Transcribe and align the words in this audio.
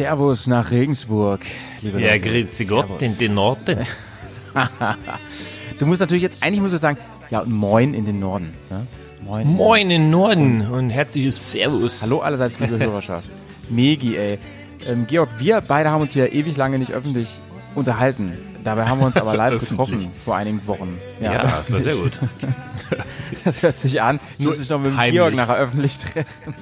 Servus 0.00 0.46
nach 0.46 0.70
Regensburg, 0.70 1.42
liebe 1.82 2.00
Ja, 2.00 2.12
Leute. 2.12 2.26
grüezi 2.30 2.64
Gott 2.64 3.02
in 3.02 3.18
den 3.18 3.34
Norden. 3.34 3.86
Du 5.78 5.84
musst 5.84 6.00
natürlich 6.00 6.22
jetzt, 6.22 6.42
eigentlich 6.42 6.62
musst 6.62 6.72
du 6.72 6.78
sagen, 6.78 6.96
ja, 7.30 7.40
und 7.40 7.52
moin 7.52 7.92
in 7.92 8.06
den 8.06 8.18
Norden. 8.18 8.52
Ne? 8.70 8.86
Moin. 9.22 9.46
Moin 9.48 9.82
in 9.82 10.02
den 10.04 10.10
Norden 10.10 10.62
und 10.70 10.88
herzliches 10.88 11.52
Servus. 11.52 12.00
Hallo 12.00 12.20
allerseits, 12.20 12.58
liebe 12.60 12.78
Hörerschaft. 12.78 13.28
Megi, 13.68 14.16
ey. 14.16 14.38
Ähm, 14.88 15.06
Georg, 15.06 15.28
wir 15.38 15.60
beide 15.60 15.90
haben 15.90 16.00
uns 16.00 16.14
ja 16.14 16.24
ewig 16.24 16.56
lange 16.56 16.78
nicht 16.78 16.92
öffentlich 16.92 17.38
unterhalten. 17.74 18.32
Dabei 18.64 18.86
haben 18.86 19.00
wir 19.00 19.06
uns 19.06 19.16
aber 19.16 19.36
live 19.36 19.58
getroffen 19.60 20.10
vor 20.16 20.36
einigen 20.36 20.66
Wochen. 20.66 20.98
Ja, 21.20 21.42
das 21.42 21.70
war 21.70 21.80
sehr 21.80 21.96
gut. 21.96 22.12
Das 23.44 23.62
hört 23.62 23.78
sich 23.78 24.02
an. 24.02 24.18
Ich 24.38 24.44
muss 24.44 24.58
mich 24.58 24.68
noch 24.68 24.80
mit 24.80 24.92
dem 24.92 24.96
heimlich. 24.96 25.14
Georg 25.14 25.34
nachher 25.34 25.56
öffentlich 25.56 25.98
treffen. 25.98 26.54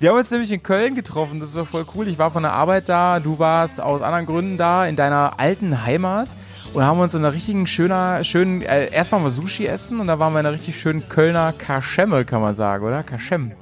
Wir 0.00 0.10
haben 0.10 0.18
uns 0.18 0.30
nämlich 0.30 0.50
in 0.50 0.62
Köln 0.62 0.94
getroffen. 0.94 1.40
Das 1.40 1.54
war 1.54 1.64
voll 1.64 1.84
cool. 1.94 2.08
Ich 2.08 2.18
war 2.18 2.30
von 2.30 2.42
der 2.42 2.52
Arbeit 2.52 2.88
da. 2.88 3.20
Du 3.20 3.38
warst 3.38 3.80
aus 3.80 4.02
anderen 4.02 4.26
Gründen 4.26 4.58
da, 4.58 4.86
in 4.86 4.96
deiner 4.96 5.38
alten 5.38 5.84
Heimat. 5.84 6.28
Und 6.72 6.82
haben 6.82 6.98
uns 6.98 7.14
in 7.14 7.24
einer 7.24 7.32
richtigen 7.32 7.68
schöner, 7.68 8.24
schönen, 8.24 8.60
äh, 8.62 8.90
erst 8.90 9.12
waren 9.12 9.22
wir 9.22 9.30
Sushi 9.30 9.66
essen 9.66 10.00
und 10.00 10.08
da 10.08 10.18
waren 10.18 10.32
wir 10.32 10.40
in 10.40 10.46
einer 10.46 10.54
richtig 10.54 10.76
schönen 10.80 11.08
Kölner 11.08 11.52
Kaschemme, 11.52 12.24
kann 12.24 12.40
man 12.40 12.56
sagen, 12.56 12.84
oder? 12.84 13.04
Kaschem. 13.04 13.52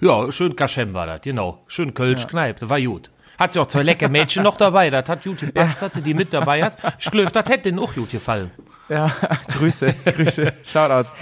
Ja, 0.00 0.30
schön 0.30 0.54
Kaschem 0.54 0.94
war 0.94 1.06
das, 1.06 1.20
genau. 1.22 1.64
Schön 1.66 1.94
Kölsch 1.94 2.28
Kneipp, 2.28 2.60
das 2.60 2.68
war 2.68 2.80
gut. 2.80 3.10
Hat 3.40 3.52
sie 3.52 3.58
auch 3.58 3.66
zwei 3.66 3.82
leckere 3.82 4.08
Mädchen 4.08 4.44
noch 4.44 4.56
dabei, 4.56 4.88
das 4.88 5.08
hat 5.08 5.24
gut 5.24 5.40
gepasst, 5.40 5.82
dass 5.82 5.92
du 5.92 6.00
die 6.00 6.14
mit 6.14 6.32
dabei 6.32 6.62
hast. 6.62 6.78
Ich 7.00 7.10
glaube, 7.10 7.32
das 7.32 7.44
hätte 7.46 7.64
denen 7.64 7.80
auch 7.80 7.92
gut 7.92 8.10
gefallen. 8.10 8.52
Ja, 8.88 9.10
Grüße, 9.58 9.92
Grüße, 10.04 10.52
Shoutouts. 10.62 11.12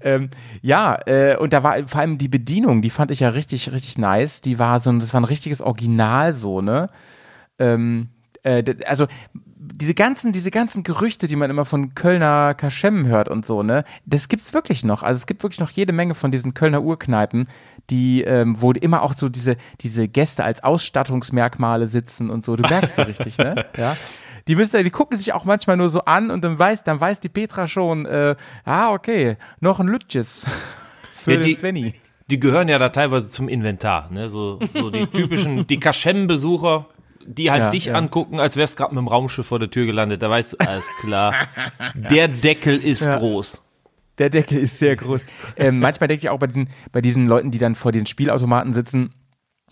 Ähm, 0.00 0.30
ja, 0.62 0.98
äh, 1.06 1.36
und 1.36 1.52
da 1.52 1.62
war 1.62 1.86
vor 1.86 2.00
allem 2.00 2.18
die 2.18 2.28
Bedienung, 2.28 2.82
die 2.82 2.90
fand 2.90 3.10
ich 3.10 3.20
ja 3.20 3.30
richtig, 3.30 3.72
richtig 3.72 3.98
nice. 3.98 4.40
Die 4.40 4.58
war 4.58 4.80
so, 4.80 4.90
ein- 4.90 4.98
das 5.00 5.12
war 5.14 5.20
ein 5.20 5.24
richtiges 5.24 5.60
Original 5.62 6.32
so, 6.32 6.60
ne? 6.60 6.88
Ähm, 7.58 8.08
äh, 8.42 8.62
also 8.86 9.06
diese 9.62 9.94
ganzen, 9.94 10.32
diese 10.32 10.50
ganzen 10.50 10.82
Gerüchte, 10.82 11.28
die 11.28 11.36
man 11.36 11.50
immer 11.50 11.64
von 11.66 11.94
Kölner 11.94 12.54
Kaschem 12.54 13.06
hört 13.06 13.28
und 13.28 13.44
so, 13.44 13.62
ne, 13.62 13.84
das 14.06 14.28
gibt's 14.28 14.54
wirklich 14.54 14.84
noch. 14.84 15.02
Also 15.02 15.18
es 15.18 15.26
gibt 15.26 15.42
wirklich 15.42 15.60
noch 15.60 15.70
jede 15.70 15.92
Menge 15.92 16.14
von 16.14 16.30
diesen 16.30 16.54
Kölner 16.54 16.82
Urkneipen, 16.82 17.46
die, 17.90 18.22
ähm, 18.22 18.56
wo 18.60 18.72
immer 18.72 19.02
auch 19.02 19.12
so 19.14 19.28
diese, 19.28 19.56
diese 19.82 20.08
Gäste 20.08 20.44
als 20.44 20.64
Ausstattungsmerkmale 20.64 21.86
sitzen 21.86 22.30
und 22.30 22.42
so. 22.44 22.56
Du 22.56 22.62
merkst 22.68 22.96
so 22.96 23.02
richtig, 23.02 23.36
ne? 23.38 23.66
Ja. 23.76 23.96
Die 24.48 24.56
müssen, 24.56 24.82
die 24.84 24.90
gucken 24.90 25.16
sich 25.16 25.32
auch 25.32 25.44
manchmal 25.44 25.76
nur 25.76 25.88
so 25.88 26.00
an 26.04 26.30
und 26.30 26.42
dann 26.42 26.58
weiß, 26.58 26.84
dann 26.84 27.00
weiß 27.00 27.20
die 27.20 27.28
Petra 27.28 27.66
schon, 27.68 28.06
äh, 28.06 28.36
ah, 28.64 28.90
okay, 28.92 29.36
noch 29.60 29.80
ein 29.80 29.86
Lütjes 29.88 30.46
für 31.16 31.32
Ja, 31.32 31.36
den 31.38 31.46
die- 31.46 31.54
Svenny. 31.56 31.94
Die 32.30 32.38
gehören 32.38 32.68
ja 32.68 32.78
da 32.78 32.90
teilweise 32.90 33.28
zum 33.28 33.48
Inventar, 33.48 34.08
ne? 34.12 34.28
So, 34.30 34.60
so 34.72 34.88
die 34.90 35.04
typischen, 35.08 35.66
die 35.66 35.80
Kaschem-Besucher, 35.80 36.86
die 37.26 37.50
halt 37.50 37.60
Ja, 37.64 37.70
dich 37.70 37.86
ja. 37.86 37.94
angucken, 37.94 38.38
als 38.38 38.56
wärst 38.56 38.76
gerade 38.76 38.94
mit 38.94 39.02
dem 39.02 39.08
Raumschiff 39.08 39.46
vor 39.48 39.58
der 39.58 39.68
Tür 39.68 39.84
gelandet. 39.86 40.22
Da 40.22 40.30
weißt 40.30 40.52
du, 40.52 40.56
alles 40.60 40.86
klar. 41.00 41.34
Der 41.94 42.28
Deckel 42.28 42.76
ist 42.84 43.04
groß. 43.04 43.62
Der 44.18 44.30
Deckel 44.30 44.58
ist 44.58 44.78
sehr 44.78 44.94
groß. 44.94 45.26
Ähm, 45.56 45.80
manchmal 45.80 46.06
denke 46.06 46.20
ich 46.22 46.28
auch 46.30 46.38
bei, 46.38 46.46
den, 46.46 46.68
bei 46.92 47.00
diesen 47.00 47.26
Leuten, 47.26 47.50
die 47.50 47.58
dann 47.58 47.74
vor 47.74 47.90
den 47.90 48.06
Spielautomaten 48.06 48.72
sitzen, 48.72 49.12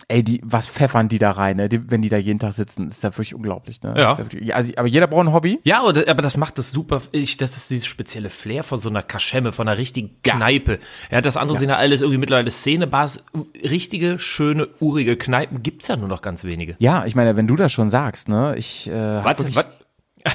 ey, 0.07 0.23
die, 0.23 0.41
was 0.43 0.67
pfeffern 0.67 1.09
die 1.09 1.19
da 1.19 1.31
rein, 1.31 1.57
ne? 1.57 1.69
die, 1.69 1.91
wenn 1.91 2.01
die 2.01 2.09
da 2.09 2.17
jeden 2.17 2.39
Tag 2.39 2.53
sitzen, 2.53 2.87
ist 2.87 3.03
ja 3.03 3.11
wirklich 3.11 3.35
unglaublich. 3.35 3.81
Ne? 3.81 3.93
Ja. 3.97 4.13
Ist 4.13 4.17
wirklich, 4.19 4.47
ja, 4.47 4.55
also, 4.55 4.71
aber 4.75 4.87
jeder 4.87 5.07
braucht 5.07 5.27
ein 5.27 5.33
Hobby. 5.33 5.59
Ja, 5.63 5.83
oder, 5.83 6.07
aber 6.07 6.21
das 6.21 6.37
macht 6.37 6.57
das 6.57 6.71
super. 6.71 7.01
Ich, 7.11 7.37
das 7.37 7.57
ist 7.57 7.69
dieses 7.69 7.85
spezielle 7.85 8.29
Flair 8.29 8.63
von 8.63 8.79
so 8.79 8.89
einer 8.89 9.03
Kaschemme, 9.03 9.51
von 9.51 9.67
einer 9.67 9.77
richtigen 9.77 10.21
Kneipe. 10.23 10.79
Ja, 11.11 11.21
das 11.21 11.37
andere 11.37 11.57
sind 11.57 11.69
ja 11.69 11.75
alles 11.75 12.01
irgendwie 12.01 12.19
mittlerweile 12.19 12.51
Szenebars. 12.51 13.25
Richtige, 13.61 14.19
schöne, 14.19 14.67
urige 14.79 15.17
Kneipen 15.17 15.63
gibt's 15.63 15.87
ja 15.87 15.97
nur 15.97 16.07
noch 16.07 16.21
ganz 16.21 16.43
wenige. 16.43 16.75
Ja, 16.79 17.05
ich 17.05 17.15
meine, 17.15 17.35
wenn 17.35 17.47
du 17.47 17.55
das 17.55 17.71
schon 17.71 17.89
sagst, 17.89 18.29
ne, 18.29 18.55
ich, 18.57 18.87
äh, 18.87 18.93
hab 18.93 19.55
Was? 19.55 19.65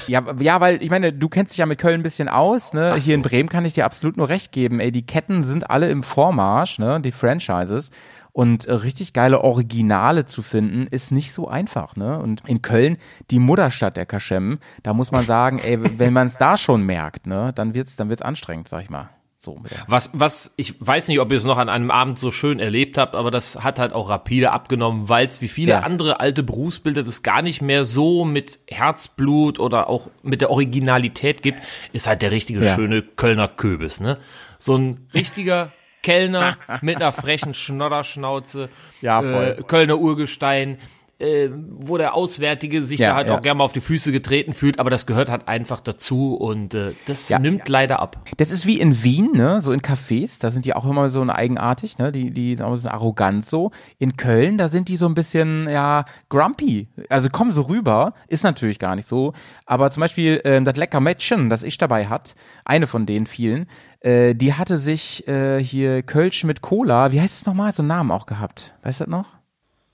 Ja, 0.07 0.23
ja, 0.39 0.61
weil 0.61 0.81
ich 0.81 0.89
meine, 0.89 1.13
du 1.13 1.29
kennst 1.29 1.53
dich 1.53 1.57
ja 1.57 1.65
mit 1.65 1.79
Köln 1.79 1.99
ein 1.99 2.03
bisschen 2.03 2.27
aus, 2.27 2.73
ne? 2.73 2.93
Ach 2.95 3.01
Hier 3.01 3.15
in 3.15 3.23
so. 3.23 3.29
Bremen 3.29 3.49
kann 3.49 3.65
ich 3.65 3.73
dir 3.73 3.85
absolut 3.85 4.17
nur 4.17 4.29
recht 4.29 4.51
geben. 4.51 4.79
Ey, 4.79 4.91
die 4.91 5.05
Ketten 5.05 5.43
sind 5.43 5.69
alle 5.69 5.89
im 5.89 6.03
Vormarsch, 6.03 6.79
ne? 6.79 6.99
Die 7.01 7.11
Franchises. 7.11 7.91
Und 8.31 8.65
äh, 8.65 8.73
richtig 8.73 9.13
geile 9.13 9.41
Originale 9.45 10.25
zu 10.25 10.41
finden, 10.41 10.87
ist 10.87 11.11
nicht 11.11 11.31
so 11.31 11.47
einfach, 11.47 11.95
ne? 11.95 12.19
Und 12.19 12.43
in 12.45 12.61
Köln, 12.61 12.97
die 13.31 13.39
Mutterstadt 13.39 13.95
der 13.95 14.05
Kaschem, 14.05 14.59
da 14.83 14.93
muss 14.93 15.11
man 15.11 15.23
sagen, 15.23 15.59
ey, 15.59 15.79
wenn 15.97 16.11
man 16.11 16.27
es 16.27 16.37
da 16.37 16.57
schon 16.57 16.83
merkt, 16.85 17.27
ne, 17.27 17.53
dann 17.55 17.73
wird's, 17.73 17.95
dann 17.95 18.09
wird's 18.09 18.21
anstrengend, 18.21 18.67
sag 18.67 18.81
ich 18.81 18.89
mal. 18.89 19.09
So 19.45 19.61
Was, 19.87 20.09
was, 20.13 20.53
ich 20.57 20.73
weiß 20.79 21.07
nicht, 21.07 21.19
ob 21.19 21.31
ihr 21.31 21.37
es 21.37 21.43
noch 21.43 21.57
an 21.59 21.69
einem 21.69 21.91
Abend 21.91 22.17
so 22.19 22.31
schön 22.31 22.59
erlebt 22.59 22.97
habt, 22.97 23.15
aber 23.15 23.29
das 23.31 23.63
hat 23.63 23.77
halt 23.79 23.93
auch 23.93 24.09
rapide 24.09 24.51
abgenommen, 24.51 25.07
weil 25.07 25.27
es 25.27 25.41
wie 25.41 25.47
viele 25.47 25.71
Ja. 25.73 25.79
andere 25.81 26.19
alte 26.19 26.41
Berufsbilder 26.43 27.03
das 27.03 27.21
gar 27.23 27.41
nicht 27.43 27.61
mehr 27.61 27.85
so 27.85 28.25
mit 28.25 28.59
Herzblut 28.67 29.59
oder 29.59 29.87
auch 29.87 30.09
mit 30.23 30.41
der 30.41 30.49
Originalität 30.49 31.43
gibt, 31.43 31.59
ist 31.93 32.07
halt 32.07 32.21
der 32.23 32.31
richtige 32.31 32.63
Ja. 32.65 32.75
schöne 32.75 33.03
Kölner 33.03 33.47
Köbis, 33.47 33.99
ne? 33.99 34.17
So 34.57 34.75
ein 34.75 35.07
richtiger 35.13 35.71
Kellner 36.01 36.57
mit 36.81 36.97
einer 36.97 37.11
frechen 37.11 37.53
Schnodderschnauze, 37.53 38.69
Ja, 39.01 39.21
voll. 39.21 39.55
Äh, 39.59 39.63
Kölner 39.63 39.97
Urgestein, 39.97 40.77
äh, 41.19 41.49
wo 41.69 41.97
der 41.97 42.13
Auswärtige 42.13 42.81
sich 42.83 42.99
Ja, 42.99 43.09
da 43.09 43.15
halt 43.15 43.27
ja. 43.27 43.37
auch 43.37 43.41
gerne 43.41 43.57
mal 43.59 43.63
auf 43.63 43.71
die 43.73 43.79
Füße 43.81 44.11
getreten 44.11 44.53
fühlt, 44.53 44.79
aber 44.79 44.89
das 44.89 45.05
gehört 45.05 45.29
halt 45.29 45.47
einfach 45.47 45.79
dazu 45.79 46.35
und 46.35 46.73
äh, 46.73 46.91
das 47.05 47.29
Ja. 47.29 47.39
nimmt 47.39 47.69
leider 47.69 48.01
ab. 48.01 48.21
Das 48.37 48.51
ist 48.51 48.65
wie 48.65 48.79
in 48.79 49.03
Wien, 49.03 49.29
ne, 49.33 49.61
so 49.61 49.71
in 49.71 49.81
Cafés, 49.81 50.39
da 50.41 50.49
sind 50.49 50.65
die 50.65 50.73
auch 50.73 50.85
immer 50.85 51.09
so 51.09 51.21
ein 51.21 51.29
eigenartig, 51.29 51.97
ne, 51.97 52.11
die, 52.11 52.31
die 52.31 52.55
sind 52.55 52.65
auch 52.65 52.75
so 52.75 52.89
arrogant 52.89 53.45
so. 53.45 53.71
In 53.97 54.17
Köln, 54.17 54.57
da 54.57 54.67
sind 54.67 54.89
die 54.89 54.97
so 54.97 55.05
ein 55.07 55.13
bisschen, 55.13 55.69
ja, 55.69 56.05
grumpy. 56.29 56.89
Also 57.09 57.29
kommen 57.29 57.51
so 57.51 57.63
rüber, 57.63 58.13
ist 58.27 58.43
natürlich 58.43 58.79
gar 58.79 58.95
nicht 58.95 59.07
so. 59.07 59.33
Aber 59.65 59.91
zum 59.91 60.01
Beispiel 60.01 60.41
ähm, 60.43 60.65
das 60.65 60.75
lecker 60.75 60.99
Mädchen, 60.99 61.49
das 61.49 61.63
ich 61.63 61.77
dabei 61.77 62.07
hat, 62.07 62.35
eine 62.65 62.87
von 62.87 63.05
den 63.05 63.25
vielen, 63.25 63.67
äh, 64.01 64.35
die 64.35 64.53
hatte 64.53 64.77
sich 64.77 65.27
äh, 65.27 65.63
hier 65.63 66.03
Kölsch 66.03 66.43
mit 66.43 66.61
Cola, 66.61 67.11
wie 67.11 67.21
heißt 67.21 67.35
es 67.37 67.45
nochmal, 67.45 67.71
so 67.73 67.81
einen 67.81 67.87
Namen 67.87 68.11
auch 68.11 68.25
gehabt. 68.25 68.73
Weißt 68.83 68.99
du 68.99 69.05
das 69.05 69.11
noch? 69.11 69.33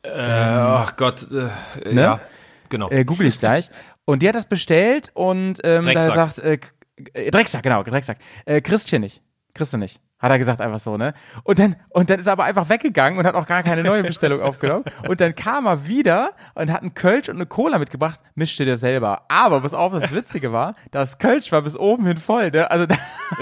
Ach 0.03 0.95
Gott, 0.95 1.27
äh, 1.31 1.93
Ne? 1.93 2.01
ja, 2.01 2.19
genau. 2.69 2.89
Äh, 2.89 3.05
google 3.05 3.27
ich 3.27 3.39
gleich. 3.39 3.69
Und 4.05 4.23
die 4.23 4.27
hat 4.27 4.35
das 4.35 4.45
bestellt 4.45 5.11
und 5.13 5.59
ähm, 5.63 5.85
da 5.85 6.01
sagt, 6.01 6.39
äh, 6.39 6.59
äh, 7.13 7.31
Drecksack, 7.31 7.63
genau, 7.63 7.83
Drecksack. 7.83 8.17
Äh, 8.45 8.61
Christchen 8.61 9.01
nicht. 9.01 9.21
Du 9.53 9.77
nicht. 9.77 9.99
Hat 10.21 10.29
er 10.29 10.37
gesagt 10.37 10.61
einfach 10.61 10.79
so, 10.79 10.97
ne? 10.97 11.13
Und 11.43 11.57
dann, 11.57 11.75
und 11.89 12.09
dann 12.09 12.19
ist 12.19 12.27
er 12.27 12.33
aber 12.33 12.43
einfach 12.43 12.69
weggegangen 12.69 13.17
und 13.17 13.25
hat 13.25 13.33
auch 13.33 13.47
gar 13.47 13.63
keine 13.63 13.83
neue 13.83 14.03
Bestellung 14.03 14.41
aufgenommen. 14.43 14.85
Und 15.07 15.19
dann 15.19 15.33
kam 15.33 15.65
er 15.65 15.87
wieder 15.87 16.33
und 16.53 16.71
hat 16.71 16.81
einen 16.81 16.93
Kölsch 16.93 17.27
und 17.27 17.35
eine 17.35 17.47
Cola 17.47 17.79
mitgebracht, 17.79 18.19
mischte 18.35 18.63
der 18.63 18.77
selber. 18.77 19.23
Aber 19.29 19.63
was 19.63 19.73
auch 19.73 19.91
das 19.91 20.13
Witzige 20.13 20.51
war, 20.51 20.75
das 20.91 21.17
Kölsch 21.17 21.51
war 21.51 21.63
bis 21.63 21.75
oben 21.75 22.05
hin 22.05 22.17
voll, 22.17 22.51
ne? 22.51 22.69
Also, 22.69 22.85
da, 22.85 22.95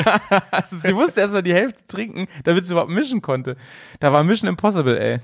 also 0.52 0.78
sie 0.78 0.94
musste 0.94 1.20
erstmal 1.20 1.44
die 1.44 1.54
Hälfte 1.54 1.86
trinken, 1.88 2.28
damit 2.46 2.66
sie 2.66 2.74
überhaupt 2.74 2.92
mischen 2.92 3.22
konnte. 3.22 3.58
Da 4.00 4.14
war 4.14 4.24
Mission 4.24 4.48
Impossible, 4.48 4.98
ey. 4.98 5.20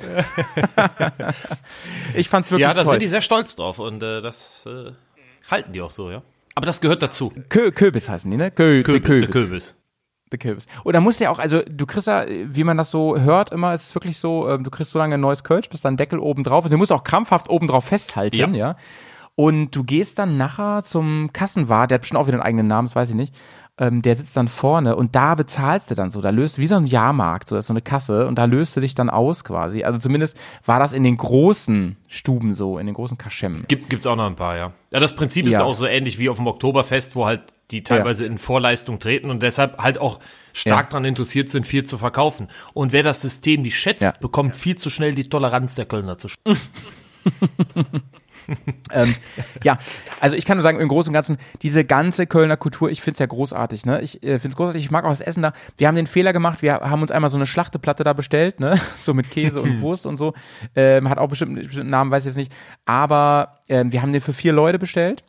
ich 2.16 2.28
fand's 2.28 2.52
wirklich 2.52 2.68
ja, 2.68 2.74
da 2.74 2.84
toll. 2.84 2.94
sind 2.94 3.02
die 3.02 3.08
sehr 3.08 3.22
stolz 3.22 3.56
drauf 3.56 3.80
und 3.80 4.04
äh, 4.04 4.22
das 4.22 4.66
äh, 4.66 4.92
halten 5.50 5.72
die 5.72 5.82
auch 5.82 5.92
so, 5.92 6.12
ja. 6.12 6.22
Aber 6.54 6.66
das 6.66 6.82
gehört 6.82 7.02
dazu. 7.02 7.34
Kö 7.50 7.72
Köbis 7.72 8.10
heißen 8.10 8.30
die, 8.30 8.38
ne? 8.38 8.52
Kö 8.52 8.82
Köbis, 8.84 9.20
der 9.20 9.85
Der 10.32 10.40
Kürbis. 10.40 10.66
Und 10.84 10.94
da 10.94 11.02
musst 11.02 11.20
du 11.20 11.26
ja 11.26 11.30
auch, 11.30 11.38
also 11.38 11.62
du 11.62 11.86
kriegst 11.86 12.08
ja, 12.08 12.26
wie 12.28 12.64
man 12.64 12.78
das 12.78 12.90
so 12.90 13.18
hört, 13.18 13.52
immer, 13.52 13.74
ist 13.74 13.84
es 13.84 13.96
wirklich 13.96 14.18
so, 14.18 14.50
ähm, 14.50 14.64
du 14.64 14.72
kriegst 14.72 14.92
so 14.92 14.98
lange 14.98 15.16
ein 15.16 15.22
neues 15.22 15.44
Kölsch, 15.44 15.70
bis 15.70 15.82
dann 15.82 15.98
Deckel 15.98 16.20
oben 16.20 16.44
drauf 16.44 16.66
ist. 16.66 16.72
Du 16.72 16.78
musst 16.78 16.92
auch 16.92 17.04
krampfhaft 17.04 17.50
oben 17.50 17.68
drauf 17.68 17.86
festhalten, 17.86 18.56
ja. 18.56 18.70
Ja. 18.70 18.76
Und 19.36 19.72
du 19.72 19.84
gehst 19.84 20.18
dann 20.18 20.38
nachher 20.38 20.84
zum 20.84 21.30
Kassenwart, 21.34 21.92
der 21.92 21.96
hat 21.96 22.02
bestimmt 22.02 22.20
auch 22.22 22.28
wieder 22.28 22.38
einen 22.38 22.48
eigenen 22.48 22.68
Namen, 22.68 22.88
das 22.88 22.96
weiß 22.96 23.10
ich 23.10 23.16
nicht. 23.16 23.36
Ähm, 23.78 24.02
der 24.02 24.16
sitzt 24.16 24.38
dann 24.38 24.48
vorne 24.48 24.96
und 24.96 25.18
da 25.18 25.36
bezahlst 25.36 25.92
du 25.92 25.96
dann 25.96 26.10
so. 26.10 26.22
Da 26.22 26.30
löst 26.30 26.58
wie 26.60 26.68
so 26.68 26.76
ein 26.76 26.86
Jahrmarkt, 26.86 27.50
so 27.50 27.58
ist 27.58 27.68
so 27.68 27.74
eine 27.74 27.82
Kasse 27.82 28.26
und 28.26 28.36
da 28.36 28.46
löst 28.46 28.78
du 28.78 28.80
dich 28.80 28.96
dann 28.96 29.10
aus 29.10 29.44
quasi. 29.44 29.84
Also 29.84 30.00
zumindest 30.00 30.38
war 30.66 30.80
das 30.80 30.94
in 30.94 31.04
den 31.04 31.18
großen 31.18 31.98
Stuben 32.08 32.56
so, 32.56 32.78
in 32.80 32.86
den 32.86 32.96
großen 32.96 33.18
Kaschemmen. 33.18 33.66
Gibt, 33.68 33.90
gibt's 33.90 34.08
auch 34.08 34.16
noch 34.16 34.28
ein 34.28 34.38
paar, 34.38 34.56
ja. 34.56 34.72
Ja, 34.92 35.02
das 35.02 35.14
Prinzip 35.14 35.46
ist 35.46 35.52
Ja. 35.54 35.64
auch 35.66 35.76
so 35.76 35.86
ähnlich 35.86 36.20
wie 36.20 36.30
auf 36.30 36.38
dem 36.38 36.48
Oktoberfest, 36.48 37.18
wo 37.18 37.26
halt 37.26 37.44
die 37.72 37.84
teilweise 37.84 38.26
in 38.26 38.38
Vorleistung 38.38 39.00
treten 39.00 39.30
und 39.30 39.44
deshalb 39.44 39.78
halt 39.80 39.98
auch 39.98 40.22
stark 40.54 40.86
Ja. 40.86 40.90
daran 40.92 41.04
interessiert 41.04 41.50
sind, 41.50 41.68
viel 41.68 41.84
zu 41.84 41.98
verkaufen. 41.98 42.48
Und 42.74 42.94
wer 42.94 43.04
das 43.04 43.20
System 43.22 43.64
nicht 43.64 43.78
schätzt, 43.78 44.04
Ja. 44.04 44.14
bekommt 44.22 44.56
viel 44.56 44.78
zu 44.78 44.90
schnell 44.90 45.16
die 45.16 45.28
Toleranz 45.28 45.76
der 45.76 45.86
Kölner 45.86 46.18
zu. 46.18 46.30
ähm, 48.92 49.16
ja, 49.64 49.78
also 50.20 50.36
ich 50.36 50.46
kann 50.46 50.58
nur 50.58 50.64
sagen, 50.64 50.80
im 50.80 50.88
Großen 50.88 51.10
und 51.10 51.14
Ganzen, 51.14 51.38
diese 51.62 51.86
ganze 51.86 52.28
Kölner 52.28 52.58
Kultur, 52.58 52.90
ich 52.90 53.02
find's 53.02 53.20
ja 53.20 53.26
großartig, 53.26 53.86
ne? 53.86 54.02
Ich 54.02 54.24
äh, 54.24 54.40
find's 54.40 54.56
großartig, 54.56 54.84
ich 54.84 54.92
mag 54.92 55.06
auch 55.06 55.10
das 55.10 55.22
Essen 55.22 55.44
da. 55.44 55.54
Wir 55.78 55.88
haben 55.88 55.96
den 55.96 56.08
Fehler 56.08 56.34
gemacht, 56.34 56.62
wir 56.62 56.76
haben 56.76 57.02
uns 57.02 57.12
einmal 57.12 57.30
so 57.30 57.38
eine 57.38 57.46
Schlachteplatte 57.46 58.04
da 58.04 58.14
bestellt, 58.14 58.60
ne? 58.60 58.80
So 58.98 59.14
mit 59.14 59.30
Käse 59.30 59.62
und 59.62 59.82
Wurst 59.82 60.06
und 60.06 60.18
so. 60.18 60.34
Ähm, 60.76 61.10
hat 61.10 61.18
auch 61.18 61.28
bestimmt 61.28 61.56
bestimmten 61.56 61.90
Namen, 61.90 62.12
weiß 62.12 62.24
ich 62.24 62.28
jetzt 62.28 62.38
nicht. 62.38 62.52
Aber 62.86 63.56
ähm, 63.70 63.92
wir 63.92 64.02
haben 64.02 64.14
den 64.14 64.22
für 64.22 64.34
vier 64.34 64.54
Leute 64.54 64.80
bestellt, 64.80 65.24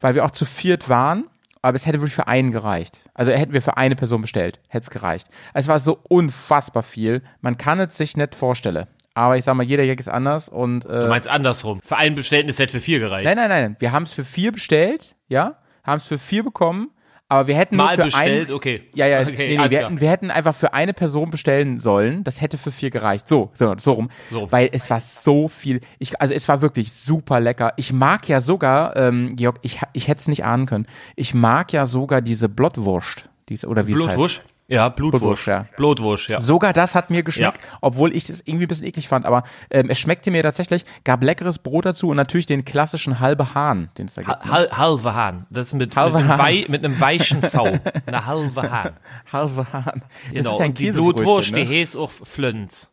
weil 0.00 0.14
wir 0.14 0.24
auch 0.24 0.30
zu 0.30 0.44
viert 0.44 0.88
waren. 0.88 1.24
aber 1.62 1.74
es 1.74 1.86
hätte 1.86 1.98
wirklich 1.98 2.14
für 2.14 2.28
einen 2.28 2.52
gereicht. 2.52 3.08
Also 3.14 3.32
hätten 3.32 3.52
wir 3.52 3.62
für 3.62 3.76
eine 3.76 3.96
Person 3.96 4.20
bestellt, 4.20 4.60
hätte 4.68 4.84
es 4.84 4.90
gereicht. 4.90 5.28
Es 5.54 5.66
war 5.66 5.78
so 5.78 5.98
unfassbar 6.08 6.82
viel, 6.82 7.22
man 7.40 7.58
kann 7.58 7.80
es 7.80 7.96
sich 7.96 8.16
nicht 8.16 8.34
vorstellen. 8.34 8.86
Aber 9.16 9.38
ich 9.38 9.44
sag 9.44 9.54
mal, 9.54 9.62
jeder 9.64 9.82
Jack 9.82 9.98
ist 9.98 10.08
anders 10.08 10.50
und 10.50 10.84
äh, 10.84 11.00
Du 11.00 11.08
meinst 11.08 11.26
andersrum. 11.26 11.80
Für 11.82 11.96
einen 11.96 12.14
bestellten 12.14 12.50
ist 12.50 12.60
für 12.70 12.80
vier 12.80 13.00
gereicht. 13.00 13.24
Nein, 13.24 13.36
nein, 13.36 13.48
nein. 13.48 13.76
Wir 13.78 13.90
haben 13.90 14.02
es 14.02 14.12
für 14.12 14.24
vier 14.24 14.52
bestellt, 14.52 15.16
ja, 15.26 15.56
haben 15.84 15.96
es 15.96 16.06
für 16.06 16.18
vier 16.18 16.44
bekommen, 16.44 16.90
aber 17.26 17.46
wir 17.46 17.56
hätten 17.56 17.76
nur 17.76 17.86
Mal 17.86 17.96
für 17.96 18.04
bestellt, 18.04 18.50
ein, 18.50 18.54
okay. 18.54 18.82
Ja, 18.94 19.06
ja, 19.06 19.20
Okay, 19.22 19.56
nee, 19.56 19.56
nee, 19.56 19.70
wir, 19.70 19.78
hätten, 19.78 20.00
wir 20.02 20.10
hätten 20.10 20.30
einfach 20.30 20.54
für 20.54 20.74
eine 20.74 20.92
Person 20.92 21.30
bestellen 21.30 21.78
sollen. 21.78 22.24
Das 22.24 22.42
hätte 22.42 22.58
für 22.58 22.70
vier 22.70 22.90
gereicht. 22.90 23.26
So, 23.26 23.50
so, 23.54 23.74
so 23.78 23.92
rum. 23.92 24.10
So. 24.30 24.52
Weil 24.52 24.68
es 24.72 24.90
war 24.90 25.00
so 25.00 25.48
viel. 25.48 25.80
Ich, 25.98 26.20
also 26.20 26.34
es 26.34 26.46
war 26.46 26.60
wirklich 26.60 26.92
super 26.92 27.40
lecker. 27.40 27.72
Ich 27.78 27.94
mag 27.94 28.28
ja 28.28 28.42
sogar, 28.42 28.96
ähm, 28.96 29.34
Georg, 29.34 29.56
ich, 29.62 29.80
ich 29.94 30.08
hätte 30.08 30.20
es 30.20 30.28
nicht 30.28 30.44
ahnen 30.44 30.66
können. 30.66 30.86
Ich 31.16 31.32
mag 31.32 31.72
ja 31.72 31.86
sogar 31.86 32.20
diese 32.20 32.50
Blutwurst. 32.50 33.30
Diese, 33.48 33.66
oder 33.66 33.86
wie 33.86 33.92
es 33.92 34.06
heißt. 34.06 34.42
Ja, 34.68 34.88
Blutwurst. 34.88 35.20
Blutwurst, 35.22 35.46
ja. 35.46 35.66
Blutwurst, 35.76 36.30
ja. 36.30 36.40
Sogar 36.40 36.72
das 36.72 36.94
hat 36.96 37.08
mir 37.10 37.22
geschmeckt, 37.22 37.60
Ja. 37.62 37.78
obwohl 37.82 38.14
ich 38.16 38.26
das 38.26 38.40
irgendwie 38.44 38.64
ein 38.64 38.68
bisschen 38.68 38.86
eklig 38.88 39.06
fand. 39.08 39.24
Aber 39.24 39.44
ähm, 39.70 39.90
es 39.90 39.98
schmeckte 39.98 40.30
mir 40.32 40.42
tatsächlich, 40.42 40.84
gab 41.04 41.22
leckeres 41.22 41.58
Brot 41.60 41.84
dazu 41.86 42.08
und 42.08 42.16
natürlich 42.16 42.46
den 42.46 42.64
klassischen 42.64 43.20
halbe 43.20 43.54
Hahn, 43.54 43.90
den 43.96 44.06
es 44.06 44.14
da 44.14 44.22
gibt. 44.22 44.44
Hal 44.44 44.68
halbe 44.72 45.14
Hahn. 45.14 45.46
Das 45.50 45.68
ist 45.68 45.74
mit, 45.74 45.94
mit, 45.94 45.96
einem. 45.98 46.28
Wei 46.28 46.66
mit 46.68 46.84
einem 46.84 46.98
weichen 47.00 47.42
V. 47.42 47.64
Eine 48.06 48.26
halbe 48.26 48.68
Hahn. 48.70 48.96
Halbe 49.32 49.72
Hahn. 49.72 50.02
Das 50.02 50.32
Genau. 50.32 50.52
ist 50.52 50.58
ja 50.58 50.64
ein 50.64 50.70
und 50.72 50.78
die 50.80 50.90
Blutwurst, 50.90 51.52
ne? 51.52 51.64
die 51.64 51.80
heißt 51.80 51.96
auch 51.96 52.10
Flönz. 52.10 52.90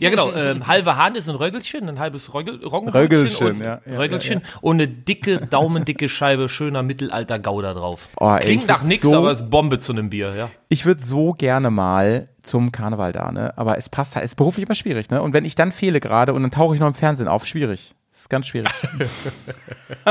Ja, 0.00 0.10
genau. 0.10 0.32
Ähm, 0.32 0.66
halbe 0.66 0.96
Hahn 0.96 1.14
ist 1.14 1.28
ein 1.28 1.34
Röggelchen, 1.36 1.88
ein 1.88 1.98
halbes 1.98 2.32
Röggel, 2.32 2.64
Röggelchen, 2.66 3.46
und, 3.46 3.60
ja, 3.60 3.80
ja, 3.84 3.98
Röggelchen 3.98 4.42
und 4.62 4.76
eine 4.76 4.88
dicke, 4.88 5.46
daumendicke 5.46 6.08
Scheibe 6.08 6.48
schöner 6.48 6.82
Mittelalter 6.82 7.38
Gouda 7.38 7.74
drauf. 7.74 8.08
Oh, 8.18 8.30
ey, 8.34 8.40
Klingt 8.40 8.66
nach 8.66 8.82
nix, 8.82 9.02
so- 9.02 9.16
aber 9.18 9.30
ist 9.30 9.50
Bombe 9.50 9.78
zu 9.78 9.92
einem 9.92 10.08
Bier, 10.10 10.34
ja. 10.34 10.50
Ich 10.68 10.86
würde 10.86 11.02
so 11.02 11.32
gerne 11.34 11.70
mal 11.70 12.28
zum 12.42 12.72
Karneval 12.72 13.12
da, 13.12 13.30
ne? 13.30 13.52
Aber 13.56 13.76
es 13.76 13.88
passt 13.90 14.16
halt, 14.16 14.24
es 14.24 14.32
ist 14.32 14.36
beruflich 14.36 14.64
immer 14.66 14.74
schwierig, 14.74 15.10
ne? 15.10 15.20
Und 15.20 15.32
wenn 15.34 15.44
ich 15.44 15.54
dann 15.54 15.70
fehle 15.70 16.00
gerade 16.00 16.32
und 16.32 16.42
dann 16.42 16.50
tauche 16.50 16.74
ich 16.74 16.80
noch 16.80 16.88
im 16.88 16.94
Fernsehen 16.94 17.28
auf, 17.28 17.46
schwierig. 17.46 17.94
Das 18.10 18.20
ist 18.22 18.30
ganz 18.30 18.46
schwierig. 18.46 18.70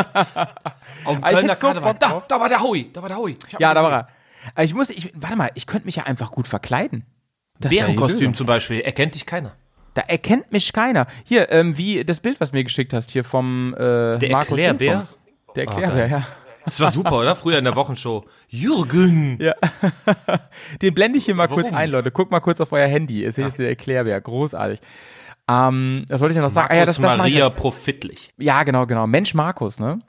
Auf 1.05 1.15
dem 1.15 1.23
Ah, 1.23 1.29
Kölner 1.31 1.55
so 1.55 1.61
Karneval. 1.67 1.95
Da, 1.99 2.23
da 2.27 2.39
war 2.39 2.49
der 2.49 2.61
Howie, 2.61 2.89
da 2.91 3.01
war 3.01 3.09
der 3.09 3.17
Howie. 3.17 3.35
Hab 3.53 3.59
ja, 3.61 3.73
da 3.73 3.81
gesehen. 3.81 3.91
war 3.91 4.07
er. 4.55 4.63
Ich 4.63 4.73
muss, 4.73 4.89
ich, 4.89 5.11
warte 5.15 5.35
mal, 5.35 5.49
ich 5.55 5.67
könnte 5.67 5.85
mich 5.85 5.95
ja 5.95 6.03
einfach 6.03 6.31
gut 6.31 6.47
verkleiden. 6.47 7.05
Bärenkostüm 7.59 8.33
zum 8.33 8.45
Beispiel, 8.45 8.81
erkennt 8.81 9.15
dich 9.15 9.25
keiner. 9.25 9.53
Da 9.93 10.01
erkennt 10.01 10.51
mich 10.51 10.73
keiner. 10.73 11.05
Hier, 11.23 11.51
ähm, 11.51 11.77
wie 11.77 12.03
das 12.03 12.19
Bild, 12.19 12.39
was 12.41 12.51
du 12.51 12.57
mir 12.57 12.63
geschickt 12.63 12.93
hast, 12.93 13.11
hier 13.11 13.23
vom 13.23 13.73
äh, 13.75 14.17
Der 14.17 14.31
Markus 14.31 14.59
Erklärbär? 14.59 15.05
Der 15.55 15.67
Erklärbär, 15.67 16.07
ja. 16.07 16.27
Das 16.65 16.79
war 16.79 16.89
super, 16.91 17.19
oder? 17.19 17.35
Früher 17.35 17.57
in 17.59 17.65
der 17.65 17.75
Wochenshow. 17.75 18.23
Jürgen! 18.47 19.37
Ja. 19.41 19.53
Den 20.81 20.93
blende 20.93 21.17
ich 21.17 21.25
hier 21.25 21.35
mal 21.35 21.47
kurz 21.47 21.65
Warum? 21.65 21.77
ein, 21.77 21.89
Leute. 21.89 22.09
Guckt 22.09 22.31
mal 22.31 22.39
kurz 22.39 22.61
auf 22.61 22.71
euer 22.71 22.87
Handy. 22.87 23.29
Seht 23.31 23.45
jetzt 23.45 23.59
der 23.59 23.67
Erklärbär. 23.67 24.19
Großartig. 24.21 24.79
Ähm, 25.49 26.05
das 26.07 26.21
wollte 26.21 26.31
ich 26.31 26.37
ja 26.37 26.41
noch 26.41 26.49
sagen. 26.49 26.69
Ah, 26.71 26.75
ja, 26.77 26.85
das, 26.85 26.99
Markus 26.99 27.17
das 27.17 27.27
ich 27.27 27.33
Maria 27.33 27.45
ja. 27.45 27.49
Profitlich. 27.49 28.33
ja, 28.37 28.63
genau, 28.63 28.85
genau. 28.85 29.05
Mensch 29.07 29.33
Markus, 29.33 29.77
ne? 29.77 29.99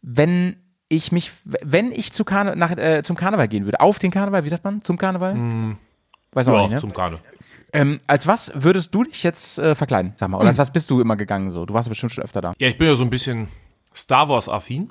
Wenn 0.00 0.56
ich 0.88 1.10
mich, 1.10 1.32
wenn 1.44 1.90
ich 1.90 2.12
zu 2.12 2.24
Karne, 2.24 2.54
nach, 2.54 2.76
äh, 2.76 3.02
zum 3.02 3.16
Karneval 3.16 3.48
gehen 3.48 3.64
würde, 3.64 3.80
auf 3.80 3.98
den 3.98 4.12
Karneval, 4.12 4.44
wie 4.44 4.48
sagt 4.48 4.62
man? 4.62 4.82
Zum 4.82 4.98
Karneval? 4.98 5.34
Weiß 6.32 6.46
auch 6.46 6.54
Ja, 6.54 6.62
nicht, 6.62 6.70
ne? 6.70 6.78
zum 6.78 6.92
Karneval. 6.92 7.24
Ähm, 7.76 7.98
als 8.06 8.26
was 8.26 8.50
würdest 8.54 8.94
du 8.94 9.04
dich 9.04 9.22
jetzt 9.22 9.58
äh, 9.58 9.74
verkleiden? 9.74 10.14
Sag 10.16 10.30
mal, 10.30 10.38
oder 10.38 10.48
als 10.48 10.58
was 10.64 10.72
bist 10.72 10.90
du 10.90 11.00
immer 11.00 11.16
gegangen 11.16 11.50
so? 11.50 11.66
Du 11.66 11.74
warst 11.74 11.88
bestimmt 11.88 12.12
schon 12.12 12.24
öfter 12.24 12.40
da. 12.40 12.54
Ja, 12.58 12.68
ich 12.68 12.78
bin 12.78 12.88
ja 12.88 12.96
so 12.96 13.02
ein 13.02 13.10
bisschen 13.10 13.48
Star 13.94 14.28
Wars-affin. 14.28 14.88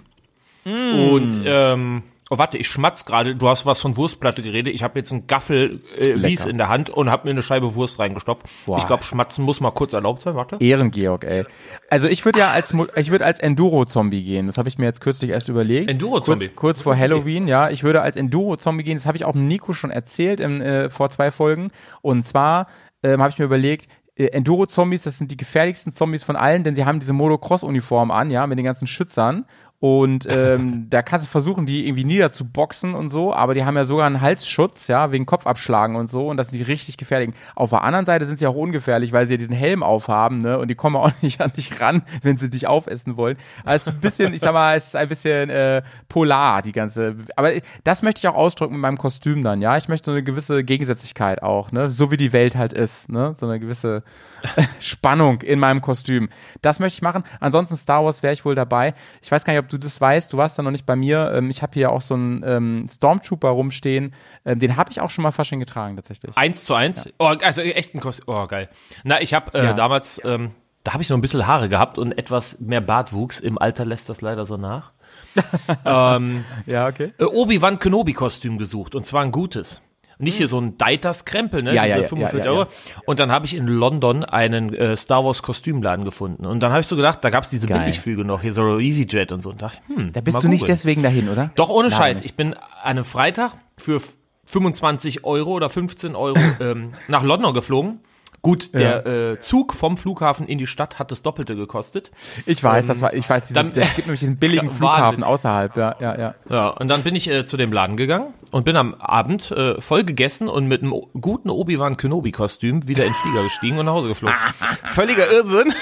Mm. 0.65 1.09
Und, 1.09 1.43
ähm, 1.45 2.03
oh, 2.29 2.37
warte, 2.37 2.57
ich 2.57 2.67
schmatz 2.67 3.05
gerade. 3.05 3.35
Du 3.35 3.47
hast 3.47 3.65
was 3.65 3.81
von 3.81 3.97
Wurstplatte 3.97 4.41
geredet. 4.41 4.73
Ich 4.73 4.83
habe 4.83 4.99
jetzt 4.99 5.11
einen 5.11 5.27
Gaffel 5.27 5.81
äh, 5.97 6.11
Ries 6.11 6.45
in 6.45 6.57
der 6.57 6.69
Hand 6.69 6.89
und 6.89 7.09
habe 7.09 7.27
mir 7.27 7.31
eine 7.31 7.41
Scheibe 7.41 7.75
Wurst 7.75 7.99
reingestopft. 7.99 8.45
Boah. 8.65 8.77
Ich 8.77 8.87
glaube, 8.87 9.03
schmatzen 9.03 9.43
muss 9.43 9.61
mal 9.61 9.71
kurz 9.71 9.93
erlaubt 9.93 10.23
sein. 10.23 10.35
Warte. 10.35 10.57
Ehrengeorg, 10.59 11.23
ey. 11.23 11.45
Also 11.89 12.07
ich 12.07 12.25
würde 12.25 12.39
ja 12.39 12.51
als 12.51 12.73
ich 12.95 13.11
würde 13.11 13.25
als 13.25 13.39
Enduro-Zombie 13.39 14.23
gehen. 14.23 14.47
Das 14.47 14.57
habe 14.57 14.69
ich 14.69 14.77
mir 14.77 14.85
jetzt 14.85 15.01
kürzlich 15.01 15.31
erst 15.31 15.49
überlegt. 15.49 15.89
Enduro-Zombie? 15.89 16.47
Kurz, 16.47 16.55
kurz 16.55 16.81
vor 16.81 16.97
Halloween, 16.97 17.47
ja. 17.47 17.69
Ich 17.69 17.83
würde 17.83 18.01
als 18.01 18.15
Enduro-Zombie 18.15 18.83
gehen. 18.83 18.97
Das 18.97 19.05
habe 19.05 19.17
ich 19.17 19.25
auch 19.25 19.35
Nico 19.35 19.73
schon 19.73 19.91
erzählt 19.91 20.39
in, 20.39 20.61
äh, 20.61 20.89
vor 20.89 21.09
zwei 21.09 21.31
Folgen. 21.31 21.71
Und 22.01 22.27
zwar 22.27 22.67
ähm, 23.03 23.21
habe 23.21 23.29
ich 23.29 23.39
mir 23.39 23.45
überlegt, 23.45 23.87
äh, 24.15 24.27
Enduro-Zombies, 24.27 25.03
das 25.03 25.17
sind 25.17 25.31
die 25.31 25.37
gefährlichsten 25.37 25.91
Zombies 25.91 26.23
von 26.23 26.35
allen, 26.35 26.63
denn 26.63 26.73
sie 26.73 26.85
haben 26.85 26.99
diese 26.99 27.13
Motocross-Uniform 27.13 28.11
an, 28.11 28.31
ja, 28.31 28.47
mit 28.47 28.57
den 28.57 28.65
ganzen 28.65 28.87
Schützern. 28.87 29.45
Und 29.85 30.25
ähm, 30.27 30.87
da 30.89 31.03
kannst 31.03 31.27
du 31.27 31.29
versuchen, 31.29 31.67
die 31.67 31.85
irgendwie 31.85 32.05
niederzuboxen 32.05 32.95
und 32.95 33.09
so, 33.09 33.35
aber 33.35 33.53
die 33.53 33.65
haben 33.65 33.75
ja 33.75 33.85
sogar 33.85 34.07
einen 34.07 34.19
Halsschutz, 34.19 34.87
ja, 34.87 35.11
wegen 35.11 35.27
Kopfabschlagen 35.27 35.95
und 35.95 36.09
so, 36.09 36.27
und 36.27 36.37
das 36.37 36.47
sind 36.47 36.57
die 36.57 36.63
richtig 36.63 36.97
gefährlichen. 36.97 37.35
Auf 37.55 37.69
der 37.69 37.83
anderen 37.83 38.07
Seite 38.07 38.25
sind 38.25 38.39
sie 38.39 38.47
auch 38.47 38.55
ungefährlich, 38.55 39.13
weil 39.13 39.27
sie 39.27 39.35
ja 39.35 39.37
diesen 39.37 39.53
Helm 39.53 39.83
aufhaben, 39.83 40.39
ne, 40.39 40.57
und 40.57 40.69
die 40.69 40.75
kommen 40.75 40.95
auch 40.95 41.11
nicht 41.21 41.39
an 41.39 41.53
dich 41.53 41.79
ran, 41.79 42.01
wenn 42.23 42.35
sie 42.35 42.49
dich 42.49 42.65
aufessen 42.65 43.15
wollen. 43.15 43.37
Also 43.63 43.91
ein 43.91 43.99
bisschen, 43.99 44.33
ich 44.33 44.41
sag 44.41 44.53
mal, 44.53 44.75
es 44.75 44.87
ist 44.87 44.95
ein 44.95 45.07
bisschen 45.07 45.51
äh, 45.51 45.83
polar, 46.09 46.63
die 46.63 46.71
ganze. 46.71 47.17
Aber 47.35 47.51
das 47.83 48.01
möchte 48.01 48.21
ich 48.21 48.27
auch 48.27 48.33
ausdrücken 48.33 48.73
mit 48.73 48.81
meinem 48.81 48.97
Kostüm 48.97 49.43
dann, 49.43 49.61
ja. 49.61 49.77
Ich 49.77 49.87
möchte 49.87 50.05
so 50.05 50.11
eine 50.13 50.23
gewisse 50.23 50.63
Gegensätzlichkeit 50.63 51.43
auch, 51.43 51.71
ne, 51.71 51.91
so 51.91 52.09
wie 52.09 52.17
die 52.17 52.33
Welt 52.33 52.55
halt 52.55 52.73
ist, 52.73 53.11
ne, 53.11 53.35
so 53.39 53.45
eine 53.45 53.59
gewisse 53.59 54.01
Spannung 54.79 55.43
in 55.43 55.59
meinem 55.59 55.81
Kostüm. 55.81 56.29
Das 56.63 56.79
möchte 56.79 56.97
ich 56.97 57.01
machen. 57.03 57.23
Ansonsten 57.39 57.77
Star 57.77 58.03
Wars 58.03 58.23
wäre 58.23 58.33
ich 58.33 58.45
wohl 58.45 58.55
dabei. 58.55 58.95
Ich 59.21 59.31
weiß 59.31 59.43
gar 59.43 59.53
nicht, 59.53 59.61
ob 59.61 59.69
du 59.69 59.74
das 59.77 59.99
weißt. 59.99 60.31
Du 60.33 60.37
warst 60.37 60.57
da 60.57 60.63
noch 60.63 60.71
nicht 60.71 60.85
bei 60.85 60.95
mir. 60.95 61.31
Ähm, 61.35 61.49
ich 61.49 61.61
habe 61.61 61.73
hier 61.73 61.91
auch 61.91 62.01
so 62.01 62.13
einen 62.13 62.43
ähm, 62.45 62.87
Stormtrooper 62.89 63.49
rumstehen. 63.49 64.13
Ähm, 64.45 64.59
den 64.59 64.75
habe 64.77 64.91
ich 64.91 65.01
auch 65.01 65.09
schon 65.09 65.23
mal 65.23 65.31
Fasching 65.31 65.59
getragen 65.59 65.95
tatsächlich. 65.95 66.35
Eins 66.37 66.63
zu 66.65 66.73
eins. 66.73 67.09
Oh, 67.19 67.25
also 67.41 67.61
echt 67.61 67.93
ein 67.95 67.99
Kostüm. 67.99 68.25
Oh, 68.27 68.47
geil. 68.47 68.69
Na, 69.03 69.21
ich 69.21 69.33
habe 69.33 69.57
äh, 69.57 69.63
Ja. 69.65 69.73
damals, 69.73 70.21
ähm, 70.25 70.51
da 70.83 70.93
habe 70.93 71.01
ich 71.03 71.09
noch 71.09 71.17
ein 71.17 71.21
bisschen 71.21 71.47
Haare 71.47 71.67
gehabt 71.69 71.97
und 71.97 72.17
etwas 72.17 72.59
mehr 72.59 72.81
Bartwuchs. 72.81 73.39
Im 73.39 73.57
Alter 73.57 73.85
lässt 73.85 74.07
das 74.09 74.21
leider 74.21 74.45
so 74.45 74.57
nach. 74.57 74.91
Ja, 75.85 76.87
okay. 76.87 77.13
Äh, 77.17 77.23
Obi-Wan 77.25 77.79
Kenobi-Kostüm 77.79 78.57
gesucht 78.57 78.95
und 78.95 79.05
zwar 79.05 79.21
ein 79.23 79.31
gutes. 79.31 79.81
Nicht 80.17 80.37
hier 80.37 80.47
so 80.47 80.59
ein 80.59 80.77
Deiters 80.77 81.25
Krempel, 81.25 81.61
ne? 81.63 81.73
Ja, 81.73 81.83
diese 81.85 82.01
ja, 82.01 82.07
45 82.07 82.45
ja, 82.45 82.51
ja, 82.51 82.57
Euro. 82.57 82.69
Und 83.05 83.19
dann 83.19 83.31
habe 83.31 83.45
ich 83.45 83.55
in 83.55 83.67
London 83.67 84.23
einen 84.23 84.73
äh, 84.73 84.95
Star 84.95 85.25
Wars 85.25 85.41
Kostümladen 85.43 86.05
gefunden. 86.05 86.45
Und 86.45 86.61
dann 86.61 86.71
habe 86.71 86.81
ich 86.81 86.87
so 86.87 86.95
gedacht, 86.95 87.19
da 87.23 87.29
gab's 87.29 87.49
diese 87.49 87.67
Geil. 87.67 87.79
Billigflüge 87.79 88.23
noch, 88.23 88.41
hier 88.41 88.53
so 88.53 88.79
EasyJet 88.79 89.31
und 89.31 89.41
so. 89.41 89.49
Und 89.49 89.61
dachte, 89.61 89.79
hm, 89.87 90.13
Da 90.13 90.21
bist 90.21 90.41
du 90.43 90.47
nicht 90.47 90.67
deswegen 90.67 91.03
dahin, 91.03 91.27
oder? 91.29 91.51
Doch, 91.55 91.69
ohne 91.69 91.89
Nein, 91.89 91.97
Scheiß. 91.97 92.17
nicht. 92.17 92.25
Ich 92.27 92.35
bin 92.35 92.53
an 92.53 92.61
einem 92.83 93.05
Freitag 93.05 93.51
für 93.77 93.97
f- 93.97 94.15
25 94.45 95.23
Euro 95.25 95.51
oder 95.51 95.69
15 95.69 96.15
Euro 96.15 96.39
ähm, 96.59 96.93
nach 97.07 97.23
London 97.23 97.53
geflogen. 97.53 97.99
Gut, 98.45 98.75
der 98.75 99.05
äh, 99.07 99.39
Zug 99.39 99.73
vom 99.73 99.97
Flughafen 99.97 100.47
in 100.47 100.59
die 100.59 100.67
Stadt 100.67 100.99
hat 100.99 101.09
das 101.09 101.23
Doppelte 101.23 101.55
gekostet. 101.55 102.11
Ich 102.45 102.63
weiß, 102.63 102.85
das 102.85 103.01
war, 103.01 103.11
ich 103.15 103.27
weiß, 103.27 103.45
diese, 103.47 103.55
dann- 103.55 103.69
es 103.71 103.95
gibt 103.95 104.05
nämlich 104.05 104.19
diesen 104.19 104.37
billigen 104.37 104.67
Ja, 104.69 104.71
Flughafen 104.73 105.23
außerhalb, 105.23 105.75
ja, 105.75 105.95
ja, 105.99 106.15
ja. 106.19 106.35
Ja, 106.47 106.67
und 106.67 106.87
dann 106.87 107.01
bin 107.01 107.15
ich 107.15 107.27
äh, 107.27 107.43
zu 107.43 107.57
dem 107.57 107.73
Laden 107.73 107.97
gegangen 107.97 108.35
und 108.51 108.63
bin 108.65 108.77
am 108.77 108.93
Abend 108.93 109.49
äh, 109.49 109.81
voll 109.81 110.03
gegessen 110.03 110.47
und 110.47 110.67
mit 110.67 110.83
einem 110.83 110.93
guten 111.19 111.49
Obi-Wan 111.49 111.97
Kenobi-Kostüm 111.97 112.87
wieder 112.87 113.03
in 113.03 113.11
den 113.13 113.15
Flieger 113.15 113.43
gestiegen 113.45 113.79
und 113.79 113.87
nach 113.87 113.93
Hause 113.93 114.09
geflogen. 114.09 114.35
Völliger 114.83 115.27
Irrsinn. 115.31 115.73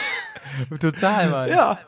Total, 0.80 1.30
Mann. 1.30 1.50
Ja. 1.50 1.80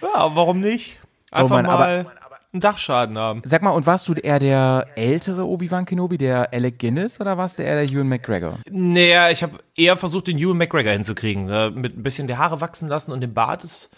Ja, 0.00 0.30
warum 0.36 0.60
nicht? 0.60 1.00
Einfach 1.32 1.56
Mann, 1.56 1.66
aber- 1.66 1.78
mal 1.84 2.06
einen 2.52 2.60
Dachschaden 2.60 3.16
haben. 3.16 3.42
Sag 3.44 3.62
mal, 3.62 3.70
und 3.70 3.86
warst 3.86 4.06
du 4.08 4.12
eher 4.12 4.38
der 4.38 4.86
ältere 4.94 5.46
Obi-Wan 5.46 5.86
Kenobi, 5.86 6.18
der 6.18 6.52
Alec 6.52 6.78
Guinness, 6.78 7.18
oder 7.20 7.38
warst 7.38 7.58
du 7.58 7.62
eher 7.62 7.76
der 7.76 7.84
Ewan 7.90 8.08
McGregor? 8.08 8.58
Naja, 8.70 9.30
ich 9.30 9.42
habe 9.42 9.58
eher 9.74 9.96
versucht, 9.96 10.26
den 10.26 10.38
Ewan 10.38 10.58
McGregor 10.58 10.92
hinzukriegen. 10.92 11.48
Äh, 11.48 11.70
mit 11.70 11.96
ein 11.96 12.02
bisschen 12.02 12.26
die 12.28 12.36
Haare 12.36 12.60
wachsen 12.60 12.88
lassen 12.88 13.10
und 13.12 13.20
den 13.22 13.32
Bart. 13.32 13.64
Das 13.64 13.88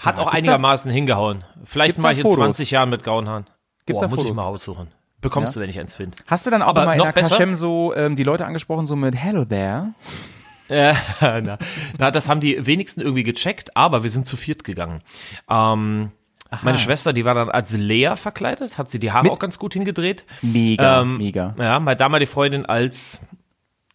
hat 0.00 0.16
auch 0.18 0.24
Gibt's 0.24 0.36
einigermaßen 0.36 0.90
hingehauen. 0.92 1.44
Vielleicht 1.64 1.98
mal 1.98 2.08
da 2.08 2.12
ich 2.12 2.18
in 2.18 2.22
Fotos? 2.22 2.38
20 2.38 2.70
Jahren 2.70 2.90
mit 2.90 3.02
grauen 3.02 3.28
Haaren. 3.28 3.46
Gibt's 3.86 4.00
Boah, 4.00 4.06
da 4.06 4.08
muss 4.08 4.18
ich 4.18 4.24
Fotos? 4.24 4.36
mal 4.36 4.44
aussuchen. 4.44 4.88
Bekommst 5.22 5.56
du, 5.56 5.60
wenn 5.60 5.70
ich 5.70 5.78
eins 5.78 5.94
finde. 5.94 6.18
Hast 6.26 6.44
du 6.44 6.50
dann 6.50 6.62
auch 6.62 6.68
Aber 6.68 6.82
immer 6.82 6.92
in 6.92 6.98
noch 6.98 7.06
der 7.06 7.12
besser? 7.12 7.30
Kaschem 7.30 7.54
so 7.54 7.94
ähm, 7.94 8.16
die 8.16 8.24
Leute 8.24 8.44
angesprochen, 8.44 8.86
so 8.86 8.96
mit 8.96 9.16
Hello 9.16 9.44
there? 9.44 9.94
Äh, 10.68 10.94
na, 11.20 11.58
na, 11.98 12.10
das 12.10 12.30
haben 12.30 12.40
die 12.40 12.64
wenigsten 12.64 13.02
irgendwie 13.02 13.24
gecheckt, 13.24 13.76
aber 13.76 14.04
wir 14.04 14.10
sind 14.10 14.26
zu 14.26 14.38
viert 14.38 14.64
gegangen. 14.64 15.02
Ähm, 15.50 16.12
meine 16.62 16.78
Schwester, 16.78 17.12
die 17.12 17.24
war 17.24 17.34
dann 17.34 17.50
als 17.50 17.72
Lea 17.72 18.14
verkleidet, 18.16 18.76
hat 18.78 18.90
sie 18.90 18.98
die 18.98 19.12
Haare 19.12 19.30
auch 19.30 19.38
ganz 19.38 19.58
gut 19.58 19.72
hingedreht. 19.74 20.24
Mega, 20.42 21.00
Ähm, 21.02 21.16
mega. 21.18 21.54
Ja, 21.58 21.80
meine 21.80 21.96
damalige 21.96 22.30
Freundin 22.30 22.66
als, 22.66 23.20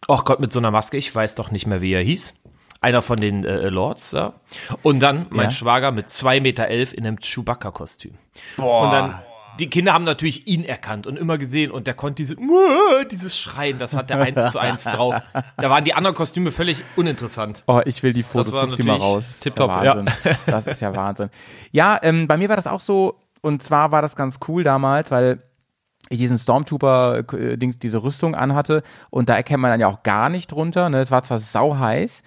ach 0.08 0.24
Gott, 0.24 0.40
mit 0.40 0.50
so 0.52 0.58
einer 0.58 0.70
Maske, 0.70 0.96
ich 0.96 1.14
weiß 1.14 1.34
doch 1.36 1.50
nicht 1.50 1.66
mehr, 1.66 1.80
wie 1.80 1.92
er 1.92 2.02
hieß. 2.02 2.34
Einer 2.80 3.02
von 3.02 3.16
den 3.16 3.44
äh, 3.44 3.68
Lords, 3.70 4.12
ja. 4.12 4.34
Und 4.82 5.00
dann 5.00 5.26
mein 5.30 5.46
Ja. 5.46 5.50
Schwager 5.50 5.90
mit 5.90 6.08
2,11 6.08 6.40
Meter 6.42 6.68
elf 6.68 6.92
in 6.92 7.06
einem 7.06 7.18
Chewbacca-Kostüm. 7.18 8.12
Und 8.56 8.90
dann, 8.92 9.20
die 9.58 9.68
Kinder 9.68 9.92
haben 9.92 10.04
natürlich 10.04 10.46
ihn 10.46 10.64
erkannt 10.64 11.06
und 11.06 11.18
immer 11.18 11.38
gesehen 11.38 11.70
und 11.70 11.86
der 11.86 11.94
konnte 11.94 12.16
diese, 12.22 12.36
dieses 13.10 13.38
Schreien, 13.38 13.78
das 13.78 13.94
hat 13.94 14.10
der 14.10 14.20
eins 14.20 14.52
zu 14.52 14.58
eins 14.58 14.84
drauf. 14.84 15.14
Da 15.56 15.70
waren 15.70 15.84
die 15.84 15.94
anderen 15.94 16.14
Kostüme 16.16 16.50
völlig 16.52 16.82
uninteressant. 16.96 17.62
Oh, 17.66 17.80
ich 17.84 18.02
will 18.02 18.12
die 18.12 18.22
Fotos, 18.22 18.48
such 18.48 18.74
die 18.76 18.82
mal 18.82 18.96
raus. 18.98 19.24
tipptopp, 19.40 19.70
Das 19.70 19.86
ist 19.86 19.86
ja 19.86 19.94
Wahnsinn. 19.96 20.44
Das 20.46 20.66
ist 20.66 20.80
ja 20.80 20.96
Wahnsinn. 20.96 21.30
Ja, 21.72 21.98
ähm, 22.02 22.26
bei 22.28 22.36
mir 22.36 22.48
war 22.48 22.56
das 22.56 22.66
auch 22.66 22.80
so, 22.80 23.20
und 23.40 23.62
zwar 23.62 23.92
war 23.92 24.02
das 24.02 24.16
ganz 24.16 24.38
cool 24.48 24.62
damals, 24.62 25.10
weil 25.10 25.42
diesen 26.10 26.38
Stormtrooper-Dings, 26.38 27.78
diese 27.78 28.02
Rüstung 28.02 28.34
anhatte. 28.34 28.82
Und 29.10 29.28
da 29.28 29.36
erkennt 29.36 29.60
man 29.60 29.70
dann 29.70 29.80
ja 29.80 29.88
auch 29.88 30.02
gar 30.02 30.28
nicht 30.28 30.50
drunter. 30.52 30.88
Ne? 30.88 31.00
Es 31.00 31.10
war 31.10 31.22
zwar 31.22 31.38
sau 31.38 31.76
heiß, 31.78 32.22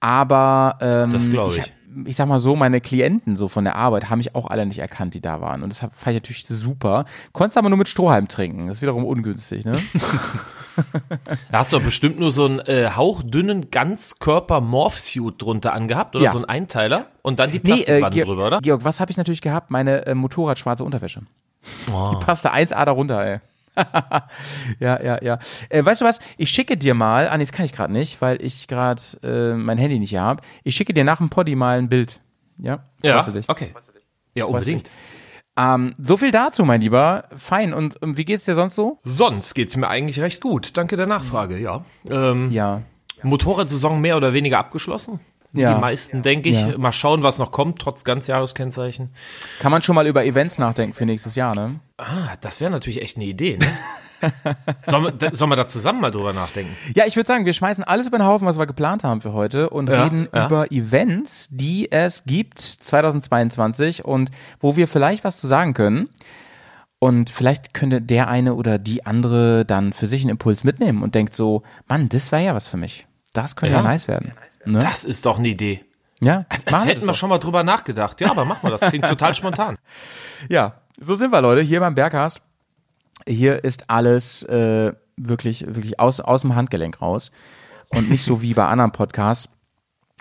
aber 0.00 0.78
ähm, 0.80 1.12
Das 1.12 1.30
glaub 1.30 1.50
ich. 1.50 1.58
ich 1.58 1.72
ich 2.06 2.16
sag 2.16 2.26
mal 2.28 2.38
so, 2.38 2.56
meine 2.56 2.80
Klienten 2.80 3.36
so 3.36 3.48
von 3.48 3.64
der 3.64 3.76
Arbeit 3.76 4.10
haben 4.10 4.18
mich 4.18 4.34
auch 4.34 4.46
alle 4.46 4.66
nicht 4.66 4.78
erkannt, 4.78 5.14
die 5.14 5.20
da 5.20 5.40
waren. 5.40 5.62
Und 5.62 5.70
das 5.70 5.78
fand 5.78 5.92
ich 6.08 6.14
natürlich 6.14 6.46
super. 6.46 7.04
Konntest 7.32 7.58
aber 7.58 7.68
nur 7.68 7.78
mit 7.78 7.88
Strohhalm 7.88 8.28
trinken. 8.28 8.66
Das 8.68 8.78
ist 8.78 8.82
wiederum 8.82 9.04
ungünstig, 9.04 9.64
ne? 9.64 9.78
Da 11.52 11.58
hast 11.58 11.72
du 11.72 11.76
doch 11.78 11.84
bestimmt 11.84 12.18
nur 12.18 12.32
so 12.32 12.46
einen 12.46 12.58
äh, 12.58 12.90
hauchdünnen 12.96 13.70
Ganzkörper-Morph-Suit 13.70 15.40
drunter 15.40 15.72
angehabt 15.72 16.16
oder 16.16 16.24
Ja. 16.24 16.30
so 16.32 16.38
einen 16.38 16.46
Einteiler 16.46 17.06
und 17.22 17.38
dann 17.38 17.52
die 17.52 17.60
Nee, 17.62 17.82
äh, 17.82 17.98
Plastikwanne 18.00 18.24
drüber, 18.24 18.46
oder? 18.48 18.60
Georg, 18.60 18.84
was 18.84 18.98
habe 18.98 19.10
ich 19.12 19.16
natürlich 19.16 19.40
gehabt? 19.40 19.70
Meine 19.70 20.04
äh, 20.06 20.14
Motorrad-schwarze 20.14 20.82
Unterwäsche. 20.82 21.22
Oh. 21.92 22.10
Die 22.12 22.24
passte 22.24 22.52
1A 22.52 22.84
darunter, 22.84 23.24
ey. 23.24 23.38
ja, 24.80 25.02
ja, 25.02 25.22
ja. 25.22 25.38
Äh, 25.68 25.84
weißt 25.84 26.00
du 26.00 26.04
was? 26.04 26.18
Ich 26.36 26.50
schicke 26.50 26.76
dir 26.76 26.94
mal, 26.94 27.28
ah, 27.28 27.36
nee, 27.36 27.44
das 27.44 27.52
kann 27.52 27.64
ich 27.64 27.72
gerade 27.72 27.92
nicht, 27.92 28.20
weil 28.20 28.40
ich 28.42 28.68
gerade 28.68 29.00
äh, 29.22 29.54
mein 29.54 29.78
Handy 29.78 29.98
nicht 29.98 30.10
hier 30.10 30.22
habe. 30.22 30.42
Ich 30.62 30.76
schicke 30.76 30.94
dir 30.94 31.04
nach 31.04 31.18
dem 31.18 31.30
Poddy 31.30 31.54
mal 31.56 31.78
ein 31.78 31.88
Bild. 31.88 32.20
Ja? 32.58 32.84
Ja, 33.02 33.14
Freust 33.14 33.28
du 33.28 33.32
dich? 33.32 33.48
okay. 33.48 33.74
Ja, 34.34 34.46
unbedingt. 34.46 34.88
Ähm, 35.56 35.94
so 35.98 36.16
viel 36.16 36.32
dazu, 36.32 36.64
mein 36.64 36.80
Lieber. 36.80 37.28
Fein. 37.36 37.72
Und, 37.72 38.00
und 38.02 38.16
wie 38.16 38.24
geht's 38.24 38.44
dir 38.44 38.54
sonst 38.56 38.74
so? 38.74 38.98
Sonst 39.04 39.54
geht's 39.54 39.76
mir 39.76 39.88
eigentlich 39.88 40.20
recht 40.20 40.40
gut. 40.40 40.76
Danke 40.76 40.96
der 40.96 41.06
Nachfrage, 41.06 41.58
ja. 41.58 41.84
Ähm, 42.10 42.50
Ja. 42.50 42.82
Motorradsaison 43.22 44.00
mehr 44.00 44.16
oder 44.16 44.32
weniger 44.34 44.58
abgeschlossen. 44.58 45.18
Ja. 45.54 45.74
Die 45.74 45.80
meisten, 45.80 46.22
denke 46.22 46.48
ich. 46.48 46.60
Ja. 46.60 46.76
Mal 46.78 46.92
schauen, 46.92 47.22
was 47.22 47.38
noch 47.38 47.52
kommt, 47.52 47.78
trotz 47.78 48.04
Ganzjahreskennzeichen. 48.04 49.10
Kann 49.60 49.70
man 49.72 49.82
schon 49.82 49.94
mal 49.94 50.06
über 50.06 50.24
Events 50.24 50.58
nachdenken 50.58 50.94
für 50.94 51.06
nächstes 51.06 51.34
Jahr, 51.36 51.54
ne? 51.54 51.80
Ah, 51.98 52.34
das 52.40 52.60
wäre 52.60 52.70
natürlich 52.70 53.02
echt 53.02 53.16
eine 53.16 53.26
Idee, 53.26 53.58
ne? 53.58 53.66
Sollen 54.82 55.04
wir, 55.04 55.32
wir 55.32 55.56
da 55.56 55.66
zusammen 55.66 56.00
mal 56.00 56.10
drüber 56.10 56.32
nachdenken? 56.32 56.74
Ja, 56.94 57.04
ich 57.06 57.16
würde 57.16 57.26
sagen, 57.26 57.44
wir 57.44 57.52
schmeißen 57.52 57.84
alles 57.84 58.06
über 58.06 58.18
den 58.18 58.26
Haufen, 58.26 58.46
was 58.46 58.58
wir 58.58 58.66
geplant 58.66 59.04
haben 59.04 59.20
für 59.20 59.32
heute 59.32 59.70
und 59.70 59.90
Ja, 59.90 60.04
reden 60.04 60.28
ja. 60.32 60.46
über 60.46 60.72
Events, 60.72 61.48
die 61.50 61.92
es 61.92 62.24
gibt 62.24 62.58
2022 62.60 64.04
und 64.04 64.30
wo 64.60 64.76
wir 64.76 64.88
vielleicht 64.88 65.24
was 65.24 65.36
zu 65.38 65.46
sagen 65.46 65.74
können. 65.74 66.08
Und 66.98 67.28
vielleicht 67.28 67.74
könnte 67.74 68.00
der 68.00 68.28
eine 68.28 68.54
oder 68.54 68.78
die 68.78 69.04
andere 69.04 69.66
dann 69.66 69.92
für 69.92 70.06
sich 70.06 70.22
einen 70.22 70.30
Impuls 70.30 70.64
mitnehmen 70.64 71.02
und 71.02 71.14
denkt 71.14 71.34
so, 71.34 71.62
Mann, 71.86 72.08
das 72.08 72.32
wäre 72.32 72.44
ja 72.44 72.54
was 72.54 72.66
für 72.66 72.78
mich. 72.78 73.06
Das 73.34 73.56
könnte 73.56 73.74
ja, 73.74 73.82
Ja. 73.82 73.88
nice 73.88 74.08
werden. 74.08 74.32
Ne? 74.66 74.78
Das 74.78 75.04
ist 75.04 75.26
doch 75.26 75.38
eine 75.38 75.48
Idee. 75.48 75.84
ja, 76.20 76.44
Als 76.48 76.64
machen 76.70 76.86
hätten 76.88 77.00
wir 77.02 77.08
doch. 77.08 77.14
schon 77.14 77.28
mal 77.28 77.38
drüber 77.38 77.62
nachgedacht. 77.62 78.20
Ja, 78.20 78.30
aber 78.30 78.44
machen 78.44 78.60
wir 78.62 78.70
das. 78.76 78.80
Klingt 78.82 79.06
total 79.06 79.34
spontan. 79.34 79.78
Ja, 80.48 80.80
so 81.00 81.14
sind 81.14 81.32
wir, 81.32 81.40
Leute, 81.40 81.62
hier 81.62 81.80
beim 81.80 81.94
Berghast. 81.94 82.40
Hier 83.26 83.62
ist 83.64 83.88
alles 83.88 84.42
äh, 84.44 84.92
wirklich, 85.16 85.64
wirklich 85.66 85.98
aus, 86.00 86.20
aus 86.20 86.42
dem 86.42 86.54
Handgelenk 86.54 87.00
raus. 87.00 87.30
Und 87.90 88.10
nicht 88.10 88.24
so 88.24 88.42
wie 88.42 88.54
bei 88.54 88.66
anderen 88.66 88.92
Podcasts, 88.92 89.48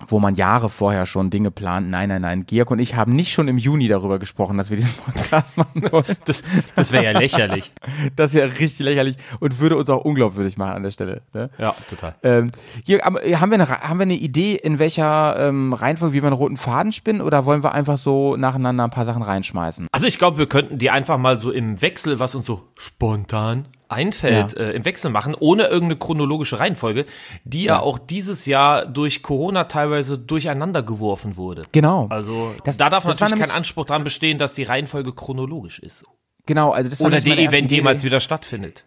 wo 0.08 0.20
man 0.20 0.34
Jahre 0.34 0.70
vorher 0.70 1.06
schon 1.06 1.30
Dinge 1.30 1.52
plant. 1.52 1.90
Nein, 1.90 2.10
nein, 2.10 2.24
nein. 2.24 2.46
Georg 2.48 2.72
und 2.72 2.80
ich 2.80 2.96
haben 2.96 3.14
nicht 3.14 3.32
schon 3.32 3.48
im 3.48 3.60
Juni 3.60 3.88
darüber 3.88 4.18
gesprochen, 4.18 4.58
dass 4.58 4.72
wir 4.72 4.78
diesen 4.78 4.94
Podcast 5.06 5.58
machen 5.58 5.84
wollen. 5.92 6.04
Das, 6.26 6.44
das 6.76 6.92
wäre 6.92 7.04
ja 7.04 7.12
lächerlich. 7.12 7.72
Das 8.16 8.34
wäre 8.34 8.48
richtig 8.48 8.80
lächerlich 8.80 9.18
und 9.40 9.60
würde 9.60 9.76
uns 9.76 9.90
auch 9.90 10.04
unglaubwürdig 10.04 10.58
machen 10.58 10.74
an 10.74 10.84
der 10.84 10.92
Stelle. 10.92 11.22
Ne? 11.34 11.50
Ja, 11.58 11.76
total. 11.90 12.16
Ähm, 12.24 12.52
Georg, 12.86 13.06
aber 13.06 13.20
haben 13.22 13.52
wir, 13.52 13.56
eine, 13.56 13.70
haben 13.70 14.00
wir 14.00 14.04
eine 14.04 14.16
Idee, 14.16 14.56
in 14.56 14.80
welcher 14.80 15.38
ähm, 15.38 15.74
Reihenfolge, 15.74 16.14
wie 16.14 16.22
wir 16.22 16.28
einen 16.28 16.36
roten 16.36 16.58
Faden 16.58 16.92
spinnen 16.92 17.22
oder 17.22 17.46
wollen 17.46 17.64
wir 17.64 17.74
einfach 17.74 17.98
so 17.98 18.36
nacheinander 18.36 18.86
ein 18.86 18.90
paar 18.90 19.06
Sachen 19.06 19.22
reinschmeißen? 19.22 19.88
Also 19.92 20.08
ich 20.08 20.18
glaube, 20.18 20.38
wir 20.38 20.48
könnten 20.48 20.78
die 20.78 20.90
einfach 20.90 21.18
mal 21.18 21.40
so 21.40 21.52
im 21.52 21.82
Wechsel, 21.82 22.20
was 22.20 22.36
uns 22.36 22.46
so 22.46 22.70
spontan 22.78 23.68
einfällt, 23.94 24.54
Ja. 24.54 24.60
äh, 24.66 24.72
im 24.72 24.86
Wechsel 24.86 25.12
machen, 25.12 25.36
ohne 25.40 25.64
irgendeine 25.64 25.98
chronologische 25.98 26.60
Reihenfolge, 26.60 27.06
die 27.44 27.64
ja, 27.64 27.76
Ja. 27.76 27.80
auch 27.82 27.98
dieses 28.00 28.46
Jahr 28.46 28.86
durch 28.86 29.22
Corona 29.22 29.66
teilweise 29.66 30.18
durcheinander 30.18 30.84
geworfen 30.84 31.38
wurde. 31.38 31.64
Genau. 31.72 32.08
Also 32.10 32.54
Das- 32.64 32.78
da 32.78 32.90
darf 32.90 33.06
natürlich 33.06 33.40
kein 33.40 33.52
Anspruch 33.52 33.86
dran 33.86 34.04
bestehen, 34.04 34.38
dass 34.38 34.54
die 34.54 34.64
Reihenfolge 34.64 35.14
chronologisch 35.14 35.80
ist. 35.80 36.04
Genau, 36.46 36.72
also 36.72 36.90
das 36.90 37.00
Oder 37.00 37.22
der 37.22 37.38
erste 37.38 37.56
Event 37.58 37.72
jemals 37.72 38.04
wieder 38.04 38.20
stattfindet. 38.20 38.86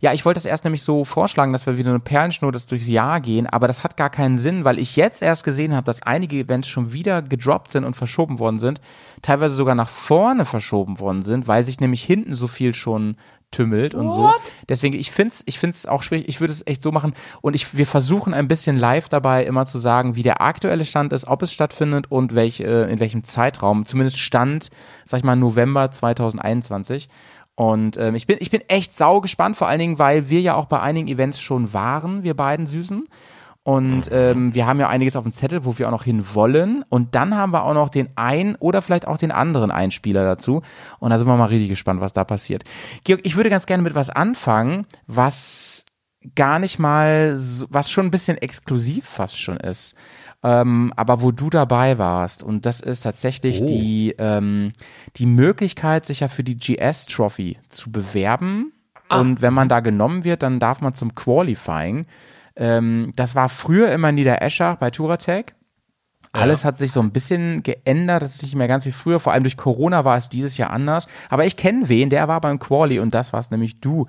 Ja, 0.00 0.12
ich 0.12 0.24
wollte 0.24 0.36
das 0.38 0.44
erst 0.46 0.62
nämlich 0.62 0.84
so 0.84 1.04
vorschlagen, 1.04 1.52
dass 1.52 1.66
wir 1.66 1.76
wieder 1.76 1.90
eine 1.90 1.98
Perlenschnur 1.98 2.52
das 2.52 2.66
durchs 2.66 2.86
Jahr 2.86 3.20
gehen, 3.20 3.48
aber 3.48 3.66
das 3.66 3.82
hat 3.82 3.96
gar 3.96 4.08
keinen 4.08 4.38
Sinn, 4.38 4.64
weil 4.64 4.78
ich 4.78 4.94
jetzt 4.94 5.20
erst 5.20 5.42
gesehen 5.42 5.74
habe, 5.74 5.84
dass 5.84 6.00
einige 6.00 6.36
Events 6.36 6.68
schon 6.68 6.92
wieder 6.92 7.22
gedroppt 7.22 7.72
sind 7.72 7.84
und 7.84 7.96
verschoben 7.96 8.38
worden 8.38 8.60
sind, 8.60 8.80
teilweise 9.20 9.56
sogar 9.56 9.74
nach 9.74 9.88
vorne 9.88 10.44
verschoben 10.44 11.00
worden 11.00 11.22
sind, 11.24 11.48
weil 11.48 11.64
sich 11.64 11.80
nämlich 11.80 12.04
hinten 12.04 12.36
so 12.36 12.46
viel 12.46 12.72
schon 12.72 13.16
tümmelt 13.54 13.94
und 13.94 14.10
so. 14.10 14.32
Deswegen, 14.68 14.98
ich 14.98 15.10
find's, 15.10 15.42
ich 15.46 15.58
find's 15.58 15.86
auch 15.86 16.02
schwierig, 16.02 16.28
ich 16.28 16.40
würde 16.40 16.52
es 16.52 16.66
echt 16.66 16.82
so 16.82 16.90
machen 16.92 17.14
und 17.40 17.54
ich, 17.54 17.76
wir 17.76 17.86
versuchen 17.86 18.34
ein 18.34 18.48
bisschen 18.48 18.76
live 18.78 19.08
dabei 19.08 19.44
immer 19.44 19.64
zu 19.64 19.78
sagen, 19.78 20.16
wie 20.16 20.22
der 20.22 20.42
aktuelle 20.42 20.84
Stand 20.84 21.12
ist, 21.12 21.26
ob 21.26 21.42
es 21.42 21.52
stattfindet 21.52 22.10
und 22.10 22.34
welch, 22.34 22.60
äh, 22.60 22.90
in 22.90 23.00
welchem 23.00 23.24
Zeitraum, 23.24 23.86
zumindest 23.86 24.18
Stand, 24.18 24.70
sag 25.04 25.18
ich 25.18 25.24
mal, 25.24 25.36
November 25.36 25.90
2021. 25.90 27.08
Und 27.56 27.96
ähm, 27.98 28.16
ich 28.16 28.26
bin 28.26 28.38
ich 28.40 28.50
bin 28.50 28.62
echt 28.66 28.96
sau 28.96 29.20
gespannt, 29.20 29.56
vor 29.56 29.68
allen 29.68 29.78
Dingen, 29.78 29.98
weil 30.00 30.28
wir 30.28 30.40
ja 30.40 30.56
auch 30.56 30.66
bei 30.66 30.80
einigen 30.80 31.06
Events 31.06 31.40
schon 31.40 31.72
waren, 31.72 32.24
wir 32.24 32.34
beiden 32.34 32.66
Süßen. 32.66 33.06
Und 33.64 34.10
ähm, 34.12 34.54
wir 34.54 34.66
haben 34.66 34.78
ja 34.78 34.88
einiges 34.90 35.16
auf 35.16 35.22
dem 35.24 35.32
Zettel, 35.32 35.64
wo 35.64 35.78
wir 35.78 35.86
auch 35.88 35.92
noch 35.92 36.04
hin 36.04 36.22
wollen. 36.34 36.84
Und 36.90 37.14
dann 37.14 37.34
haben 37.34 37.50
wir 37.52 37.64
auch 37.64 37.72
noch 37.72 37.88
den 37.88 38.10
einen 38.14 38.56
oder 38.56 38.82
vielleicht 38.82 39.08
auch 39.08 39.16
den 39.16 39.32
anderen 39.32 39.70
Einspieler 39.70 40.22
dazu. 40.22 40.60
Und 40.98 41.10
da 41.10 41.18
sind 41.18 41.26
wir 41.26 41.36
mal 41.36 41.46
richtig 41.46 41.70
gespannt, 41.70 42.02
was 42.02 42.12
da 42.12 42.24
passiert. 42.24 42.64
Georg, 43.04 43.22
ich 43.24 43.36
würde 43.36 43.48
ganz 43.48 43.64
gerne 43.64 43.82
mit 43.82 43.94
was 43.94 44.10
anfangen, 44.10 44.86
was 45.06 45.86
gar 46.34 46.58
nicht 46.58 46.78
mal, 46.78 47.36
so, 47.38 47.66
was 47.70 47.90
schon 47.90 48.06
ein 48.06 48.10
bisschen 48.10 48.36
exklusiv 48.36 49.06
fast 49.06 49.40
schon 49.40 49.56
ist. 49.56 49.94
Ähm, 50.42 50.92
aber 50.94 51.22
wo 51.22 51.32
du 51.32 51.48
dabei 51.48 51.96
warst. 51.96 52.42
Und 52.44 52.66
das 52.66 52.80
ist 52.80 53.00
tatsächlich 53.00 53.62
Oh. 53.62 53.66
die, 53.66 54.14
ähm, 54.18 54.72
die 55.16 55.24
Möglichkeit, 55.26 56.04
sich 56.04 56.20
ja 56.20 56.28
für 56.28 56.44
die 56.44 56.58
GS 56.58 57.06
Trophy 57.06 57.56
zu 57.70 57.90
bewerben. 57.90 58.72
Und 59.08 59.40
wenn 59.40 59.54
man 59.54 59.70
da 59.70 59.80
genommen 59.80 60.24
wird, 60.24 60.42
dann 60.42 60.58
darf 60.60 60.82
man 60.82 60.94
zum 60.94 61.14
Qualifying. 61.14 62.04
Ähm, 62.56 63.12
das 63.16 63.34
war 63.34 63.48
früher 63.48 63.92
immer 63.92 64.12
Niedereschach 64.12 64.76
bei 64.76 64.90
Touratec. 64.90 65.54
Alles 66.32 66.64
hat 66.64 66.78
sich 66.78 66.90
so 66.90 67.00
ein 67.00 67.12
bisschen 67.12 67.62
geändert, 67.62 68.22
das 68.22 68.34
ist 68.34 68.42
nicht 68.42 68.56
mehr 68.56 68.66
ganz 68.66 68.84
wie 68.84 68.90
früher. 68.90 69.20
Vor 69.20 69.32
allem 69.32 69.44
durch 69.44 69.56
Corona 69.56 70.04
war 70.04 70.16
es 70.16 70.28
dieses 70.28 70.56
Jahr 70.56 70.70
anders. 70.70 71.06
Aber 71.30 71.46
ich 71.46 71.56
kenne 71.56 71.88
wen, 71.88 72.10
der 72.10 72.26
war 72.26 72.40
beim 72.40 72.58
Quali 72.58 72.98
und 72.98 73.14
das 73.14 73.32
war's 73.32 73.52
nämlich 73.52 73.80
du. 73.80 74.08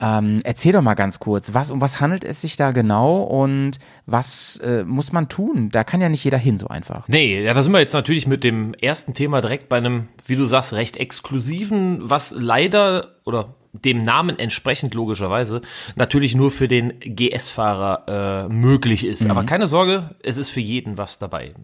Ähm, 0.00 0.40
erzähl 0.44 0.72
doch 0.72 0.82
mal 0.82 0.94
ganz 0.94 1.18
kurz, 1.18 1.54
was 1.54 1.72
um 1.72 1.80
was 1.80 2.00
handelt 2.00 2.22
es 2.22 2.40
sich 2.40 2.56
da 2.56 2.70
genau 2.70 3.24
und 3.24 3.78
was 4.06 4.56
äh, 4.62 4.84
muss 4.84 5.10
man 5.10 5.28
tun? 5.28 5.70
Da 5.70 5.82
kann 5.82 6.00
ja 6.00 6.08
nicht 6.08 6.22
jeder 6.22 6.38
hin 6.38 6.56
so 6.56 6.68
einfach. 6.68 7.08
Nee, 7.08 7.42
ja, 7.42 7.52
da 7.52 7.64
sind 7.64 7.72
wir 7.72 7.80
jetzt 7.80 7.94
natürlich 7.94 8.28
mit 8.28 8.44
dem 8.44 8.74
ersten 8.74 9.12
Thema 9.14 9.40
direkt 9.40 9.68
bei 9.68 9.78
einem, 9.78 10.06
wie 10.24 10.36
du 10.36 10.46
sagst, 10.46 10.74
recht 10.74 10.96
exklusiven, 10.96 11.98
was 12.08 12.30
leider 12.30 13.16
oder 13.24 13.56
dem 13.84 14.02
Namen 14.02 14.38
entsprechend 14.38 14.94
logischerweise 14.94 15.62
natürlich 15.96 16.34
nur 16.34 16.50
für 16.50 16.68
den 16.68 16.94
GS-Fahrer 17.00 18.46
äh, 18.48 18.52
möglich 18.52 19.04
ist. 19.04 19.28
Aber 19.30 19.44
keine 19.44 19.66
Sorge, 19.68 20.14
es 20.22 20.36
ist 20.36 20.50
für 20.50 20.60
jeden 20.60 20.98
was 20.98 21.18
dabei. 21.18 21.54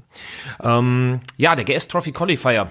Ähm, 0.62 1.20
ja, 1.36 1.56
der 1.56 1.64
GS 1.64 1.88
Trophy 1.88 2.12
Qualifier. 2.12 2.70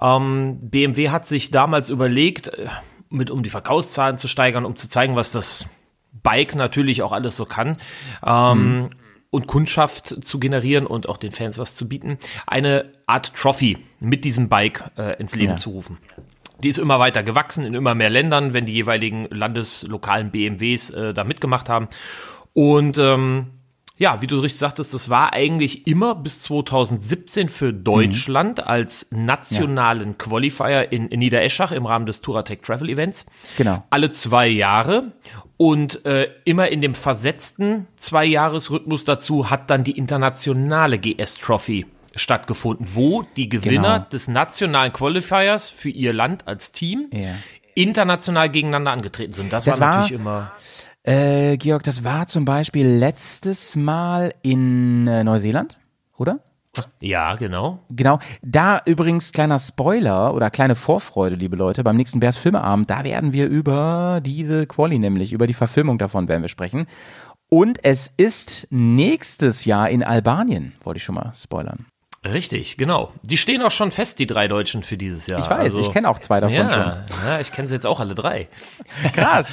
Ähm, 0.00 0.58
BMW 0.60 1.10
hat 1.10 1.26
sich 1.26 1.50
damals 1.50 1.88
überlegt, 1.90 2.48
äh, 2.48 2.66
mit 3.10 3.30
um 3.30 3.42
die 3.42 3.50
Verkaufszahlen 3.50 4.18
zu 4.18 4.26
steigern, 4.28 4.64
um 4.64 4.74
zu 4.76 4.88
zeigen, 4.88 5.14
was 5.16 5.30
das 5.32 5.66
Bike 6.22 6.54
natürlich 6.54 7.02
auch 7.02 7.12
alles 7.12 7.36
so 7.36 7.44
kann. 7.44 7.76
Ähm, 8.26 8.88
und 9.30 9.48
Kundschaft 9.48 10.24
zu 10.24 10.38
generieren 10.38 10.86
und 10.86 11.08
auch 11.08 11.16
den 11.16 11.32
Fans 11.32 11.58
was 11.58 11.74
zu 11.74 11.88
bieten, 11.88 12.18
eine 12.46 12.92
Art 13.06 13.34
Trophy 13.34 13.78
mit 13.98 14.24
diesem 14.24 14.48
Bike 14.48 14.84
äh, 14.96 15.18
ins 15.20 15.34
Leben 15.34 15.52
Ja. 15.52 15.56
zu 15.56 15.70
rufen. 15.70 15.98
Die 16.64 16.70
ist 16.70 16.78
immer 16.78 16.98
weiter 16.98 17.22
gewachsen 17.22 17.64
in 17.64 17.74
immer 17.74 17.94
mehr 17.94 18.10
Ländern, 18.10 18.54
wenn 18.54 18.64
die 18.64 18.72
jeweiligen 18.72 19.28
landeslokalen 19.30 20.30
BMWs 20.30 20.90
äh, 20.90 21.14
da 21.14 21.22
mitgemacht 21.22 21.68
haben. 21.68 21.88
Und 22.54 22.96
ähm, 22.98 23.48
ja, 23.96 24.22
wie 24.22 24.26
du 24.26 24.38
richtig 24.40 24.58
sagtest, 24.58 24.92
das 24.92 25.08
war 25.08 25.32
eigentlich 25.32 25.86
immer 25.86 26.14
bis 26.14 26.42
2017 26.42 27.48
für 27.48 27.72
Deutschland 27.72 28.66
als 28.66 29.08
nationalen 29.12 30.18
Qualifier 30.18 30.90
in, 30.90 31.08
in 31.08 31.20
Niedereschach 31.20 31.70
im 31.70 31.86
Rahmen 31.86 32.06
des 32.06 32.20
Touratec 32.20 32.62
Travel 32.62 32.88
Events. 32.88 33.26
Genau. 33.56 33.84
Alle 33.90 34.10
zwei 34.10 34.48
Jahre. 34.48 35.12
Und 35.56 36.04
äh, 36.06 36.28
immer 36.44 36.68
in 36.68 36.80
dem 36.80 36.94
versetzten 36.94 37.86
Zwei-Jahres-Rhythmus 37.94 39.04
dazu 39.04 39.50
hat 39.50 39.70
dann 39.70 39.84
die 39.84 39.96
internationale 39.96 40.98
GS 40.98 41.36
Trophy 41.36 41.86
stattgefunden, 42.16 42.86
wo 42.94 43.24
die 43.36 43.48
Gewinner 43.48 43.98
Genau. 43.98 44.08
des 44.10 44.28
nationalen 44.28 44.92
Qualifiers 44.92 45.68
für 45.70 45.88
ihr 45.90 46.12
Land 46.12 46.46
als 46.48 46.72
Team 46.72 47.08
Ja. 47.12 47.34
international 47.74 48.48
gegeneinander 48.48 48.92
angetreten 48.92 49.32
sind. 49.32 49.52
Das, 49.52 49.64
Das 49.64 49.80
war 49.80 49.88
war- 49.88 49.96
natürlich 50.00 50.20
immer. 50.20 50.52
Äh, 51.02 51.56
Georg, 51.58 51.82
das 51.82 52.02
war 52.04 52.26
zum 52.26 52.44
Beispiel 52.44 52.86
letztes 52.86 53.76
Mal 53.76 54.32
in 54.42 55.06
äh, 55.06 55.22
Neuseeland, 55.22 55.78
oder? 56.16 56.40
Ja, 57.00 57.36
genau. 57.36 57.78
Genau. 57.90 58.18
Da 58.42 58.80
übrigens 58.84 59.30
kleiner 59.30 59.58
Spoiler 59.60 60.34
oder 60.34 60.50
kleine 60.50 60.74
Vorfreude, 60.74 61.36
liebe 61.36 61.54
Leute, 61.56 61.84
beim 61.84 61.96
nächsten 61.96 62.18
Bears 62.20 62.36
Filmeabend, 62.36 62.90
da 62.90 63.04
werden 63.04 63.32
wir 63.32 63.46
über 63.48 64.20
diese 64.24 64.66
Quali 64.66 64.98
nämlich, 64.98 65.32
über 65.32 65.46
die 65.46 65.54
Verfilmung 65.54 65.98
davon 65.98 66.26
werden 66.26 66.42
wir 66.42 66.48
sprechen. 66.48 66.86
Und 67.48 67.84
es 67.84 68.10
ist 68.16 68.66
nächstes 68.70 69.66
Jahr 69.66 69.88
in 69.90 70.02
Albanien, 70.02 70.72
wollte 70.82 70.98
ich 70.98 71.04
schon 71.04 71.14
mal 71.14 71.32
spoilern. 71.36 71.86
Richtig, 72.24 72.76
genau. 72.76 73.12
Die 73.22 73.36
stehen 73.36 73.62
auch 73.62 73.70
schon 73.70 73.90
fest, 73.90 74.18
die 74.18 74.26
drei 74.26 74.48
Deutschen 74.48 74.82
für 74.82 74.96
dieses 74.96 75.26
Jahr. 75.26 75.40
Ich 75.40 75.50
weiß, 75.50 75.76
ich 75.76 75.90
kenne 75.90 76.08
auch 76.08 76.18
zwei 76.18 76.40
davon 76.40 76.56
schon. 76.56 76.68
ja, 76.68 77.04
ja, 77.26 77.40
ich 77.40 77.52
kenne 77.52 77.68
sie 77.68 77.74
jetzt 77.74 77.86
auch 77.86 78.00
alle 78.00 78.14
drei. 78.14 78.48
Krass. 79.12 79.48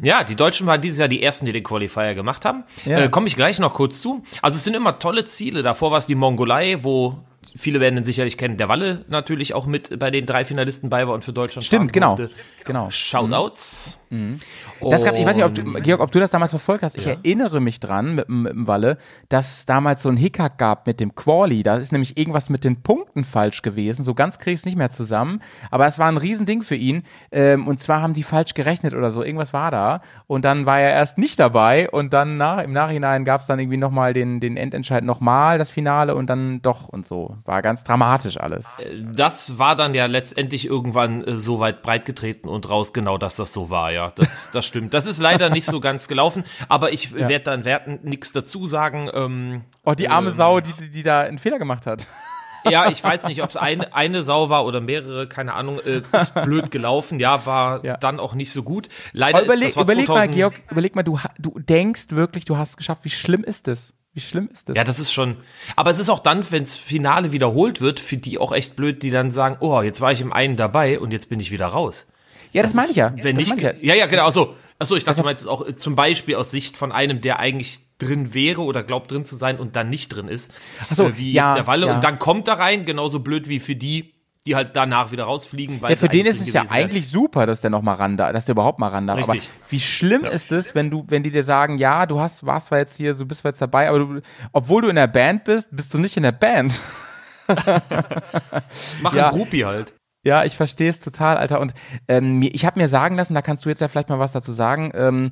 Ja, 0.00 0.22
die 0.22 0.36
Deutschen 0.36 0.66
waren 0.66 0.80
dieses 0.80 1.00
Jahr 1.00 1.08
die 1.08 1.22
ersten, 1.22 1.46
die 1.46 1.52
den 1.52 1.64
Qualifier 1.64 2.14
gemacht 2.14 2.44
haben. 2.44 2.62
Ja. 2.84 2.98
Äh, 3.00 3.08
Komme 3.08 3.26
ich 3.26 3.34
gleich 3.34 3.58
noch 3.58 3.74
kurz 3.74 4.00
zu. 4.00 4.22
Also 4.42 4.56
es 4.56 4.62
sind 4.64 4.74
immer 4.74 5.00
tolle 5.00 5.24
Ziele. 5.24 5.62
Davor 5.62 5.90
war 5.90 5.98
es 5.98 6.06
die 6.06 6.14
Mongolei, 6.14 6.78
wo 6.84 7.18
viele 7.56 7.80
werden 7.80 7.96
ihn 7.96 8.04
sicherlich 8.04 8.38
kennen. 8.38 8.56
Der 8.58 8.68
Walle 8.68 9.04
natürlich 9.08 9.54
auch 9.54 9.66
mit 9.66 9.98
bei 9.98 10.12
den 10.12 10.24
drei 10.24 10.44
Finalisten 10.44 10.88
bei 10.88 11.06
war 11.08 11.14
und 11.14 11.24
für 11.24 11.32
Deutschland 11.32 11.64
Stimmt, 11.66 11.92
genau. 11.92 12.14
durfte. 12.14 12.34
Genau. 12.64 12.90
Shoutouts. 12.90 13.97
Das 14.90 15.04
gab, 15.04 15.14
ich 15.14 15.26
weiß 15.26 15.36
nicht, 15.36 15.44
ob 15.44 15.54
du, 15.54 15.62
Georg, 15.82 16.00
ob 16.00 16.10
du 16.12 16.20
das 16.20 16.30
damals 16.30 16.50
verfolgt 16.52 16.82
hast. 16.82 16.96
Ich 16.96 17.06
erinnere 17.06 17.60
mich 17.60 17.80
dran 17.80 18.14
mit, 18.14 18.28
dem- 18.28 18.42
mit 18.42 18.52
dem 18.52 18.66
Walle, 18.66 18.96
dass 19.28 19.58
es 19.58 19.66
damals 19.66 20.02
so 20.02 20.08
ein 20.08 20.16
Hickhack 20.16 20.56
gab 20.58 20.86
mit 20.86 21.00
dem 21.00 21.14
Quali. 21.14 21.62
Da 21.62 21.76
ist 21.76 21.92
nämlich 21.92 22.16
irgendwas 22.16 22.48
mit 22.50 22.64
den 22.64 22.82
Punkten 22.82 23.24
falsch 23.24 23.62
gewesen. 23.62 24.04
So 24.04 24.14
ganz 24.14 24.38
krieg 24.38 24.54
ich 24.54 24.60
es 24.60 24.66
nicht 24.66 24.76
mehr 24.78 24.90
zusammen. 24.90 25.40
Aber 25.70 25.86
es 25.86 25.98
war 25.98 26.08
ein 26.08 26.16
Riesending 26.16 26.62
für 26.62 26.74
ihn. 26.76 27.02
Ähm, 27.32 27.66
und 27.66 27.82
zwar 27.82 28.00
haben 28.00 28.14
die 28.14 28.22
falsch 28.22 28.54
gerechnet 28.54 28.94
oder 28.94 29.10
so. 29.10 29.22
Irgendwas 29.22 29.52
war 29.52 29.70
da. 29.70 30.00
Und 30.26 30.44
dann 30.44 30.64
war 30.64 30.80
er 30.80 30.90
erst 30.92 31.18
nicht 31.18 31.38
dabei. 31.38 31.90
Und 31.90 32.12
dann 32.12 32.36
nach, 32.38 32.62
im 32.62 32.72
Nachhinein 32.72 33.24
gab 33.24 33.40
es 33.42 33.46
dann 33.46 33.58
irgendwie 33.58 33.76
nochmal 33.76 34.12
den, 34.14 34.40
den 34.40 34.56
Endentscheid 34.56 35.04
nochmal, 35.04 35.58
das 35.58 35.70
Finale 35.70 36.14
und 36.14 36.28
dann 36.30 36.62
doch 36.62 36.88
und 36.88 37.06
so. 37.06 37.36
War 37.44 37.60
ganz 37.62 37.84
dramatisch 37.84 38.38
alles. 38.40 38.66
Das 39.14 39.58
war 39.58 39.76
dann 39.76 39.92
ja 39.94 40.06
letztendlich 40.06 40.66
irgendwann 40.66 41.24
äh, 41.24 41.38
so 41.38 41.60
weit 41.60 41.82
breitgetreten 41.82 42.48
und 42.48 42.68
raus, 42.70 42.92
genau, 42.92 43.18
dass 43.18 43.36
das 43.36 43.52
so 43.52 43.68
war, 43.70 43.90
ja. 43.92 43.97
Das, 44.14 44.50
das 44.52 44.66
stimmt. 44.66 44.94
Das 44.94 45.06
ist 45.06 45.18
leider 45.18 45.50
nicht 45.50 45.64
so 45.64 45.80
ganz 45.88 46.08
gelaufen, 46.08 46.44
aber 46.68 46.92
ich 46.92 47.12
werde 47.14 47.40
dann 47.40 47.64
werten 47.64 48.00
nichts 48.02 48.32
dazu 48.32 48.66
sagen. 48.66 49.10
Ähm, 49.12 49.64
Oh, 49.84 49.94
die 49.94 50.08
arme 50.08 50.30
Sau, 50.32 50.60
die, 50.60 50.72
die, 50.90 51.02
da 51.02 51.20
einen 51.22 51.38
Fehler 51.38 51.58
gemacht 51.58 51.86
hat. 51.86 52.06
ja, 52.68 52.90
ich 52.90 53.02
weiß 53.02 53.24
nicht, 53.24 53.42
ob 53.42 53.48
es 53.50 53.56
eine, 53.56 53.94
eine 53.94 54.22
Sau 54.22 54.50
war 54.50 54.64
oder 54.66 54.80
mehrere, 54.80 55.26
keine 55.28 55.54
Ahnung, 55.54 55.80
äh, 55.80 56.02
ist 56.12 56.34
blöd 56.34 56.70
gelaufen, 56.70 57.20
ja, 57.20 57.44
war 57.46 57.84
Ja. 57.84 57.96
dann 57.96 58.20
auch 58.20 58.34
nicht 58.34 58.52
so 58.52 58.62
gut. 58.62 58.88
Leider 59.12 59.38
Aber 59.38 59.46
überleg, 59.46 59.68
ist, 59.68 59.76
das 59.76 59.82
überleg 59.84 60.08
mal, 60.08 60.14
2000 60.28 60.34
Georg, 60.34 60.54
überleg 60.70 60.96
mal, 60.96 61.02
du, 61.02 61.18
du 61.38 61.58
denkst 61.58 62.06
wirklich, 62.10 62.44
du 62.44 62.56
hast 62.56 62.70
es 62.70 62.76
geschafft. 62.76 63.00
Wie 63.04 63.10
schlimm 63.10 63.44
ist 63.44 63.66
das? 63.66 63.94
Wie 64.14 64.20
schlimm 64.20 64.48
ist 64.52 64.68
das? 64.68 64.76
Ja, 64.76 64.82
das 64.84 64.98
ist 64.98 65.12
schon. 65.12 65.36
Aber 65.76 65.90
es 65.90 65.98
ist 66.00 66.08
auch 66.10 66.18
dann, 66.18 66.50
wenns 66.50 66.76
Finale 66.76 67.30
wiederholt 67.30 67.80
wird, 67.80 68.00
für 68.00 68.16
die 68.16 68.38
auch 68.38 68.52
echt 68.52 68.74
blöd, 68.74 69.02
die 69.02 69.10
dann 69.10 69.30
sagen, 69.30 69.58
oh, 69.60 69.80
jetzt 69.82 70.00
war 70.00 70.10
ich 70.10 70.20
im 70.20 70.32
einen 70.32 70.56
dabei 70.56 70.98
und 70.98 71.12
jetzt 71.12 71.28
bin 71.28 71.38
ich 71.38 71.52
wieder 71.52 71.66
raus. 71.66 72.06
Ja, 72.52 72.62
das, 72.62 72.74
meine 72.74 72.90
ich 72.90 72.96
ja. 72.96 73.12
Wenn 73.16 73.36
das 73.36 73.50
nicht, 73.50 73.62
ich 73.62 73.82
ja, 73.82 73.94
ja, 73.94 74.06
genau. 74.06 74.26
Achso, 74.26 74.54
achso 74.78 74.96
ich 74.96 75.04
dachte, 75.04 75.20
du 75.20 75.26
meinst 75.26 75.42
es 75.42 75.46
auch 75.48 75.66
äh, 75.66 75.76
zum 75.76 75.94
Beispiel 75.94 76.36
aus 76.36 76.50
Sicht 76.50 76.76
von 76.76 76.92
einem, 76.92 77.20
der 77.20 77.38
eigentlich 77.40 77.80
drin 77.98 78.32
wäre 78.34 78.62
oder 78.62 78.82
glaubt 78.82 79.10
drin 79.10 79.24
zu 79.24 79.36
sein 79.36 79.58
und 79.58 79.74
dann 79.76 79.90
nicht 79.90 80.08
drin 80.08 80.28
ist. 80.28 80.52
Ach 80.90 80.94
so, 80.94 81.06
äh, 81.08 81.18
wie 81.18 81.32
ja, 81.32 81.48
jetzt 81.48 81.56
der 81.58 81.66
Walle. 81.66 81.86
ja. 81.88 81.94
Und 81.94 82.04
dann 82.04 82.18
kommt 82.18 82.46
er 82.48 82.58
rein, 82.58 82.84
genauso 82.84 83.20
blöd 83.20 83.48
wie 83.48 83.58
für 83.60 83.74
die, 83.74 84.14
die 84.46 84.54
halt 84.54 84.76
danach 84.76 85.10
wieder 85.10 85.24
rausfliegen. 85.24 85.82
Weil 85.82 85.90
Ja, 85.90 85.96
für 85.96 86.08
den 86.08 86.24
ist 86.24 86.40
es 86.40 86.52
ja 86.52 86.62
wären. 86.62 86.70
eigentlich 86.72 87.08
super, 87.08 87.44
dass 87.44 87.60
der 87.60 87.70
noch 87.70 87.82
mal 87.82 87.94
ran 87.94 88.16
darf, 88.16 88.32
dass 88.32 88.44
der 88.46 88.52
überhaupt 88.52 88.78
mal 88.78 88.86
ran 88.88 89.06
darf. 89.08 89.18
Aber 89.28 89.36
wie 89.68 89.80
schlimm 89.80 90.24
ist 90.24 90.52
es, 90.52 90.74
wenn 90.76 90.90
du, 90.90 91.04
wenn 91.08 91.22
die 91.24 91.30
dir 91.32 91.42
sagen, 91.42 91.76
ja, 91.76 92.06
du 92.06 92.20
hast, 92.20 92.46
warst 92.46 92.68
zwar 92.68 92.78
jetzt 92.78 92.96
hier, 92.96 93.14
du 93.14 93.26
bist 93.26 93.40
zwar 93.40 93.50
jetzt 93.50 93.60
dabei, 93.60 93.88
aber 93.88 93.98
du, 93.98 94.20
obwohl 94.52 94.82
du 94.82 94.88
in 94.88 94.96
der 94.96 95.08
Band 95.08 95.42
bist, 95.44 95.68
bist 95.72 95.92
du 95.92 95.98
nicht 95.98 96.16
in 96.16 96.22
der 96.22 96.32
Band. 96.32 96.80
Mach 99.02 99.12
Ja. 99.14 99.26
ein 99.26 99.30
Groupie 99.30 99.64
halt. 99.64 99.92
Ja, 100.28 100.44
ich 100.44 100.58
verstehe 100.58 100.90
es 100.90 101.00
total, 101.00 101.38
Alter. 101.38 101.58
Und 101.58 101.72
ähm, 102.06 102.42
ich 102.42 102.66
habe 102.66 102.78
mir 102.78 102.86
sagen 102.86 103.16
lassen, 103.16 103.32
da 103.32 103.40
kannst 103.40 103.64
du 103.64 103.70
jetzt 103.70 103.80
ja 103.80 103.88
vielleicht 103.88 104.10
mal 104.10 104.18
was 104.18 104.32
dazu 104.32 104.52
sagen. 104.52 104.92
Ähm, 104.94 105.30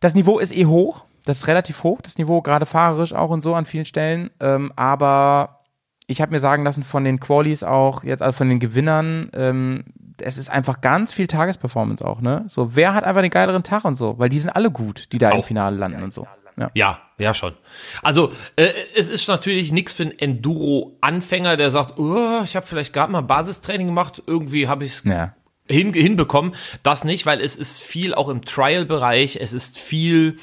das 0.00 0.14
Niveau 0.14 0.38
ist 0.38 0.54
eh 0.54 0.66
hoch, 0.66 1.06
das 1.24 1.38
ist 1.38 1.46
relativ 1.46 1.82
hoch, 1.84 2.02
das 2.02 2.18
Niveau, 2.18 2.42
gerade 2.42 2.66
fahrerisch 2.66 3.14
auch 3.14 3.30
und 3.30 3.40
so 3.40 3.54
an 3.54 3.64
vielen 3.64 3.86
Stellen. 3.86 4.28
Ähm, 4.40 4.74
aber 4.76 5.60
ich 6.06 6.20
habe 6.20 6.32
mir 6.32 6.40
sagen 6.40 6.64
lassen 6.64 6.84
von 6.84 7.02
den 7.02 7.18
Qualis 7.18 7.62
auch, 7.62 8.04
jetzt 8.04 8.20
also 8.20 8.36
von 8.36 8.50
den 8.50 8.60
Gewinnern, 8.60 9.30
ähm, 9.32 9.84
es 10.20 10.36
ist 10.36 10.50
einfach 10.50 10.82
ganz 10.82 11.14
viel 11.14 11.26
Tagesperformance 11.26 12.04
auch, 12.04 12.20
ne? 12.20 12.44
So, 12.46 12.76
wer 12.76 12.92
hat 12.92 13.04
einfach 13.04 13.22
den 13.22 13.30
geileren 13.30 13.62
Tag 13.62 13.86
und 13.86 13.94
so? 13.94 14.18
Weil 14.18 14.28
die 14.28 14.38
sind 14.38 14.50
alle 14.50 14.70
gut, 14.70 15.12
die 15.12 15.18
da 15.18 15.30
im 15.30 15.38
Auch. 15.38 15.46
Finale 15.46 15.78
landen 15.78 16.02
und 16.02 16.12
so. 16.12 16.26
Ja. 16.56 16.70
Ja, 16.74 17.00
ja 17.18 17.34
schon. 17.34 17.54
Also 18.02 18.32
äh, 18.56 18.68
es 18.94 19.08
ist 19.08 19.26
natürlich 19.28 19.72
nichts 19.72 19.92
für 19.92 20.04
einen 20.04 20.18
Enduro-Anfänger, 20.18 21.56
der 21.56 21.70
sagt, 21.70 21.98
oh, 21.98 22.42
ich 22.44 22.56
habe 22.56 22.66
vielleicht 22.66 22.92
gerade 22.92 23.12
mal 23.12 23.22
Basistraining 23.22 23.88
gemacht, 23.88 24.22
irgendwie 24.26 24.68
habe 24.68 24.84
ich 24.84 24.92
es 24.92 25.04
Ja. 25.04 25.34
hin, 25.68 25.92
hinbekommen. 25.92 26.54
Das 26.82 27.04
nicht, 27.04 27.26
weil 27.26 27.40
es 27.40 27.56
ist 27.56 27.82
viel 27.82 28.14
auch 28.14 28.28
im 28.28 28.44
Trial-Bereich, 28.44 29.36
es 29.40 29.52
ist 29.52 29.78
viel 29.78 30.38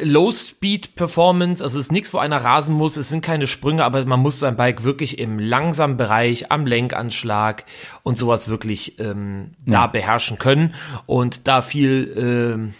Low-Speed-Performance, 0.00 1.62
also 1.62 1.78
es 1.78 1.86
ist 1.86 1.92
nichts, 1.92 2.14
wo 2.14 2.18
einer 2.18 2.42
rasen 2.42 2.74
muss, 2.74 2.96
es 2.96 3.10
sind 3.10 3.22
keine 3.22 3.46
Sprünge, 3.46 3.84
aber 3.84 4.04
man 4.06 4.20
muss 4.20 4.40
sein 4.40 4.56
Bike 4.56 4.84
wirklich 4.84 5.18
im 5.18 5.38
langsamen 5.38 5.98
Bereich, 5.98 6.50
am 6.50 6.66
Lenkanschlag 6.66 7.64
und 8.02 8.16
sowas 8.16 8.48
wirklich 8.48 8.98
ähm, 8.98 9.52
da 9.66 9.86
beherrschen 9.88 10.38
können 10.38 10.74
und 11.06 11.46
da 11.46 11.60
viel 11.60 12.14
ähm, 12.16 12.74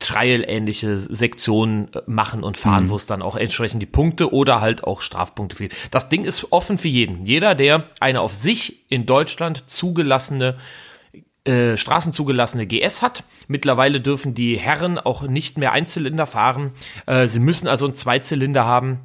Trial-ähnliche 0.00 0.98
Sektionen 0.98 1.92
äh, 1.94 2.00
machen 2.06 2.42
und 2.42 2.56
fahren, 2.56 2.90
wo 2.90 2.96
es 2.96 3.06
dann 3.06 3.22
auch 3.22 3.36
entsprechend 3.36 3.80
die 3.80 3.86
Punkte 3.86 4.32
oder 4.32 4.60
halt 4.60 4.82
auch 4.82 5.02
Strafpunkte 5.02 5.56
fehlt. 5.56 5.74
Das 5.90 6.08
Ding 6.08 6.24
ist 6.24 6.52
offen 6.52 6.78
für 6.78 6.88
jeden. 6.88 7.24
Jeder, 7.24 7.54
der 7.54 7.84
eine 8.00 8.20
auf 8.20 8.34
sich 8.34 8.90
in 8.90 9.06
Deutschland 9.06 9.64
zugelassene 9.68 10.56
äh, 11.44 11.76
straßenzugelassene 11.76 12.66
GS 12.66 13.02
hat. 13.02 13.24
Mittlerweile 13.48 14.00
dürfen 14.00 14.34
die 14.34 14.58
Herren 14.58 14.98
auch 14.98 15.22
nicht 15.22 15.56
mehr 15.56 15.72
Einzylinder 15.72 16.26
fahren. 16.26 16.72
Äh, 17.06 17.28
sie 17.28 17.38
müssen 17.38 17.66
also 17.66 17.86
einen 17.86 17.94
Zweizylinder 17.94 18.64
haben. 18.64 19.00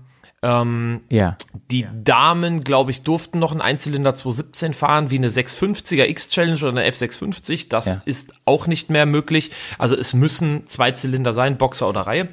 Ja. 1.10 1.38
Die 1.72 1.88
Damen, 2.04 2.64
glaube 2.64 2.92
ich, 2.92 3.02
durften 3.04 3.40
noch 3.40 3.52
einen 3.52 3.62
Einzylinder 3.62 4.14
217 4.14 4.74
fahren, 4.74 5.10
wie 5.12 5.18
eine 5.18 5.30
650er 5.30 6.06
X-Challenge 6.08 6.58
oder 6.60 6.70
eine 6.70 6.86
F650. 6.88 7.70
Das 7.70 7.86
Ja. 7.88 8.02
ist 8.06 8.34
auch 8.46 8.68
nicht 8.68 8.90
mehr 8.90 9.06
möglich. 9.06 9.52
Also 9.80 9.96
es 9.96 10.14
müssen 10.14 10.68
Zweizylinder 10.68 11.34
sein, 11.34 11.58
Boxer 11.58 11.90
oder 11.90 12.02
Reihe. 12.02 12.28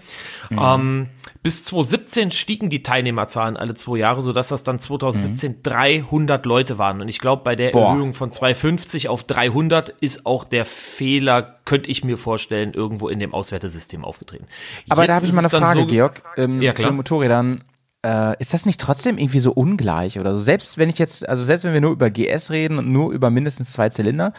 Ähm, 0.50 1.08
bis 1.42 1.64
2017 1.64 2.30
stiegen 2.30 2.68
die 2.70 2.82
Teilnehmerzahlen 2.82 3.56
alle 3.56 3.74
zwei 3.74 3.96
Jahre, 3.98 4.22
sodass 4.22 4.48
das 4.48 4.62
dann 4.62 4.78
2017 4.78 5.62
300 5.62 6.44
Leute 6.46 6.78
waren. 6.78 7.00
Und 7.00 7.08
ich 7.08 7.18
glaube, 7.18 7.42
bei 7.42 7.56
der 7.56 7.70
Boah. 7.70 7.90
Erhöhung 7.92 8.12
von 8.12 8.30
250 8.30 9.08
auf 9.08 9.24
300 9.24 9.88
ist 10.00 10.26
auch 10.26 10.44
der 10.44 10.64
Fehler, 10.64 11.56
könnte 11.64 11.90
ich 11.90 12.04
mir 12.04 12.16
vorstellen, 12.18 12.74
irgendwo 12.74 13.08
in 13.08 13.18
dem 13.18 13.32
Auswertesystem 13.34 14.04
aufgetreten. 14.04 14.46
Aber 14.88 15.06
da 15.06 15.14
Jetzt 15.14 15.16
habe 15.22 15.26
ich 15.26 15.32
mal 15.32 15.40
eine 15.40 15.50
Frage, 15.50 15.80
so- 15.80 15.86
Georg. 15.86 16.22
Ähm, 16.36 16.60
Ja, 16.62 16.74
Zu 16.74 16.82
klar. 16.82 16.90
den 16.92 16.96
Motorrädern. 16.96 17.64
Äh, 18.04 18.34
ist 18.40 18.52
das 18.52 18.66
nicht 18.66 18.80
trotzdem 18.80 19.16
irgendwie 19.18 19.38
so 19.40 19.52
ungleich 19.52 20.18
oder 20.18 20.34
so? 20.34 20.40
Selbst 20.40 20.76
wenn 20.78 20.88
ich 20.88 20.98
jetzt, 20.98 21.28
also 21.28 21.44
selbst 21.44 21.62
wenn 21.64 21.72
wir 21.72 21.80
nur 21.80 21.92
über 21.92 22.10
GS 22.10 22.50
reden 22.50 22.78
und 22.78 22.90
nur 22.90 23.12
über 23.12 23.30
mindestens 23.30 23.72
zwei 23.72 23.90
Zylinder, 23.90 24.32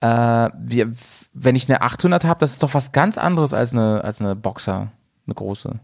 äh, 0.00 0.06
wir, 0.58 0.92
wenn 1.32 1.56
ich 1.56 1.68
eine 1.68 1.82
800 1.82 2.24
habe, 2.24 2.38
das 2.40 2.52
ist 2.52 2.62
doch 2.62 2.72
was 2.74 2.92
ganz 2.92 3.18
anderes 3.18 3.52
als 3.52 3.72
eine, 3.72 4.04
als 4.04 4.20
eine 4.20 4.36
Boxer, 4.36 4.92
eine 5.26 5.34
große. 5.34 5.80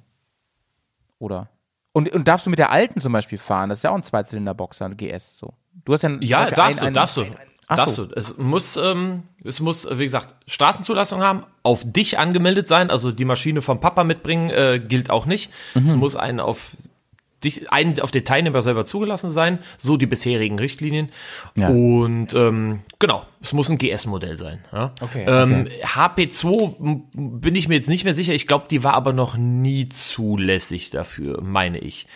Oder? 1.18 1.48
Und, 1.92 2.12
und 2.12 2.28
darfst 2.28 2.46
du 2.46 2.50
mit 2.50 2.58
der 2.58 2.70
alten 2.70 3.00
zum 3.00 3.12
Beispiel 3.12 3.38
fahren? 3.38 3.70
Das 3.70 3.78
ist 3.78 3.82
ja 3.82 3.90
auch 3.90 3.94
ein 3.96 4.02
Zweizylinder-Boxer, 4.02 4.84
ein 4.84 4.96
GS, 4.96 5.38
so. 5.38 5.54
Du 5.84 5.92
hast 5.92 6.02
ja 6.02 6.10
ein, 6.10 6.22
Ja, 6.22 6.50
darfst 6.50 6.78
ein- 6.80 6.84
du, 6.84 6.86
ein- 6.88 6.94
darfst 6.94 7.16
du. 7.16 7.24
Ach 7.68 7.76
darfst 7.78 7.96
so. 7.96 8.04
du. 8.06 8.14
Es 8.14 8.36
muss, 8.38 8.76
ähm, 8.76 9.24
es 9.42 9.58
muss, 9.60 9.88
wie 9.90 10.04
gesagt, 10.04 10.34
Straßenzulassung 10.46 11.20
haben, 11.22 11.42
auf 11.64 11.82
dich 11.84 12.18
angemeldet 12.18 12.68
sein, 12.68 12.90
also 12.90 13.10
die 13.10 13.24
Maschine 13.24 13.60
vom 13.62 13.80
Papa 13.80 14.04
mitbringen, 14.04 14.50
äh, 14.50 14.78
gilt 14.78 15.10
auch 15.10 15.26
nicht. 15.26 15.50
Es 15.74 15.90
Mhm. 15.92 15.98
muss 15.98 16.14
einen 16.14 16.38
auf 16.38 16.76
dich, 17.46 17.72
einen 17.72 17.98
auf 18.00 18.11
den 18.11 18.24
Teilnehmer 18.24 18.61
selber 18.62 18.85
zugelassen 18.85 19.30
sein, 19.30 19.59
so 19.78 19.96
die 19.96 20.06
bisherigen 20.06 20.59
Richtlinien. 20.59 21.09
Ja. 21.54 21.68
Und 21.68 22.35
ähm, 22.35 22.80
genau, 22.98 23.24
es 23.40 23.52
muss 23.52 23.70
ein 23.70 23.78
GS-Modell 23.78 24.37
sein. 24.37 24.59
Ja? 24.72 24.92
Okay, 25.00 25.24
Ähm, 25.26 25.68
HP2 25.82 26.80
m- 26.80 27.02
bin 27.40 27.54
ich 27.54 27.68
mir 27.68 27.76
jetzt 27.76 27.88
nicht 27.88 28.04
mehr 28.04 28.14
sicher. 28.14 28.35
Ich 28.35 28.46
glaube, 28.46 28.66
die 28.70 28.85
war 28.85 28.94
aber 28.94 29.12
noch 29.12 29.37
nie 29.37 29.88
zulässig 29.88 30.90
dafür, 30.90 31.40
meine 31.42 31.78
ich. 31.78 32.06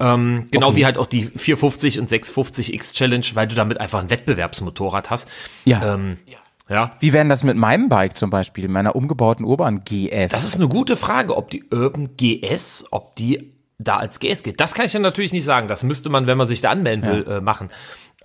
Ähm, 0.00 0.46
genau 0.50 0.74
wie 0.74 0.84
halt 0.84 0.98
auch 0.98 1.06
die 1.06 1.22
450 1.24 2.00
und 2.00 2.08
650 2.08 2.74
X 2.74 2.92
Challenge, 2.92 3.24
weil 3.34 3.46
du 3.46 3.54
damit 3.54 3.78
einfach 3.78 4.00
ein 4.00 4.10
Wettbewerbsmotorrad 4.10 5.10
hast. 5.10 5.28
Ja. 5.64 5.94
Ähm, 5.94 6.18
ja. 6.26 6.92
Wie 7.00 7.12
wäre 7.12 7.22
denn 7.22 7.28
das 7.28 7.44
mit 7.44 7.56
meinem 7.56 7.90
Bike 7.90 8.16
zum 8.16 8.30
Beispiel, 8.30 8.66
meiner 8.66 8.96
umgebauten 8.96 9.44
Urban 9.44 9.84
GS? 9.84 10.30
Das 10.32 10.44
ist 10.44 10.54
eine 10.56 10.68
gute 10.68 10.96
Frage, 10.96 11.36
ob 11.36 11.50
die 11.50 11.64
Urban 11.70 12.16
GS, 12.16 12.86
ob 12.92 13.14
die 13.16 13.52
da 13.78 13.96
als 13.96 14.20
GS 14.20 14.42
geht. 14.42 14.60
Das 14.60 14.74
kann 14.74 14.86
ich 14.86 14.92
ja 14.92 15.00
natürlich 15.00 15.32
nicht 15.32 15.44
sagen. 15.44 15.68
Das 15.68 15.82
müsste 15.82 16.08
man, 16.10 16.26
wenn 16.26 16.38
man 16.38 16.46
sich 16.46 16.60
da 16.60 16.70
anmelden 16.70 17.04
will, 17.04 17.26
äh, 17.28 17.40
machen. 17.40 17.70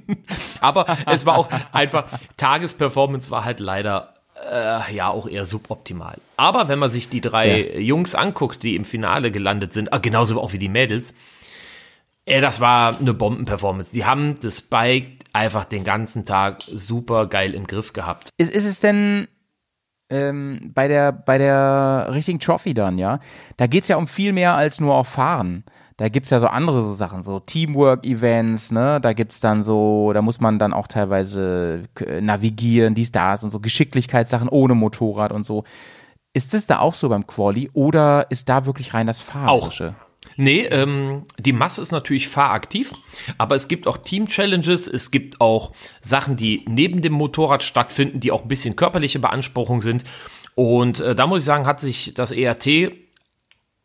Aber 0.60 0.84
es 1.06 1.24
war 1.24 1.38
auch 1.38 1.48
einfach, 1.72 2.04
Tagesperformance 2.36 3.30
war 3.30 3.44
halt 3.44 3.58
leider 3.58 4.15
äh, 4.50 4.94
ja 4.94 5.08
auch 5.08 5.28
eher 5.28 5.44
suboptimal. 5.44 6.18
Aber 6.36 6.68
wenn 6.68 6.78
man 6.78 6.90
sich 6.90 7.08
die 7.08 7.20
drei 7.20 7.78
Jungs 7.78 8.14
anguckt, 8.14 8.62
die 8.62 8.76
im 8.76 8.84
Finale 8.84 9.30
gelandet 9.30 9.72
sind, 9.72 9.92
ah, 9.92 9.98
genauso 9.98 10.40
auch 10.40 10.52
wie 10.52 10.58
die 10.58 10.68
Mädels, 10.68 11.14
äh, 12.26 12.40
das 12.40 12.60
war 12.60 12.98
eine 12.98 13.14
Bombenperformance. 13.14 13.92
Die 13.92 14.04
haben 14.04 14.34
das 14.40 14.60
Bike 14.60 15.24
einfach 15.32 15.64
den 15.64 15.84
ganzen 15.84 16.26
Tag 16.26 16.62
super 16.62 17.26
geil 17.26 17.54
im 17.54 17.66
Griff 17.66 17.92
gehabt. 17.92 18.30
Ist, 18.36 18.50
ist 18.50 18.64
es 18.64 18.80
denn 18.80 19.28
ähm, 20.10 20.72
bei 20.74 20.88
der 20.88 21.12
bei 21.12 21.38
der 21.38 22.10
richtigen 22.12 22.38
Trophy 22.38 22.74
dann, 22.74 22.98
ja? 22.98 23.20
Da 23.56 23.66
geht's 23.66 23.88
ja 23.88 23.96
um 23.96 24.06
viel 24.06 24.32
mehr 24.32 24.54
als 24.54 24.80
nur 24.80 24.94
auf 24.94 25.08
Fahren. 25.08 25.64
Da 25.96 26.10
gibt's 26.10 26.28
ja 26.28 26.40
so 26.40 26.48
andere 26.48 26.82
so 26.82 26.94
Sachen, 26.94 27.22
so 27.22 27.40
Teamwork-Events, 27.40 28.70
ne? 28.70 29.00
Da 29.00 29.14
gibt's 29.14 29.40
dann 29.40 29.62
so, 29.62 30.12
da 30.12 30.20
muss 30.20 30.40
man 30.40 30.58
dann 30.58 30.74
auch 30.74 30.88
teilweise 30.88 31.84
äh, 32.00 32.20
navigieren, 32.20 32.94
dies, 32.94 33.12
das 33.12 33.42
und 33.44 33.50
so 33.50 33.60
Geschicklichkeitssachen 33.60 34.48
ohne 34.48 34.74
Motorrad 34.74 35.32
und 35.32 35.44
so. 35.44 35.64
Ist 36.34 36.52
es 36.52 36.66
da 36.66 36.80
auch 36.80 36.94
so 36.94 37.08
beim 37.08 37.26
Quali 37.26 37.70
oder 37.72 38.30
ist 38.30 38.50
da 38.50 38.66
wirklich 38.66 38.92
rein 38.92 39.06
das 39.06 39.22
Fahrerische? 39.22 39.94
Nee, 40.36 40.66
ähm, 40.66 41.24
die 41.38 41.54
Masse 41.54 41.80
ist 41.80 41.92
natürlich 41.92 42.28
fahraktiv, 42.28 42.92
aber 43.38 43.54
es 43.54 43.68
gibt 43.68 43.86
auch 43.86 43.96
Team-Challenges, 43.96 44.88
es 44.88 45.10
gibt 45.10 45.40
auch 45.40 45.72
Sachen, 46.02 46.36
die 46.36 46.62
neben 46.68 47.00
dem 47.00 47.14
Motorrad 47.14 47.62
stattfinden, 47.62 48.20
die 48.20 48.32
auch 48.32 48.42
ein 48.42 48.48
bisschen 48.48 48.76
körperliche 48.76 49.18
Beanspruchung 49.18 49.80
sind. 49.80 50.04
Und 50.54 51.00
äh, 51.00 51.14
da 51.14 51.26
muss 51.26 51.38
ich 51.38 51.44
sagen, 51.44 51.66
hat 51.66 51.80
sich 51.80 52.12
das 52.14 52.32
ERT 52.32 52.66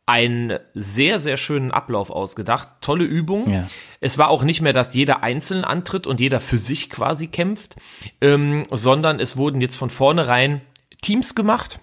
einen 0.06 0.60
sehr, 0.74 1.20
sehr 1.20 1.38
schönen 1.38 1.72
Ablauf 1.72 2.10
ausgedacht. 2.10 2.70
Tolle 2.82 3.06
Übung. 3.06 3.52
Ja. 3.52 3.68
Es 4.00 4.18
war 4.18 4.30
auch 4.30 4.44
nicht 4.44 4.62
mehr, 4.62 4.74
dass 4.74 4.94
jeder 4.94 5.24
einzeln 5.24 5.64
antritt 5.64 6.08
und 6.08 6.20
jeder 6.20 6.40
für 6.40 6.58
sich 6.58 6.90
quasi 6.90 7.28
kämpft, 7.28 7.76
ähm, 8.20 8.64
sondern 8.72 9.20
es 9.20 9.38
wurden 9.38 9.62
jetzt 9.62 9.76
von 9.76 9.90
vornherein 9.90 10.62
Teams 11.02 11.36
gemacht 11.36 11.80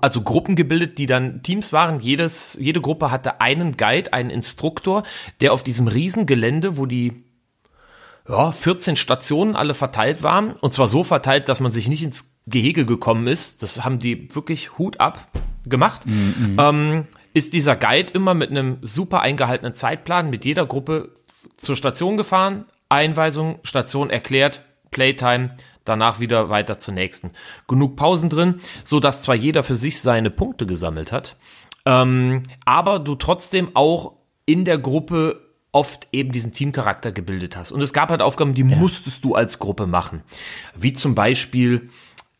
also 0.00 0.22
Gruppen 0.22 0.56
gebildet, 0.56 0.98
die 0.98 1.06
dann 1.06 1.42
Teams 1.42 1.72
waren. 1.72 2.00
Jedes, 2.00 2.56
jede 2.60 2.80
Gruppe 2.80 3.10
hatte 3.10 3.40
einen 3.40 3.76
Guide, 3.76 4.12
einen 4.12 4.30
Instruktor, 4.30 5.02
der 5.40 5.52
auf 5.52 5.62
diesem 5.62 5.88
Riesengelände, 5.88 6.76
wo 6.76 6.86
die 6.86 7.24
ja, 8.28 8.52
14 8.52 8.96
Stationen 8.96 9.54
alle 9.54 9.74
verteilt 9.74 10.22
waren, 10.22 10.52
und 10.54 10.72
zwar 10.72 10.88
so 10.88 11.04
verteilt, 11.04 11.48
dass 11.48 11.60
man 11.60 11.72
sich 11.72 11.88
nicht 11.88 12.02
ins 12.02 12.34
Gehege 12.46 12.86
gekommen 12.86 13.26
ist, 13.26 13.62
das 13.62 13.84
haben 13.84 13.98
die 13.98 14.34
wirklich 14.34 14.78
Hut 14.78 15.00
ab 15.00 15.28
gemacht, 15.66 16.02
ähm, 16.58 17.06
ist 17.34 17.52
dieser 17.52 17.76
Guide 17.76 18.12
immer 18.12 18.32
mit 18.32 18.50
einem 18.50 18.78
super 18.80 19.20
eingehaltenen 19.20 19.74
Zeitplan 19.74 20.30
mit 20.30 20.44
jeder 20.44 20.64
Gruppe 20.64 21.10
zur 21.58 21.76
Station 21.76 22.16
gefahren, 22.16 22.64
Einweisung, 22.88 23.58
Station 23.64 24.08
erklärt, 24.08 24.62
Playtime, 24.90 25.56
danach 25.84 26.20
wieder 26.20 26.48
weiter 26.48 26.78
zur 26.78 26.94
nächsten. 26.94 27.32
Genug 27.68 27.96
Pausen 27.96 28.30
drin, 28.30 28.60
so 28.84 29.00
dass 29.00 29.22
zwar 29.22 29.34
jeder 29.34 29.62
für 29.62 29.76
sich 29.76 30.00
seine 30.00 30.30
Punkte 30.30 30.64
gesammelt 30.64 31.12
hat, 31.12 31.36
ähm, 31.84 32.42
aber 32.64 33.00
du 33.00 33.16
trotzdem 33.16 33.70
auch 33.74 34.12
in 34.46 34.64
der 34.64 34.78
Gruppe 34.78 35.40
oft 35.72 36.06
eben 36.12 36.30
diesen 36.30 36.52
Teamcharakter 36.52 37.10
gebildet 37.10 37.56
hast. 37.56 37.72
Und 37.72 37.82
es 37.82 37.92
gab 37.92 38.10
halt 38.10 38.22
Aufgaben, 38.22 38.54
die 38.54 38.62
musstest 38.62 39.24
du 39.24 39.34
als 39.34 39.58
Gruppe 39.58 39.86
machen. 39.88 40.22
Wie 40.76 40.92
zum 40.92 41.16
Beispiel, 41.16 41.90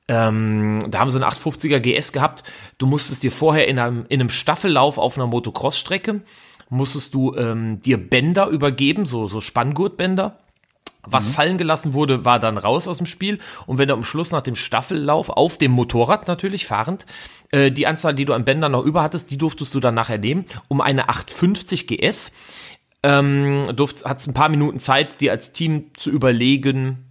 ähm, 0.08 0.80
da 0.88 0.98
haben 0.98 1.10
sie 1.10 1.22
einen 1.22 1.30
850er 1.30 1.80
GS 1.80 2.12
gehabt. 2.12 2.44
Du 2.78 2.86
musstest 2.86 3.22
dir 3.22 3.32
vorher 3.32 3.68
in 3.68 3.78
einem, 3.78 4.04
in 4.08 4.20
einem 4.20 4.30
Staffellauf 4.30 4.98
auf 4.98 5.16
einer 5.16 5.26
Motocross-Strecke, 5.26 6.22
musstest 6.68 7.14
du 7.14 7.34
ähm, 7.36 7.80
dir 7.80 7.98
Bänder 7.98 8.48
übergeben, 8.48 9.06
so, 9.06 9.28
so 9.28 9.40
Spanngurtbänder. 9.40 10.38
Was 11.06 11.28
fallen 11.28 11.58
gelassen 11.58 11.92
wurde, 11.92 12.24
war 12.24 12.40
dann 12.40 12.56
raus 12.56 12.88
aus 12.88 12.96
dem 12.96 13.06
Spiel. 13.06 13.38
Und 13.66 13.76
wenn 13.76 13.88
du 13.88 13.94
am 13.94 14.04
Schluss 14.04 14.30
nach 14.30 14.40
dem 14.40 14.56
Staffellauf 14.56 15.28
auf 15.28 15.58
dem 15.58 15.72
Motorrad 15.72 16.28
natürlich 16.28 16.66
fahrend, 16.66 17.04
äh, 17.50 17.70
die 17.70 17.86
Anzahl, 17.86 18.14
die 18.14 18.24
du 18.24 18.32
an 18.32 18.44
Bändern 18.44 18.72
noch 18.72 18.84
über 18.84 19.02
hattest, 19.02 19.30
die 19.30 19.36
durftest 19.36 19.74
du 19.74 19.80
dann 19.80 19.94
nachher 19.94 20.18
nehmen. 20.18 20.46
Um 20.68 20.80
eine 20.80 21.08
850 21.10 21.86
GS 21.86 22.32
ähm, 23.02 23.64
durft, 23.76 24.04
hat's 24.06 24.26
ein 24.26 24.34
paar 24.34 24.48
Minuten 24.48 24.78
Zeit, 24.78 25.20
dir 25.20 25.32
als 25.32 25.52
Team 25.52 25.90
zu 25.94 26.10
überlegen, 26.10 27.10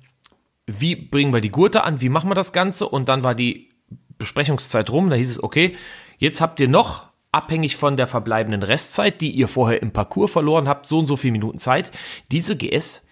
wie 0.68 0.96
bringen 0.96 1.34
wir 1.34 1.42
die 1.42 1.52
Gurte 1.52 1.84
an, 1.84 2.02
wie 2.02 2.10
machen 2.10 2.30
wir 2.30 2.36
das 2.36 2.54
Ganze. 2.54 2.88
Und 2.88 3.10
dann 3.10 3.24
war 3.24 3.36
die 3.36 3.70
Besprechungszeit 4.18 4.90
rum. 4.90 5.10
Da 5.10 5.16
hieß 5.16 5.32
es, 5.32 5.44
okay, 5.44 5.76
jetzt 6.18 6.42
habt 6.42 6.60
ihr 6.60 6.68
noch 6.68 7.04
abhängig 7.32 7.76
von 7.76 7.98
der 7.98 8.08
verbleibenden 8.08 8.64
Restzeit, 8.64 9.22
die 9.22 9.32
ihr 9.32 9.48
vorher 9.48 9.82
im 9.82 9.92
Parcours 9.92 10.32
verloren 10.32 10.68
habt, 10.68 10.86
so 10.86 11.00
und 11.00 11.08
so 11.08 11.18
viele 11.18 11.32
Minuten 11.34 11.58
Zeit, 11.58 11.92
diese 12.32 12.56
GS 12.56 13.06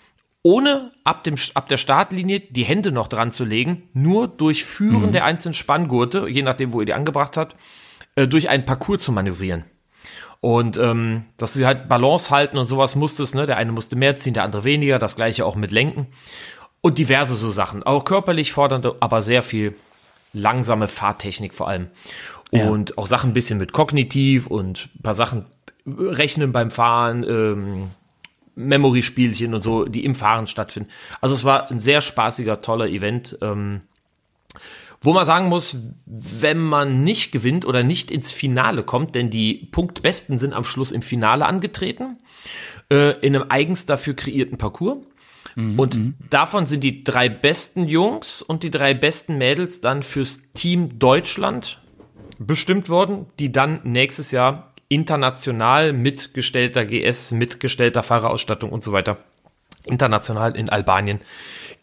ohne 0.44 0.92
ab, 1.04 1.24
dem, 1.24 1.36
ab 1.54 1.70
der 1.70 1.78
Startlinie 1.78 2.40
die 2.40 2.64
Hände 2.64 2.92
noch 2.92 3.08
dran 3.08 3.32
zu 3.32 3.46
legen, 3.46 3.90
nur 3.94 4.28
durch 4.28 4.66
Führen 4.66 5.12
der 5.12 5.26
einzelnen 5.26 5.54
Spanngurte, 5.54 6.28
je 6.28 6.42
nachdem, 6.42 6.74
wo 6.74 6.80
ihr 6.80 6.86
die 6.86 6.94
angebracht 6.94 7.38
habt, 7.38 7.56
äh, 8.16 8.28
durch 8.28 8.50
einen 8.50 8.66
Parcours 8.66 9.04
zu 9.04 9.12
manövrieren. 9.12 9.66
Und 10.40 10.78
ähm, 10.78 11.26
dass 11.38 11.54
du 11.54 11.66
halt 11.68 11.88
Balance 11.88 12.32
halten 12.32 12.58
und 12.58 12.66
sowas 12.66 12.96
musstest, 12.96 13.36
ne? 13.36 13.46
Der 13.46 13.58
eine 13.58 13.72
musste 13.72 13.96
mehr 13.96 14.16
ziehen, 14.16 14.34
der 14.34 14.44
andere 14.44 14.64
weniger, 14.64 14.98
das 14.98 15.16
gleiche 15.16 15.46
auch 15.46 15.56
mit 15.56 15.72
Lenken. 15.72 16.08
Und 16.82 16.98
diverse 16.98 17.36
so 17.36 17.52
Sachen. 17.52 17.84
Auch 17.84 18.06
körperlich 18.06 18.52
fordernde, 18.52 18.96
aber 19.00 19.22
sehr 19.22 19.44
viel 19.44 19.76
langsame 20.34 20.88
Fahrtechnik 20.88 21.54
vor 21.54 21.67
allem. 21.67 21.88
Ja. 22.52 22.67
Und 22.67 22.98
auch 22.98 23.08
Sachen 23.08 23.32
ein 23.32 23.34
bisschen 23.34 23.60
mit 23.60 23.72
kognitiv 23.72 24.48
und 24.48 24.89
ein 24.96 25.04
paar 25.04 25.13
Sachen 25.13 25.46
rechnen 25.86 26.52
beim 26.52 26.72
Fahren, 26.72 27.24
ähm, 27.24 27.89
Memory-Spielchen 28.56 29.54
und 29.54 29.62
so, 29.62 29.86
die 29.86 30.04
im 30.04 30.15
Fahren 30.15 30.48
stattfinden. 30.48 30.89
Also 31.22 31.36
es 31.36 31.44
war 31.44 31.72
ein 31.72 31.80
sehr 31.80 32.02
spaßiger, 32.02 32.62
toller 32.62 32.88
Event. 32.88 33.38
Ähm, 33.41 33.82
wo 35.04 35.13
man 35.13 35.26
sagen 35.26 35.48
muss, 35.48 35.78
wenn 36.06 36.60
man 36.60 37.04
nicht 37.04 37.32
gewinnt 37.32 37.65
oder 37.65 37.82
nicht 37.82 38.12
ins 38.12 38.34
Finale 38.34 38.84
kommt, 38.84 39.15
denn 39.15 39.32
die 39.32 39.67
Punktbesten 39.72 40.38
sind 40.38 40.54
am 40.54 40.63
Schluss 40.63 40.91
im 40.91 41.02
Finale 41.02 41.48
angetreten, 41.48 42.20
äh, 42.91 43.20
in 43.26 43.36
einem 43.36 43.46
eigens 43.50 43.88
dafür 43.88 44.15
kreierten 44.15 44.60
Parcours. 44.60 45.00
Und 45.56 46.14
davon 46.30 46.66
sind 46.66 46.84
die 46.84 47.04
drei 47.04 47.28
besten 47.30 47.88
Jungs 47.88 48.42
und 48.42 48.64
die 48.64 48.72
drei 48.72 48.94
besten 48.94 49.38
Mädels 49.38 49.82
dann 49.82 50.04
fürs 50.04 50.42
Team 50.54 50.98
Deutschland 51.00 51.82
bestimmt 52.40 52.90
worden, 52.90 53.26
die 53.40 53.52
dann 53.52 53.80
nächstes 53.84 54.32
Jahr 54.32 54.74
international 54.88 55.94
mitgestellter 55.94 56.86
GS, 56.86 57.32
mitgestellter 57.32 58.04
Fahrerausstattung 58.04 58.72
und 58.72 58.84
so 58.84 58.92
weiter, 58.92 59.18
international 59.86 60.56
in 60.58 60.70
Albanien 60.70 61.22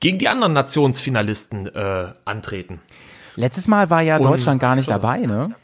gegen 0.00 0.18
die 0.18 0.28
anderen 0.28 0.52
Nationsfinalisten 0.52 1.74
äh, 1.74 2.06
antreten. 2.24 2.80
Letztes 3.36 3.68
Mal 3.68 3.90
war 3.90 4.02
ja 4.02 4.16
Und- 4.18 4.24
Deutschland 4.24 4.60
gar 4.60 4.76
nicht 4.76 4.90
dabei, 4.90 5.20
ne? 5.20 5.54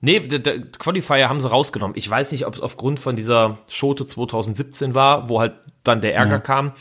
Nee, 0.00 0.20
der, 0.20 0.62
Qualifier 0.62 1.28
haben 1.28 1.40
sie 1.40 1.50
rausgenommen. 1.50 1.96
Ich 1.96 2.08
weiß 2.08 2.32
nicht, 2.32 2.46
ob 2.46 2.54
es 2.54 2.60
aufgrund 2.60 3.00
von 3.00 3.16
dieser 3.16 3.58
Schote 3.68 4.06
2017 4.06 4.94
war, 4.94 5.28
wo 5.28 5.40
halt 5.40 5.52
dann 5.84 6.00
der 6.00 6.14
Ärger 6.14 6.40
kam, 6.40 6.72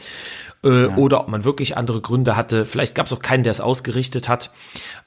äh, 0.64 0.86
oder 0.88 1.22
ob 1.22 1.28
man 1.28 1.44
wirklich 1.44 1.76
andere 1.78 2.00
Gründe 2.02 2.36
hatte. 2.38 2.66
Vielleicht 2.66 2.96
gab 2.96 3.06
es 3.08 3.14
auch 3.14 3.22
keinen, 3.22 3.44
der 3.44 3.52
es 3.52 3.62
ausgerichtet 3.62 4.30
hat. 4.30 4.52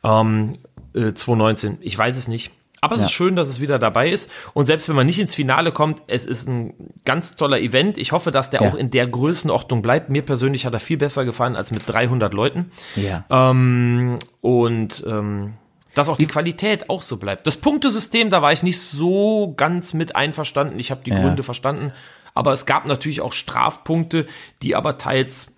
Ähm, 0.05 0.59
äh, 0.95 1.13
2019, 1.15 1.79
ich 1.81 1.97
weiß 1.97 2.17
es 2.19 2.29
nicht. 2.29 2.51
Aber 2.85 2.95
es 2.97 3.01
Ja. 3.01 3.07
ist 3.07 3.13
schön, 3.13 3.37
dass 3.37 3.49
es 3.49 3.61
wieder 3.61 3.79
dabei 3.79 4.11
ist. 4.11 4.29
Und 4.55 4.67
selbst 4.67 4.89
wenn 4.89 4.97
man 4.97 5.07
nicht 5.07 5.21
ins 5.21 5.37
Finale 5.37 5.71
kommt, 5.71 6.03
es 6.09 6.27
ist 6.27 6.49
ein 6.49 6.75
ganz 7.05 7.37
toller 7.37 7.61
Event. 7.61 7.97
Ich 7.97 8.11
hoffe, 8.11 8.33
dass 8.33 8.51
der 8.51 8.63
Ja. 8.63 8.69
auch 8.69 8.75
in 8.75 8.91
der 8.91 9.07
Größenordnung 9.07 9.83
bleibt. 9.83 10.11
Mir 10.11 10.23
persönlich 10.23 10.67
hat 10.67 10.73
er 10.75 10.81
viel 10.81 10.97
besser 10.97 11.25
gefallen 11.25 11.55
als 11.55 11.71
mit 11.71 11.83
300 11.87 12.35
Leuten. 12.35 12.73
Ja. 12.97 13.25
Ähm, 13.31 14.19
und 14.41 15.05
ähm, 15.07 15.55
dass 15.95 16.09
auch 16.09 16.17
die 16.17 16.27
Qualität 16.27 16.89
auch 16.91 17.03
so 17.03 17.17
bleibt. 17.17 17.47
Das 17.47 17.57
Punktesystem, 17.57 18.31
da 18.31 18.43
war 18.43 18.53
ich 18.53 18.63
nicht 18.63 18.81
so 18.81 19.55
ganz 19.57 19.95
mit 19.95 20.17
einverstanden. 20.17 20.79
Ich 20.79 20.91
habe 20.91 21.03
die 21.05 21.11
Ja. 21.11 21.21
Gründe 21.21 21.43
verstanden. 21.43 21.93
Aber 22.35 22.53
es 22.53 22.65
gab 22.65 22.87
natürlich 22.87 23.21
auch 23.21 23.33
Strafpunkte, 23.33 24.27
die 24.63 24.75
aber 24.75 24.97
teils, 24.99 25.55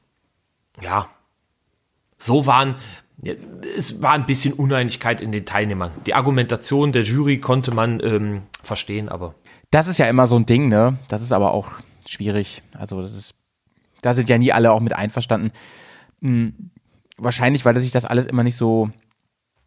ja, 0.82 1.08
so 2.18 2.46
waren. 2.46 2.74
Es 3.76 4.02
war 4.02 4.12
ein 4.12 4.26
bisschen 4.26 4.54
Uneinigkeit 4.54 5.20
in 5.20 5.30
den 5.30 5.46
Teilnehmern. 5.46 5.92
Die 6.04 6.14
Argumentation 6.14 6.90
der 6.90 7.02
Jury 7.02 7.38
konnte 7.38 7.72
man 7.72 8.00
ähm, 8.00 8.42
verstehen, 8.62 9.08
aber 9.08 9.34
Das 9.70 9.86
ist 9.86 9.98
ja 9.98 10.06
immer 10.06 10.26
so 10.26 10.36
ein 10.36 10.46
Ding, 10.46 10.68
ne? 10.68 10.98
Das 11.08 11.22
ist 11.22 11.32
aber 11.32 11.52
auch 11.52 11.68
schwierig. 12.06 12.62
Also 12.76 13.00
das 13.00 13.14
ist, 13.14 13.34
da 14.02 14.14
sind 14.14 14.28
ja 14.28 14.36
nie 14.36 14.52
alle 14.52 14.72
auch 14.72 14.80
mit 14.80 14.94
einverstanden. 14.94 15.52
Hm, 16.22 16.70
wahrscheinlich, 17.16 17.64
weil 17.64 17.78
sich 17.78 17.92
das 17.92 18.04
alles 18.04 18.26
immer 18.26 18.42
nicht 18.42 18.56
so 18.56 18.90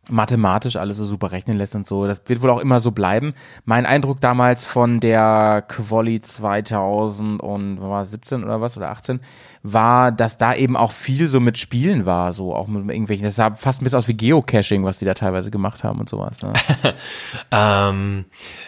mathematisch 0.10 0.76
alles 0.76 0.98
so 0.98 1.06
super 1.06 1.32
rechnen 1.32 1.58
lässt 1.58 1.76
und 1.76 1.86
so. 1.86 2.08
Das 2.08 2.22
wird 2.28 2.42
wohl 2.42 2.50
auch 2.50 2.60
immer 2.60 2.80
so 2.80 2.92
bleiben. 2.92 3.34
Mein 3.66 3.86
Eindruck 3.86 4.22
damals 4.22 4.66
von 4.66 5.00
der 5.00 5.64
Quali 5.68 6.20
2000 6.20 7.42
und 7.42 7.82
was 7.82 7.90
war 7.90 8.02
es, 8.02 8.12
17 8.12 8.44
oder 8.44 8.62
was 8.62 8.78
oder 8.78 8.90
18 8.90 9.20
war, 9.64 10.12
dass 10.12 10.38
da 10.38 10.54
eben 10.54 10.78
auch 10.78 10.92
viel 10.92 11.28
so 11.28 11.40
mit 11.40 11.58
Spielen 11.58 12.06
war, 12.06 12.34
so 12.34 12.56
auch 12.56 12.68
mit 12.68 12.90
irgendwelchen. 12.90 13.26
Das 13.26 13.36
sah 13.36 13.56
fast 13.56 13.82
ein 13.82 13.84
bisschen 13.84 14.00
aus 14.00 14.08
wie 14.08 14.16
Geocaching, 14.16 14.86
was 14.86 15.00
die 15.00 15.06
da 15.06 15.14
teilweise 15.14 15.52
gemacht 15.52 15.84
haben 15.84 16.00
und 16.00 16.10
sowas. 16.10 16.42
Ne? 16.42 16.54
Ähm, 17.52 18.26
äh, 18.30 18.67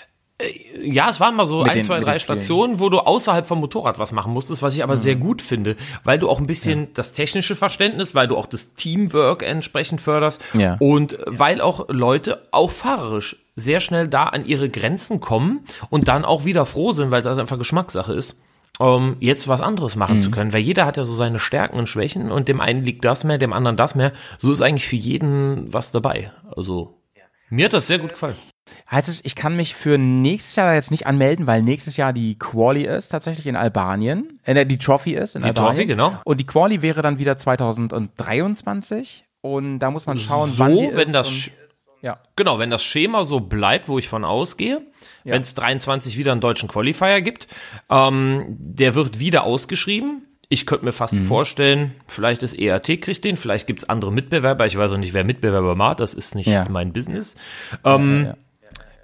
ja, 0.82 1.10
es 1.10 1.20
waren 1.20 1.36
mal 1.36 1.46
so 1.48 1.60
Mit 1.64 1.72
ein, 1.72 1.78
den- 1.80 1.86
zwei, 1.86 2.00
drei. 2.00 2.18
Stationen, 2.20 2.80
wo 2.80 2.90
du 2.90 3.00
außerhalb 3.00 3.46
vom 3.46 3.60
Motorrad 3.60 4.00
was 4.00 4.12
machen 4.14 4.32
musstest, 4.34 4.62
was 4.64 4.76
ich 4.76 4.84
aber 4.84 4.96
sehr 4.98 5.16
Mhm. 5.18 5.20
gut 5.20 5.42
finde, 5.42 5.76
weil 6.04 6.18
du 6.18 6.30
auch 6.30 6.40
ein 6.40 6.48
bisschen 6.48 6.94
das 6.94 7.12
technische 7.14 7.56
Verständnis, 7.56 8.16
weil 8.16 8.28
du 8.28 8.38
auch 8.38 8.46
das 8.46 8.76
Teamwork 8.76 9.44
entsprechend 9.44 10.00
förderst 10.02 10.42
Ja. 10.54 10.78
und 10.80 11.18
weil 11.26 11.60
auch 11.62 11.90
Leute 11.90 12.42
auch 12.52 12.72
fahrerisch 12.72 13.36
sehr 13.58 13.82
schnell 13.82 14.08
da 14.08 14.26
an 14.26 14.46
ihre 14.46 14.70
Grenzen 14.70 15.20
kommen 15.20 15.66
und 15.90 16.08
dann 16.08 16.24
auch 16.24 16.46
wieder 16.46 16.66
froh 16.66 16.94
sind, 16.94 17.12
weil 17.12 17.20
es 17.22 17.28
also 17.28 17.42
einfach 17.42 17.58
Geschmackssache 17.58 18.14
ist. 18.14 18.38
Um 18.82 19.18
jetzt 19.20 19.50
was 19.50 19.60
anderes 19.62 19.98
machen 19.98 20.16
Mhm. 20.18 20.22
zu 20.22 20.32
können, 20.32 20.54
weil 20.54 20.62
jeder 20.62 20.86
hat 20.86 20.96
ja 20.96 21.04
so 21.04 21.14
seine 21.14 21.38
Stärken 21.40 21.78
und 21.78 21.90
Schwächen 21.90 22.32
und 22.32 22.48
dem 22.48 22.62
einen 22.62 22.82
liegt 22.86 23.04
das 23.04 23.26
mehr, 23.26 23.38
dem 23.38 23.52
anderen 23.52 23.76
das 23.76 23.94
mehr. 23.94 24.14
So 24.38 24.54
ist 24.54 24.62
eigentlich 24.62 24.88
für 24.88 24.96
jeden 24.96 25.74
was 25.74 25.92
dabei. 25.92 26.32
Also 26.56 26.96
mir 27.50 27.66
hat 27.66 27.74
das 27.74 27.88
sehr 27.88 28.00
gut 28.00 28.12
gefallen. 28.12 28.36
Heißt 28.92 29.08
es, 29.10 29.20
ich 29.24 29.36
kann 29.36 29.56
mich 29.56 29.76
für 29.76 29.98
nächstes 29.98 30.56
Jahr 30.56 30.74
jetzt 30.74 30.92
nicht 30.92 31.06
anmelden, 31.08 31.48
weil 31.48 31.62
nächstes 31.62 31.96
Jahr 31.98 32.12
die 32.14 32.38
Quali 32.40 32.84
ist, 32.84 33.10
tatsächlich 33.10 33.46
in 33.48 33.56
Albanien. 33.56 34.40
Äh, 34.44 34.66
die 34.66 34.78
Trophy 34.78 35.14
ist 35.14 35.36
in 35.36 35.42
Die 35.44 35.50
Albanien. 35.50 35.72
Trophy, 35.74 35.86
genau. 35.86 36.14
Und 36.26 36.40
die 36.40 36.46
Quali 36.46 36.82
wäre 36.82 37.02
dann 37.02 37.20
wieder 37.20 37.38
2023. 37.38 39.26
Und 39.42 39.80
da 39.80 39.92
muss 39.92 40.06
man 40.06 40.18
schauen, 40.18 40.52
so, 40.52 40.60
wann 40.60 40.72
die 40.76 40.90
wenn 40.94 41.08
ist 41.08 41.16
das 41.16 41.28
und, 41.30 41.52
ja. 42.02 42.20
genau, 42.36 42.60
wenn 42.60 42.70
das 42.70 42.84
Schema 42.84 43.26
so 43.26 43.40
bleibt, 43.40 43.88
wo 43.88 43.98
ich 44.00 44.08
von 44.10 44.26
ausgehe, 44.26 44.82
wenn 45.24 45.42
es 45.42 45.54
23 45.54 46.18
wieder 46.18 46.32
einen 46.34 46.42
deutschen 46.42 46.68
Qualifier 46.68 47.22
gibt, 47.22 47.48
ähm, 47.90 48.46
der 48.60 48.96
wird 48.96 49.20
wieder 49.20 49.44
ausgeschrieben. 49.44 50.26
Ich 50.52 50.66
könnte 50.66 50.84
mir 50.84 50.92
Mhm. 50.92 50.96
fast 50.96 51.16
vorstellen, 51.16 51.94
vielleicht 52.08 52.42
ist 52.42 52.58
ERT 52.58 52.98
kriegt 53.02 53.24
den, 53.24 53.38
vielleicht 53.38 53.68
gibt's 53.68 53.88
andere 53.88 54.12
Mitbewerber. 54.12 54.66
Ich 54.66 54.78
weiß 54.78 54.92
auch 54.92 54.98
nicht, 54.98 55.14
wer 55.14 55.24
Mitbewerber 55.24 55.76
macht, 55.76 56.00
das 56.00 56.14
ist 56.16 56.34
nicht 56.36 56.48
Ja. 56.48 56.66
mein 56.70 56.92
Business. 56.92 57.36
Ähm, 57.86 58.26
ja. 58.26 58.38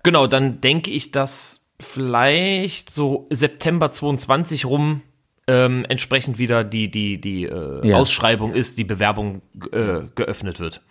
Genau, 0.06 0.28
dann 0.28 0.62
denke 0.62 0.92
ich, 0.92 1.10
dass 1.10 1.66
vielleicht 1.80 2.94
so 2.94 3.26
September 3.32 3.92
22 3.92 4.66
rum 4.66 5.02
ähm, 5.48 5.84
entsprechend 5.90 6.38
wieder 6.38 6.64
die, 6.64 6.92
die, 6.92 7.20
die 7.20 7.46
äh, 7.46 7.88
Ja. 7.88 7.98
Ausschreibung 7.98 8.54
ist, 8.54 8.78
die 8.78 8.84
Bewerbung 8.84 9.42
äh, 9.72 10.02
geöffnet 10.14 10.60
wird. 10.60 10.82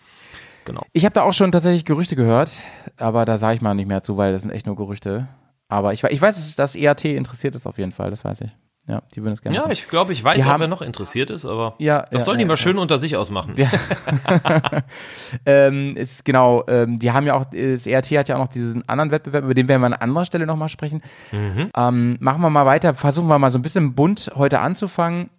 Genau. 0.65 0.83
Ich 0.93 1.05
habe 1.05 1.13
da 1.13 1.23
auch 1.23 1.33
schon 1.33 1.53
tatsächlich 1.53 1.85
Gerüchte 1.85 2.17
gehört, 2.17 2.59
aber 2.97 3.25
da 3.25 3.39
sage 3.39 3.55
ich 3.55 3.61
mal 3.61 3.75
nicht 3.75 3.87
mehr 3.87 4.03
zu, 4.03 4.17
weil 4.17 4.33
das 4.33 4.43
sind 4.43 4.51
echt 4.51 4.67
nur 4.67 4.75
Gerüchte. 4.75 5.29
Aber 5.69 5.93
ich, 5.93 6.03
ich 6.03 6.21
weiß, 6.21 6.57
dass 6.57 6.75
ERT 6.75 7.05
interessiert 7.05 7.55
ist 7.55 7.67
auf 7.67 7.79
jeden 7.79 7.93
Fall, 7.93 8.11
das 8.11 8.25
weiß 8.25 8.41
ich. 8.41 8.51
Ja, 8.87 9.01
die 9.15 9.23
würden 9.23 9.33
es 9.33 9.41
gerne. 9.41 9.57
Ja, 9.57 9.63
machen. 9.63 9.73
ich 9.73 9.89
glaube, 9.89 10.13
ich 10.13 10.23
weiß 10.23 10.37
Die 10.37 10.43
auch, 10.43 10.47
haben- 10.47 10.61
wer 10.61 10.69
noch 10.69 10.83
interessiert 10.83 11.31
ist, 11.31 11.47
aber 11.47 11.75
Ja, 11.79 12.03
das 12.11 12.21
ja, 12.23 12.25
sollen 12.27 12.37
die 12.39 12.43
ja, 12.43 12.49
mal 12.49 12.53
ja. 12.53 12.57
schön 12.59 12.77
unter 12.77 12.99
sich 12.99 13.17
ausmachen. 13.17 13.55
ähm, 15.47 15.97
ist 15.97 16.25
genau, 16.25 16.65
ähm, 16.69 16.99
die 16.99 17.11
haben 17.13 17.27
ja 17.27 17.35
auch, 17.35 17.45
das 17.47 17.87
ERT 17.87 18.11
hat 18.13 18.29
ja 18.29 18.37
auch 18.37 18.41
noch 18.41 18.49
diesen 18.49 18.87
anderen 18.89 19.11
Wettbewerb, 19.11 19.45
über 19.45 19.55
den 19.55 19.69
werden 19.69 19.81
wir 19.83 19.87
an 19.87 19.95
anderer 19.95 20.25
Stelle 20.25 20.47
nochmal 20.47 20.69
sprechen. 20.69 21.03
Ähm, 21.33 22.17
machen 22.21 22.43
wir 22.43 22.51
mal 22.51 22.67
weiter, 22.67 22.95
versuchen 22.95 23.29
wir 23.29 23.39
mal 23.39 23.51
so 23.51 23.59
ein 23.59 23.63
bisschen 23.63 23.95
bunt 23.95 24.31
heute 24.35 24.61
anzufangen. 24.61 25.31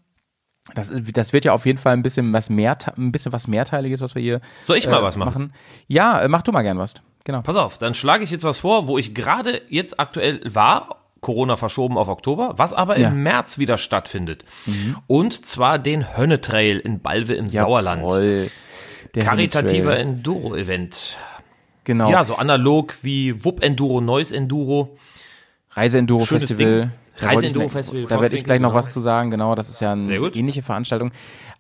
Das, 0.74 0.92
das 1.14 1.32
wird 1.32 1.46
ja 1.46 1.54
auf 1.54 1.68
jeden 1.68 1.78
Fall 1.78 1.94
ein 1.94 2.02
bisschen 2.02 2.34
was 2.34 2.50
mehr, 2.50 2.76
ein 2.98 3.12
bisschen 3.12 3.32
was 3.32 3.48
mehrteiliges, 3.48 4.02
was 4.02 4.16
wir 4.16 4.22
hier 4.24 4.42
Soll 4.64 4.78
ich 4.78 4.88
mal 4.90 5.00
äh, 5.00 5.04
was 5.04 5.16
machen? 5.18 5.54
Ja, 5.88 6.20
äh, 6.22 6.28
mach 6.28 6.42
du 6.42 6.52
mal 6.52 6.64
gern 6.64 6.80
was. 6.80 6.96
Genau. 7.24 7.42
Pass 7.42 7.56
auf, 7.56 7.78
dann 7.78 7.94
schlage 7.94 8.24
ich 8.24 8.32
jetzt 8.32 8.44
was 8.44 8.58
vor, 8.60 8.88
wo 8.88 8.98
ich 8.98 9.14
gerade 9.14 9.62
jetzt 9.68 10.00
aktuell 10.00 10.42
war, 10.46 11.05
Corona 11.26 11.58
verschoben 11.58 11.98
auf 11.98 12.08
Oktober, 12.08 12.54
was 12.58 12.74
aber 12.74 13.00
Ja. 13.00 13.08
im 13.10 13.24
März 13.24 13.58
wieder 13.58 13.78
stattfindet. 13.80 14.46
Und 15.08 15.44
zwar 15.46 15.80
den 15.80 16.16
Hönnetrail 16.16 16.78
in 16.78 17.00
Balve 17.00 17.34
im 17.34 17.50
Sauerland. 17.50 18.04
Jawohl. 18.04 18.52
Der 19.16 19.24
Karitativer. 19.24 19.98
Enduro-Event. 19.98 21.18
Genau. 21.84 22.12
Ja, 22.12 22.24
so 22.24 22.36
analog 22.36 22.94
wie 23.02 23.44
Wupp 23.44 23.64
Enduro, 23.64 24.02
Neues 24.02 24.32
Enduro. 24.32 24.98
Reise-Enduro 25.72 26.26
Schönes 26.26 26.44
Festival. 26.50 26.82
Ding. 26.82 26.92
Reise-Enduro 27.18 27.66
mir- 27.66 27.70
Festival, 27.72 28.06
Da 28.08 28.22
werde 28.22 28.36
ich 28.36 28.44
gleich 28.44 28.60
noch 28.62 28.70
genau. 28.70 28.80
was 28.80 28.94
zu 28.94 29.00
sagen, 29.00 29.32
genau. 29.32 29.56
Das 29.56 29.70
ist 29.70 29.80
ja 29.80 29.94
eine 29.94 30.04
ähnliche 30.06 30.62
Veranstaltung. 30.64 31.12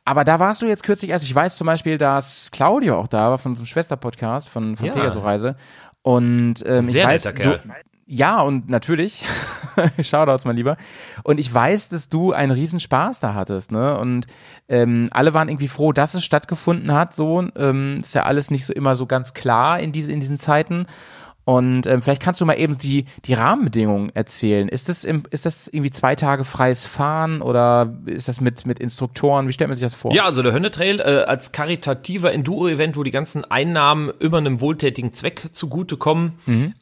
Aber 0.03 0.23
da 0.23 0.39
warst 0.39 0.61
du 0.61 0.67
jetzt 0.67 0.83
kürzlich 0.83 1.09
erst. 1.09 1.25
Ich 1.25 1.33
weiß 1.33 1.57
zum 1.57 1.65
Beispiel, 1.65 1.97
dass 1.97 2.51
Claudio 2.51 2.99
auch 2.99 3.07
da 3.07 3.31
war 3.31 3.37
von 3.39 3.53
unserem 3.53 3.65
Schwester-Podcast 3.65 4.47
von, 4.49 4.77
von 4.77 4.85
Ja. 4.85 4.93
Pegaso 4.93 5.19
Reise. 5.21 5.55
Und 6.03 6.63
ähm, 6.67 6.89
Sehr 6.89 7.03
ich 7.03 7.25
weiß. 7.25 7.33
Du, 7.33 7.59
ja, 8.07 8.41
und 8.41 8.69
natürlich. 8.69 9.23
Shoutouts, 9.99 10.45
mein 10.45 10.55
Lieber. 10.55 10.77
Und 11.23 11.39
ich 11.39 11.51
weiß, 11.51 11.89
dass 11.89 12.07
du 12.07 12.33
einen 12.33 12.51
riesen 12.51 12.79
Spaß 12.79 13.19
da 13.19 13.33
hattest, 13.33 13.71
ne? 13.71 13.97
Und 13.97 14.27
ähm, 14.69 15.07
alle 15.11 15.33
waren 15.33 15.49
irgendwie 15.49 15.67
froh, 15.67 15.91
dass 15.91 16.13
es 16.13 16.23
stattgefunden 16.23 16.93
hat. 16.93 17.15
So, 17.15 17.47
ähm, 17.55 17.99
ist 18.01 18.13
ja 18.13 18.23
alles 18.23 18.51
nicht 18.51 18.65
so 18.65 18.73
immer 18.73 18.95
so 18.95 19.07
ganz 19.07 19.33
klar 19.33 19.79
in 19.79 19.91
diese 19.91 20.11
in 20.11 20.19
diesen 20.19 20.37
Zeiten. 20.37 20.85
Und 21.45 21.85
ähm, 21.85 22.01
vielleicht 22.01 22.21
kannst 22.21 22.41
du 22.41 22.45
mal 22.45 22.55
eben 22.55 22.77
die, 22.77 23.05
die 23.25 23.33
Rahmenbedingungen 23.33 24.09
erzählen. 24.15 24.67
Ist 24.67 24.89
das, 24.89 25.03
im, 25.03 25.23
ist 25.29 25.45
das 25.45 25.67
irgendwie 25.67 25.91
zwei 25.91 26.15
Tage 26.15 26.43
freies 26.43 26.85
Fahren 26.85 27.41
oder 27.41 27.95
ist 28.05 28.27
das 28.27 28.41
mit, 28.41 28.65
mit 28.65 28.79
Instruktoren? 28.79 29.47
Wie 29.47 29.53
stellt 29.53 29.69
man 29.69 29.77
sich 29.77 29.85
das 29.85 29.93
vor? 29.93 30.11
Ja, 30.11 30.25
also 30.25 30.41
der 30.41 30.53
Hönnetrail 30.53 30.99
äh, 30.99 31.23
als 31.27 31.51
karitativer 31.51 32.33
Enduro-Event, 32.33 32.97
wo 32.97 33.03
die 33.03 33.11
ganzen 33.11 33.45
Einnahmen 33.45 34.11
immer 34.19 34.37
einem 34.37 34.59
wohltätigen 34.59 35.13
Zweck 35.13 35.49
zugutekommen. 35.51 36.33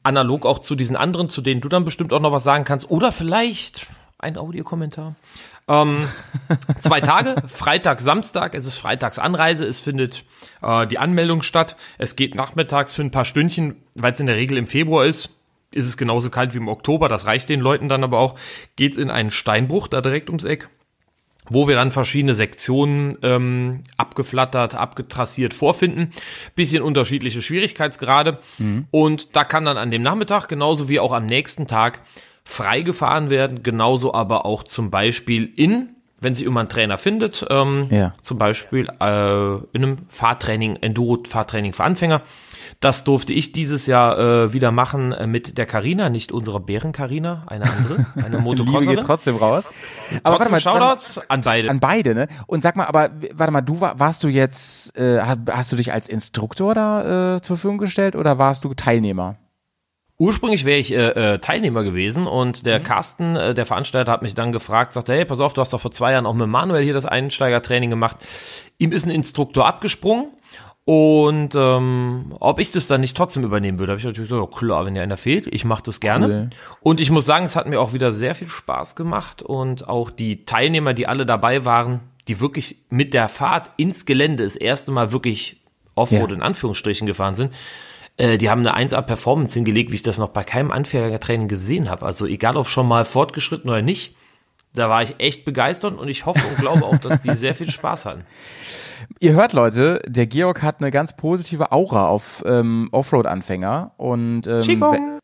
Analog 0.03 0.45
auch 0.45 0.59
zu 0.59 0.75
diesen 0.75 0.95
anderen, 0.95 1.27
zu 1.27 1.41
denen 1.41 1.59
du 1.59 1.67
dann 1.67 1.83
bestimmt 1.83 2.13
auch 2.13 2.21
noch 2.21 2.31
was 2.31 2.43
sagen 2.43 2.63
kannst. 2.63 2.89
Oder 2.89 3.11
vielleicht 3.11 3.87
ein 4.17 4.37
Audiokommentar. 4.37 5.15
Ähm, 5.67 6.07
zwei 6.79 7.01
Tage, 7.01 7.35
Freitag, 7.47 8.01
Samstag. 8.01 8.55
Es 8.55 8.65
ist 8.65 8.77
Freitags 8.77 9.19
Anreise. 9.19 9.65
Es 9.65 9.79
findet 9.79 10.25
äh, 10.61 10.85
die 10.87 10.97
Anmeldung 10.97 11.41
statt. 11.41 11.75
Es 11.97 12.15
geht 12.15 12.35
nachmittags 12.35 12.93
für 12.93 13.01
ein 13.01 13.11
paar 13.11 13.25
Stündchen, 13.25 13.77
weil 13.95 14.13
es 14.13 14.19
in 14.19 14.27
der 14.27 14.35
Regel 14.35 14.57
im 14.57 14.67
Februar 14.67 15.05
ist. 15.05 15.29
Ist 15.73 15.87
es 15.87 15.97
genauso 15.97 16.29
kalt 16.29 16.53
wie 16.53 16.59
im 16.59 16.67
Oktober. 16.67 17.09
Das 17.09 17.25
reicht 17.25 17.49
den 17.49 17.59
Leuten 17.59 17.89
dann 17.89 18.03
aber 18.03 18.19
auch. 18.19 18.35
Geht's 18.75 18.97
in 18.97 19.09
einen 19.09 19.31
Steinbruch 19.31 19.87
da 19.87 20.01
direkt 20.01 20.29
ums 20.29 20.43
Eck 20.45 20.69
wo 21.49 21.67
wir 21.67 21.75
dann 21.75 21.91
verschiedene 21.91 22.35
Sektionen 22.35 23.17
ähm, 23.21 23.83
abgeflattert, 23.97 24.75
abgetrassiert 24.75 25.53
vorfinden. 25.53 26.13
Bisschen 26.55 26.81
unterschiedliche 26.81 27.41
Schwierigkeitsgrade. 27.41 28.39
Und 28.91 29.35
da 29.35 29.43
kann 29.43 29.65
dann 29.65 29.77
an 29.77 29.91
dem 29.91 30.01
Nachmittag, 30.01 30.47
genauso 30.47 30.89
wie 30.89 30.99
auch 30.99 31.11
am 31.11 31.25
nächsten 31.25 31.67
Tag, 31.67 32.01
frei 32.45 32.81
gefahren 32.81 33.29
werden. 33.29 33.63
Genauso 33.63 34.13
aber 34.13 34.45
auch 34.45 34.63
zum 34.63 34.91
Beispiel 34.91 35.51
in 35.55 35.89
wenn 36.19 36.33
sie 36.35 36.45
immer 36.45 36.61
einen 36.61 36.69
Trainer 36.69 36.97
findet, 36.97 37.45
ähm, 37.49 37.87
Ja. 37.91 38.13
zum 38.21 38.37
Beispiel 38.37 38.87
äh, 39.01 39.53
in 39.73 39.83
einem 39.83 39.97
Fahrtraining, 40.07 40.77
Enduro-Fahrtraining 40.77 41.73
für 41.73 41.83
Anfänger. 41.83 42.21
Das 42.79 43.03
durfte 43.03 43.33
ich 43.33 43.51
dieses 43.51 43.87
Jahr 43.87 44.17
äh, 44.17 44.53
wieder 44.53 44.71
machen 44.71 45.11
äh, 45.11 45.27
mit 45.27 45.57
der 45.57 45.65
Karina, 45.65 46.09
nicht 46.09 46.31
unserer 46.31 46.61
Bären-Karina, 46.61 47.43
eine 47.47 47.65
andere, 47.69 48.05
eine 48.15 48.23
Liebe 48.23 48.37
geht 48.37 48.41
Motocrosserin. 48.43 48.99
trotzdem 49.01 49.35
raus. 49.35 49.65
Trotzdem 49.65 50.19
Aber 50.23 50.39
warte 50.39 50.51
mal, 50.53 50.61
Shoutouts 50.61 51.19
an 51.29 51.41
beide. 51.41 51.69
An 51.69 51.81
beide, 51.81 52.15
ne? 52.15 52.27
Und 52.47 52.63
sag 52.63 52.77
mal, 52.77 52.85
aber 52.85 53.09
warte 53.33 53.51
mal, 53.51 53.59
du 53.59 53.81
war, 53.81 53.99
warst 53.99 54.23
du 54.23 54.29
jetzt, 54.29 54.97
äh, 54.97 55.19
ha- 55.19 55.35
hast 55.51 55.73
du 55.73 55.75
dich 55.75 55.91
als 55.91 56.07
Instruktor 56.07 56.73
da 56.73 57.35
äh, 57.35 57.41
zur 57.41 57.57
Verfügung 57.57 57.79
gestellt 57.79 58.15
oder 58.15 58.37
warst 58.37 58.63
du 58.63 58.73
Teilnehmer? 58.73 59.35
Ursprünglich 60.19 60.63
wäre 60.63 60.79
ich 60.79 60.93
äh, 60.93 61.33
äh, 61.33 61.39
Teilnehmer 61.39 61.83
gewesen 61.83 62.27
und 62.27 62.65
der 62.65 62.79
Carsten, 62.79 63.35
äh, 63.35 63.53
der 63.55 63.65
Veranstalter, 63.65 64.11
hat 64.11 64.21
mich 64.21 64.35
dann 64.35 64.51
gefragt, 64.51 64.93
sagte, 64.93 65.13
hey, 65.13 65.25
pass 65.25 65.39
auf, 65.39 65.53
du 65.53 65.61
hast 65.61 65.73
doch 65.73 65.81
vor 65.81 65.91
zwei 65.91 66.11
Jahren 66.11 66.25
auch 66.27 66.35
mit 66.35 66.47
Manuel 66.47 66.83
hier 66.83 66.93
das 66.93 67.05
Einsteigertraining 67.05 67.89
gemacht. 67.89 68.17
Ihm 68.77 68.91
ist 68.91 69.05
ein 69.05 69.11
Instruktor 69.11 69.65
abgesprungen 69.65 70.27
und 70.85 71.55
ähm, 71.55 72.35
ob 72.39 72.59
ich 72.59 72.71
das 72.71 72.87
dann 72.87 73.01
nicht 73.01 73.15
trotzdem 73.17 73.43
übernehmen 73.43 73.79
würde, 73.79 73.93
habe 73.93 73.99
ich 73.99 74.05
natürlich 74.05 74.29
so, 74.29 74.39
ja, 74.39 74.45
klar, 74.47 74.85
wenn 74.85 74.93
dir 74.93 75.01
einer 75.01 75.17
fehlt, 75.17 75.47
ich 75.47 75.63
mache 75.65 75.83
das 75.83 75.99
gerne. 75.99 76.27
Cool. 76.27 76.49
Und 76.81 76.99
ich 76.99 77.09
muss 77.09 77.25
sagen, 77.25 77.45
es 77.45 77.55
hat 77.55 77.67
mir 77.67 77.79
auch 77.79 77.93
wieder 77.93 78.11
sehr 78.11 78.35
viel 78.35 78.49
Spaß 78.49 78.95
gemacht 78.95 79.41
und 79.41 79.87
auch 79.87 80.11
die 80.11 80.45
Teilnehmer, 80.45 80.93
die 80.93 81.07
alle 81.07 81.25
dabei 81.25 81.65
waren, 81.65 82.01
die 82.27 82.39
wirklich 82.39 82.77
mit 82.89 83.13
der 83.13 83.29
Fahrt 83.29 83.71
ins 83.77 84.05
Gelände 84.05 84.43
das 84.43 84.57
erste 84.57 84.91
Mal 84.91 85.11
wirklich 85.11 85.61
Offroad 85.95 86.29
Ja. 86.29 86.35
in 86.35 86.41
Anführungsstrichen 86.41 87.07
gefahren 87.07 87.33
sind, 87.33 87.53
äh, 88.17 88.37
die 88.37 88.49
haben 88.49 88.65
eine 88.65 88.77
1A-Performance 88.77 89.53
hingelegt, 89.53 89.91
wie 89.91 89.95
ich 89.95 90.01
das 90.01 90.17
noch 90.17 90.29
bei 90.29 90.43
keinem 90.43 90.71
Anfängertraining 90.71 91.47
gesehen 91.47 91.89
habe. 91.89 92.05
Also 92.05 92.25
egal, 92.25 92.57
ob 92.57 92.67
schon 92.67 92.87
mal 92.87 93.05
fortgeschritten 93.05 93.69
oder 93.69 93.81
nicht, 93.81 94.15
da 94.73 94.89
war 94.89 95.03
ich 95.03 95.15
echt 95.19 95.45
begeistert 95.45 95.97
und 95.97 96.07
ich 96.07 96.25
hoffe 96.25 96.45
und 96.47 96.57
glaube 96.57 96.85
auch, 96.85 96.97
dass 96.97 97.21
die 97.21 97.33
sehr 97.33 97.55
viel 97.55 97.69
Spaß 97.69 98.05
hatten. 98.05 98.25
Ihr 99.19 99.33
hört, 99.33 99.53
Leute, 99.53 100.01
der 100.07 100.27
Georg 100.27 100.61
hat 100.61 100.79
eine 100.81 100.91
ganz 100.91 101.15
positive 101.15 101.71
Aura 101.71 102.07
auf 102.07 102.43
ähm, 102.45 102.89
Offroad-Anfänger 102.91 103.91
und 103.97 104.47
ähm, 104.47 104.61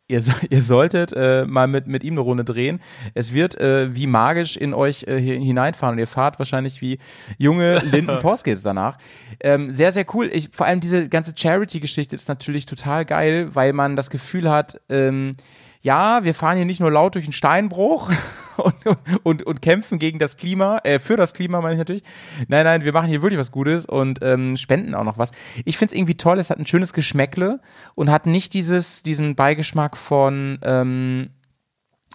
ihr, 0.07 0.23
ihr 0.49 0.61
solltet 0.61 1.11
äh, 1.13 1.45
mal 1.45 1.67
mit, 1.67 1.87
mit 1.87 2.03
ihm 2.03 2.13
eine 2.13 2.21
Runde 2.21 2.43
drehen. 2.45 2.79
Es 3.13 3.33
wird 3.33 3.59
äh, 3.59 3.93
wie 3.93 4.07
magisch 4.07 4.55
in 4.57 4.73
euch 4.73 5.03
äh, 5.03 5.17
hi- 5.19 5.43
hineinfahren 5.43 5.95
und 5.95 5.99
ihr 5.99 6.07
fahrt 6.07 6.39
wahrscheinlich 6.39 6.81
wie 6.81 6.97
junge 7.37 7.79
Linden 7.91 8.19
Porskes 8.19 8.63
danach. 8.63 8.97
Ähm, 9.41 9.69
sehr, 9.71 9.91
sehr 9.91 10.05
cool. 10.13 10.29
Ich, 10.31 10.49
vor 10.53 10.65
allem 10.65 10.79
diese 10.79 11.09
ganze 11.09 11.33
Charity-Geschichte 11.35 12.15
ist 12.15 12.29
natürlich 12.29 12.65
total 12.65 13.03
geil, 13.05 13.49
weil 13.53 13.73
man 13.73 13.95
das 13.95 14.09
Gefühl 14.09 14.49
hat, 14.49 14.79
ähm, 14.89 15.33
ja, 15.81 16.23
wir 16.23 16.33
fahren 16.33 16.57
hier 16.57 16.65
nicht 16.65 16.79
nur 16.79 16.91
laut 16.91 17.15
durch 17.15 17.25
einen 17.25 17.33
Steinbruch 17.33 18.11
und, 18.57 18.75
und, 19.23 19.43
und 19.43 19.61
kämpfen 19.61 19.99
gegen 19.99 20.19
das 20.19 20.37
Klima, 20.37 20.79
äh, 20.83 20.99
für 20.99 21.15
das 21.15 21.33
Klima 21.33 21.61
meine 21.61 21.73
ich 21.73 21.79
natürlich. 21.79 22.03
Nein, 22.47 22.65
nein, 22.65 22.83
wir 22.83 22.93
machen 22.93 23.09
hier 23.09 23.21
wirklich 23.21 23.39
was 23.39 23.51
Gutes 23.51 23.85
und 23.85 24.19
ähm, 24.21 24.57
spenden 24.57 24.93
auch 24.95 25.03
noch 25.03 25.17
was. 25.17 25.31
Ich 25.65 25.77
finde 25.77 25.93
es 25.93 25.97
irgendwie 25.97 26.17
toll, 26.17 26.39
es 26.39 26.49
hat 26.49 26.59
ein 26.59 26.65
schönes 26.65 26.93
Geschmäckle 26.93 27.61
und 27.95 28.11
hat 28.11 28.25
nicht 28.25 28.53
dieses, 28.53 29.03
diesen 29.03 29.35
Beigeschmack 29.35 29.95
von, 29.95 30.59
ähm, 30.63 31.29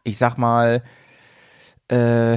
ich 0.04 0.18
sag 0.18 0.36
mal, 0.36 0.82
äh, 1.90 2.34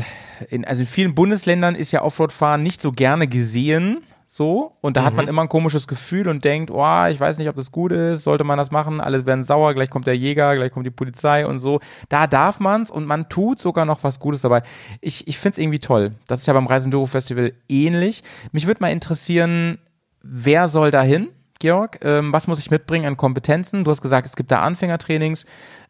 in, 0.49 0.65
also 0.65 0.81
in 0.81 0.87
vielen 0.87 1.15
Bundesländern 1.15 1.75
ist 1.75 1.91
ja 1.91 2.03
Offroad-Fahren 2.03 2.63
nicht 2.63 2.81
so 2.81 2.91
gerne 2.91 3.27
gesehen. 3.27 4.03
So, 4.29 4.73
und 4.81 4.97
da 4.97 5.05
hat 5.05 5.13
man 5.13 5.29
immer 5.29 5.43
ein 5.43 5.49
komisches 5.49 5.87
Gefühl 5.87 6.27
und 6.27 6.43
denkt, 6.43 6.69
oh, 6.69 7.05
ich 7.09 7.17
weiß 7.17 7.37
nicht, 7.37 7.47
ob 7.47 7.55
das 7.55 7.71
gut 7.71 7.93
ist, 7.93 8.25
sollte 8.25 8.43
man 8.43 8.57
das 8.57 8.71
machen, 8.71 8.99
alle 8.99 9.25
werden 9.25 9.45
sauer, 9.45 9.73
gleich 9.73 9.89
kommt 9.89 10.05
der 10.05 10.17
Jäger, 10.17 10.53
gleich 10.57 10.73
kommt 10.73 10.85
die 10.85 10.91
Polizei 10.91 11.47
und 11.47 11.59
so. 11.59 11.79
Da 12.09 12.27
darf 12.27 12.59
man's 12.59 12.91
und 12.91 13.05
man 13.05 13.29
tut 13.29 13.61
sogar 13.61 13.85
noch 13.85 14.03
was 14.03 14.19
Gutes 14.19 14.41
dabei. 14.41 14.63
Ich, 14.99 15.29
ich 15.29 15.37
find's 15.37 15.57
irgendwie 15.57 15.79
toll. 15.79 16.11
Das 16.27 16.41
ist 16.41 16.45
ja 16.45 16.53
beim 16.53 16.67
Reisenduro 16.67 17.05
Festival 17.05 17.53
ähnlich. 17.69 18.21
Mich 18.51 18.67
würde 18.67 18.81
mal 18.81 18.91
interessieren, 18.91 19.77
wer 20.21 20.67
soll 20.67 20.91
da 20.91 21.01
hin? 21.03 21.29
Georg, 21.59 21.99
ähm, 22.03 22.33
was 22.33 22.47
muss 22.47 22.59
ich 22.59 22.69
mitbringen 22.69 23.05
an 23.05 23.15
Kompetenzen? 23.15 23.85
Du 23.85 23.91
hast 23.91 24.01
gesagt, 24.01 24.27
es 24.27 24.35
gibt 24.35 24.51
da 24.51 24.61
Anfängertrainings. 24.61 25.45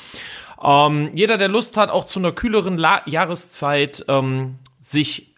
Ähm, 0.62 1.11
jeder, 1.14 1.38
der 1.38 1.49
Lust 1.49 1.77
hat, 1.77 1.90
auch 1.90 2.05
zu 2.05 2.19
einer 2.19 2.33
kühleren 2.33 2.77
La 2.77 3.03
Jahreszeit 3.07 4.05
ähm, 4.09 4.57
sich 4.83 5.30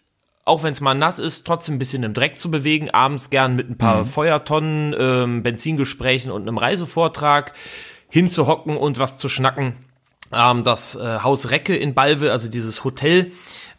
auch 0.45 0.63
wenn 0.63 0.73
es 0.73 0.81
mal 0.81 0.93
nass 0.93 1.19
ist, 1.19 1.45
trotzdem 1.45 1.75
ein 1.75 1.79
bisschen 1.79 2.03
im 2.03 2.13
Dreck 2.13 2.37
zu 2.37 2.51
bewegen, 2.51 2.89
abends 2.89 3.29
gern 3.29 3.55
mit 3.55 3.69
ein 3.69 3.77
paar 3.77 4.05
Feuertonnen, 4.05 4.93
ähm, 4.97 5.43
Benzingesprächen 5.43 6.31
und 6.31 6.41
einem 6.43 6.57
Reisevortrag 6.57 7.53
hinzuhocken 8.09 8.77
und 8.77 8.99
was 8.99 9.17
zu 9.17 9.29
schnacken. 9.29 9.75
Ähm, 10.33 10.63
das 10.63 10.95
äh, 10.95 11.19
Haus 11.19 11.51
Recke 11.51 11.75
in 11.75 11.93
Balve, 11.93 12.31
also 12.31 12.49
dieses 12.49 12.83
Hotel, 12.83 13.31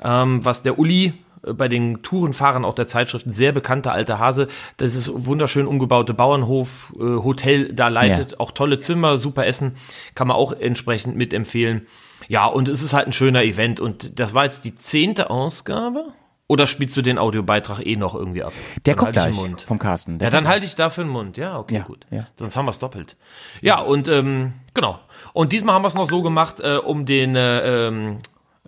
ähm, 0.02 0.44
was 0.44 0.62
der 0.62 0.78
Uli 0.78 1.12
äh, 1.44 1.52
bei 1.52 1.68
den 1.68 2.02
Tourenfahrern 2.02 2.64
auch 2.64 2.74
der 2.74 2.86
Zeitschrift, 2.86 3.26
sehr 3.28 3.52
bekannter 3.52 3.92
alter 3.92 4.18
Hase, 4.18 4.48
das 4.78 4.94
ist 4.94 5.10
wunderschön 5.12 5.66
umgebaute 5.66 6.14
Bauernhof, 6.14 6.94
äh, 6.96 7.02
Hotel 7.02 7.72
da 7.74 7.88
leitet, 7.88 8.32
Ja. 8.32 8.40
auch 8.40 8.52
tolle 8.52 8.78
Zimmer, 8.78 9.18
super 9.18 9.46
Essen, 9.46 9.76
kann 10.14 10.28
man 10.28 10.36
auch 10.36 10.52
entsprechend 10.52 11.16
mitempfehlen. 11.16 11.86
Ja, 12.28 12.46
und 12.46 12.68
es 12.68 12.82
ist 12.82 12.94
halt 12.94 13.06
ein 13.06 13.12
schöner 13.12 13.42
Event 13.44 13.80
und 13.80 14.18
das 14.18 14.32
war 14.32 14.44
jetzt 14.44 14.64
die 14.64 14.74
zehnte 14.74 15.28
Ausgabe. 15.28 16.06
Oder 16.46 16.66
spielst 16.66 16.94
du 16.96 17.00
den 17.02 17.18
Audiobeitrag 17.18 17.84
eh 17.86 17.96
noch 17.96 18.14
irgendwie 18.14 18.42
ab? 18.42 18.52
Der 18.84 18.94
Dann 18.94 19.04
kommt 19.06 19.16
halt 19.16 19.34
ich 19.34 19.40
gleich 19.40 19.64
vom 19.66 19.78
Carsten. 19.78 20.18
Ja, 20.20 20.28
dann 20.28 20.46
halte 20.46 20.66
ich 20.66 20.74
dafür 20.76 21.04
den 21.04 21.10
Mund. 21.10 21.38
Ja, 21.38 21.58
okay, 21.58 21.76
Ja, 21.76 21.82
gut. 21.84 22.04
ja. 22.10 22.26
Sonst 22.38 22.56
haben 22.56 22.66
wir 22.66 22.70
es 22.70 22.78
doppelt. 22.78 23.16
Ja, 23.62 23.80
und 23.80 24.08
ähm, 24.08 24.52
genau. 24.74 24.98
Und 25.32 25.52
diesmal 25.52 25.74
haben 25.74 25.82
wir 25.82 25.88
es 25.88 25.94
noch 25.94 26.08
so 26.08 26.20
gemacht, 26.20 26.60
äh, 26.60 26.76
um 26.76 27.06
den 27.06 27.34
äh, 27.34 27.86
ähm, 27.88 28.18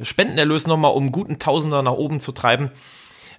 Spendenerlös 0.00 0.66
nochmal 0.66 0.92
um 0.92 1.04
einen 1.04 1.12
guten 1.12 1.38
Tausender 1.38 1.82
nach 1.82 1.92
oben 1.92 2.20
zu 2.20 2.32
treiben. 2.32 2.70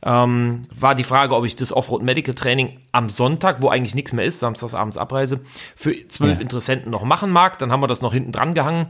Ähm, 0.03 0.61
war 0.75 0.93
die 0.93 1.03
Frage, 1.03 1.35
ob 1.35 1.43
ich 1.43 1.55
das 1.55 1.73
Offroad 1.73 2.03
Medical 2.03 2.35
Training 2.35 2.79
am 2.91 3.09
Sonntag, 3.09 3.63
wo 3.63 3.69
eigentlich 3.69 3.95
nichts 3.95 4.13
mehr 4.13 4.25
ist, 4.25 4.39
samstags 4.39 4.75
abends 4.75 4.97
Abreise, 4.99 5.41
für 5.75 6.07
zwölf 6.09 6.37
Ja. 6.37 6.41
Interessenten 6.41 6.91
noch 6.91 7.03
machen 7.03 7.31
mag. 7.31 7.57
Dann 7.57 7.71
haben 7.71 7.81
wir 7.81 7.87
das 7.87 8.01
noch 8.01 8.13
hinten 8.13 8.31
dran 8.31 8.53
gehangen. 8.53 8.85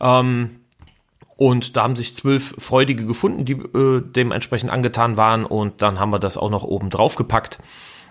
Ähm, 0.00 0.60
und 1.36 1.76
da 1.76 1.82
haben 1.82 1.96
sich 1.96 2.14
zwölf 2.14 2.54
Freudige 2.58 3.04
gefunden, 3.06 3.44
die 3.44 3.52
äh, 3.54 4.02
dementsprechend 4.02 4.70
angetan 4.70 5.16
waren. 5.16 5.44
Und 5.44 5.82
dann 5.82 5.98
haben 5.98 6.10
wir 6.12 6.18
das 6.18 6.36
auch 6.36 6.50
noch 6.50 6.62
oben 6.64 6.90
drauf 6.90 7.16
gepackt. 7.16 7.58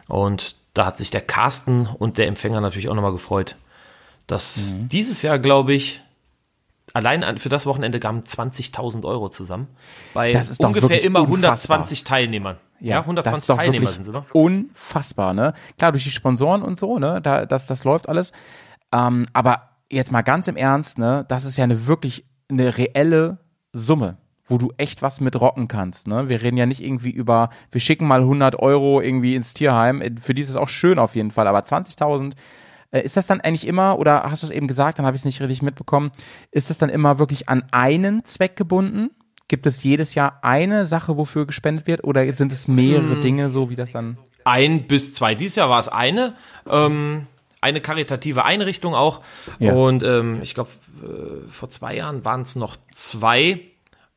Und 0.07 0.55
da 0.74 0.86
hat 0.86 0.97
sich 0.97 1.11
der 1.11 1.22
Carsten 1.22 1.88
und 1.88 2.17
der 2.17 2.28
Empfänger 2.28 2.61
natürlich 2.61 2.89
auch 2.89 2.95
nochmal 2.95 3.11
gefreut, 3.11 3.55
dass 4.28 4.57
Mhm. 4.57 4.88
dieses 4.89 5.22
Jahr, 5.22 5.39
glaube 5.39 5.74
ich, 5.74 6.01
allein 6.93 7.38
für 7.38 7.49
das 7.49 7.65
Wochenende 7.65 7.99
gaben 7.99 8.22
20.000 8.24 9.05
Euro 9.05 9.30
zusammen. 9.30 9.67
Bei 10.13 10.32
Das 10.32 10.49
ist 10.49 10.61
doch 10.63 10.67
ungefähr 10.69 11.03
immer 11.03 11.22
unfassbar. 11.22 11.78
120 11.78 12.03
Teilnehmern. 12.03 12.57
Ja, 12.80 12.97
das 12.97 13.03
120 13.05 13.39
ist 13.39 13.49
doch 13.49 13.57
Teilnehmer 13.57 13.91
sind 13.91 14.03
sie 14.05 14.11
noch. 14.11 14.34
Unfassbar, 14.34 15.34
ne? 15.34 15.53
Klar, 15.78 15.91
durch 15.91 16.03
die 16.03 16.11
Sponsoren 16.11 16.63
und 16.63 16.80
so, 16.80 16.97
ne? 16.99 17.22
Da, 17.22 17.45
das, 17.45 17.67
das 17.67 17.84
läuft 17.84 18.09
alles. 18.09 18.32
Ähm, 18.91 19.26
aber 19.34 19.69
jetzt 19.91 20.11
mal 20.11 20.24
ganz 20.24 20.47
im 20.47 20.57
Ernst, 20.57 20.97
ne? 20.97 21.24
Das 21.28 21.45
ist 21.45 21.57
ja 21.57 21.63
eine 21.63 21.86
wirklich 21.88 22.26
eine 22.52 22.78
reelle 22.78 23.39
Summe, 23.74 24.18
wo 24.45 24.58
du 24.58 24.72
echt 24.78 25.02
was 25.02 25.22
mit 25.22 25.39
rocken 25.39 25.68
kannst, 25.68 26.08
ne? 26.08 26.30
Wir 26.30 26.41
reden 26.41 26.58
ja 26.58 26.66
nicht 26.66 26.84
irgendwie 26.84 27.12
über, 27.12 27.49
wir 27.72 27.82
schicken 27.82 28.06
mal 28.08 28.22
100 28.22 28.58
Euro 28.58 29.02
irgendwie 29.02 29.36
ins 29.36 29.54
Tierheim. 29.54 30.04
Für 30.22 30.34
die 30.34 30.41
ist 30.41 30.49
es 30.49 30.56
auch 30.56 30.70
schön 30.70 30.99
auf 30.99 31.16
jeden 31.16 31.32
Fall, 31.32 31.47
aber 31.47 31.60
20.000 31.60 32.34
äh, 32.91 33.02
ist 33.02 33.16
das 33.18 33.28
dann 33.28 33.41
eigentlich 33.41 33.66
immer, 33.68 33.97
oder 33.97 34.24
hast 34.24 34.43
du 34.43 34.47
es 34.47 34.52
eben 34.52 34.68
gesagt, 34.68 34.99
dann 34.99 35.06
habe 35.06 35.16
ich 35.16 35.22
es 35.22 35.26
nicht 35.26 35.39
richtig 35.41 35.62
mitbekommen, 35.62 36.12
ist 36.52 36.70
das 36.70 36.78
dann 36.78 36.89
immer 36.89 37.18
wirklich 37.20 37.47
an 37.49 37.64
einen 37.72 38.26
Zweck 38.26 38.56
gebunden? 38.56 39.12
Gibt 39.47 39.66
es 39.68 39.84
jedes 39.84 40.16
Jahr 40.16 40.39
eine 40.43 40.86
Sache, 40.86 41.18
wofür 41.18 41.45
gespendet 41.45 41.88
wird 41.88 42.04
oder 42.04 42.32
sind 42.34 42.52
es 42.52 42.68
mehrere 42.68 43.16
Hm. 43.16 43.22
Dinge, 43.22 43.49
so 43.49 43.70
wie 43.70 43.76
das 43.76 43.91
dann? 43.91 44.18
Ein 44.43 44.88
bis 44.88 45.14
zwei. 45.14 45.36
Dieses 45.36 45.56
Jahr 45.58 45.70
war 45.70 45.80
es 45.80 45.88
eine. 45.88 46.36
Ähm, 46.70 47.28
eine 47.62 47.80
karitative 47.80 48.43
Einrichtung 48.43 48.95
auch. 48.95 49.22
Ja. 49.59 49.74
Und 49.74 50.03
ähm, 50.03 50.39
ich 50.41 50.55
glaube, 50.55 50.72
äh, 51.03 51.49
vor 51.51 51.70
zwei 51.70 51.95
Jahren 51.95 52.26
waren 52.26 52.41
es 52.41 52.55
noch 52.55 52.76
zwei. 52.91 53.62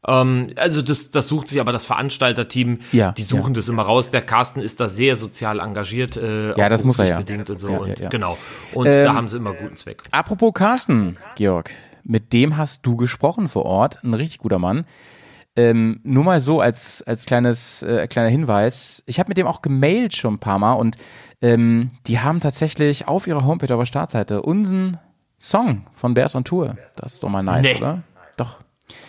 Ähm, 0.07 0.51
also 0.57 0.83
das, 0.83 1.11
das 1.11 1.29
sucht 1.29 1.49
sich 1.49 1.61
aber 1.61 1.73
das 1.73 1.85
Veranstalterteam, 1.85 2.81
Ja, 2.93 3.13
die 3.13 3.23
suchen 3.23 3.55
das 3.55 3.69
immer 3.69 3.83
raus. 3.83 4.11
Der 4.11 4.23
Carsten 4.23 4.61
ist 4.61 4.81
da 4.81 4.89
sehr 4.89 5.15
sozial 5.17 5.61
engagiert, 5.61 6.17
äh, 6.17 6.57
Ja, 6.59 6.69
das 6.69 6.85
muss 6.85 6.99
er 6.99 7.07
ja. 7.07 7.17
bedingt 7.19 7.51
und 7.51 7.59
so. 7.59 7.69
Ja, 7.69 7.79
und, 7.79 7.89
ja, 7.91 8.05
ja. 8.05 8.09
Genau. 8.09 8.37
Und 8.73 8.87
Ähm, 8.87 9.05
da 9.05 9.15
haben 9.15 9.29
sie 9.29 9.37
immer 9.37 9.53
guten 9.53 9.77
Zweck. 9.77 10.03
Apropos 10.11 10.53
Carsten, 10.55 11.19
Georg, 11.37 11.71
mit 12.03 12.33
dem 12.33 12.57
hast 12.57 12.85
du 12.85 12.97
gesprochen 12.97 13.49
vor 13.49 13.65
Ort, 13.65 14.03
ein 14.03 14.15
richtig 14.15 14.39
guter 14.39 14.59
Mann. 14.59 14.85
Ähm, 15.57 16.01
nur 16.03 16.25
mal 16.25 16.41
so 16.41 16.61
als, 16.61 17.03
als 17.03 17.27
kleines, 17.27 17.83
äh, 17.83 18.09
kleiner 18.09 18.29
Hinweis. 18.29 19.03
Ich 19.07 19.21
habe 19.21 19.29
mit 19.29 19.39
dem 19.39 19.47
auch 19.47 19.63
gemailt 19.63 20.17
schon 20.17 20.35
ein 20.35 20.39
paar 20.41 20.59
Mal 20.59 20.73
und 20.73 20.97
ähm, 21.43 21.91
die 22.07 22.19
haben 22.19 22.41
tatsächlich 22.41 23.07
auf 23.07 23.27
ihrer 23.27 23.45
Homepage, 23.45 23.73
auf 23.73 23.81
der 23.81 23.87
Startseite, 23.87 24.43
unseren 24.43 24.99
Song 25.39 25.87
von 25.95 26.15
Bears 26.15 26.35
on 26.35 26.45
Tour. 26.45 26.77
Das 26.97 27.15
ist 27.15 27.23
doch 27.23 27.29
mal 27.29 27.43
nice, 27.43 27.63
Nee. 27.63 27.77
oder? 27.77 28.03
Doch. 28.37 28.57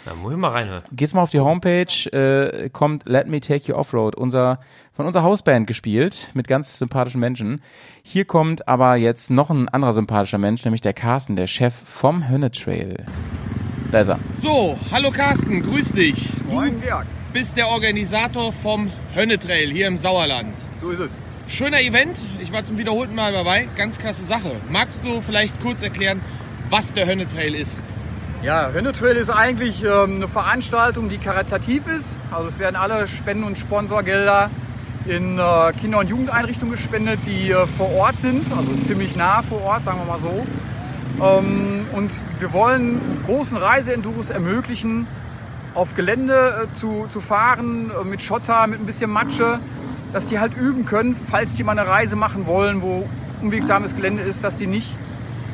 Da 0.06 0.14
muss 0.14 0.32
ich 0.34 0.38
mal 0.38 0.50
reinhören. 0.52 0.84
Geht's 0.92 1.14
mal 1.14 1.22
auf 1.24 1.32
die 1.32 1.40
Homepage, 1.40 2.10
äh, 2.14 2.70
kommt 2.70 3.08
Let 3.10 3.28
Me 3.28 3.42
Take 3.42 3.66
You 3.72 3.76
Offroad, 3.76 4.16
unser, 4.16 4.60
von 4.94 5.06
unserer 5.06 5.24
Hausband 5.24 5.66
gespielt, 5.68 6.30
mit 6.34 6.48
ganz 6.48 6.78
sympathischen 6.78 7.20
Menschen. 7.20 7.62
Hier 8.04 8.26
kommt 8.26 8.68
aber 8.68 8.96
jetzt 8.96 9.32
noch 9.32 9.50
ein 9.50 9.68
anderer 9.68 9.94
sympathischer 9.94 10.38
Mensch, 10.38 10.64
nämlich 10.64 10.82
der 10.82 10.94
Carsten, 10.94 11.36
der 11.36 11.48
Chef 11.48 11.74
vom 11.74 12.30
Hönnetrail. 12.30 13.06
Da 13.92 14.02
ist 14.02 14.10
er. 14.10 14.20
So, 14.40 14.78
hallo 14.92 15.12
Carsten, 15.12 15.62
grüß 15.62 15.92
dich. 15.94 16.30
Moin, 16.50 16.82
Georg. 16.82 17.06
Bist 17.34 17.58
der 17.58 17.68
Organisator 17.68 18.52
vom 18.52 18.92
Hönnetrail 19.14 19.72
hier 19.72 19.88
im 19.88 19.98
Sauerland. 19.98 20.54
So 20.82 20.90
ist 20.90 21.00
es. 21.00 21.18
Schöner 21.48 21.82
Event, 21.82 22.18
ich 22.42 22.52
war 22.52 22.64
zum 22.64 22.78
wiederholten 22.78 23.14
Mal 23.14 23.32
dabei, 23.32 23.68
ganz 23.76 23.98
klasse 23.98 24.24
Sache. 24.24 24.52
Magst 24.70 25.04
du 25.04 25.22
vielleicht 25.22 25.60
kurz 25.62 25.84
erklären, 25.84 26.22
was 26.70 26.94
der 26.94 27.06
Hönnetrail 27.06 27.54
ist? 27.54 27.80
Ja, 28.42 28.72
Hönnetrail 28.72 29.16
ist 29.16 29.30
eigentlich 29.30 29.84
ähm, 29.84 30.16
eine 30.16 30.28
Veranstaltung, 30.28 31.10
die 31.10 31.18
karitativ 31.18 31.88
ist. 31.88 32.18
Also 32.32 32.48
es 32.48 32.60
werden 32.60 32.76
alle 32.76 33.08
Spenden- 33.08 33.44
und 33.44 33.58
Sponsorgelder 33.58 34.50
in 35.08 35.38
äh, 35.38 35.74
Kinder- 35.80 36.00
und 36.00 36.10
Jugendeinrichtungen 36.10 36.74
gespendet, 36.74 37.20
die 37.26 37.52
äh, 37.52 37.68
vor 37.68 37.92
Ort 37.94 38.20
sind, 38.20 38.52
also 38.52 38.74
ziemlich 38.78 39.16
nah 39.16 39.44
vor 39.44 39.62
Ort, 39.62 39.84
sagen 39.84 40.00
wir 40.00 40.06
mal 40.06 40.20
so. 40.20 40.46
Ähm, 41.22 41.86
und 41.94 42.22
wir 42.40 42.54
wollen 42.54 43.00
großen 43.26 43.58
Reiseenduros 43.58 44.30
ermöglichen, 44.30 45.08
auf 45.74 45.96
Gelände 45.96 46.68
äh, 46.72 46.74
zu, 46.74 47.06
zu 47.10 47.22
fahren, 47.22 47.92
äh, 47.92 48.04
mit 48.06 48.22
Schotter, 48.22 48.68
mit 48.68 48.80
ein 48.80 48.86
bisschen 48.86 49.12
Matsche, 49.12 49.60
dass 50.14 50.28
die 50.28 50.40
halt 50.40 50.56
üben 50.56 50.86
können, 50.86 51.16
falls 51.16 51.56
die 51.56 51.64
mal 51.64 51.78
eine 51.78 51.88
Reise 51.88 52.16
machen 52.16 52.46
wollen, 52.46 52.82
wo 52.82 53.08
unwegsames 53.42 53.96
Gelände 53.96 54.24
ist, 54.24 54.44
dass 54.44 54.58
die 54.58 54.68
nicht 54.68 54.96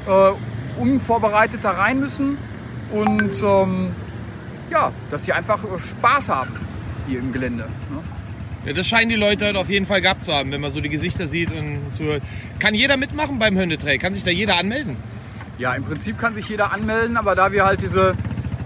äh, 0.08 0.80
unvorbereitet 0.80 1.64
da 1.64 1.72
rein 1.72 2.00
müssen 2.00 2.38
und 2.92 3.42
ähm, 3.44 3.92
ja, 4.70 4.92
dass 5.10 5.26
sie 5.26 5.34
einfach 5.34 5.64
äh, 5.64 5.80
Spaß 5.80 6.30
haben 6.30 6.54
hier 7.08 7.20
im 7.20 7.32
Gelände. 7.32 7.68
Ne? 7.90 8.00
Ja, 8.66 8.74
das 8.74 8.88
scheinen 8.88 9.10
die 9.10 9.16
Leute 9.16 9.48
heute 9.48 9.58
auf 9.58 9.70
jeden 9.70 9.86
Fall 9.86 10.02
gehabt 10.02 10.24
zu 10.24 10.34
haben, 10.34 10.52
wenn 10.52 10.62
man 10.62 10.72
so 10.72 10.82
die 10.82 10.90
Gesichter 10.90 11.28
sieht 11.28 11.52
und 11.52 11.80
zuhört. 11.98 12.22
Kann 12.60 12.76
jeder 12.76 12.96
mitmachen 12.96 13.40
beim 13.40 13.58
Hönnetrail? 13.58 13.98
Kann 13.98 14.14
sich 14.14 14.24
da 14.24 14.30
jeder 14.30 14.58
anmelden? 14.58 14.98
Ja, 15.62 15.76
im 15.76 15.84
Prinzip 15.84 16.18
kann 16.18 16.34
sich 16.34 16.50
jeder 16.50 16.74
anmelden, 16.74 17.18
aber 17.18 17.36
da 17.36 17.52
wir 17.52 17.66
halt 17.66 17.84
diese, 17.84 18.16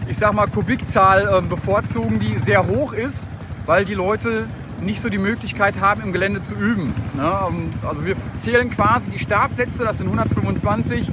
ich 0.07 0.17
sag 0.17 0.31
mal, 0.31 0.47
Kubikzahl 0.47 1.29
ähm, 1.29 1.49
bevorzugen, 1.49 2.19
die 2.19 2.39
sehr 2.39 2.67
hoch 2.67 2.93
ist, 2.93 3.27
weil 3.65 3.83
die 3.83 3.95
Leute 3.95 4.47
nicht 4.79 5.01
so 5.01 5.09
die 5.09 5.17
Möglichkeit 5.17 5.81
haben, 5.81 6.01
im 6.01 6.13
Gelände 6.13 6.41
zu 6.41 6.55
üben. 6.55 6.93
Ne? 7.13 7.29
Ähm, 7.49 7.73
Also 7.85 8.05
wir 8.05 8.15
zählen 8.35 8.69
quasi 8.69 9.11
die 9.11 9.19
Startplätze, 9.19 9.83
das 9.83 9.97
sind 9.97 10.07
125, 10.07 11.11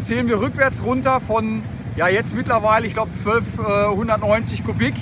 zählen 0.00 0.28
wir 0.28 0.38
rückwärts 0.38 0.84
runter 0.84 1.18
von, 1.18 1.62
ja 1.96 2.08
jetzt 2.08 2.34
mittlerweile, 2.34 2.86
ich 2.86 2.92
glaube 2.92 3.12
1290 3.12 4.64
Kubik 4.64 4.96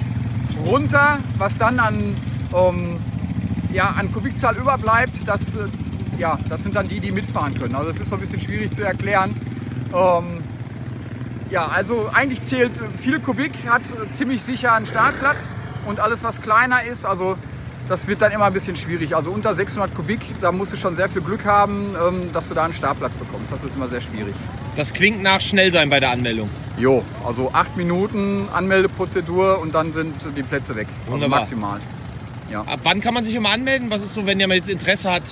runter, 0.64 1.18
was 1.38 1.58
dann 1.58 1.80
an, 1.80 2.16
ähm, 2.54 2.98
ja, 3.72 3.96
an 3.98 4.12
Kubikzahl 4.12 4.56
überbleibt, 4.56 5.26
das, 5.26 5.56
äh, 5.56 5.66
ja, 6.18 6.38
das 6.48 6.62
sind 6.62 6.76
dann 6.76 6.86
die, 6.86 7.00
die 7.00 7.10
mitfahren 7.10 7.58
können. 7.58 7.74
Also 7.74 7.88
das 7.88 7.98
ist 7.98 8.10
so 8.10 8.14
ein 8.14 8.20
bisschen 8.20 8.40
schwierig 8.40 8.70
zu 8.70 8.84
erklären. 8.84 9.34
Ähm, 9.93 10.45
ja, 11.51 11.66
also 11.66 12.09
eigentlich 12.12 12.43
zählt 12.43 12.78
äh, 12.78 12.97
viel 12.97 13.20
Kubik, 13.20 13.53
hat 13.68 13.82
äh, 13.91 14.11
ziemlich 14.11 14.43
sicher 14.43 14.72
einen 14.74 14.86
Startplatz 14.86 15.53
und 15.86 16.01
alles, 16.01 16.22
was 16.22 16.41
kleiner 16.41 16.82
ist, 16.84 17.05
also 17.05 17.36
das 17.88 18.07
wird 18.07 18.22
dann 18.22 18.30
immer 18.30 18.45
ein 18.45 18.53
bisschen 18.53 18.76
schwierig. 18.76 19.16
Also 19.16 19.32
unter 19.32 19.53
600 19.53 19.93
Kubik, 19.93 20.20
da 20.41 20.53
musst 20.53 20.72
du 20.72 20.76
schon 20.76 20.95
sehr 20.95 21.09
viel 21.09 21.22
Glück 21.22 21.45
haben, 21.45 21.97
ähm, 22.01 22.32
dass 22.32 22.49
du 22.49 22.55
da 22.55 22.62
einen 22.64 22.72
Startplatz 22.72 23.12
bekommst. 23.14 23.51
Das 23.51 23.64
ist 23.64 23.74
immer 23.74 23.88
sehr 23.88 24.01
schwierig. 24.01 24.34
Das 24.76 24.93
klingt 24.93 25.22
nach 25.22 25.41
schnell 25.41 25.72
sein 25.72 25.91
bei 25.91 25.99
der 25.99 26.11
Anmeldung. 26.11 26.49
Jo, 26.76 27.03
also 27.26 27.51
acht 27.53 27.76
Minuten 27.76 28.49
Anmeldeprozedur 28.53 29.59
und 29.61 29.74
dann 29.74 29.91
sind 29.93 30.24
die 30.36 30.43
Plätze 30.45 30.76
weg. 30.76 30.86
Also 31.07 31.14
Wunderbar. 31.14 31.41
maximal. 31.41 31.80
Ab 32.53 32.80
wann 32.84 33.01
kann 33.01 33.14
man 33.14 33.24
sich 33.24 33.34
immer 33.34 33.51
anmelden? 33.51 33.91
Was 33.91 34.03
ist 34.03 34.14
so, 34.14 34.24
wenn 34.26 34.38
jemand 34.41 34.59
jetzt 34.59 34.70
Interesse 34.70 35.11
hat, 35.11 35.22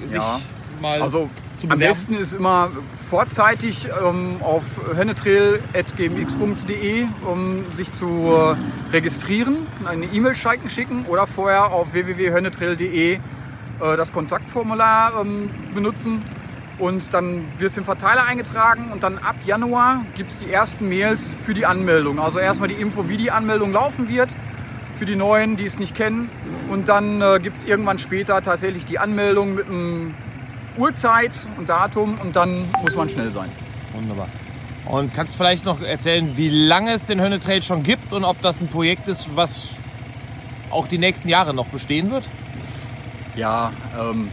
sich 0.00 0.12
Ja. 0.14 0.40
mal 0.80 1.00
Also 1.00 1.28
zu 1.66 1.72
am 1.72 1.78
bewerben? 1.78 1.92
besten 1.92 2.14
ist 2.14 2.32
immer 2.32 2.70
vorzeitig 2.92 3.88
ähm, 4.04 4.36
auf 4.40 4.80
hennetrail.gmx.de 4.94 7.06
um 7.24 7.64
sich 7.72 7.92
zu 7.92 8.06
äh, 8.06 8.54
registrieren, 8.92 9.66
eine 9.84 10.06
E-Mail 10.06 10.34
schicken, 10.34 10.70
schicken 10.70 11.06
oder 11.06 11.26
vorher 11.26 11.72
auf 11.72 11.92
www.hennetrail.de 11.92 13.14
äh, 13.14 13.18
das 13.78 14.12
Kontaktformular 14.12 15.20
ähm, 15.20 15.50
benutzen 15.74 16.22
und 16.78 17.14
dann 17.14 17.44
wirst 17.58 17.76
du 17.76 17.80
im 17.80 17.84
Verteiler 17.84 18.26
eingetragen 18.26 18.90
und 18.92 19.02
dann 19.02 19.18
ab 19.18 19.36
Januar 19.44 20.02
gibt 20.14 20.30
es 20.30 20.38
die 20.38 20.50
ersten 20.50 20.88
Mails 20.88 21.32
für 21.32 21.54
die 21.54 21.64
Anmeldung. 21.64 22.20
Also 22.20 22.38
erstmal 22.38 22.68
die 22.68 22.74
Info, 22.74 23.08
wie 23.08 23.16
die 23.16 23.30
Anmeldung 23.30 23.72
laufen 23.72 24.08
wird 24.08 24.36
für 24.92 25.06
die 25.06 25.16
Neuen, 25.16 25.56
die 25.56 25.64
es 25.64 25.78
nicht 25.78 25.94
kennen. 25.94 26.28
Und 26.70 26.88
dann 26.88 27.22
äh, 27.22 27.38
gibt 27.40 27.58
es 27.58 27.64
irgendwann 27.64 27.98
später 27.98 28.42
tatsächlich 28.42 28.84
die 28.84 28.98
Anmeldung 28.98 29.54
mit 29.54 29.68
einem 29.68 30.14
Uhrzeit 30.76 31.46
und 31.56 31.68
Datum 31.68 32.18
und 32.22 32.36
dann 32.36 32.66
muss 32.82 32.96
man 32.96 33.08
schnell 33.08 33.32
sein. 33.32 33.50
Wunderbar. 33.94 34.28
Und 34.86 35.14
kannst 35.14 35.34
du 35.34 35.38
vielleicht 35.38 35.64
noch 35.64 35.80
erzählen, 35.80 36.36
wie 36.36 36.48
lange 36.48 36.92
es 36.92 37.06
den 37.06 37.20
Hönnetrail 37.20 37.62
schon 37.62 37.82
gibt 37.82 38.12
und 38.12 38.24
ob 38.24 38.40
das 38.42 38.60
ein 38.60 38.68
Projekt 38.68 39.08
ist, 39.08 39.28
was 39.34 39.68
auch 40.70 40.86
die 40.86 40.98
nächsten 40.98 41.28
Jahre 41.28 41.54
noch 41.54 41.66
bestehen 41.66 42.10
wird? 42.10 42.24
Ja, 43.34 43.72
ähm, 43.98 44.30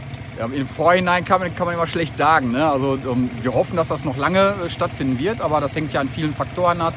im 0.54 0.66
Vorhinein 0.66 1.24
kann 1.24 1.40
man, 1.40 1.54
kann 1.54 1.66
man 1.66 1.74
immer 1.74 1.86
schlecht 1.86 2.14
sagen. 2.14 2.52
Ne? 2.52 2.68
Also 2.68 2.96
ähm, 2.96 3.30
wir 3.40 3.52
hoffen, 3.54 3.76
dass 3.76 3.88
das 3.88 4.04
noch 4.04 4.16
lange 4.16 4.54
äh, 4.64 4.68
stattfinden 4.68 5.18
wird, 5.18 5.40
aber 5.40 5.60
das 5.60 5.74
hängt 5.74 5.92
ja 5.92 6.00
an 6.00 6.08
vielen 6.08 6.34
Faktoren 6.34 6.80
ab, 6.80 6.94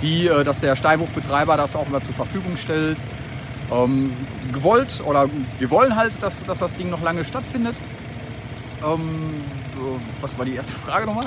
wie 0.00 0.26
äh, 0.26 0.44
dass 0.44 0.60
der 0.60 0.76
Steinbruchbetreiber 0.76 1.56
das 1.56 1.76
auch 1.76 1.88
immer 1.88 2.02
zur 2.02 2.14
Verfügung 2.14 2.56
stellt. 2.56 2.98
Ähm, 3.72 4.12
gewollt 4.52 5.02
oder 5.04 5.28
wir 5.58 5.70
wollen 5.70 5.94
halt, 5.96 6.22
dass, 6.22 6.44
dass 6.44 6.58
das 6.58 6.76
Ding 6.76 6.90
noch 6.90 7.02
lange 7.02 7.24
stattfindet. 7.24 7.76
Ähm, 8.84 9.42
äh, 9.76 9.98
was 10.20 10.38
war 10.38 10.44
die 10.44 10.54
erste 10.54 10.74
Frage 10.74 11.06
nochmal? 11.06 11.26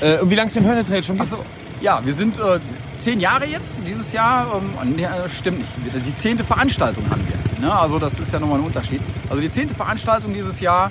Äh, 0.00 0.18
und 0.18 0.30
wie 0.30 0.34
lange 0.34 0.48
es 0.48 0.54
den 0.54 0.64
Hönnetrail 0.64 1.02
schon 1.02 1.16
gibt? 1.16 1.32
Achso, 1.32 1.44
ja, 1.80 2.00
wir 2.04 2.14
sind 2.14 2.38
äh, 2.38 2.60
zehn 2.94 3.20
Jahre 3.20 3.46
jetzt 3.46 3.80
dieses 3.86 4.12
Jahr. 4.12 4.60
Ähm, 4.82 4.96
nee, 4.96 5.04
äh, 5.04 5.28
stimmt 5.28 5.58
nicht. 5.58 6.06
Die 6.06 6.14
zehnte 6.14 6.44
Veranstaltung 6.44 7.08
haben 7.10 7.26
wir. 7.28 7.60
Ne? 7.60 7.72
Also 7.72 7.98
das 7.98 8.18
ist 8.18 8.32
ja 8.32 8.40
nochmal 8.40 8.58
ein 8.58 8.64
Unterschied. 8.64 9.00
Also 9.28 9.42
die 9.42 9.50
zehnte 9.50 9.74
Veranstaltung 9.74 10.34
dieses 10.34 10.60
Jahr, 10.60 10.90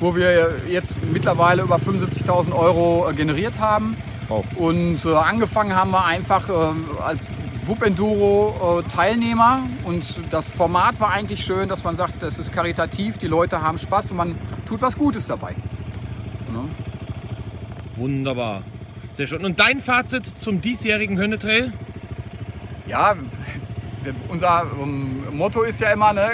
wo 0.00 0.14
wir 0.14 0.62
jetzt 0.68 0.96
mittlerweile 1.12 1.62
über 1.62 1.76
75.000 1.76 2.52
Euro 2.52 3.08
äh, 3.08 3.14
generiert 3.14 3.58
haben. 3.58 3.96
Wow. 4.28 4.44
Und 4.56 5.04
äh, 5.04 5.14
angefangen 5.14 5.76
haben 5.76 5.90
wir 5.90 6.04
einfach 6.04 6.48
äh, 6.48 7.02
als 7.02 7.26
Enduro 7.82 8.80
äh, 8.80 8.88
Teilnehmer 8.88 9.62
und 9.84 10.20
das 10.30 10.50
Format 10.50 11.00
war 11.00 11.10
eigentlich 11.10 11.44
schön, 11.44 11.68
dass 11.68 11.84
man 11.84 11.94
sagt, 11.94 12.22
das 12.22 12.38
ist 12.38 12.52
karitativ, 12.52 13.18
die 13.18 13.26
Leute 13.26 13.62
haben 13.62 13.78
Spaß 13.78 14.10
und 14.12 14.16
man 14.16 14.34
tut 14.66 14.82
was 14.82 14.96
Gutes 14.96 15.26
dabei. 15.26 15.54
Wunderbar. 17.96 18.62
Sehr 19.14 19.26
schön. 19.26 19.44
Und 19.44 19.60
dein 19.60 19.80
Fazit 19.80 20.24
zum 20.40 20.60
diesjährigen 20.60 21.16
Hönnetrail? 21.18 21.72
Ja, 22.86 23.14
unser 24.28 24.66
ähm, 24.80 25.36
Motto 25.36 25.62
ist 25.62 25.80
ja 25.80 25.92
immer, 25.92 26.12
ne, 26.12 26.32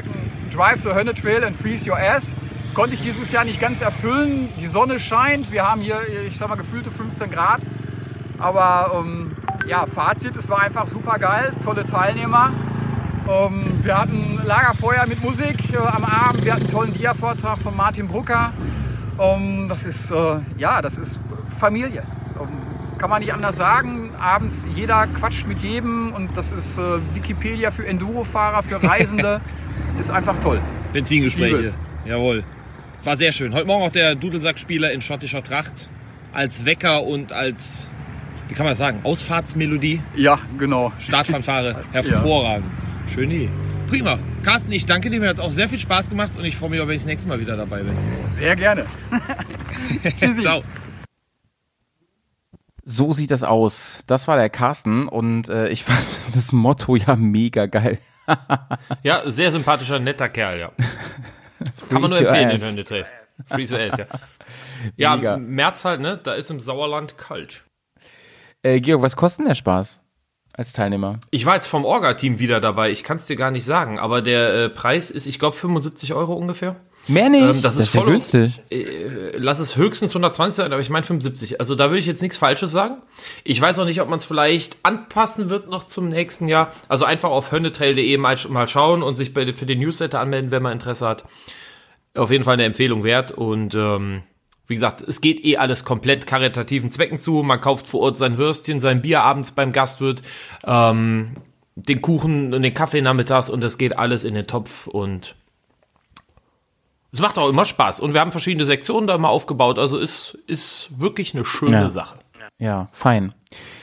Drive 0.51 0.83
the 0.83 0.91
Hönne 0.91 1.15
Trail 1.15 1.45
and 1.45 1.55
freeze 1.55 1.89
your 1.89 1.99
ass. 1.99 2.33
Konnte 2.75 2.95
ich 2.95 3.03
dieses 3.03 3.31
Jahr 3.31 3.45
nicht 3.45 3.61
ganz 3.61 3.83
erfüllen. 3.83 4.49
Die 4.59 4.67
Sonne 4.67 4.99
scheint, 4.99 5.53
wir 5.53 5.69
haben 5.69 5.83
hier, 5.83 6.01
ich 6.27 6.37
sag 6.37 6.49
mal, 6.49 6.57
gefühlte 6.57 6.91
15 6.91 7.31
Grad. 7.31 7.61
Aber 8.39 9.03
ähm, 9.05 9.33
ja, 9.67 9.87
Fazit, 9.87 10.37
es 10.37 10.49
war 10.49 10.63
einfach 10.63 10.87
super 10.87 11.19
geil, 11.19 11.53
tolle 11.63 11.85
Teilnehmer. 11.85 12.53
Ähm, 13.29 13.65
wir 13.83 13.99
hatten 13.99 14.41
Lagerfeuer 14.45 15.07
mit 15.07 15.23
Musik 15.23 15.73
äh, 15.73 15.77
am 15.77 16.05
Abend, 16.05 16.45
wir 16.45 16.53
hatten 16.53 16.65
einen 16.65 16.73
tollen 16.73 16.93
Dia-Vortrag 16.93 17.59
von 17.59 17.77
Martin 17.77 18.09
Brucker. 18.09 18.53
Ähm, 19.21 19.67
das 19.69 19.87
ist, 19.87 20.11
äh, 20.11 20.37
ja, 20.59 20.83
das 20.83 20.97
ist 20.99 21.21
Familie. 21.49 22.03
Ähm, 22.41 22.49
kann 22.99 23.11
man 23.11 23.21
nicht 23.21 23.33
anders 23.33 23.57
sagen. 23.57 24.11
abends, 24.21 24.67
jeder 24.75 25.07
quatscht 25.07 25.47
mit 25.47 25.61
jedem 25.61 26.13
und 26.13 26.37
das 26.37 26.53
ist 26.53 26.79
äh, 26.79 26.83
Wikipedia 27.15 27.71
für 27.71 27.87
Enduro-Fahrer, 27.87 28.63
für 28.63 28.83
Reisende. 28.83 29.41
ist 30.01 30.11
einfach 30.11 30.39
toll. 30.39 30.61
Benzingespräche. 30.93 31.57
es. 31.57 31.77
Jawohl. 32.05 32.45
War 33.05 33.17
sehr 33.17 33.33
schön. 33.33 33.55
Heute 33.55 33.67
Morgen 33.67 33.85
auch 33.85 33.93
der 33.93 34.15
Dudelsackspieler 34.15 34.93
in 34.93 35.01
schottischer 35.01 35.43
Tracht 35.43 35.89
als 36.33 36.65
Wecker 36.65 37.03
und 37.03 37.33
als, 37.33 37.87
wie 38.51 38.55
kann 38.55 38.67
man 38.67 38.73
das 38.73 38.79
sagen, 38.79 39.01
Ausfahrtsmelodie, 39.05 40.03
Ja, 40.17 40.41
genau. 40.59 40.93
Startfanfare. 40.99 41.85
Hervorragend. 41.93 42.67
Schöne 43.15 43.35
Idee. 43.35 43.51
Prima. 43.87 44.19
Carsten, 44.43 44.73
ich 44.73 44.87
danke 44.87 45.09
dir. 45.09 45.21
Mir 45.21 45.29
hat 45.29 45.35
es 45.35 45.41
auch 45.41 45.53
sehr 45.53 45.69
viel 45.69 45.79
Spaß 45.79 46.11
gemacht 46.11 46.33
und 46.37 46.45
ich 46.45 46.57
freue 46.57 46.71
mich, 46.71 46.81
auch, 46.81 46.89
wenn 46.89 46.97
ich 46.97 47.03
das 47.03 47.07
nächste 47.07 47.29
Mal 47.29 47.39
wieder 47.39 47.57
dabei 47.57 47.85
bin. 47.85 47.97
Sehr 48.25 48.57
gerne. 48.57 48.87
Tschüssi. 50.03 50.41
Ciao. 50.41 50.65
So 52.85 53.13
sieht 53.13 53.31
das 53.31 53.45
aus. 53.45 54.01
Das 54.09 54.27
war 54.27 54.37
der 54.37 54.51
Carsten 54.51 55.07
und 55.07 55.49
äh, 55.49 55.69
ich 55.69 55.85
fand 55.85 56.05
das 56.35 56.51
Motto 56.51 56.97
ja 56.97 57.15
mega 57.15 57.67
geil. 57.67 57.99
Ja, 59.05 59.31
sehr 59.31 59.53
sympathischer, 59.53 60.01
netter 60.01 60.29
Kerl, 60.29 60.59
ja. 60.59 60.73
Kann 61.89 62.03
man 62.03 62.11
nur 62.11 62.19
Freeze 62.19 62.23
your 62.23 62.29
empfehlen, 62.37 62.51
den. 62.51 62.61
Hörndetrail. 62.63 63.07
Freeze 63.47 63.75
your 63.77 63.93
ass, 63.93 63.99
ja. 63.99 64.07
Ja, 64.97 65.17
Mega. 65.17 65.37
März 65.37 65.85
halt, 65.85 66.01
ne? 66.01 66.19
Da 66.21 66.33
ist 66.33 66.51
im 66.51 66.59
Sauerland 66.59 67.17
kalt. 67.17 67.63
Äh, 68.63 68.81
Georg, 68.81 69.03
was 69.03 69.17
kostet 69.17 69.41
denn 69.41 69.47
der 69.49 69.55
Spaß 69.55 70.01
als 70.53 70.73
Teilnehmer? 70.73 71.21
Ich 71.31 71.47
war 71.47 71.55
jetzt 71.55 71.69
vom 71.69 71.85
Orga-Team 71.85 72.39
wieder 72.39 72.61
dabei. 72.61 72.91
Ich 72.91 73.05
kann 73.05 73.17
es 73.17 73.27
dir 73.27 73.37
gar 73.37 73.51
nicht 73.51 73.65
sagen, 73.65 73.99
aber 73.99 74.21
der 74.23 74.55
äh, 74.55 74.69
Preis 74.69 75.11
ist, 75.11 75.27
ich 75.27 75.39
glaube, 75.39 75.57
75 75.57 76.13
Euro 76.13 76.35
ungefähr. 76.35 76.77
Mehr 77.09 77.31
nicht. 77.31 77.43
Ähm, 77.43 77.63
das 77.63 77.77
ist 77.77 77.95
ja 77.95 78.01
voll 78.03 78.13
günstig. 78.13 78.61
Äh, 78.71 79.37
lass 79.37 79.59
es 79.59 79.77
höchstens 79.77 80.11
120 80.13 80.57
sein, 80.57 80.73
aber 80.73 80.83
ich 80.83 80.91
meine 80.91 81.05
75. 81.05 81.59
Also 81.59 81.75
da 81.75 81.89
würde 81.89 81.99
ich 81.99 82.07
jetzt 82.07 82.21
nichts 82.21 82.37
Falsches 82.37 82.71
sagen. 82.71 82.97
Ich 83.45 83.61
weiß 83.61 83.79
auch 83.79 83.87
nicht, 83.87 84.01
ob 84.01 84.09
man 84.09 84.19
es 84.19 84.27
vielleicht 84.27 84.77
anpassen 84.83 85.49
wird 85.49 85.71
noch 85.71 85.85
zum 85.85 86.09
nächsten 86.09 86.47
Jahr. 86.47 86.73
Also 86.89 87.07
einfach 87.07 87.31
auf 87.31 87.53
hönnetrail.de 87.53 88.17
mal, 88.19 88.37
mal 88.51 88.69
schauen 88.69 89.03
und 89.03 89.15
sich 89.15 89.33
bei, 89.33 89.51
für 89.53 89.67
den 89.67 89.79
Newsletter 89.79 90.21
anmelden, 90.21 90.51
wenn 90.51 90.63
man 90.63 90.73
Interesse 90.73 91.09
hat. 91.09 91.25
Auf 92.15 92.31
jeden 92.31 92.45
Fall 92.45 92.55
eine 92.55 92.65
Empfehlung 92.65 93.03
wert. 93.03 93.33
Und 93.33 93.75
ähm, 93.75 94.25
wie 94.71 94.75
gesagt, 94.75 95.03
es 95.03 95.21
geht 95.21 95.45
eh 95.45 95.57
alles 95.57 95.85
komplett 95.85 96.27
karitativen 96.27 96.91
Zwecken 96.91 97.19
zu. 97.19 97.43
Man 97.43 97.61
kauft 97.61 97.89
vor 97.89 98.01
Ort 98.01 98.17
sein 98.17 98.39
Würstchen, 98.39 98.81
sein 98.81 99.03
Bier 99.03 99.23
abends 99.23 99.51
beim 99.51 99.73
Gastwirt, 99.73 100.23
ähm, 100.65 101.33
den 101.75 102.01
Kuchen 102.01 102.55
und 102.55 102.63
den 102.63 102.73
Kaffee 102.73 103.03
nachmittags 103.03 103.51
und 103.51 103.61
das 103.63 103.79
geht 103.79 103.99
alles 103.99 104.25
in 104.25 104.35
den 104.35 104.47
Topf 104.47 104.87
und 104.87 105.35
es 107.13 107.21
macht 107.21 107.37
auch 107.39 107.49
immer 107.49 107.65
Spaß. 107.65 107.99
Und 107.99 108.15
wir 108.15 108.21
haben 108.21 108.31
verschiedene 108.31 108.65
Sektionen 108.65 109.09
da 109.09 109.19
mal 109.19 109.29
aufgebaut. 109.29 109.79
Also 109.81 109.99
ist, 109.99 110.39
ist 110.47 110.89
wirklich 110.97 111.35
eine 111.35 111.45
schöne 111.45 111.73
Ja. 111.73 111.91
Sache. 111.91 112.21
Ja, 112.59 112.89
fein. 112.93 113.35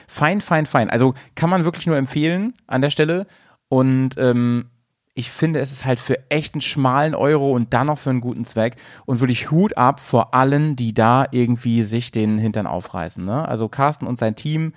Fein, 0.07 0.39
fein, 0.39 0.65
fein. 0.65 0.89
Also 0.89 1.13
kann 1.35 1.49
man 1.49 1.65
wirklich 1.65 1.87
nur 1.87 1.97
empfehlen 1.97 2.53
an 2.67 2.81
der 2.81 2.89
Stelle. 2.89 3.27
Und 3.67 4.11
ähm, 4.17 4.69
ich 5.17 5.31
finde, 5.31 5.59
es 5.59 5.71
ist 5.71 5.83
halt 5.83 5.99
für 5.99 6.19
echt 6.29 6.53
einen 6.53 6.61
schmalen 6.61 7.15
Euro 7.15 7.51
und 7.51 7.73
dann 7.73 7.87
noch 7.87 7.97
für 7.97 8.11
einen 8.11 8.21
guten 8.21 8.45
Zweck. 8.45 8.75
Und 9.07 9.19
wirklich 9.19 9.49
Hut 9.49 9.75
ab 9.75 9.99
vor 9.99 10.35
allen, 10.35 10.75
die 10.75 10.93
da 10.93 11.25
irgendwie 11.31 11.81
sich 11.81 12.11
den 12.11 12.37
Hintern 12.37 12.67
aufreißen. 12.67 13.25
Ne? 13.25 13.47
Also 13.47 13.67
Carsten 13.67 14.05
und 14.05 14.19
sein 14.19 14.35
Team, 14.35 14.73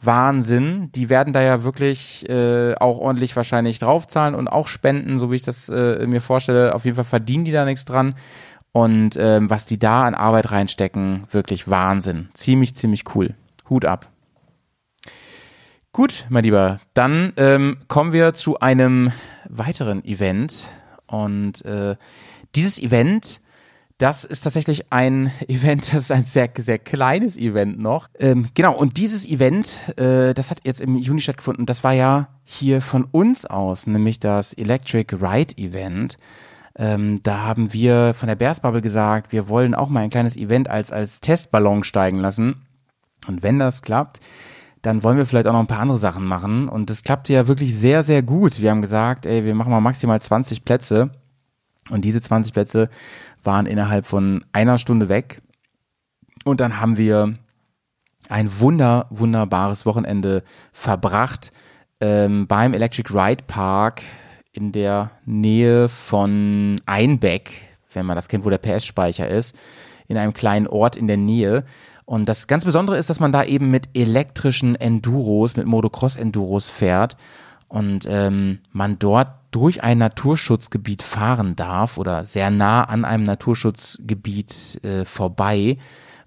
Wahnsinn. 0.00 0.92
Die 0.94 1.08
werden 1.08 1.32
da 1.32 1.42
ja 1.42 1.64
wirklich 1.64 2.28
äh, 2.28 2.76
auch 2.76 2.98
ordentlich 2.98 3.34
wahrscheinlich 3.34 3.80
draufzahlen 3.80 4.36
und 4.36 4.46
auch 4.46 4.68
spenden, 4.68 5.18
so 5.18 5.32
wie 5.32 5.36
ich 5.36 5.42
das 5.42 5.68
äh, 5.68 6.06
mir 6.06 6.20
vorstelle. 6.20 6.76
Auf 6.76 6.84
jeden 6.84 6.94
Fall 6.94 7.04
verdienen 7.04 7.44
die 7.44 7.50
da 7.50 7.64
nichts 7.64 7.84
dran. 7.84 8.14
Und 8.70 9.16
ähm, 9.18 9.50
was 9.50 9.66
die 9.66 9.80
da 9.80 10.04
an 10.04 10.14
Arbeit 10.14 10.52
reinstecken, 10.52 11.24
wirklich 11.32 11.68
Wahnsinn. 11.68 12.28
Ziemlich, 12.34 12.76
ziemlich 12.76 13.12
cool. 13.16 13.34
Hut 13.68 13.84
ab. 13.84 14.06
Gut, 15.92 16.26
mein 16.28 16.44
Lieber, 16.44 16.78
dann 16.94 17.32
ähm, 17.36 17.78
kommen 17.88 18.12
wir 18.12 18.32
zu 18.32 18.60
einem 18.60 19.10
weiteren 19.48 20.04
Event. 20.04 20.68
Und 21.08 21.64
äh, 21.64 21.96
dieses 22.54 22.78
Event, 22.78 23.40
das 23.98 24.24
ist 24.24 24.42
tatsächlich 24.42 24.92
ein 24.92 25.32
Event, 25.48 25.92
das 25.92 26.02
ist 26.02 26.12
ein 26.12 26.22
sehr, 26.22 26.48
sehr 26.56 26.78
kleines 26.78 27.36
Event 27.36 27.80
noch. 27.80 28.06
Ähm, 28.20 28.50
genau, 28.54 28.76
und 28.76 28.98
dieses 28.98 29.26
Event, 29.26 29.80
äh, 29.98 30.32
das 30.32 30.52
hat 30.52 30.60
jetzt 30.62 30.80
im 30.80 30.94
Juni 30.96 31.22
stattgefunden. 31.22 31.66
Das 31.66 31.82
war 31.82 31.92
ja 31.92 32.28
hier 32.44 32.82
von 32.82 33.02
uns 33.02 33.44
aus, 33.44 33.88
nämlich 33.88 34.20
das 34.20 34.52
Electric 34.52 35.16
Ride 35.16 35.58
Event. 35.58 36.18
Ähm, 36.76 37.20
da 37.24 37.40
haben 37.40 37.72
wir 37.72 38.14
von 38.14 38.28
der 38.28 38.36
Bears 38.36 38.60
Bubble 38.60 38.80
gesagt, 38.80 39.32
wir 39.32 39.48
wollen 39.48 39.74
auch 39.74 39.88
mal 39.88 40.04
ein 40.04 40.10
kleines 40.10 40.36
Event 40.36 40.70
als, 40.70 40.92
als 40.92 41.20
Testballon 41.20 41.82
steigen 41.82 42.20
lassen. 42.20 42.64
Und 43.26 43.42
wenn 43.42 43.58
das 43.58 43.82
klappt, 43.82 44.20
dann 44.82 45.02
wollen 45.02 45.18
wir 45.18 45.26
vielleicht 45.26 45.46
auch 45.46 45.52
noch 45.52 45.60
ein 45.60 45.66
paar 45.66 45.80
andere 45.80 45.98
Sachen 45.98 46.24
machen. 46.24 46.68
Und 46.68 46.90
das 46.90 47.02
klappte 47.02 47.32
ja 47.32 47.48
wirklich 47.48 47.76
sehr, 47.76 48.02
sehr 48.02 48.22
gut. 48.22 48.60
Wir 48.60 48.70
haben 48.70 48.80
gesagt, 48.80 49.26
ey, 49.26 49.44
wir 49.44 49.54
machen 49.54 49.70
mal 49.70 49.80
maximal 49.80 50.20
20 50.20 50.64
Plätze. 50.64 51.10
Und 51.90 52.04
diese 52.04 52.20
20 52.20 52.52
Plätze 52.52 52.88
waren 53.44 53.66
innerhalb 53.66 54.06
von 54.06 54.44
einer 54.52 54.78
Stunde 54.78 55.08
weg. 55.08 55.42
Und 56.44 56.60
dann 56.60 56.80
haben 56.80 56.96
wir 56.96 57.34
ein 58.28 58.60
wunder, 58.60 59.06
wunderbares 59.10 59.84
Wochenende 59.86 60.42
verbracht 60.72 61.52
ähm, 62.00 62.46
beim 62.46 62.72
Electric 62.72 63.12
Ride 63.12 63.44
Park 63.46 64.02
in 64.52 64.72
der 64.72 65.10
Nähe 65.26 65.88
von 65.88 66.80
Einbeck, 66.86 67.52
wenn 67.92 68.06
man 68.06 68.16
das 68.16 68.28
kennt, 68.28 68.44
wo 68.44 68.50
der 68.50 68.58
PS-Speicher 68.58 69.28
ist, 69.28 69.56
in 70.08 70.16
einem 70.16 70.32
kleinen 70.32 70.66
Ort 70.66 70.96
in 70.96 71.06
der 71.06 71.16
Nähe. 71.16 71.64
Und 72.10 72.28
das 72.28 72.48
ganz 72.48 72.64
Besondere 72.64 72.98
ist, 72.98 73.08
dass 73.08 73.20
man 73.20 73.30
da 73.30 73.44
eben 73.44 73.70
mit 73.70 73.90
elektrischen 73.94 74.74
Enduros, 74.74 75.54
mit 75.54 75.68
Motocross-Enduros 75.68 76.68
fährt 76.68 77.16
und 77.68 78.04
ähm, 78.08 78.58
man 78.72 78.98
dort 78.98 79.30
durch 79.52 79.84
ein 79.84 79.98
Naturschutzgebiet 79.98 81.04
fahren 81.04 81.54
darf 81.54 81.98
oder 81.98 82.24
sehr 82.24 82.50
nah 82.50 82.82
an 82.82 83.04
einem 83.04 83.22
Naturschutzgebiet 83.22 84.80
äh, 84.84 85.04
vorbei, 85.04 85.78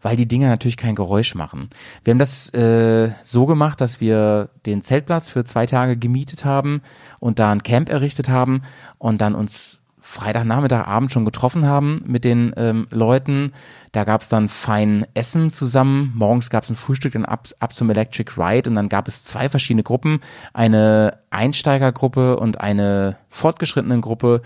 weil 0.01 0.15
die 0.15 0.25
Dinger 0.25 0.47
natürlich 0.47 0.77
kein 0.77 0.95
Geräusch 0.95 1.35
machen. 1.35 1.69
Wir 2.05 2.11
haben 2.11 2.19
das 2.19 2.53
äh, 2.53 3.11
so 3.21 3.45
gemacht, 3.45 3.81
dass 3.81 3.99
wir 3.99 4.51
den 4.65 4.83
Zeltplatz 4.83 5.27
für 5.27 5.43
zwei 5.43 5.65
Tage 5.65 5.97
gemietet 5.97 6.45
haben 6.45 6.81
und 7.19 7.39
da 7.39 7.51
ein 7.51 7.61
Camp 7.61 7.89
errichtet 7.89 8.29
haben 8.29 8.61
und 8.99 9.19
dann 9.19 9.35
uns 9.35 9.82
Freitagnachmittag, 10.13 10.85
Abend 10.85 11.11
schon 11.11 11.25
getroffen 11.25 11.65
haben 11.65 11.99
mit 12.05 12.23
den 12.23 12.53
ähm, 12.55 12.87
Leuten. 12.91 13.51
Da 13.91 14.03
gab 14.03 14.21
es 14.21 14.29
dann 14.29 14.47
fein 14.47 15.07
Essen 15.15 15.49
zusammen. 15.49 16.13
Morgens 16.15 16.51
gab 16.51 16.63
es 16.63 16.69
ein 16.69 16.75
Frühstück, 16.75 17.13
dann 17.13 17.25
ab, 17.25 17.47
ab 17.59 17.73
zum 17.73 17.89
Electric 17.89 18.33
Ride 18.37 18.69
und 18.69 18.75
dann 18.75 18.89
gab 18.89 19.07
es 19.07 19.23
zwei 19.23 19.49
verschiedene 19.49 19.83
Gruppen. 19.83 20.19
Eine 20.53 21.19
Einsteigergruppe 21.31 22.37
und 22.37 22.61
eine 22.61 23.17
fortgeschrittene 23.29 23.99
Gruppe. 24.01 24.43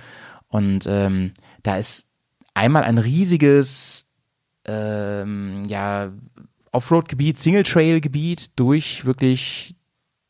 Und 0.47 0.85
ähm, 0.87 1.33
da 1.63 1.77
ist 1.77 2.07
einmal 2.53 2.83
ein 2.83 2.97
riesiges 2.97 4.07
ähm, 4.65 5.65
ja, 5.67 6.11
Offroad-Gebiet, 6.71 7.39
Single-Trail-Gebiet 7.39 8.57
durch 8.57 9.05
wirklich 9.05 9.76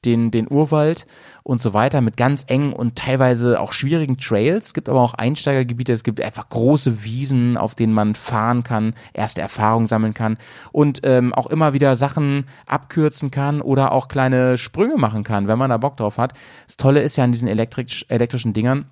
den, 0.06 0.32
den 0.32 0.50
Urwald 0.50 1.08
und 1.44 1.62
so 1.62 1.74
weiter 1.74 2.02
mit 2.02 2.18
ganz 2.18 2.46
engen 2.48 2.74
und 2.74 2.96
teilweise 2.96 3.60
auch 3.60 3.74
schwierigen 3.74 4.18
Trails. 4.18 4.68
Es 4.68 4.74
gibt 4.74 4.90
aber 4.90 5.02
auch 5.02 5.14
Einsteigergebiete, 5.14 5.92
es 5.92 6.04
gibt 6.04 6.22
einfach 6.22 6.50
große 6.50 7.04
Wiesen, 7.04 7.58
auf 7.58 7.76
denen 7.76 7.94
man 7.94 8.16
fahren 8.16 8.64
kann, 8.64 8.94
erste 9.14 9.42
Erfahrungen 9.42 9.88
sammeln 9.88 10.14
kann 10.14 10.38
und 10.72 11.02
ähm, 11.04 11.34
auch 11.34 11.48
immer 11.48 11.74
wieder 11.74 11.96
Sachen 11.96 12.46
abkürzen 12.66 13.32
kann 13.32 13.62
oder 13.62 13.92
auch 13.92 14.08
kleine 14.08 14.58
Sprünge 14.58 14.98
machen 14.98 15.24
kann, 15.24 15.48
wenn 15.48 15.58
man 15.60 15.70
da 15.70 15.78
Bock 15.78 15.98
drauf 15.98 16.18
hat. 16.18 16.34
Das 16.66 16.78
Tolle 16.78 17.02
ist 17.02 17.18
ja 17.18 17.24
an 17.24 17.32
diesen 17.32 17.48
elektrisch, 17.48 18.06
elektrischen 18.10 18.54
Dingern, 18.54 18.86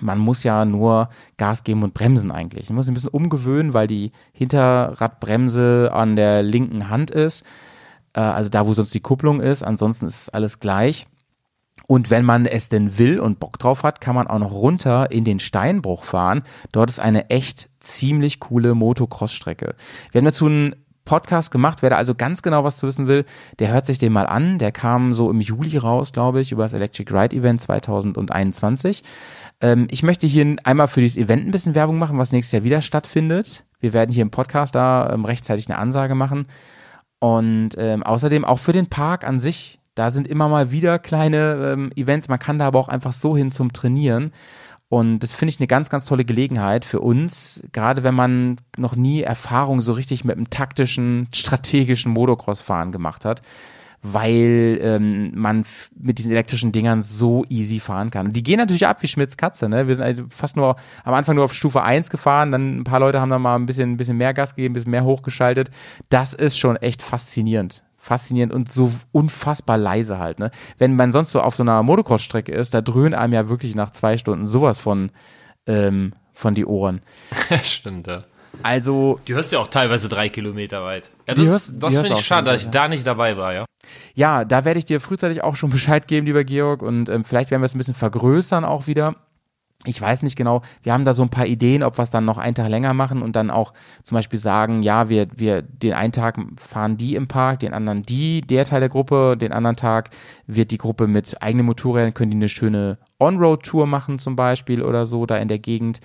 man 0.00 0.18
muss 0.18 0.42
ja 0.42 0.64
nur 0.64 1.08
Gas 1.36 1.62
geben 1.62 1.84
und 1.84 1.94
bremsen 1.94 2.32
eigentlich. 2.32 2.68
Man 2.68 2.76
muss 2.76 2.88
ein 2.88 2.94
bisschen 2.94 3.10
umgewöhnen, 3.10 3.74
weil 3.74 3.86
die 3.86 4.10
Hinterradbremse 4.32 5.90
an 5.92 6.16
der 6.16 6.42
linken 6.42 6.88
Hand 6.88 7.12
ist, 7.12 7.44
äh, 8.14 8.20
also 8.20 8.48
da, 8.48 8.66
wo 8.66 8.74
sonst 8.74 8.94
die 8.94 9.00
Kupplung 9.00 9.40
ist. 9.40 9.62
Ansonsten 9.62 10.06
ist 10.06 10.32
alles 10.32 10.60
gleich. 10.60 11.06
Und 11.86 12.08
wenn 12.08 12.24
man 12.24 12.46
es 12.46 12.68
denn 12.68 12.98
will 12.98 13.20
und 13.20 13.40
Bock 13.40 13.58
drauf 13.58 13.82
hat, 13.82 14.00
kann 14.00 14.14
man 14.14 14.26
auch 14.26 14.38
noch 14.38 14.52
runter 14.52 15.10
in 15.10 15.24
den 15.24 15.40
Steinbruch 15.40 16.04
fahren. 16.04 16.42
Dort 16.72 16.88
ist 16.88 17.00
eine 17.00 17.30
echt 17.30 17.68
ziemlich 17.80 18.40
coole 18.40 18.74
Motocross-Strecke. 18.74 19.74
Wir 20.12 20.18
haben 20.20 20.24
dazu 20.24 20.46
einen 20.46 20.76
Podcast 21.04 21.50
gemacht. 21.50 21.82
Wer 21.82 21.90
da 21.90 21.96
also 21.96 22.14
ganz 22.14 22.42
genau 22.42 22.64
was 22.64 22.78
zu 22.78 22.86
wissen 22.86 23.06
will, 23.06 23.24
der 23.58 23.72
hört 23.72 23.86
sich 23.86 23.98
den 23.98 24.12
mal 24.12 24.26
an. 24.26 24.58
Der 24.58 24.72
kam 24.72 25.14
so 25.14 25.30
im 25.30 25.40
Juli 25.40 25.76
raus, 25.76 26.12
glaube 26.12 26.40
ich, 26.40 26.52
über 26.52 26.62
das 26.62 26.72
Electric 26.72 27.12
Ride 27.12 27.36
Event 27.36 27.60
2021. 27.60 29.02
Ähm, 29.60 29.86
ich 29.90 30.02
möchte 30.02 30.26
hier 30.26 30.56
einmal 30.64 30.88
für 30.88 31.00
dieses 31.00 31.18
Event 31.18 31.46
ein 31.46 31.50
bisschen 31.50 31.74
Werbung 31.74 31.98
machen, 31.98 32.18
was 32.18 32.32
nächstes 32.32 32.52
Jahr 32.52 32.64
wieder 32.64 32.80
stattfindet. 32.80 33.64
Wir 33.80 33.92
werden 33.92 34.12
hier 34.12 34.22
im 34.22 34.30
Podcast 34.30 34.74
da 34.74 35.10
ähm, 35.12 35.26
rechtzeitig 35.26 35.68
eine 35.68 35.78
Ansage 35.78 36.14
machen. 36.14 36.46
Und 37.20 37.70
ähm, 37.78 38.02
außerdem 38.02 38.44
auch 38.44 38.58
für 38.58 38.72
den 38.72 38.88
Park 38.88 39.26
an 39.26 39.40
sich. 39.40 39.80
Da 39.94 40.10
sind 40.10 40.26
immer 40.26 40.48
mal 40.48 40.70
wieder 40.72 40.98
kleine 40.98 41.72
ähm, 41.72 41.92
Events. 41.94 42.28
Man 42.28 42.38
kann 42.38 42.58
da 42.58 42.66
aber 42.66 42.80
auch 42.80 42.88
einfach 42.88 43.12
so 43.12 43.36
hin 43.36 43.50
zum 43.50 43.72
Trainieren. 43.72 44.32
Und 44.88 45.20
das 45.20 45.32
finde 45.32 45.50
ich 45.50 45.60
eine 45.60 45.66
ganz, 45.66 45.88
ganz 45.88 46.04
tolle 46.04 46.24
Gelegenheit 46.24 46.84
für 46.84 47.00
uns, 47.00 47.62
gerade 47.72 48.04
wenn 48.04 48.14
man 48.14 48.60
noch 48.76 48.94
nie 48.94 49.22
Erfahrung 49.22 49.80
so 49.80 49.92
richtig 49.92 50.24
mit 50.24 50.36
einem 50.36 50.50
taktischen, 50.50 51.28
strategischen 51.34 52.12
Motocross-Fahren 52.12 52.92
gemacht 52.92 53.24
hat. 53.24 53.42
Weil 54.04 54.78
ähm, 54.82 55.32
man 55.34 55.64
mit 55.98 56.18
diesen 56.18 56.30
elektrischen 56.30 56.72
Dingern 56.72 57.00
so 57.00 57.44
easy 57.48 57.80
fahren 57.80 58.10
kann. 58.10 58.26
Und 58.26 58.36
die 58.36 58.42
gehen 58.42 58.58
natürlich 58.58 58.86
ab 58.86 59.02
wie 59.02 59.08
Schmitz 59.08 59.38
Katze, 59.38 59.66
ne? 59.66 59.88
Wir 59.88 59.96
sind 59.96 60.04
also 60.04 60.24
fast 60.28 60.56
nur 60.56 60.76
am 61.04 61.14
Anfang 61.14 61.36
nur 61.36 61.44
auf 61.46 61.54
Stufe 61.54 61.82
1 61.82 62.10
gefahren, 62.10 62.50
dann 62.50 62.80
ein 62.80 62.84
paar 62.84 63.00
Leute 63.00 63.20
haben 63.20 63.30
da 63.30 63.38
mal 63.38 63.56
ein 63.56 63.64
bisschen, 63.64 63.92
ein 63.92 63.96
bisschen 63.96 64.18
mehr 64.18 64.34
Gas 64.34 64.54
gegeben, 64.54 64.72
ein 64.72 64.74
bisschen 64.74 64.90
mehr 64.90 65.04
hochgeschaltet. 65.04 65.70
Das 66.10 66.34
ist 66.34 66.58
schon 66.58 66.76
echt 66.76 67.02
faszinierend. 67.02 67.82
Faszinierend 67.96 68.52
und 68.52 68.70
so 68.70 68.92
unfassbar 69.12 69.78
leise 69.78 70.18
halt, 70.18 70.38
ne? 70.38 70.50
Wenn 70.76 70.96
man 70.96 71.10
sonst 71.10 71.30
so 71.30 71.40
auf 71.40 71.56
so 71.56 71.62
einer 71.62 71.82
Motocross-Strecke 71.82 72.52
ist, 72.52 72.74
da 72.74 72.82
dröhnt 72.82 73.14
einem 73.14 73.32
ja 73.32 73.48
wirklich 73.48 73.74
nach 73.74 73.90
zwei 73.90 74.18
Stunden 74.18 74.46
sowas 74.46 74.78
von, 74.78 75.12
ähm, 75.66 76.12
von 76.34 76.54
die 76.54 76.66
Ohren. 76.66 77.00
Stimmt, 77.62 78.06
ja. 78.06 78.24
Also, 78.62 79.20
Die 79.28 79.34
hörst 79.34 79.52
ja 79.52 79.58
auch 79.58 79.68
teilweise 79.68 80.08
drei 80.08 80.28
Kilometer 80.28 80.82
weit. 80.84 81.10
Ja, 81.26 81.34
das, 81.34 81.44
hörst- 81.44 81.82
das 81.82 81.94
finde 81.94 82.08
du 82.10 82.14
ich 82.14 82.20
schade, 82.24 82.50
dass 82.50 82.62
ich 82.62 82.70
da 82.70 82.88
nicht 82.88 83.06
dabei 83.06 83.36
war, 83.36 83.52
ja. 83.52 83.64
ja, 84.14 84.44
da 84.44 84.64
werde 84.64 84.78
ich 84.78 84.84
dir 84.84 85.00
frühzeitig 85.00 85.42
auch 85.42 85.56
schon 85.56 85.70
Bescheid 85.70 86.06
geben, 86.08 86.26
lieber 86.26 86.44
Georg, 86.44 86.82
und 86.82 87.08
ähm, 87.08 87.24
vielleicht 87.24 87.50
werden 87.50 87.60
wir 87.62 87.66
es 87.66 87.74
ein 87.74 87.78
bisschen 87.78 87.94
vergrößern 87.94 88.64
auch 88.64 88.86
wieder. 88.86 89.16
Ich 89.86 90.00
weiß 90.00 90.22
nicht 90.22 90.36
genau, 90.36 90.62
wir 90.82 90.94
haben 90.94 91.04
da 91.04 91.12
so 91.12 91.22
ein 91.22 91.28
paar 91.28 91.44
Ideen, 91.46 91.82
ob 91.82 91.98
wir 91.98 92.04
es 92.04 92.10
dann 92.10 92.24
noch 92.24 92.38
einen 92.38 92.54
Tag 92.54 92.70
länger 92.70 92.94
machen 92.94 93.20
und 93.20 93.36
dann 93.36 93.50
auch 93.50 93.74
zum 94.02 94.16
Beispiel 94.16 94.38
sagen, 94.38 94.82
ja, 94.82 95.10
wir, 95.10 95.26
wir 95.36 95.60
den 95.60 95.92
einen 95.92 96.12
Tag 96.12 96.38
fahren 96.56 96.96
die 96.96 97.16
im 97.16 97.28
Park, 97.28 97.60
den 97.60 97.74
anderen 97.74 98.02
die, 98.02 98.40
der 98.40 98.64
Teil 98.64 98.80
der 98.80 98.88
Gruppe, 98.88 99.36
den 99.36 99.52
anderen 99.52 99.76
Tag 99.76 100.08
wird 100.46 100.70
die 100.70 100.78
Gruppe 100.78 101.06
mit 101.06 101.42
eigenen 101.42 101.66
Motorrädern, 101.66 102.14
können 102.14 102.30
die 102.30 102.36
eine 102.38 102.48
schöne 102.48 102.96
On-Road-Tour 103.20 103.86
machen 103.86 104.18
zum 104.18 104.36
Beispiel 104.36 104.82
oder 104.82 105.04
so, 105.04 105.26
da 105.26 105.36
in 105.36 105.48
der 105.48 105.58
Gegend. 105.58 106.00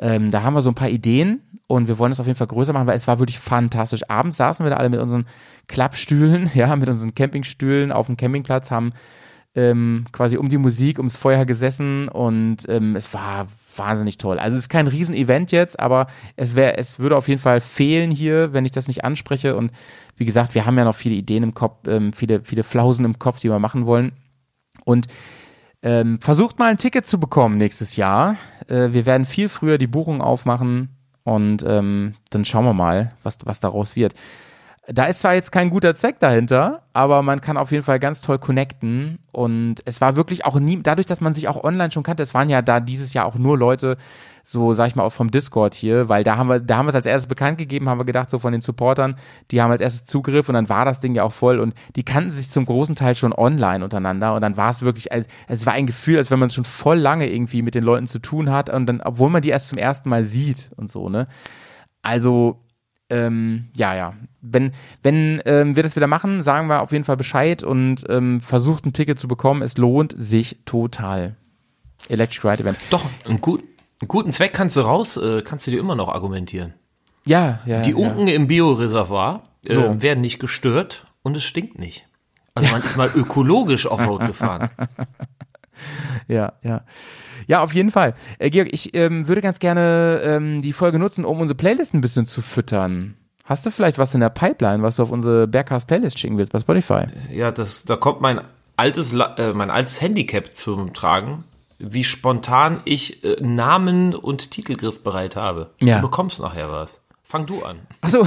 Ähm, 0.00 0.30
da 0.30 0.42
haben 0.42 0.54
wir 0.54 0.62
so 0.62 0.70
ein 0.70 0.74
paar 0.74 0.88
Ideen 0.88 1.42
und 1.66 1.86
wir 1.86 1.98
wollen 1.98 2.10
es 2.10 2.20
auf 2.20 2.26
jeden 2.26 2.38
Fall 2.38 2.46
größer 2.46 2.72
machen, 2.72 2.86
weil 2.86 2.96
es 2.96 3.06
war 3.06 3.18
wirklich 3.18 3.38
fantastisch. 3.38 4.08
Abends 4.08 4.38
saßen 4.38 4.64
wir 4.64 4.70
da 4.70 4.76
alle 4.76 4.88
mit 4.88 5.00
unseren 5.00 5.26
Klappstühlen, 5.68 6.50
ja, 6.54 6.74
mit 6.74 6.88
unseren 6.88 7.14
Campingstühlen 7.14 7.92
auf 7.92 8.06
dem 8.06 8.16
Campingplatz, 8.16 8.70
haben 8.70 8.92
ähm, 9.54 10.06
quasi 10.12 10.36
um 10.36 10.48
die 10.48 10.58
Musik, 10.58 10.98
ums 10.98 11.16
Feuer 11.16 11.44
gesessen 11.44 12.08
und 12.08 12.58
ähm, 12.68 12.96
es 12.96 13.12
war 13.12 13.48
wahnsinnig 13.76 14.16
toll. 14.16 14.38
Also 14.38 14.56
es 14.56 14.64
ist 14.64 14.68
kein 14.68 14.86
Riesenevent 14.86 15.52
jetzt, 15.52 15.78
aber 15.78 16.06
es 16.36 16.54
wäre, 16.54 16.78
es 16.78 16.98
würde 16.98 17.16
auf 17.16 17.28
jeden 17.28 17.40
Fall 17.40 17.60
fehlen 17.60 18.10
hier, 18.10 18.52
wenn 18.52 18.64
ich 18.64 18.70
das 18.70 18.88
nicht 18.88 19.04
anspreche. 19.04 19.56
Und 19.56 19.72
wie 20.16 20.24
gesagt, 20.24 20.54
wir 20.54 20.66
haben 20.66 20.78
ja 20.78 20.84
noch 20.84 20.94
viele 20.94 21.16
Ideen 21.16 21.42
im 21.42 21.54
Kopf, 21.54 21.86
ähm, 21.88 22.12
viele, 22.12 22.42
viele 22.42 22.62
Flausen 22.62 23.04
im 23.04 23.18
Kopf, 23.18 23.40
die 23.40 23.50
wir 23.50 23.58
machen 23.58 23.86
wollen. 23.86 24.12
Und 24.84 25.08
ähm, 25.82 26.20
versucht 26.20 26.58
mal 26.58 26.70
ein 26.70 26.76
Ticket 26.76 27.06
zu 27.06 27.18
bekommen 27.18 27.56
nächstes 27.56 27.96
Jahr. 27.96 28.36
Äh, 28.68 28.92
wir 28.92 29.06
werden 29.06 29.26
viel 29.26 29.48
früher 29.48 29.78
die 29.78 29.86
Buchung 29.86 30.20
aufmachen 30.20 30.90
und 31.24 31.64
ähm, 31.66 32.14
dann 32.30 32.44
schauen 32.44 32.64
wir 32.64 32.74
mal, 32.74 33.12
was, 33.22 33.38
was 33.44 33.60
daraus 33.60 33.96
wird. 33.96 34.14
Da 34.86 35.04
ist 35.04 35.20
zwar 35.20 35.34
jetzt 35.34 35.52
kein 35.52 35.70
guter 35.70 35.94
Zweck 35.94 36.18
dahinter, 36.18 36.82
aber 36.92 37.22
man 37.22 37.40
kann 37.40 37.56
auf 37.56 37.70
jeden 37.70 37.84
Fall 37.84 38.00
ganz 38.00 38.22
toll 38.22 38.38
connecten. 38.38 39.18
Und 39.30 39.76
es 39.84 40.00
war 40.00 40.16
wirklich 40.16 40.44
auch 40.44 40.58
nie, 40.58 40.82
dadurch, 40.82 41.06
dass 41.06 41.20
man 41.20 41.34
sich 41.34 41.48
auch 41.48 41.62
online 41.62 41.92
schon 41.92 42.02
kannte, 42.02 42.22
es 42.22 42.34
waren 42.34 42.50
ja 42.50 42.62
da 42.62 42.80
dieses 42.80 43.12
Jahr 43.12 43.26
auch 43.26 43.36
nur 43.36 43.56
Leute, 43.56 43.98
so 44.44 44.74
sag 44.74 44.88
ich 44.88 44.96
mal 44.96 45.02
auch 45.04 45.12
vom 45.12 45.30
Discord 45.30 45.74
hier, 45.74 46.08
weil 46.08 46.24
da 46.24 46.36
haben 46.36 46.48
wir, 46.48 46.60
da 46.60 46.76
haben 46.76 46.86
wir 46.86 46.90
es 46.90 46.94
als 46.94 47.06
erstes 47.06 47.28
bekannt 47.28 47.58
gegeben, 47.58 47.88
haben 47.88 47.98
wir 47.98 48.04
gedacht, 48.04 48.30
so 48.30 48.38
von 48.38 48.52
den 48.52 48.60
Supportern, 48.60 49.16
die 49.50 49.60
haben 49.62 49.70
als 49.70 49.80
erstes 49.80 50.04
Zugriff 50.04 50.48
und 50.48 50.54
dann 50.54 50.68
war 50.68 50.84
das 50.84 51.00
Ding 51.00 51.14
ja 51.14 51.22
auch 51.24 51.32
voll 51.32 51.58
und 51.60 51.74
die 51.96 52.02
kannten 52.04 52.30
sich 52.30 52.50
zum 52.50 52.64
großen 52.64 52.94
Teil 52.96 53.14
schon 53.16 53.32
online 53.32 53.84
untereinander 53.84 54.34
und 54.34 54.42
dann 54.42 54.56
war 54.56 54.70
es 54.70 54.82
wirklich, 54.82 55.12
als- 55.12 55.26
es 55.48 55.66
war 55.66 55.72
ein 55.74 55.86
Gefühl, 55.86 56.18
als 56.18 56.30
wenn 56.30 56.38
man 56.38 56.50
schon 56.50 56.64
voll 56.64 56.98
lange 56.98 57.30
irgendwie 57.30 57.62
mit 57.62 57.74
den 57.74 57.84
Leuten 57.84 58.06
zu 58.06 58.18
tun 58.18 58.50
hat 58.50 58.70
und 58.70 58.86
dann, 58.86 59.00
obwohl 59.00 59.30
man 59.30 59.42
die 59.42 59.50
erst 59.50 59.68
zum 59.68 59.78
ersten 59.78 60.08
Mal 60.08 60.24
sieht 60.24 60.70
und 60.76 60.90
so, 60.90 61.08
ne? 61.08 61.26
Also, 62.02 62.58
ähm, 63.10 63.68
ja, 63.74 63.94
ja. 63.94 64.14
Wenn, 64.40 64.70
wenn 65.02 65.42
ähm, 65.44 65.76
wir 65.76 65.82
das 65.82 65.96
wieder 65.96 66.06
machen, 66.06 66.42
sagen 66.42 66.68
wir 66.68 66.80
auf 66.80 66.92
jeden 66.92 67.04
Fall 67.04 67.16
Bescheid 67.16 67.62
und 67.62 68.04
ähm, 68.08 68.40
versucht 68.40 68.86
ein 68.86 68.92
Ticket 68.92 69.18
zu 69.18 69.28
bekommen. 69.28 69.62
Es 69.62 69.76
lohnt 69.76 70.14
sich 70.16 70.60
total. 70.64 71.36
Electric 72.08 72.48
Ride 72.48 72.62
Event. 72.62 72.78
Doch, 72.88 73.04
einen, 73.28 73.40
gut, 73.40 73.62
einen 74.00 74.08
guten 74.08 74.32
Zweck 74.32 74.52
kannst 74.52 74.76
du 74.76 74.80
raus, 74.80 75.16
äh, 75.16 75.42
kannst 75.42 75.66
du 75.66 75.70
dir 75.70 75.80
immer 75.80 75.94
noch 75.94 76.08
argumentieren. 76.08 76.74
Ja, 77.26 77.60
ja. 77.66 77.82
Die 77.82 77.90
ja. 77.90 77.96
Unken 77.96 78.28
im 78.28 78.46
Bioreservoir 78.46 79.42
äh, 79.64 79.74
So. 79.74 80.02
werden 80.02 80.20
nicht 80.20 80.38
gestört 80.38 81.06
und 81.22 81.36
es 81.36 81.44
stinkt 81.44 81.78
nicht. 81.78 82.06
Also 82.54 82.70
man 82.70 82.82
ist 82.82 82.96
mal 82.96 83.10
ökologisch 83.14 83.86
Offroad 83.86 84.26
gefahren. 84.26 84.70
Ja, 86.28 86.52
ja. 86.62 86.82
Ja, 87.46 87.62
auf 87.62 87.72
jeden 87.74 87.90
Fall. 87.90 88.14
Äh, 88.38 88.50
Georg, 88.50 88.68
ich 88.70 88.94
ähm, 88.94 89.26
würde 89.26 89.40
ganz 89.40 89.58
gerne 89.58 90.20
ähm, 90.22 90.62
die 90.62 90.72
Folge 90.72 90.98
nutzen, 90.98 91.24
um 91.24 91.40
unsere 91.40 91.56
Playlist 91.56 91.94
ein 91.94 92.00
bisschen 92.00 92.26
zu 92.26 92.42
füttern. 92.42 93.16
Hast 93.44 93.66
du 93.66 93.70
vielleicht 93.70 93.98
was 93.98 94.14
in 94.14 94.20
der 94.20 94.28
Pipeline, 94.28 94.82
was 94.82 94.96
du 94.96 95.02
auf 95.02 95.10
unsere 95.10 95.48
Bergcast 95.48 95.88
Playlist 95.88 96.18
schicken 96.18 96.38
willst 96.38 96.52
bei 96.52 96.60
Spotify? 96.60 97.06
Ja, 97.32 97.50
das, 97.50 97.84
da 97.84 97.96
kommt 97.96 98.20
mein 98.20 98.40
altes, 98.76 99.12
äh, 99.12 99.52
mein 99.52 99.70
altes 99.70 100.00
Handicap 100.00 100.54
zum 100.54 100.92
Tragen, 100.94 101.44
wie 101.80 102.04
spontan 102.04 102.82
ich 102.84 103.24
äh, 103.24 103.36
Namen 103.40 104.14
und 104.14 104.50
Titelgriff 104.50 105.02
bereit 105.02 105.34
habe. 105.34 105.70
Ja. 105.80 105.96
Du 105.96 106.02
bekommst 106.02 106.40
nachher 106.40 106.70
was. 106.70 107.02
Fang 107.30 107.46
du 107.46 107.62
an. 107.62 107.78
Achso. 108.00 108.26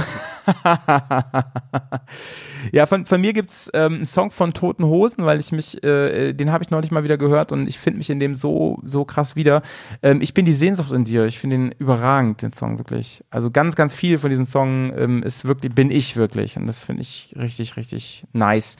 ja, 2.72 2.86
von, 2.86 3.04
von 3.04 3.20
mir 3.20 3.34
gibt's 3.34 3.70
ähm, 3.74 3.96
einen 3.96 4.06
Song 4.06 4.30
von 4.30 4.54
Toten 4.54 4.86
Hosen, 4.86 5.26
weil 5.26 5.38
ich 5.38 5.52
mich, 5.52 5.84
äh, 5.84 6.32
den 6.32 6.50
habe 6.50 6.64
ich 6.64 6.70
neulich 6.70 6.90
mal 6.90 7.04
wieder 7.04 7.18
gehört 7.18 7.52
und 7.52 7.68
ich 7.68 7.78
finde 7.78 7.98
mich 7.98 8.08
in 8.08 8.18
dem 8.18 8.34
so, 8.34 8.80
so 8.82 9.04
krass 9.04 9.36
wieder. 9.36 9.60
Ähm, 10.02 10.22
ich 10.22 10.32
bin 10.32 10.46
die 10.46 10.54
Sehnsucht 10.54 10.90
in 10.92 11.04
dir. 11.04 11.26
Ich 11.26 11.38
finde 11.38 11.56
den 11.56 11.72
überragend, 11.72 12.40
den 12.40 12.52
Song 12.52 12.78
wirklich. 12.78 13.22
Also 13.28 13.50
ganz, 13.50 13.76
ganz 13.76 13.94
viel 13.94 14.16
von 14.16 14.30
diesem 14.30 14.46
Song 14.46 14.90
ähm, 14.96 15.22
ist 15.22 15.44
wirklich, 15.44 15.74
bin 15.74 15.90
ich 15.90 16.16
wirklich. 16.16 16.56
Und 16.56 16.66
das 16.66 16.78
finde 16.78 17.02
ich 17.02 17.34
richtig, 17.38 17.76
richtig 17.76 18.24
nice. 18.32 18.78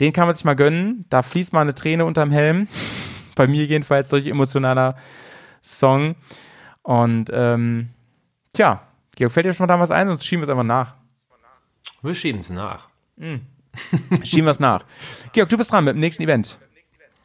Den 0.00 0.12
kann 0.12 0.26
man 0.26 0.36
sich 0.36 0.44
mal 0.44 0.52
gönnen. 0.52 1.06
Da 1.08 1.22
fließt 1.22 1.54
mal 1.54 1.62
eine 1.62 1.74
Träne 1.74 2.04
unterm 2.04 2.30
Helm. 2.30 2.68
Bei 3.34 3.46
mir 3.46 3.64
jedenfalls 3.64 4.08
durch 4.08 4.26
emotionaler 4.26 4.96
Song. 5.62 6.16
Und 6.82 7.30
ähm, 7.32 7.90
tja, 8.52 8.82
Georg, 9.14 9.32
fällt 9.32 9.46
dir 9.46 9.52
schon 9.52 9.66
mal 9.66 9.74
da 9.74 9.80
was 9.80 9.90
ein, 9.90 10.08
sonst 10.08 10.24
schieben 10.24 10.42
wir 10.42 10.44
es 10.44 10.50
einfach 10.50 10.64
nach. 10.64 10.94
Wir 12.02 12.14
schieben 12.14 12.40
es 12.40 12.50
nach. 12.50 12.88
Schieben 14.24 14.46
wir 14.46 14.50
es 14.50 14.60
nach. 14.60 14.84
Georg, 15.32 15.48
du 15.48 15.56
bist 15.56 15.72
dran 15.72 15.84
mit 15.84 15.94
dem 15.94 16.00
nächsten 16.00 16.22
Event. 16.22 16.58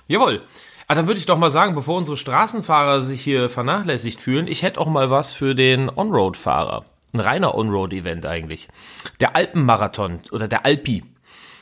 Jawohl. 0.07 0.41
Ah, 0.87 0.95
dann 0.95 1.07
würde 1.07 1.17
ich 1.17 1.25
doch 1.25 1.37
mal 1.37 1.51
sagen, 1.51 1.75
bevor 1.75 1.97
unsere 1.97 2.15
Straßenfahrer 2.15 3.01
sich 3.01 3.21
hier 3.21 3.49
vernachlässigt 3.49 4.21
fühlen, 4.21 4.47
ich 4.47 4.63
hätte 4.63 4.79
auch 4.79 4.87
mal 4.87 5.09
was 5.09 5.33
für 5.33 5.53
den 5.53 5.89
On-Road-Fahrer. 5.93 6.85
Ein 7.11 7.19
reiner 7.19 7.55
On-Road-Event 7.55 8.25
eigentlich. 8.25 8.69
Der 9.19 9.35
Alpenmarathon 9.35 10.21
oder 10.31 10.47
der 10.47 10.65
Alpi. 10.65 11.03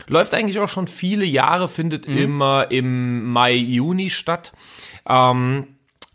Läuft 0.07 0.33
eigentlich 0.33 0.59
auch 0.59 0.67
schon 0.67 0.87
viele 0.87 1.25
Jahre, 1.25 1.67
findet 1.67 2.05
immer 2.05 2.67
im 2.69 3.31
Mai, 3.31 3.53
Juni 3.53 4.09
statt. 4.09 4.53
Ähm, 5.07 5.67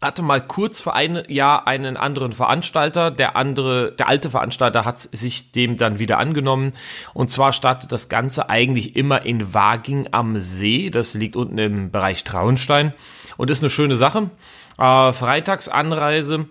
hatte 0.03 0.22
mal 0.22 0.41
kurz 0.41 0.80
vor 0.80 0.95
einem 0.95 1.22
Jahr 1.28 1.66
einen 1.66 1.97
anderen 1.97 2.32
Veranstalter. 2.32 3.11
Der 3.11 3.36
andere, 3.36 3.93
der 3.93 4.09
alte 4.09 4.30
Veranstalter 4.30 4.84
hat 4.86 4.99
sich 4.99 5.53
dem 5.53 5.76
dann 5.76 5.99
wieder 5.99 6.18
angenommen. 6.18 6.72
Und 7.12 7.30
zwar 7.30 7.53
startet 7.53 7.93
das 7.93 8.09
Ganze 8.09 8.49
eigentlich 8.49 8.97
immer 8.97 9.22
in 9.22 9.53
Waging 9.53 10.09
am 10.12 10.41
See. 10.41 10.88
Das 10.88 11.14
liegt 11.14 11.36
unten 11.36 11.59
im 11.59 11.91
Bereich 11.91 12.24
Traunstein 12.24 12.95
und 13.36 13.51
ist 13.51 13.62
eine 13.62 13.70
schöne 13.70 13.97
Sache. 13.97 14.30
Äh, 14.78 15.12
Freitagsanreise. 15.12 16.47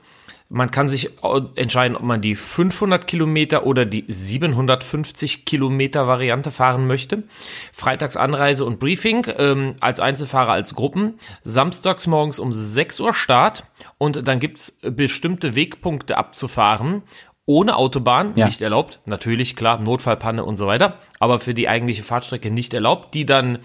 Man 0.51 0.71
kann 0.71 0.87
sich 0.87 1.11
entscheiden, 1.55 1.95
ob 1.95 2.01
man 2.01 2.21
die 2.21 2.33
500 2.35 3.05
Kilometer 3.05 3.67
oder 3.67 3.85
die 3.85 4.03
750 4.07 5.45
Kilometer 5.45 6.07
Variante 6.07 6.49
fahren 6.49 6.87
möchte. 6.87 7.23
Freitagsanreise 7.71 8.65
und 8.65 8.79
Briefing 8.79 9.27
ähm, 9.37 9.75
als 9.79 9.99
Einzelfahrer, 9.99 10.51
als 10.53 10.73
Gruppen. 10.73 11.19
Samstags 11.43 12.07
morgens 12.07 12.39
um 12.39 12.51
6 12.51 12.99
Uhr 12.99 13.13
Start 13.13 13.63
und 13.99 14.27
dann 14.27 14.39
gibt's 14.39 14.79
bestimmte 14.81 15.55
Wegpunkte 15.55 16.17
abzufahren. 16.17 17.03
Ohne 17.45 17.75
Autobahn, 17.75 18.33
Ja. 18.35 18.45
nicht 18.45 18.61
erlaubt. 18.61 18.99
Natürlich, 19.05 19.55
klar, 19.55 19.79
Notfallpanne 19.79 20.43
und 20.43 20.55
so 20.57 20.67
weiter. 20.67 20.97
Aber 21.19 21.39
für 21.39 21.53
die 21.53 21.67
eigentliche 21.67 22.03
Fahrtstrecke 22.03 22.51
nicht 22.51 22.73
erlaubt, 22.73 23.13
die 23.13 23.25
dann 23.25 23.59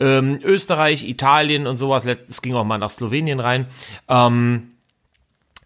ähm, 0.00 0.38
Österreich, 0.42 1.08
Italien 1.08 1.66
und 1.66 1.76
sowas, 1.76 2.04
letztes 2.04 2.42
ging 2.42 2.54
auch 2.54 2.64
mal 2.64 2.78
nach 2.78 2.90
Slowenien 2.90 3.40
rein, 3.40 3.66
ähm, 4.08 4.70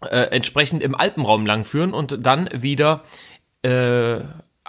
äh, 0.03 0.27
entsprechend 0.31 0.83
im 0.83 0.95
Alpenraum 0.95 1.45
langführen 1.45 1.93
und 1.93 2.25
dann 2.25 2.49
wieder 2.53 3.03
äh, 3.63 4.19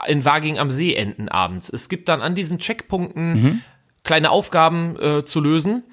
in 0.06 0.24
Waging 0.24 0.58
am 0.58 0.70
See 0.70 0.94
enden 0.94 1.28
abends. 1.28 1.68
Es 1.68 1.88
gibt 1.88 2.08
dann 2.08 2.20
an 2.20 2.34
diesen 2.34 2.58
Checkpunkten 2.58 3.62
kleine 4.02 4.30
Aufgaben 4.30 4.96
äh, 5.00 5.24
zu 5.24 5.40
lösen. 5.40 5.84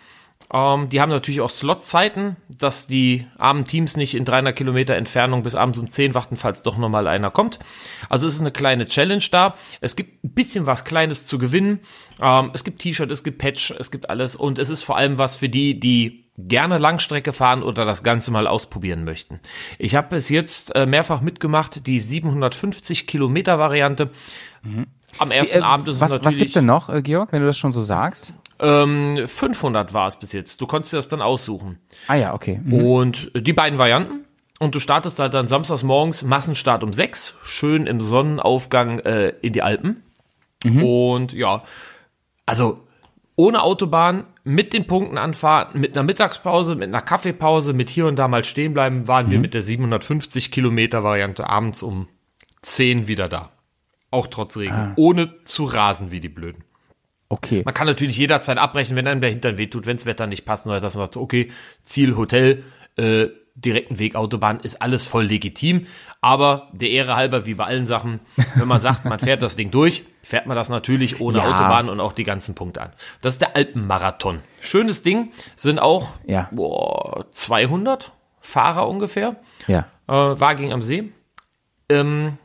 Ähm, 0.54 0.90
die 0.90 1.00
haben 1.00 1.10
natürlich 1.10 1.42
auch 1.42 1.50
Slotzeiten, 1.50 2.36
dass 2.50 2.88
die 2.88 3.26
armen 3.38 3.66
Teams 3.66 3.96
nicht 3.96 4.16
in 4.16 4.26
300 4.26 4.56
Kilometer 4.56 4.96
Entfernung 4.96 5.44
bis 5.44 5.56
abends 5.56 5.80
um 5.80 5.88
10 5.88 6.14
warten, 6.14 6.36
falls 6.36 6.64
doch 6.64 6.78
nochmal 6.78 7.08
einer 7.08 7.32
kommt. 7.32 7.60
Also 8.10 8.28
es 8.28 8.36
ist 8.36 8.42
eine 8.42 8.52
kleine 8.52 8.86
Challenge 8.86 9.24
da. 9.32 9.56
Es 9.80 9.96
gibt 9.96 10.24
ein 10.24 10.34
bisschen 10.34 10.66
was 10.66 10.84
Kleines 10.84 11.26
zu 11.26 11.38
gewinnen. 11.38 11.80
Ähm, 12.22 12.52
es 12.54 12.64
gibt 12.64 12.82
T-Shirt, 12.82 13.12
es 13.12 13.24
gibt 13.24 13.38
Patch, 13.38 13.72
es 13.72 13.92
gibt 13.92 14.10
alles. 14.10 14.36
Und 14.36 14.60
es 14.60 14.70
ist 14.70 14.84
vor 14.84 14.98
allem 14.98 15.18
was 15.18 15.36
für 15.36 15.50
die, 15.50 15.80
die 15.80 16.26
gerne 16.48 16.78
Langstrecke 16.78 17.34
fahren 17.34 17.64
oder 17.64 17.86
das 17.86 18.04
Ganze 18.04 18.32
mal 18.32 18.48
ausprobieren 18.48 19.04
möchten. 19.04 19.40
Ich 19.80 19.96
habe 19.96 20.10
bis 20.10 20.30
jetzt 20.30 20.76
äh, 20.76 20.86
mehrfach 20.86 21.22
mitgemacht, 21.22 21.86
die 21.88 22.00
750 22.00 23.08
Kilometer 23.08 23.60
Variante. 23.60 24.10
am 25.18 25.32
ersten 25.32 25.60
Äh, 25.60 25.62
Abend 25.62 25.88
ist 25.88 25.96
es 25.96 26.02
was, 26.02 26.12
natürlich. 26.12 26.26
was 26.28 26.38
gibt's 26.38 26.54
denn 26.54 26.66
noch, 26.66 26.90
äh, 26.90 27.02
Georg, 27.02 27.32
wenn 27.32 27.42
du 27.42 27.48
das 27.48 27.58
schon 27.58 27.72
so 27.72 27.82
sagst? 27.82 28.34
Ähm, 28.60 29.20
500 29.26 29.94
war 29.94 30.08
es 30.08 30.18
bis 30.18 30.34
jetzt. 30.34 30.62
Du 30.62 30.68
konntest 30.68 30.94
dir 30.94 30.98
das 30.98 31.08
dann 31.08 31.22
aussuchen. 31.22 31.80
Ah 32.08 32.16
ja, 32.16 32.34
okay. 32.34 32.60
Mhm. 32.64 32.74
Und 32.74 33.32
die 33.36 33.54
beiden 33.54 33.80
Varianten. 33.80 34.26
Und 34.60 34.76
du 34.76 34.80
startest 34.80 35.18
halt 35.18 35.34
dann 35.34 35.48
samstags 35.48 35.82
morgens, 35.82 36.22
Massenstart 36.22 36.84
um 36.84 36.94
sechs, 36.94 37.34
schön 37.44 37.88
im 37.88 38.00
Sonnenaufgang 38.00 39.00
äh, 39.00 39.30
in 39.42 39.54
die 39.54 39.64
Alpen. 39.64 40.04
Und 40.64 41.34
ja, 41.34 41.64
also 42.46 42.86
ohne 43.42 43.64
Autobahn, 43.64 44.26
mit 44.44 44.72
den 44.72 44.86
Punkten 44.86 45.18
anfahren, 45.18 45.80
mit 45.80 45.98
einer 45.98 46.04
Mittagspause, 46.04 46.76
mit 46.76 46.90
einer 46.90 47.02
Kaffeepause, 47.02 47.74
mit 47.74 47.90
hier 47.90 48.06
und 48.06 48.20
da 48.20 48.28
mal 48.28 48.44
stehen 48.44 48.76
bleiben, 48.76 49.08
waren 49.08 49.32
wir 49.32 49.40
mit 49.40 49.56
der 49.56 49.64
750 49.64 50.52
Kilometer 50.52 51.04
Variante 51.04 51.50
abends 51.50 51.82
um 51.82 52.08
10 52.62 53.08
wieder 53.08 53.30
da. 53.30 53.52
Auch 54.12 54.28
trotz 54.28 54.58
Regen. 54.58 54.94
Ohne 54.96 55.34
zu 55.46 55.64
rasen 55.64 56.12
wie 56.12 56.20
die 56.20 56.30
Blöden. 56.30 56.64
Okay. 57.30 57.64
Man 57.66 57.74
kann 57.74 57.88
natürlich 57.88 58.16
jederzeit 58.16 58.60
abbrechen, 58.60 58.96
wenn 58.96 59.08
einem 59.08 59.22
der 59.22 59.32
Hintern 59.32 59.58
wehtut, 59.58 59.88
wenn 59.88 59.98
das 59.98 60.06
Wetter 60.06 60.28
nicht 60.28 60.46
passt, 60.46 60.68
oder 60.68 60.80
dass 60.80 60.96
man 60.96 61.06
sagt, 61.06 61.18
okay, 61.18 61.50
Ziel, 61.82 62.18
Hotel, 62.18 62.64
äh, 62.96 63.28
direkten 63.66 64.00
Weg, 64.00 64.16
Autobahn, 64.16 64.60
ist 64.60 64.82
alles 64.82 65.06
voll 65.06 65.26
legitim. 65.26 65.88
Aber 66.22 66.70
der 66.74 66.90
Ehre 66.90 67.16
halber, 67.16 67.46
wie 67.46 67.54
bei 67.56 67.66
allen 67.66 67.86
Sachen, 67.86 68.20
wenn 68.56 68.68
man 68.68 68.80
sagt, 68.80 69.06
man 69.06 69.20
fährt 69.20 69.42
das 69.42 69.56
Ding 69.56 69.72
durch, 69.72 70.04
fährt 70.24 70.46
man 70.46 70.56
das 70.56 70.70
natürlich 70.70 71.20
ohne 71.22 71.40
Ja. 71.40 71.46
Autobahn 71.46 71.90
und 71.90 72.00
auch 72.00 72.14
die 72.14 72.24
ganzen 72.24 72.54
Punkte 72.56 72.82
an. 72.82 72.92
Das 73.22 73.34
ist 73.36 73.42
der 73.42 73.56
Alpenmarathon. 73.56 74.42
Schönes 74.60 75.02
Ding, 75.04 75.32
sind 75.56 75.80
auch 75.80 76.10
Ja. 76.26 76.48
boah, 76.52 77.26
200 77.32 78.12
Fahrer 78.40 78.88
ungefähr 78.88 79.36
Ja. 79.68 79.86
äh, 80.08 80.14
Waging 80.14 80.74
am 80.74 80.82
See. 80.82 81.12
Ähm, 81.90 82.38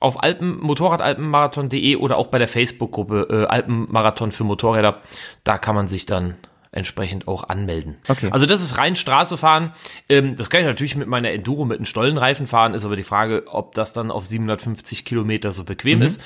auf 0.00 0.22
Alpen, 0.22 0.58
motorradalpenmarathon.de 0.60 1.96
oder 1.96 2.18
auch 2.18 2.26
bei 2.28 2.38
der 2.38 2.48
Facebook-Gruppe 2.48 3.26
äh, 3.30 3.46
Alpenmarathon 3.46 4.32
für 4.32 4.44
Motorräder, 4.44 5.00
da 5.44 5.56
kann 5.58 5.74
man 5.74 5.86
sich 5.86 6.04
dann 6.06 6.36
entsprechend 6.74 7.28
auch 7.28 7.48
anmelden. 7.48 7.96
Okay. 8.08 8.28
Also 8.30 8.46
das 8.46 8.62
ist 8.62 8.78
rein 8.78 8.96
Straße 8.96 9.36
fahren. 9.36 9.72
Ähm, 10.08 10.36
das 10.36 10.50
kann 10.50 10.60
ich 10.60 10.66
natürlich 10.66 10.96
mit 10.96 11.08
meiner 11.08 11.30
Enduro 11.30 11.64
mit 11.64 11.78
einem 11.78 11.84
Stollenreifen 11.86 12.46
fahren, 12.46 12.74
ist 12.74 12.84
aber 12.84 12.96
die 12.96 13.02
Frage, 13.04 13.44
ob 13.46 13.74
das 13.74 13.92
dann 13.92 14.10
auf 14.10 14.26
750 14.26 15.04
Kilometer 15.04 15.52
so 15.52 15.64
bequem 15.64 16.02
ist. 16.02 16.20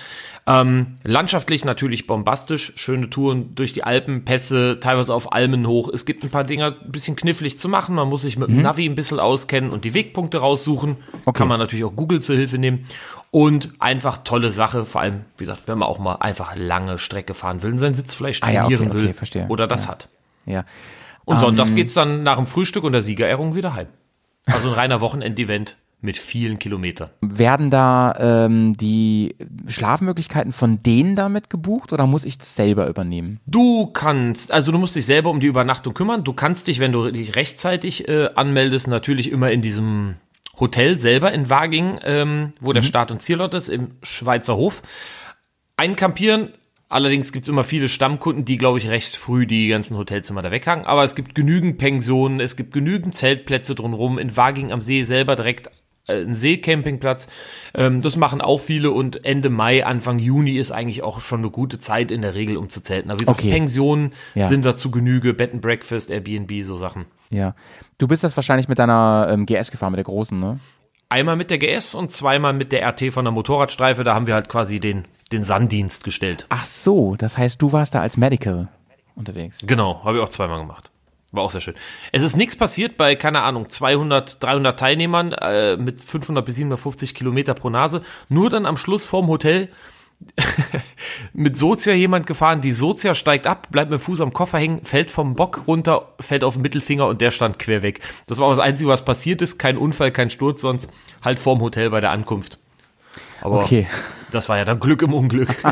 Ähm, 0.47 0.97
landschaftlich 1.05 1.67
natürlich 1.67 2.07
bombastisch, 2.07 2.73
schöne 2.77 3.11
Touren 3.11 3.55
durch 3.55 3.75
die 3.75 3.85
Alpen, 3.85 4.25
Pässe, 4.25 4.81
teilweise 4.81 5.13
auf 5.13 5.33
Almen 5.33 5.67
hoch. 5.67 5.91
Es 5.93 6.07
gibt 6.07 6.25
ein 6.25 6.31
paar 6.31 6.45
Dinger 6.45 6.75
ein 6.83 6.91
bisschen 6.91 7.17
knifflig 7.17 7.59
zu 7.59 7.69
machen. 7.69 7.95
Man 7.95 8.09
muss 8.09 8.23
sich 8.23 8.39
mit 8.39 8.49
dem 8.49 8.63
Navi 8.63 8.87
ein 8.89 8.95
bisschen 8.95 9.21
auskennen 9.21 9.71
und 9.71 9.85
die 9.85 9.93
Wegpunkte 9.93 10.39
raussuchen. 10.39 10.97
Okay. 11.27 11.39
Kann 11.39 11.49
man 11.49 11.61
natürlich 11.61 11.85
auch 11.85 11.95
Google 11.95 12.23
zur 12.23 12.37
Hilfe 12.37 12.57
nehmen. 12.57 12.87
Und 13.31 13.71
einfach 13.79 14.25
tolle 14.25 14.51
Sache, 14.51 14.87
vor 14.87 15.03
allem, 15.03 15.27
wie 15.37 15.45
gesagt, 15.45 15.65
wenn 15.67 15.77
man 15.77 15.89
auch 15.89 15.99
mal 15.99 16.15
einfach 16.15 16.57
lange 16.57 16.99
Strecke 16.99 17.35
fahren 17.35 17.63
will 17.63 17.73
und 17.73 17.79
seinen 17.79 17.93
Sitz 17.93 18.15
vielleicht 18.15 18.43
Ah 18.43 18.51
ja, 18.51 18.65
okay, 18.65 18.77
trainieren 18.77 18.97
okay, 18.97 19.07
will 19.09 19.15
verstehe. 19.15 19.47
oder 19.49 19.67
das 19.67 19.87
hat. 19.87 20.09
Ja. 20.49 20.65
Und 21.25 21.41
sonntags 21.41 21.75
geht's 21.75 21.95
dann 21.95 22.23
nach 22.23 22.37
dem 22.37 22.47
Frühstück 22.47 22.85
und 22.85 22.93
der 22.93 23.03
Siegerehrung 23.03 23.55
wieder 23.55 23.75
heim. 23.75 23.89
Also 24.47 24.69
ein 24.69 24.75
reiner 24.75 25.03
Wochenendevent 25.03 25.77
mit 26.01 26.17
vielen 26.17 26.59
Kilometern. 26.59 27.11
Werden 27.21 27.71
da 27.71 28.15
ähm, 28.19 28.77
die 28.77 29.35
Schlafmöglichkeiten 29.67 30.53
von 30.53 30.83
denen 30.83 31.17
damit 31.17 31.51
gebucht 31.51 31.93
oder 31.93 32.07
muss 32.07 32.25
ich 32.25 32.39
das 32.39 32.55
selber 32.55 32.89
übernehmen? 32.89 33.41
Du 33.47 33.87
kannst, 33.87 34.53
also 34.53 34.71
du 34.71 34.79
musst 34.79 34.95
dich 34.95 35.07
selber 35.07 35.31
um 35.31 35.41
die 35.41 35.49
Übernachtung 35.49 35.95
kümmern. 35.95 36.23
Du 36.23 36.33
kannst 36.33 36.69
dich, 36.69 36.79
wenn 36.79 36.93
du 36.93 37.11
dich 37.11 37.35
rechtzeitig 37.35 38.09
äh, 38.09 38.31
anmeldest, 38.35 38.87
natürlich 38.87 39.31
immer 39.31 39.51
in 39.51 39.61
diesem 39.61 40.17
Hotel 40.61 40.99
selber 40.99 41.33
in 41.33 41.51
Waging, 41.51 41.99
ähm, 42.05 42.53
wo 42.61 42.73
der 42.73 42.83
Start- 42.83 43.11
und 43.11 43.21
Zielort 43.21 43.55
ist, 43.55 43.69
im 43.69 43.93
Schweizer 44.03 44.57
Hof, 44.57 44.83
einkampieren. 45.77 46.53
Allerdings 46.91 47.33
gibt's 47.33 47.49
immer 47.49 47.65
viele 47.65 47.89
Stammkunden, 47.91 48.45
die, 48.47 48.57
glaube 48.57 48.79
ich, 48.79 48.89
recht 48.89 49.15
früh 49.17 49.47
die 49.47 49.69
ganzen 49.69 49.97
Hotelzimmer 49.99 50.41
da 50.41 50.51
weghangen. 50.51 50.87
Aber 50.87 51.05
es 51.05 51.15
gibt 51.15 51.35
genügend 51.35 51.77
Pensionen, 51.77 52.41
es 52.41 52.57
gibt 52.57 52.73
genügend 52.73 53.15
Zeltplätze 53.15 53.75
drumherum. 53.75 54.19
In 54.19 54.35
Waging 54.37 54.73
am 54.73 54.81
See 54.81 55.03
selber 55.03 55.37
direkt 55.37 55.69
äh, 56.07 56.23
ein 56.23 56.35
Seecampingplatz. 56.35 57.29
Ähm, 57.75 58.01
das 58.01 58.17
machen 58.17 58.41
auch 58.41 58.61
viele 58.61 58.91
und 58.91 59.23
Ende 59.27 59.51
Mai, 59.51 59.85
Anfang 59.85 60.19
Juni 60.19 60.53
ist 60.57 60.71
eigentlich 60.71 61.03
auch 61.03 61.21
schon 61.21 61.41
eine 61.41 61.51
gute 61.51 61.77
Zeit 61.77 62.11
in 62.11 62.23
der 62.23 62.35
Regel, 62.35 62.57
um 62.57 62.71
zu 62.71 62.81
zelten. 62.83 63.11
Aber 63.11 63.19
wie 63.21 63.25
gesagt, 63.25 63.41
Okay. 63.41 63.51
Pensionen 63.51 64.15
Ja. 64.35 64.47
sind 64.47 64.65
dazu 64.65 64.91
Genüge, 64.91 65.35
Bed 65.35 65.53
and 65.53 65.61
Breakfast, 65.61 66.11
Airbnb, 66.11 66.65
so 66.65 66.79
Sachen. 66.79 67.05
Ja. 67.29 67.55
Du 67.99 68.09
bist 68.09 68.25
das 68.25 68.35
wahrscheinlich 68.35 68.67
mit 68.69 68.79
deiner 68.79 69.29
ähm, 69.31 69.45
GS 69.45 69.71
gefahren, 69.71 69.93
mit 69.93 69.99
der 69.99 70.05
großen, 70.05 70.41
ne? 70.41 70.59
Einmal 71.11 71.37
mit 71.37 71.51
der 71.51 71.59
GS 71.59 71.95
und 71.95 72.11
zweimal 72.11 72.53
mit 72.53 72.71
der 72.71 72.87
RT 72.87 73.15
von 73.15 73.25
der 73.25 73.33
Motorradstreife. 73.33 74.05
Da 74.05 74.15
haben 74.15 74.27
wir 74.27 74.35
halt 74.35 74.51
quasi 74.51 74.79
den, 74.79 75.07
den 75.33 75.43
Sanddienst 75.43 76.05
gestellt. 76.05 76.47
Ach 76.51 76.67
so, 76.67 77.17
das 77.17 77.39
heißt, 77.39 77.63
du 77.63 77.73
warst 77.73 77.95
da 77.95 78.03
als 78.03 78.19
Medical 78.19 78.69
unterwegs. 79.15 79.59
Genau, 79.63 80.05
habe 80.05 80.19
ich 80.19 80.23
auch 80.23 80.29
zweimal 80.29 80.59
gemacht. 80.59 80.91
War 81.33 81.45
auch 81.45 81.51
sehr 81.51 81.63
schön. 81.63 81.75
Es 82.13 82.23
ist 82.23 82.37
nichts 82.37 82.57
passiert 82.57 82.99
bei, 82.99 83.17
keine 83.17 83.43
Ahnung, 83.43 83.71
200, 83.71 84.43
300 84.43 84.79
Teilnehmern 84.79 85.33
äh, 85.33 85.77
mit 85.77 86.03
500 86.03 86.45
bis 86.45 86.57
750 86.57 87.15
Kilometer 87.15 87.55
pro 87.55 87.71
Nase. 87.71 88.03
Nur 88.29 88.51
dann 88.51 88.67
am 88.67 88.77
Schluss 88.77 89.07
vorm 89.07 89.29
Hotel 89.29 89.69
mit 91.33 91.57
Sozia 91.57 91.93
jemand 91.93 92.27
gefahren. 92.27 92.61
Die 92.61 92.73
Sozia 92.73 93.15
steigt 93.15 93.47
ab, 93.47 93.69
bleibt 93.71 93.91
mit 93.91 94.01
dem 94.01 94.03
Fuß 94.03 94.21
am 94.21 94.33
Koffer 94.33 94.59
hängen, 94.59 94.85
fällt 94.85 95.11
vom 95.11 95.35
Bock 95.35 95.63
runter, 95.67 96.09
fällt 96.21 96.45
auf 96.45 96.55
den 96.55 96.63
Mittelfinger 96.63 97.07
und 97.07 97.21
der 97.21 97.31
stand 97.31 97.59
quer 97.59 97.83
weg. 97.83 98.01
Das 98.27 98.39
war 98.39 98.47
auch 98.47 98.53
das 98.53 98.59
Einzige, 98.59 98.91
was 98.91 99.05
passiert 99.05 99.43
ist. 99.43 99.59
Kein 99.59 99.77
Unfall, 99.77 100.11
kein 100.11 100.31
Sturz, 100.31 100.61
sonst 100.61 100.91
halt 101.25 101.39
vorm 101.39 101.61
Hotel 101.61 101.91
bei 101.91 102.01
der 102.01 102.11
Ankunft. 102.11 102.59
Aber 103.41 103.61
Okay. 103.61 103.87
das 104.33 104.49
war 104.49 104.59
ja 104.59 104.65
dann 104.65 104.81
Glück 104.81 105.03
im 105.03 105.13
Unglück. 105.13 105.49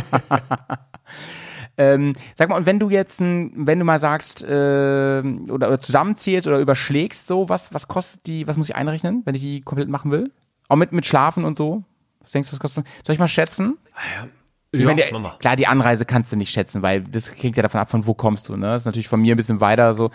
Ähm, 1.78 2.14
sag 2.34 2.48
mal, 2.48 2.56
und 2.56 2.64
wenn 2.64 2.78
du 2.78 2.88
jetzt, 2.88 3.20
ein, 3.20 3.52
wenn 3.54 3.78
du 3.78 3.84
mal 3.84 3.98
sagst, 3.98 4.42
äh, 4.42 4.46
oder, 4.46 5.68
oder 5.68 5.78
zusammenzählst 5.78 6.48
oder 6.48 6.58
überschlägst, 6.58 7.26
so, 7.26 7.50
was, 7.50 7.74
was 7.74 7.86
kostet 7.86 8.26
die, 8.26 8.48
was 8.48 8.56
muss 8.56 8.70
ich 8.70 8.76
einrechnen, 8.76 9.20
wenn 9.26 9.34
ich 9.34 9.42
die 9.42 9.60
komplett 9.60 9.88
machen 9.90 10.10
will? 10.10 10.32
Auch 10.68 10.76
mit, 10.76 10.92
mit 10.92 11.04
Schlafen 11.04 11.44
und 11.44 11.56
so? 11.56 11.84
Was 12.26 12.32
denkst 12.32 12.48
du, 12.48 12.54
was 12.54 12.60
kostet? 12.60 12.84
Soll 13.06 13.12
ich 13.12 13.20
mal 13.20 13.28
schätzen? 13.28 13.78
Ich 14.72 14.80
ja, 14.80 14.86
meine, 14.86 15.00
die- 15.06 15.38
klar, 15.38 15.54
die 15.54 15.68
Anreise 15.68 16.04
kannst 16.04 16.32
du 16.32 16.36
nicht 16.36 16.50
schätzen, 16.50 16.82
weil 16.82 17.02
das 17.02 17.30
hängt 17.40 17.56
ja 17.56 17.62
davon 17.62 17.80
ab, 17.80 17.88
von 17.88 18.04
wo 18.04 18.14
kommst 18.14 18.48
du, 18.48 18.56
ne? 18.56 18.66
Das 18.66 18.82
ist 18.82 18.86
natürlich 18.86 19.06
von 19.06 19.20
mir 19.20 19.34
ein 19.34 19.36
bisschen 19.36 19.60
weiter 19.60 19.94
so. 19.94 20.10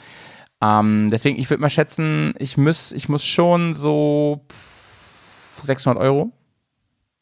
Ähm, 0.62 1.08
deswegen, 1.10 1.40
ich 1.40 1.50
würde 1.50 1.62
mal 1.62 1.70
schätzen, 1.70 2.34
ich 2.38 2.58
muss, 2.58 2.92
ich 2.92 3.08
muss 3.08 3.24
schon 3.24 3.74
so 3.74 4.46
pff, 4.52 5.64
600 5.64 6.04
Euro 6.04 6.32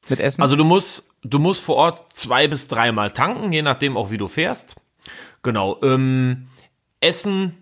mit 0.10 0.20
Essen. 0.20 0.42
Also 0.42 0.56
du 0.56 0.64
musst, 0.64 1.04
du 1.22 1.38
musst 1.38 1.62
vor 1.64 1.76
Ort 1.76 2.18
zwei 2.18 2.48
bis 2.48 2.68
dreimal 2.68 3.12
tanken, 3.12 3.52
je 3.54 3.62
nachdem 3.62 3.96
auch 3.96 4.10
wie 4.10 4.18
du 4.18 4.28
fährst. 4.28 4.76
Genau. 5.44 5.80
Ähm, 5.84 6.48
Essen. 7.00 7.59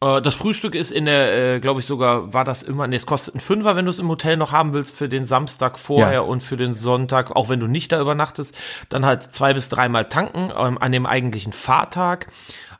Äh, 0.00 0.22
das 0.22 0.34
Frühstück 0.34 0.74
ist 0.74 0.90
in 0.90 1.04
der, 1.06 1.54
äh, 1.56 1.60
glaube 1.60 1.80
ich 1.80 1.86
sogar, 1.86 2.32
war 2.32 2.44
das 2.44 2.62
immer, 2.62 2.86
nee, 2.86 2.96
es 2.96 3.06
kostet 3.06 3.34
einen 3.34 3.40
Fünfer, 3.40 3.76
wenn 3.76 3.84
du 3.84 3.90
es 3.90 3.98
im 3.98 4.08
Hotel 4.08 4.36
noch 4.36 4.52
haben 4.52 4.72
willst 4.72 4.94
für 4.96 5.08
den 5.08 5.24
Samstag 5.24 5.78
vorher 5.78 6.12
Ja. 6.12 6.20
und 6.20 6.42
für 6.42 6.56
den 6.56 6.72
Sonntag, 6.72 7.34
auch 7.34 7.48
wenn 7.48 7.60
du 7.60 7.66
nicht 7.66 7.92
da 7.92 8.00
übernachtest. 8.00 8.56
Dann 8.88 9.04
halt 9.04 9.32
zwei 9.32 9.54
bis 9.54 9.68
dreimal 9.68 10.04
tanken 10.08 10.52
ähm, 10.56 10.78
an 10.78 10.92
dem 10.92 11.06
eigentlichen 11.06 11.52
Fahrtag. 11.52 12.28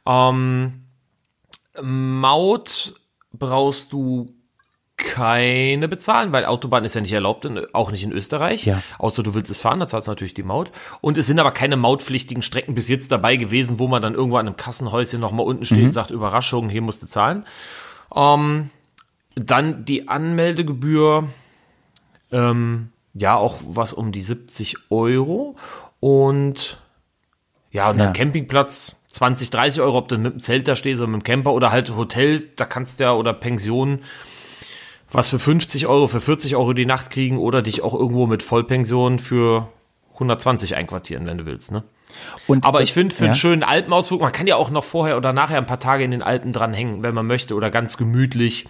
Ähm, 0.07 0.85
Maut 1.81 2.95
brauchst 3.33 3.93
du 3.93 4.35
keine 4.99 5.89
bezahlen, 5.89 6.33
weil 6.33 6.45
Autobahn 6.45 6.85
ist 6.85 6.95
ja 6.95 7.01
nicht 7.01 7.13
erlaubt, 7.13 7.49
auch 7.73 7.91
nicht 7.91 8.03
in 8.05 8.13
Österreich. 8.13 8.67
Ja. 8.67 8.83
Außer 8.99 9.23
du 9.23 9.33
willst 9.35 9.51
es 9.51 9.61
fahren, 9.61 9.81
da 9.81 9.87
zahlst 9.87 10.09
du 10.09 10.11
natürlich 10.11 10.35
die 10.35 10.43
Maut. 10.43 10.71
Und 11.01 11.17
es 11.17 11.27
sind 11.27 11.39
aber 11.39 11.53
keine 11.53 11.77
mautpflichtigen 11.77 12.43
Strecken 12.43 12.75
bis 12.75 12.89
jetzt 12.89 13.11
dabei 13.11 13.37
gewesen, 13.37 13.79
wo 13.79 13.87
man 13.89 14.03
dann 14.03 14.15
irgendwo 14.15 14.37
an 14.37 14.47
einem 14.47 14.57
Kassenhäuschen 14.57 15.21
nochmal 15.21 15.47
unten 15.47 15.65
steht 15.65 15.85
und 15.85 15.93
sagt, 15.93 16.11
Überraschung, 16.11 16.69
hier 16.69 16.83
musst 16.83 17.03
du 17.03 17.07
zahlen. 17.07 17.47
Ähm, 18.15 18.71
dann 19.37 19.85
die 19.85 20.09
Anmeldegebühr, 20.09 21.29
ähm, 22.33 22.91
ja, 23.15 23.37
auch 23.37 23.59
was 23.69 23.93
um 23.93 24.13
die 24.13 24.23
70 24.23 24.91
Euro. 24.91 25.57
Und 26.01 26.79
ja, 27.71 27.89
und 27.91 27.99
Ja. 27.99 28.05
dann 28.07 28.13
Campingplatz 28.15 28.97
20, 29.11 29.51
30 29.51 29.81
Euro, 29.81 29.97
ob 29.99 30.09
du 30.09 30.19
mit 30.19 30.33
dem 30.35 30.41
Zelt 30.41 30.69
da 30.69 30.77
stehst 30.77 31.01
oder 31.01 31.11
mit 31.11 31.23
dem 31.23 31.25
Camper 31.25 31.53
oder 31.55 31.71
halt 31.73 31.95
Hotel, 31.97 32.47
da 32.57 32.65
kannst 32.65 32.99
du 33.01 33.05
ja, 33.05 33.13
oder 33.15 33.33
Pension, 33.33 34.01
was 35.11 35.29
für 35.29 35.39
50 35.39 35.87
Euro, 35.87 36.07
für 36.07 36.21
40 36.21 36.57
Euro 36.57 36.73
die 36.73 36.87
Nacht 36.87 37.11
kriegen 37.11 37.39
oder 37.39 37.63
dich 37.63 37.83
auch 37.83 37.95
irgendwo 37.95 38.27
mit 38.27 38.43
Vollpension 38.43 39.19
für 39.19 39.69
120 40.15 40.75
einquartieren, 40.77 41.27
wenn 41.27 41.39
du 41.39 41.47
willst, 41.47 41.73
ne? 41.73 41.85
Und, 42.47 42.65
Aber 42.65 42.83
ich 42.83 42.93
finde, 42.93 43.15
für 43.15 43.25
ja. 43.25 43.31
einen 43.31 43.35
schönen 43.39 43.63
Alpenausflug, 43.63 44.21
man 44.21 44.33
kann 44.33 44.47
ja 44.47 44.57
auch 44.57 44.71
noch 44.71 44.83
vorher 44.85 45.17
oder 45.17 45.33
nachher 45.33 45.59
ein 45.59 45.67
paar 45.67 45.79
Tage 45.79 46.03
in 46.05 46.11
den 46.11 46.23
Alpen 46.23 46.53
dranhängen, 46.53 47.03
wenn 47.03 47.15
man 47.15 47.27
möchte, 47.27 47.55
oder 47.55 47.71
ganz 47.71 47.97
gemütlich 47.97 48.67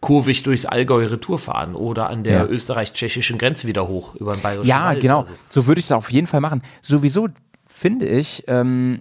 kurvig 0.00 0.42
durchs 0.42 0.66
Allgäu 0.66 1.06
Retour 1.06 1.38
fahren 1.38 1.74
oder 1.76 2.10
an 2.10 2.24
der 2.24 2.34
Ja. 2.40 2.44
österreich-tschechischen 2.46 3.38
Grenze 3.38 3.66
wieder 3.66 3.88
hoch 3.88 4.14
über 4.16 4.32
den 4.34 4.42
bayerischen 4.42 4.68
Ja, 4.68 4.86
Wald. 4.86 5.00
genau. 5.00 5.20
Also. 5.20 5.32
So 5.48 5.66
würde 5.66 5.78
ich 5.78 5.86
es 5.86 5.92
auf 5.92 6.10
jeden 6.10 6.26
Fall 6.26 6.40
machen. 6.40 6.62
Sowieso 6.82 7.28
finde 7.66 8.06
ich, 8.06 8.44
ähm, 8.48 9.00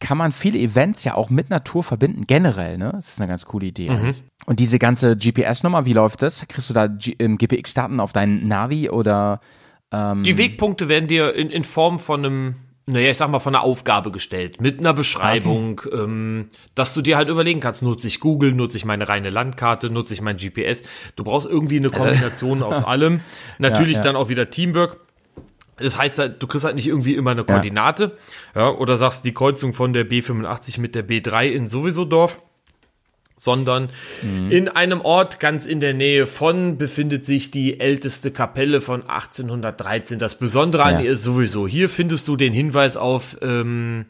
kann 0.00 0.18
man 0.18 0.32
viele 0.32 0.58
Events 0.58 1.04
ja 1.04 1.14
auch 1.14 1.30
mit 1.30 1.50
Natur 1.50 1.82
verbinden, 1.82 2.26
generell, 2.26 2.76
ne? 2.76 2.90
Das 2.92 3.08
ist 3.08 3.20
eine 3.20 3.28
ganz 3.28 3.46
coole 3.46 3.66
Idee. 3.66 3.88
eigentlich. 3.88 4.22
Und 4.46 4.60
diese 4.60 4.78
ganze 4.78 5.16
GPS-Nummer, 5.16 5.86
wie 5.86 5.92
läuft 5.94 6.22
das? 6.22 6.44
Kriegst 6.46 6.68
du 6.68 6.74
da 6.74 6.88
G 6.88 7.16
ähm, 7.18 7.38
GPX-Daten 7.38 8.00
auf 8.00 8.12
deinen 8.12 8.46
Navi 8.46 8.90
oder 8.90 9.40
Die 10.24 10.36
Wegpunkte 10.38 10.88
werden 10.88 11.06
dir 11.06 11.34
in, 11.34 11.50
in 11.50 11.64
Form 11.64 11.98
von 11.98 12.24
einem, 12.24 12.56
naja, 12.86 13.10
ich 13.10 13.16
sag 13.16 13.30
mal, 13.30 13.38
von 13.38 13.54
einer 13.54 13.64
Aufgabe 13.64 14.10
gestellt, 14.10 14.60
mit 14.60 14.80
einer 14.80 14.92
Beschreibung, 14.92 15.80
ähm, 15.92 16.48
dass 16.74 16.92
du 16.94 17.00
dir 17.00 17.16
halt 17.16 17.28
überlegen 17.28 17.60
kannst, 17.60 17.82
nutze 17.82 18.08
ich 18.08 18.20
Google, 18.20 18.52
nutze 18.52 18.76
ich 18.76 18.84
meine 18.84 19.08
reine 19.08 19.30
Landkarte, 19.30 19.90
nutze 19.90 20.12
ich 20.12 20.20
mein 20.20 20.36
GPS. 20.36 20.82
Du 21.16 21.24
brauchst 21.24 21.48
irgendwie 21.48 21.76
eine 21.78 21.90
Kombination 21.90 22.62
aus 22.62 22.84
allem. 22.84 23.20
Natürlich 23.58 23.98
ja. 23.98 24.02
dann 24.02 24.16
auch 24.16 24.28
wieder 24.28 24.50
Teamwork. 24.50 25.00
Das 25.76 25.98
heißt 25.98 26.18
halt, 26.18 26.42
du 26.42 26.46
kriegst 26.46 26.64
halt 26.64 26.76
nicht 26.76 26.86
irgendwie 26.86 27.14
immer 27.14 27.32
eine 27.32 27.44
Koordinate, 27.44 28.16
ja, 28.54 28.70
oder 28.70 28.96
sagst 28.96 29.24
die 29.24 29.34
Kreuzung 29.34 29.72
von 29.72 29.92
der 29.92 30.08
B85 30.08 30.80
mit 30.80 30.94
der 30.94 31.06
B3 31.06 31.48
in 31.50 31.68
sowieso 31.68 32.04
Dorf 32.04 32.38
sondern 33.36 33.88
in 34.22 34.68
einem 34.68 35.00
Ort 35.00 35.40
ganz 35.40 35.66
in 35.66 35.80
der 35.80 35.92
Nähe 35.92 36.24
von 36.24 36.78
befindet 36.78 37.24
sich 37.24 37.50
die 37.50 37.80
älteste 37.80 38.30
Kapelle 38.30 38.80
von 38.80 39.02
1813. 39.08 40.18
Das 40.18 40.38
Besondere 40.38 40.84
an 40.84 40.94
Ja. 40.94 41.00
ihr 41.00 41.10
ist 41.12 41.24
sowieso, 41.24 41.66
hier 41.66 41.88
findest 41.88 42.28
du 42.28 42.36
den 42.36 42.52
Hinweis 42.52 42.96
auf 42.96 43.36
ähm, 43.42 44.06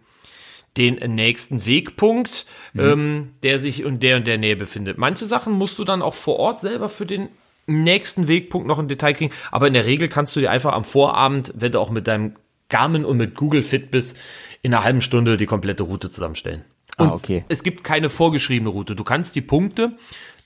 den 0.77 0.97
nächsten 1.15 1.65
Wegpunkt, 1.67 2.47
ähm, 2.77 3.31
der 3.43 3.59
sich 3.59 3.85
in 3.85 4.01
der 4.01 4.19
und 4.19 4.27
der 4.27 4.39
Nähe 4.39 4.57
befindet. 4.57 4.99
Manche 4.99 5.25
Sachen 5.25 5.55
musst 5.55 5.79
du 5.79 5.85
dann 5.85 6.03
auch 6.03 6.15
vor 6.15 6.37
Ort 6.39 6.61
selber 6.61 6.89
für 6.89 7.07
den 7.07 7.29
nächsten 7.67 8.29
Wegpunkt 8.29 8.67
noch 8.67 8.79
im 8.79 8.89
Detail 8.89 9.15
kriegen, 9.15 9.33
aber 9.51 9.67
in 9.69 9.75
der 9.75 9.87
Regel 9.87 10.09
kannst 10.09 10.35
du 10.37 10.41
dir 10.41 10.51
einfach 10.51 10.73
am 10.73 10.85
Vorabend, 10.85 11.53
wenn 11.57 11.73
du 11.73 11.81
auch 11.81 11.91
mit 11.91 12.07
deinem 12.07 12.35
Garmin 12.69 13.05
und 13.05 13.17
mit 13.19 13.35
Google 13.35 13.63
fit 13.63 13.91
bist, 13.91 14.17
in 14.63 14.75
einer 14.75 14.85
halben 14.85 15.01
Stunde 15.01 15.37
die 15.37 15.47
komplette 15.47 15.83
Route 15.83 16.11
zusammenstellen. 16.11 16.65
Und 16.97 17.09
Ah, 17.11 17.15
okay. 17.15 17.45
es 17.49 17.63
gibt 17.63 17.85
keine 17.85 18.09
vorgeschriebene 18.09 18.71
Route. 18.71 18.95
Du 18.95 19.05
kannst 19.05 19.35
die 19.35 19.41
Punkte, 19.41 19.93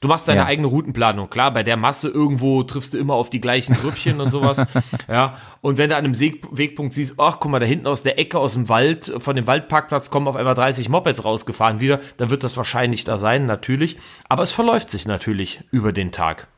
du 0.00 0.08
machst 0.08 0.26
deine 0.28 0.40
Ja. 0.40 0.46
eigene 0.46 0.66
Routenplanung. 0.66 1.28
Klar, 1.30 1.52
bei 1.52 1.62
der 1.62 1.76
Masse 1.76 2.08
irgendwo 2.08 2.62
triffst 2.62 2.94
du 2.94 2.98
immer 2.98 3.14
auf 3.14 3.28
die 3.30 3.40
gleichen 3.40 3.74
Grüppchen 3.74 4.20
und 4.20 4.30
sowas. 4.30 4.64
Ja. 5.08 5.36
Und 5.60 5.76
wenn 5.78 5.90
du 5.90 5.96
an 5.96 6.04
einem 6.04 6.14
Seg 6.14 6.42
Wegpunkt 6.50 6.92
siehst, 6.94 7.14
ach, 7.18 7.38
guck 7.40 7.50
mal, 7.50 7.58
da 7.60 7.66
hinten 7.66 7.86
aus 7.86 8.02
der 8.02 8.18
Ecke, 8.18 8.38
aus 8.38 8.54
dem 8.54 8.68
Wald, 8.68 9.12
von 9.18 9.36
dem 9.36 9.46
Waldparkplatz 9.46 10.10
kommen 10.10 10.26
auf 10.26 10.36
einmal 10.36 10.54
30 10.54 10.88
Mopeds 10.88 11.24
rausgefahren 11.24 11.80
wieder, 11.80 12.00
dann 12.16 12.30
wird 12.30 12.42
das 12.44 12.56
wahrscheinlich 12.56 13.04
da 13.04 13.16
sein, 13.18 13.46
natürlich. 13.46 13.96
Aber 14.28 14.42
es 14.42 14.52
verläuft 14.52 14.90
sich 14.90 15.06
natürlich 15.06 15.60
über 15.70 15.92
den 15.92 16.12
Tag. 16.12 16.48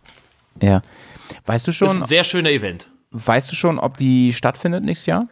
Ja. 0.61 0.83
Weißt 1.47 1.67
du 1.67 1.71
Ist 1.71 1.77
schon, 1.77 2.03
ein 2.03 2.07
sehr 2.09 2.25
schöner 2.25 2.51
Event. 2.51 2.89
weißt 3.13 3.51
du 3.51 3.57
schon, 3.57 3.79
ob 3.79 3.97
die 3.97 4.33
stattfindet 4.33 4.85
nächstes 4.85 5.07
Jahr? 5.07 5.27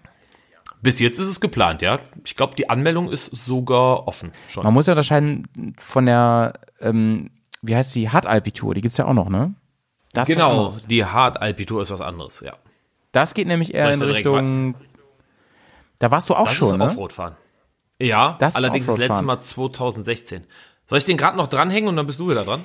Bis 0.80 1.00
jetzt 1.00 1.18
ist 1.18 1.26
es 1.26 1.40
geplant, 1.40 1.82
ja. 1.82 1.98
Ich 2.24 2.36
glaube, 2.36 2.54
die 2.54 2.70
Anmeldung 2.70 3.10
ist 3.10 3.26
sogar 3.26 4.06
offen 4.06 4.32
schon. 4.48 4.62
Man 4.64 4.72
muss 4.72 4.86
ja 4.86 4.92
unterscheiden 4.92 5.74
von 5.78 6.06
der, 6.06 6.52
ähm, 6.80 7.30
wie 7.62 7.74
heißt 7.74 7.94
die, 7.96 8.08
Hard-Alpi-Tour, 8.08 8.74
die 8.74 8.80
gibt's 8.80 8.96
ja 8.96 9.06
auch 9.06 9.14
noch, 9.14 9.28
ne? 9.28 9.54
Das 10.12 10.28
ist 10.28 10.34
Genau, 10.34 10.74
die 10.88 11.04
Hard 11.04 11.40
Alpitour 11.40 11.82
ist 11.82 11.90
was 11.90 12.00
anderes, 12.00 12.40
ja. 12.40 12.54
Das 13.12 13.34
geht 13.34 13.46
nämlich 13.46 13.74
eher 13.74 13.92
in 13.92 14.02
Richtung, 14.02 14.74
da 15.98 16.10
warst 16.10 16.28
du 16.28 16.34
auch 16.34 16.44
Das 16.46 16.54
schon, 16.54 16.72
ist 16.72 16.78
ne? 16.78 16.84
Offroad-Fahren. 16.84 17.36
Ja, 17.98 18.36
Das 18.38 18.54
ist 18.54 18.56
allerdings 18.56 18.86
das 18.86 18.98
letzte. 18.98 19.24
Mal 19.24 19.40
2016. 19.40 20.44
Soll 20.86 20.98
ich 20.98 21.04
den 21.04 21.16
gerade 21.16 21.36
noch 21.36 21.48
dranhängen 21.48 21.88
und 21.88 21.96
dann 21.96 22.06
bist 22.06 22.20
du 22.20 22.30
wieder 22.30 22.44
dran? 22.44 22.62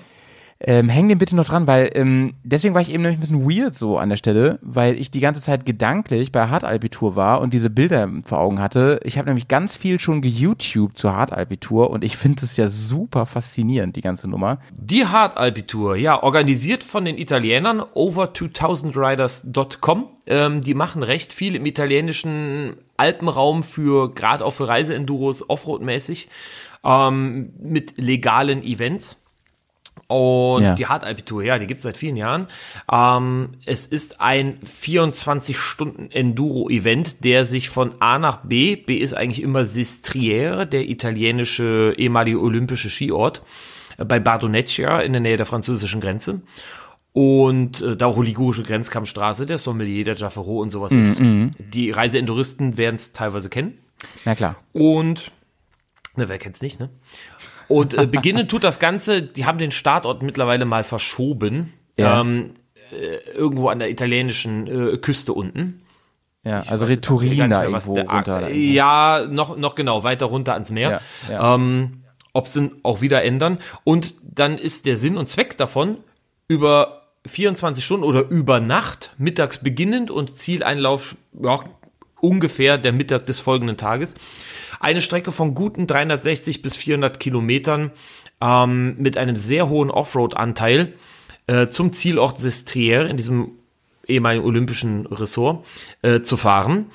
Ähm, 0.59 0.89
häng 0.89 1.09
den 1.09 1.17
bitte 1.17 1.35
noch 1.35 1.45
dran, 1.45 1.67
weil 1.67 1.91
ähm, 1.93 2.35
deswegen 2.43 2.73
war 2.73 2.81
ich 2.81 2.89
eben 2.89 3.03
nämlich 3.03 3.17
ein 3.17 3.21
bisschen 3.21 3.49
weird 3.49 3.75
so 3.75 3.97
an 3.97 4.09
der 4.09 4.17
Stelle, 4.17 4.59
weil 4.61 4.97
ich 4.97 5.11
die 5.11 5.19
ganze 5.19 5.41
Zeit 5.41 5.65
gedanklich 5.65 6.31
bei 6.31 6.47
Hard-Alpi-Tour 6.47 7.15
war 7.15 7.41
und 7.41 7.53
diese 7.53 7.69
Bilder 7.69 8.09
vor 8.23 8.39
Augen 8.39 8.61
hatte. 8.61 8.99
Ich 9.03 9.17
habe 9.17 9.27
nämlich 9.27 9.47
ganz 9.47 9.75
viel 9.75 9.99
schon 9.99 10.21
ge-YouTube 10.21 10.97
zur 10.97 11.15
Hard-Alpi-Tour 11.15 11.89
und 11.89 12.03
ich 12.03 12.17
finde 12.17 12.45
es 12.45 12.55
ja 12.55 12.67
super 12.67 13.25
faszinierend, 13.25 13.95
die 13.95 14.01
ganze 14.01 14.29
Nummer. 14.29 14.59
Die 14.71 15.05
Hard 15.05 15.37
Alpitour, 15.37 15.95
ja, 15.95 16.21
organisiert 16.21 16.83
von 16.83 17.05
den 17.05 17.17
Italienern 17.17 17.81
over2000riders.com. 17.81 20.09
Ähm, 20.25 20.61
die 20.61 20.73
machen 20.73 21.03
recht 21.03 21.33
viel 21.33 21.55
im 21.55 21.65
italienischen 21.65 22.77
Alpenraum 22.97 23.63
für, 23.63 24.13
gerade 24.13 24.43
auch 24.45 24.51
für 24.51 24.67
Reiseenduros, 24.67 25.49
Offroad-mäßig, 25.49 26.27
ähm, 26.83 27.53
mit 27.59 27.97
legalen 27.97 28.63
Events. 28.63 29.22
Und 30.07 30.63
Ja. 30.63 30.75
die 30.75 30.85
Hard 30.85 31.03
Alpitour, 31.03 31.43
ja, 31.43 31.57
die 31.57 31.65
gibt's 31.67 31.83
seit 31.83 31.97
vielen 31.97 32.15
Jahren. 32.17 32.47
Ähm, 32.91 33.49
es 33.65 33.85
ist 33.87 34.21
ein 34.21 34.59
24-Stunden-Enduro-Event, 34.63 37.23
der 37.23 37.45
sich 37.45 37.69
von 37.69 37.93
A 37.99 38.19
nach 38.19 38.37
B, 38.37 38.75
B 38.75 38.97
ist 38.97 39.13
eigentlich 39.13 39.41
immer 39.41 39.65
Sistriere, 39.65 40.67
der 40.67 40.89
italienische 40.89 41.93
ehemalige 41.97 42.39
olympische 42.41 42.89
Skiort, 42.89 43.41
äh, 43.97 44.05
bei 44.05 44.19
Bardonecchia 44.19 44.99
in 45.01 45.13
der 45.13 45.21
Nähe 45.21 45.37
der 45.37 45.45
französischen 45.45 46.01
Grenze. 46.01 46.41
Und 47.13 47.81
äh, 47.81 47.95
da 47.95 48.07
auch 48.07 48.21
ligurische 48.21 48.63
Grenzkampfstraße, 48.63 49.45
der 49.45 49.57
Sommelier, 49.59 50.03
der 50.03 50.15
Jaffero 50.15 50.59
und 50.61 50.71
sowas 50.71 50.91
ist. 50.91 51.21
Die 51.59 51.91
Reiseenduristen 51.91 52.77
werden 52.77 52.95
es 52.95 53.11
teilweise 53.11 53.49
kennen. 53.49 53.77
Na 54.25 54.33
klar. 54.33 54.55
Und, 54.73 55.31
ne, 56.15 56.27
wer 56.27 56.39
kennt's 56.39 56.63
nicht, 56.63 56.79
ne? 56.79 56.89
Und 57.73 57.93
äh, 57.93 58.07
beginnen 58.07 58.47
tut 58.47 58.63
das 58.63 58.79
Ganze, 58.79 59.21
die 59.21 59.45
haben 59.45 59.57
den 59.57 59.71
Startort 59.71 60.21
mittlerweile 60.21 60.65
mal 60.65 60.83
verschoben. 60.83 61.73
Ja. 61.97 62.21
Ähm, 62.21 62.51
äh, 62.91 63.31
irgendwo 63.37 63.69
an 63.69 63.79
der 63.79 63.89
italienischen 63.89 64.67
äh, 64.93 64.97
Küste 64.97 65.33
unten. 65.33 65.81
Ja, 66.43 66.63
also 66.67 66.87
da 67.49 67.59
mehr, 67.59 67.71
was 67.71 67.85
irgendwo 67.85 67.95
der- 67.95 68.09
runter. 68.09 68.41
irgendwo. 68.49 68.73
Ja, 68.73 69.25
noch, 69.29 69.57
noch 69.57 69.75
genau, 69.75 70.03
weiter 70.03 70.25
runter 70.25 70.53
ans 70.53 70.71
Meer. 70.71 71.01
Ja, 71.29 71.33
ja. 71.33 71.55
Ähm, 71.55 72.03
Ob 72.33 72.45
es 72.45 72.53
denn 72.53 72.71
auch 72.83 73.01
wieder 73.01 73.23
ändern. 73.23 73.59
Und 73.83 74.15
dann 74.23 74.57
ist 74.57 74.85
der 74.85 74.97
Sinn 74.97 75.17
und 75.17 75.29
Zweck 75.29 75.55
davon, 75.57 75.97
über 76.47 77.03
24 77.25 77.85
Stunden 77.85 78.03
oder 78.03 78.27
über 78.29 78.59
Nacht, 78.59 79.13
mittags 79.17 79.59
beginnend 79.59 80.11
und 80.11 80.37
Zieleinlauf 80.37 81.15
ja, 81.41 81.59
ungefähr 82.19 82.77
der 82.77 82.91
Mittag 82.91 83.25
des 83.25 83.39
folgenden 83.39 83.77
Tages, 83.77 84.15
eine 84.83 85.01
Strecke 85.01 85.31
von 85.31 85.55
guten 85.55 85.87
360 85.87 86.61
bis 86.61 86.75
400 86.75 87.19
Kilometern 87.19 87.91
ähm, 88.41 88.95
mit 88.97 89.17
einem 89.17 89.35
sehr 89.35 89.69
hohen 89.69 89.89
Offroad-Anteil 89.89 90.93
äh, 91.47 91.67
zum 91.67 91.93
Zielort 91.93 92.39
Sestriere 92.39 93.07
in 93.07 93.17
diesem 93.17 93.51
ehemaligen 94.07 94.45
olympischen 94.45 95.05
Ressort 95.05 95.65
äh, 96.01 96.21
zu 96.21 96.37
fahren. 96.37 96.87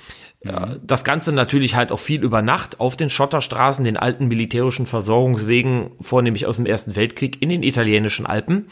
Ja, 0.44 0.76
das 0.82 1.02
Ganze 1.02 1.32
natürlich 1.32 1.74
halt 1.74 1.90
auch 1.90 1.98
viel 1.98 2.22
über 2.22 2.42
Nacht 2.42 2.78
auf 2.78 2.96
den 2.96 3.10
Schotterstraßen, 3.10 3.84
den 3.84 3.96
alten 3.96 4.28
militärischen 4.28 4.86
Versorgungswegen, 4.86 5.90
vornehmlich 6.00 6.46
aus 6.46 6.56
dem 6.56 6.66
Ersten 6.66 6.94
Weltkrieg 6.94 7.42
in 7.42 7.48
den 7.48 7.64
italienischen 7.64 8.24
Alpen. 8.24 8.68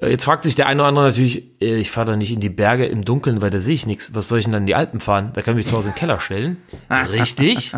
Äh, 0.00 0.10
Jetzt 0.10 0.24
fragt 0.24 0.42
sich 0.44 0.54
der 0.54 0.66
eine 0.66 0.82
oder 0.82 0.88
andere 0.88 1.06
natürlich, 1.06 1.60
äh, 1.60 1.76
ich 1.76 1.90
fahre 1.90 2.12
doch 2.12 2.16
nicht 2.16 2.32
in 2.32 2.40
die 2.40 2.48
Berge 2.48 2.86
im 2.86 3.04
Dunkeln, 3.04 3.42
weil 3.42 3.50
da 3.50 3.60
sehe 3.60 3.74
ich 3.74 3.86
nichts. 3.86 4.14
Was 4.14 4.28
soll 4.28 4.38
ich 4.38 4.46
denn 4.46 4.52
dann 4.52 4.62
in 4.62 4.66
die 4.66 4.74
Alpen 4.74 5.00
fahren? 5.00 5.30
Da 5.34 5.42
kann 5.42 5.52
ich 5.54 5.64
mich 5.64 5.66
zu 5.66 5.76
Hause 5.76 5.88
in 5.88 5.94
den 5.94 5.98
Keller 5.98 6.20
stellen. 6.20 6.56
Richtig. 7.12 7.72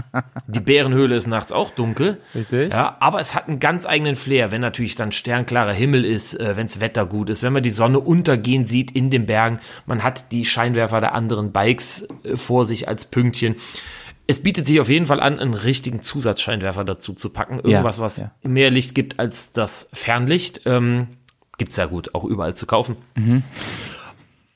Die 0.46 0.60
Bärenhöhle 0.60 1.16
ist 1.16 1.26
nachts 1.26 1.52
auch 1.52 1.70
dunkel. 1.70 2.18
Richtig. 2.34 2.72
Ja, 2.72 2.96
aber 3.00 3.20
es 3.20 3.34
hat 3.34 3.48
einen 3.48 3.60
ganz 3.60 3.86
eigenen 3.86 4.16
Flair, 4.16 4.52
wenn 4.52 4.60
natürlich 4.60 4.94
dann 4.94 5.12
sternklarer 5.12 5.72
Himmel 5.72 6.04
ist, 6.04 6.34
äh, 6.34 6.56
wenn 6.56 6.66
das 6.66 6.80
Wetter 6.80 7.06
gut 7.06 7.30
ist, 7.30 7.42
wenn 7.42 7.52
man 7.52 7.62
die 7.62 7.70
Sonne 7.70 8.00
untergehen 8.00 8.64
sieht 8.64 8.90
in 8.90 9.10
den 9.10 9.26
Bergen. 9.26 9.58
Man 9.86 10.02
hat 10.02 10.32
die 10.32 10.44
Scheinwerfer 10.44 11.00
der 11.00 11.14
anderen 11.14 11.52
Bikes 11.52 12.06
vor 12.34 12.66
sich 12.66 12.88
als 12.88 13.06
Pünktchen. 13.06 13.56
Es 14.26 14.42
bietet 14.42 14.64
sich 14.64 14.80
auf 14.80 14.88
jeden 14.88 15.06
Fall 15.06 15.20
an, 15.20 15.38
einen 15.38 15.54
richtigen 15.54 16.02
Zusatzscheinwerfer 16.02 16.84
dazu 16.84 17.12
zu 17.12 17.28
packen. 17.28 17.60
Irgendwas, 17.60 18.00
was 18.00 18.16
ja. 18.16 18.30
mehr 18.42 18.70
Licht 18.70 18.94
gibt 18.94 19.18
als 19.18 19.52
das 19.52 19.90
Fernlicht. 19.92 20.62
Ähm, 20.64 21.08
gibt's 21.58 21.76
ja 21.76 21.86
gut, 21.86 22.14
auch 22.14 22.24
überall 22.24 22.54
zu 22.54 22.66
kaufen. 22.66 22.96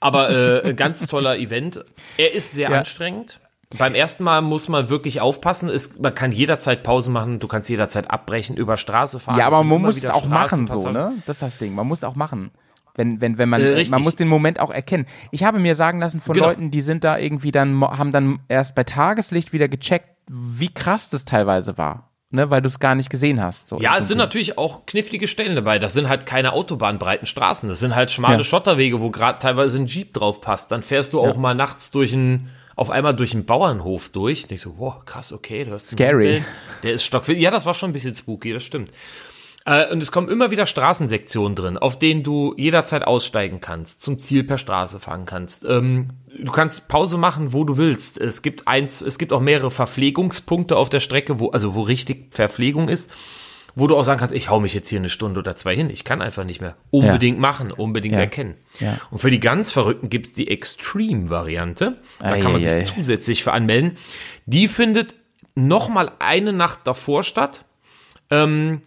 Aber 0.00 0.30
äh, 0.30 0.68
ein 0.70 0.76
ganz 0.76 1.00
toller 1.06 1.38
Event. 1.38 1.84
Er 2.16 2.32
ist 2.34 2.52
sehr 2.52 2.70
Ja. 2.70 2.78
anstrengend. 2.78 3.40
Beim 3.76 3.94
ersten 3.94 4.24
Mal 4.24 4.40
muss 4.40 4.68
man 4.68 4.88
wirklich 4.88 5.20
aufpassen. 5.20 5.68
Es, 5.68 5.98
man 5.98 6.14
kann 6.14 6.32
jederzeit 6.32 6.82
Pause 6.82 7.10
machen, 7.10 7.38
du 7.38 7.48
kannst 7.48 7.68
jederzeit 7.68 8.10
abbrechen, 8.10 8.56
über 8.56 8.76
Straße 8.78 9.20
fahren. 9.20 9.38
Ja, 9.38 9.48
Es 9.48 9.54
aber 9.54 9.62
man 9.64 9.82
muss 9.82 9.96
es 9.98 10.08
auch 10.08 10.26
machen 10.26 10.66
so, 10.66 10.90
ne? 10.90 11.12
Das 11.26 11.36
ist 11.36 11.42
das 11.42 11.58
Ding. 11.58 11.74
Man 11.74 11.86
muss 11.86 12.02
auch 12.02 12.14
machen. 12.14 12.50
Wenn, 12.94 13.20
wenn, 13.20 13.36
wenn 13.38 13.48
man, 13.48 13.60
Äh, 13.60 13.84
man 13.90 14.02
muss 14.02 14.16
den 14.16 14.26
Moment 14.26 14.58
auch 14.58 14.70
erkennen. 14.70 15.06
Ich 15.32 15.44
habe 15.44 15.58
mir 15.58 15.74
sagen 15.74 16.00
lassen 16.00 16.20
von 16.20 16.34
Genau. 16.34 16.46
Leuten, 16.46 16.70
die 16.70 16.80
sind 16.80 17.04
da 17.04 17.18
irgendwie 17.18 17.52
dann, 17.52 17.78
haben 17.82 18.10
dann 18.10 18.38
erst 18.48 18.74
bei 18.74 18.84
Tageslicht 18.84 19.52
wieder 19.52 19.68
gecheckt, 19.68 20.08
wie 20.28 20.72
krass 20.72 21.10
das 21.10 21.24
teilweise 21.26 21.76
war. 21.76 22.07
Ne, 22.30 22.50
weil 22.50 22.60
du 22.60 22.68
es 22.68 22.78
gar 22.78 22.94
nicht 22.94 23.08
gesehen 23.08 23.40
hast. 23.42 23.68
So 23.68 23.80
Ja, 23.80 23.96
es 23.96 24.06
sind 24.06 24.18
natürlich 24.18 24.58
auch 24.58 24.84
knifflige 24.84 25.26
Stellen 25.26 25.54
dabei. 25.54 25.78
Das 25.78 25.94
sind 25.94 26.10
halt 26.10 26.26
keine 26.26 26.52
autobahnbreiten 26.52 27.26
Straßen. 27.26 27.70
Das 27.70 27.80
sind 27.80 27.94
halt 27.96 28.10
schmale 28.10 28.36
Ja. 28.38 28.44
Schotterwege, 28.44 29.00
wo 29.00 29.10
gerade 29.10 29.38
teilweise 29.38 29.78
ein 29.78 29.86
Jeep 29.86 30.12
drauf 30.12 30.42
passt. 30.42 30.70
Dann 30.70 30.82
fährst 30.82 31.14
du 31.14 31.20
auch 31.20 31.38
mal 31.38 31.54
nachts 31.54 31.90
durch 31.90 32.12
ein, 32.12 32.50
auf 32.76 32.90
einmal 32.90 33.14
durch 33.16 33.32
einen 33.32 33.46
Bauernhof 33.46 34.10
durch. 34.10 34.42
Und 34.42 34.50
denkst 34.50 34.64
so, 34.64 34.74
wow, 34.76 35.02
krass, 35.06 35.32
okay, 35.32 35.64
du 35.64 35.72
hast 35.72 35.88
Scary. 35.88 36.34
Jeep, 36.34 36.44
Der 36.82 36.92
ist 36.92 37.04
stockwild. 37.04 37.38
Ja, 37.38 37.50
das 37.50 37.64
war 37.64 37.72
schon 37.72 37.88
ein 37.90 37.94
bisschen 37.94 38.14
spooky, 38.14 38.52
das 38.52 38.62
stimmt. 38.62 38.90
Äh, 39.68 39.92
und 39.92 40.02
es 40.02 40.10
kommen 40.10 40.28
immer 40.30 40.50
wieder 40.50 40.64
Straßensektionen 40.64 41.54
drin, 41.54 41.76
auf 41.76 41.98
denen 41.98 42.22
du 42.22 42.54
jederzeit 42.56 43.06
aussteigen 43.06 43.60
kannst, 43.60 44.02
zum 44.02 44.18
Ziel 44.18 44.42
per 44.44 44.56
Straße 44.56 44.98
fahren 44.98 45.26
kannst. 45.26 45.64
Ähm, 45.66 46.10
du 46.42 46.50
kannst 46.50 46.88
Pause 46.88 47.18
machen, 47.18 47.52
wo 47.52 47.64
du 47.64 47.76
willst. 47.76 48.18
Es 48.18 48.40
gibt 48.40 48.66
eins, 48.66 49.02
es 49.02 49.18
gibt 49.18 49.32
auch 49.32 49.40
mehrere 49.40 49.70
Verpflegungspunkte 49.70 50.76
auf 50.76 50.88
der 50.88 51.00
Strecke, 51.00 51.38
wo, 51.38 51.50
also 51.50 51.74
wo 51.74 51.82
richtig 51.82 52.28
Verpflegung 52.34 52.88
ist, 52.88 53.10
wo 53.74 53.86
du 53.86 53.96
auch 53.96 54.04
sagen 54.04 54.18
kannst, 54.18 54.34
ich 54.34 54.48
hau 54.48 54.58
mich 54.58 54.72
jetzt 54.72 54.88
hier 54.88 54.98
eine 55.00 55.10
Stunde 55.10 55.38
oder 55.38 55.54
zwei 55.54 55.76
hin. 55.76 55.90
Ich 55.90 56.02
kann 56.02 56.22
einfach 56.22 56.44
nicht 56.44 56.62
mehr. 56.62 56.74
Unbedingt 56.90 57.38
machen, 57.38 57.70
unbedingt 57.70 58.14
Ja. 58.14 58.20
erkennen. 58.20 58.54
Ja. 58.80 58.96
Und 59.10 59.18
für 59.18 59.30
die 59.30 59.38
ganz 59.38 59.70
Verrückten 59.70 60.08
gibt's 60.08 60.32
die 60.32 60.48
Extreme-Variante. 60.48 61.98
Da 62.20 62.26
Ei, 62.32 62.40
kann 62.40 62.52
man 62.52 62.62
sich 62.62 62.70
ei. 62.70 62.82
zusätzlich 62.82 63.44
für 63.44 63.52
anmelden. 63.52 63.98
Die 64.46 64.66
findet 64.66 65.14
noch 65.54 65.90
mal 65.90 66.10
eine 66.20 66.52
Nacht 66.54 66.80
davor 66.84 67.22
statt. 67.22 67.66
Ähm, 68.30 68.80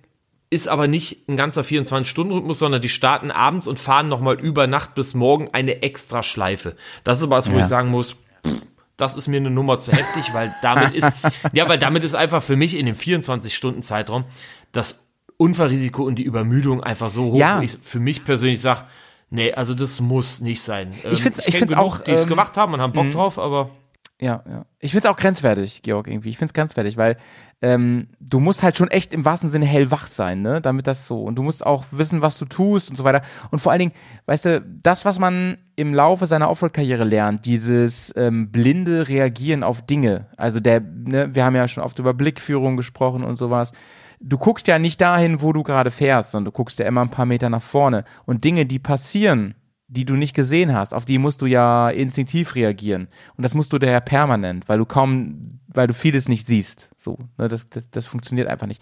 ist 0.52 0.68
aber 0.68 0.88
nicht 0.88 1.28
ein 1.28 1.38
ganzer 1.38 1.62
24-Stunden-Rhythmus, 1.64 2.60
sondern 2.60 2.82
die 2.82 2.90
starten 2.90 3.32
abends 3.32 3.66
und 3.68 3.80
fahren 3.80 4.10
nochmal 4.10 4.40
über 4.40 4.68
Nacht 4.68 4.94
bis 4.94 5.14
morgen 5.16 5.50
eine 5.54 5.82
extra 5.82 6.22
Schleife. 6.22 6.76
Das 7.04 7.18
ist 7.18 7.24
aber 7.24 7.38
was, 7.38 7.50
wo 7.50 7.56
Ja. 7.56 7.62
ich 7.62 7.66
sagen 7.66 7.90
muss, 7.90 8.18
pff, 8.46 8.62
das 8.98 9.16
ist 9.16 9.28
mir 9.28 9.38
eine 9.38 9.50
Nummer 9.50 9.80
zu 9.80 9.92
heftig, 9.94 10.34
weil 10.34 10.54
damit 10.62 10.94
ist, 10.94 11.10
ja, 11.54 11.68
weil 11.68 11.80
damit 11.80 12.04
ist 12.04 12.14
einfach 12.16 12.44
für 12.44 12.56
mich 12.58 12.78
in 12.78 12.86
dem 12.86 12.96
24-Stunden-Zeitraum 12.96 14.26
das 14.72 15.02
Unfallrisiko 15.38 16.04
und 16.04 16.16
die 16.16 16.24
Übermüdung 16.24 16.84
einfach 16.84 17.10
so 17.10 17.32
hoch, 17.32 17.36
Ja. 17.40 17.62
ich 17.62 17.78
für 17.82 18.00
mich 18.00 18.24
persönlich 18.24 18.62
sage, 18.62 18.82
nee, 19.30 19.54
also 19.54 19.74
das 19.74 20.00
muss 20.02 20.40
nicht 20.42 20.62
sein. 20.62 20.94
Ähm, 21.04 21.14
Ich 21.14 21.24
find's- 21.24 21.40
ich 21.40 21.46
kenn 21.46 21.60
find's 21.60 21.74
genug, 21.74 21.86
auch, 21.86 22.00
die 22.00 22.12
es 22.12 22.24
ähm, 22.24 22.30
gemacht 22.30 22.58
haben 22.58 22.74
und 22.74 22.82
haben 22.82 22.94
Bock 22.94 23.10
drauf, 23.12 23.40
aber 23.40 23.72
Ja, 24.20 24.44
ja. 24.48 24.66
Ich 24.80 24.92
find's 24.92 25.08
auch 25.08 25.18
grenzwertig, 25.18 25.82
Georg, 25.82 26.08
irgendwie. 26.08 26.30
Ich 26.30 26.38
find's 26.38 26.54
grenzwertig, 26.54 26.96
weil 26.98 27.18
ähm, 27.62 28.08
du 28.20 28.40
musst 28.40 28.64
halt 28.64 28.76
schon 28.76 28.90
echt 28.90 29.14
im 29.14 29.24
wahrsten 29.24 29.52
Sinne 29.52 29.66
hellwach 29.66 30.08
sein, 30.08 30.42
ne? 30.42 30.62
Damit 30.62 30.88
das 30.88 31.06
so. 31.06 31.22
Und 31.24 31.36
du 31.36 31.44
musst 31.44 31.64
auch 31.66 31.86
wissen, 31.92 32.22
was 32.22 32.40
du 32.40 32.46
tust 32.46 32.90
und 32.90 32.96
so 32.96 33.04
weiter. 33.04 33.22
Und 33.52 33.60
vor 33.60 33.72
allen 33.72 33.80
Dingen, 33.80 33.92
weißt 34.26 34.46
du, 34.46 34.62
das, 34.62 35.06
was 35.06 35.20
man 35.20 35.58
im 35.76 35.94
Laufe 35.94 36.26
seiner 36.26 36.50
Offroad-Karriere 36.50 37.04
lernt, 37.04 37.46
dieses 37.46 38.12
ähm, 38.18 38.52
blinde 38.52 39.08
Reagieren 39.08 39.64
auf 39.64 39.86
Dinge. 39.86 40.28
Also 40.38 40.60
der, 40.60 40.82
ne, 40.82 41.36
wir 41.36 41.46
haben 41.46 41.56
ja 41.56 41.68
schon 41.68 41.84
oft 41.84 42.00
über 42.00 42.16
Blickführung 42.16 42.78
gesprochen 42.78 43.24
und 43.24 43.36
sowas. 43.36 43.74
Du 44.20 44.38
guckst 44.38 44.68
ja 44.68 44.80
nicht 44.80 45.00
dahin, 45.00 45.42
wo 45.42 45.54
du 45.54 45.62
gerade 45.62 45.92
fährst, 45.92 46.32
sondern 46.32 46.46
du 46.46 46.58
guckst 46.58 46.80
ja 46.80 46.88
immer 46.88 47.02
ein 47.02 47.10
paar 47.10 47.26
Meter 47.26 47.50
nach 47.50 47.62
vorne. 47.62 48.06
Und 48.26 48.44
Dinge, 48.44 48.66
die 48.66 48.80
passieren, 48.80 49.54
die 49.92 50.06
du 50.06 50.16
nicht 50.16 50.34
gesehen 50.34 50.74
hast, 50.74 50.94
auf 50.94 51.04
die 51.04 51.18
musst 51.18 51.42
du 51.42 51.46
ja 51.48 51.90
instinktiv 51.90 52.56
reagieren. 52.56 53.10
Und 53.36 53.44
das 53.44 53.54
musst 53.54 53.74
du 53.74 53.78
daher 53.78 54.00
permanent, 54.00 54.70
weil 54.70 54.78
du 54.78 54.86
kaum, 54.86 55.60
weil 55.68 55.88
du 55.88 55.94
vieles 55.94 56.30
nicht 56.30 56.48
siehst. 56.48 56.92
So, 56.96 57.20
ne, 57.38 57.50
das, 57.50 57.68
das, 57.70 57.90
das 57.90 58.08
funktioniert 58.08 58.48
einfach 58.48 58.68
nicht. 58.68 58.82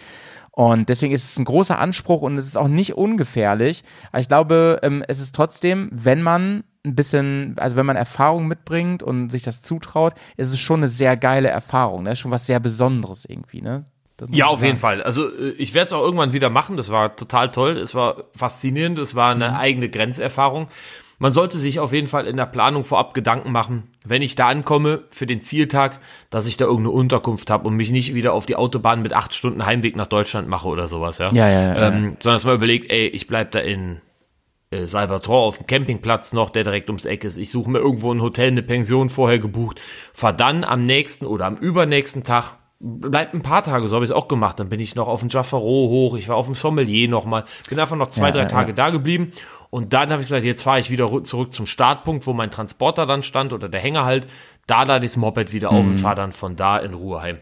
Und 0.52 0.88
deswegen 0.88 1.12
ist 1.12 1.32
es 1.32 1.40
ein 1.40 1.46
großer 1.46 1.80
Anspruch 1.80 2.22
und 2.22 2.38
es 2.38 2.46
ist 2.46 2.58
auch 2.58 2.68
nicht 2.68 2.94
ungefährlich. 2.94 3.84
Aber 4.12 4.22
ich 4.22 4.28
glaube, 4.28 4.80
ähm, 4.84 5.04
es 5.08 5.20
ist 5.20 5.34
trotzdem, 5.34 5.90
wenn 5.92 6.22
man 6.22 6.64
ein 6.86 6.94
bisschen, 6.96 7.56
also 7.58 7.76
wenn 7.76 7.88
man 7.88 7.96
Erfahrung 7.96 8.48
mitbringt 8.48 9.02
und 9.02 9.32
sich 9.32 9.42
das 9.42 9.64
zutraut, 9.64 10.14
ist 10.38 10.52
es 10.52 10.60
schon 10.60 10.82
eine 10.82 10.90
sehr 10.90 11.18
geile 11.18 11.50
Erfahrung. 11.50 12.06
Das 12.06 12.14
ist 12.14 12.20
schon 12.20 12.32
was 12.32 12.46
sehr 12.46 12.60
Besonderes 12.60 13.26
irgendwie, 13.26 13.64
ne? 13.64 13.86
Ja, 14.30 14.48
auf 14.48 14.64
jeden. 14.64 14.78
Fall. 14.78 15.02
Also 15.04 15.28
äh, 15.28 15.52
ich 15.58 15.74
werde 15.74 15.88
es 15.88 15.94
auch 15.94 16.04
irgendwann 16.04 16.34
wieder 16.34 16.50
machen. 16.50 16.78
Das 16.78 16.90
war 16.90 17.16
total 17.16 17.52
toll. 17.52 17.78
Es 17.78 17.96
war 17.96 18.26
faszinierend. 18.34 19.00
Es 19.00 19.16
war 19.16 19.32
eine 19.32 19.58
eigene 19.58 19.90
Grenzerfahrung. 19.90 20.68
Man 21.22 21.34
sollte 21.34 21.58
sich 21.58 21.82
auf 21.82 21.92
jeden 21.92 22.08
Fall 22.08 22.28
in 22.28 22.38
der 22.38 22.46
Planung 22.46 22.86
vorab 22.86 23.14
Gedanken 23.14 23.52
machen, 23.52 23.92
wenn 24.06 24.22
ich 24.22 24.36
da 24.36 24.48
ankomme 24.48 25.04
für 25.12 25.28
den 25.28 25.42
Zieltag, 25.42 26.00
dass 26.30 26.48
ich 26.48 26.56
da 26.56 26.64
irgendeine 26.64 26.92
Unterkunft 26.92 27.50
habe 27.50 27.68
und 27.68 27.76
mich 27.76 27.92
nicht 27.92 28.16
wieder 28.16 28.32
auf 28.32 28.46
die 28.46 28.56
Autobahn 28.56 29.02
mit 29.02 29.12
acht 29.12 29.34
Stunden 29.36 29.66
Heimweg 29.66 29.98
nach 29.98 30.08
Deutschland 30.08 30.48
mache 30.48 30.70
oder 30.70 30.88
sowas, 30.88 31.18
ja. 31.18 31.30
Ja, 31.34 31.50
ja, 31.50 31.62
ja, 31.62 31.88
ähm, 31.90 32.16
Sondern 32.20 32.36
dass 32.36 32.46
man 32.46 32.56
überlegt, 32.56 32.90
ey, 32.90 33.08
ich 33.08 33.28
bleib 33.28 33.52
da 33.52 33.60
in 33.60 34.00
äh, 34.72 34.86
Salvatore 34.86 35.46
auf 35.46 35.58
dem 35.58 35.68
Campingplatz 35.68 36.32
noch, 36.32 36.52
der 36.52 36.64
direkt 36.64 36.90
ums 36.90 37.06
Eck 37.06 37.26
ist. 37.26 37.36
Ich 37.36 37.52
suche 37.52 37.70
mir 37.70 37.80
irgendwo 37.80 38.14
ein 38.14 38.22
Hotel, 38.22 38.48
eine 38.48 38.64
Pension 38.64 39.10
vorher 39.10 39.40
gebucht, 39.40 39.82
fahr 40.14 40.32
dann 40.32 40.64
am 40.64 40.86
nächsten 40.86 41.26
oder 41.26 41.48
am 41.48 41.58
übernächsten 41.58 42.24
Tag, 42.24 42.59
bleibt 42.80 43.34
ein 43.34 43.42
paar 43.42 43.64
Tage, 43.64 43.88
so 43.88 43.96
habe 43.96 44.06
ich 44.06 44.12
es 44.12 44.16
auch 44.16 44.28
gemacht. 44.28 44.60
Dann 44.60 44.70
bin 44.70 44.80
ich 44.80 44.96
noch 44.96 45.08
auf 45.08 45.20
dem 45.20 45.30
Jaffaro 45.30 45.64
hoch, 45.90 46.16
ich 46.18 46.30
war 46.30 46.36
auf 46.38 46.46
dem 46.46 46.56
Sommelier 46.56 47.10
nochmal, 47.10 47.44
bin 47.70 47.80
einfach 47.80 47.96
noch 47.98 48.10
zwei, 48.10 48.28
Ja, 48.28 48.32
drei 48.34 48.42
ja, 48.44 48.48
Tage 48.48 48.70
ja. 48.70 48.76
da 48.76 48.90
geblieben. 48.90 49.32
Und 49.70 49.94
dann 49.94 50.12
habe 50.12 50.22
ich 50.22 50.28
gesagt, 50.30 50.46
jetzt 50.46 50.64
fahre 50.64 50.80
ich 50.80 50.90
wieder 50.90 51.24
zurück 51.24 51.54
zum 51.54 51.66
Startpunkt, 51.68 52.26
wo 52.26 52.34
mein 52.34 52.50
Transporter 52.52 53.06
dann 53.06 53.22
stand 53.22 53.54
oder 53.54 53.70
der 53.70 53.80
Hänger 53.82 54.06
halt. 54.06 54.28
Da 54.66 54.84
lade 54.84 55.06
ich 55.06 55.12
das 55.12 55.18
Moped 55.18 55.52
wieder 55.54 55.72
auf 55.72 55.84
Mhm. 55.84 55.92
und 55.92 55.98
fahre 56.00 56.16
dann 56.16 56.32
von 56.32 56.56
da 56.56 56.78
in 56.78 56.94
Ruhe 56.94 57.22
heim. 57.22 57.38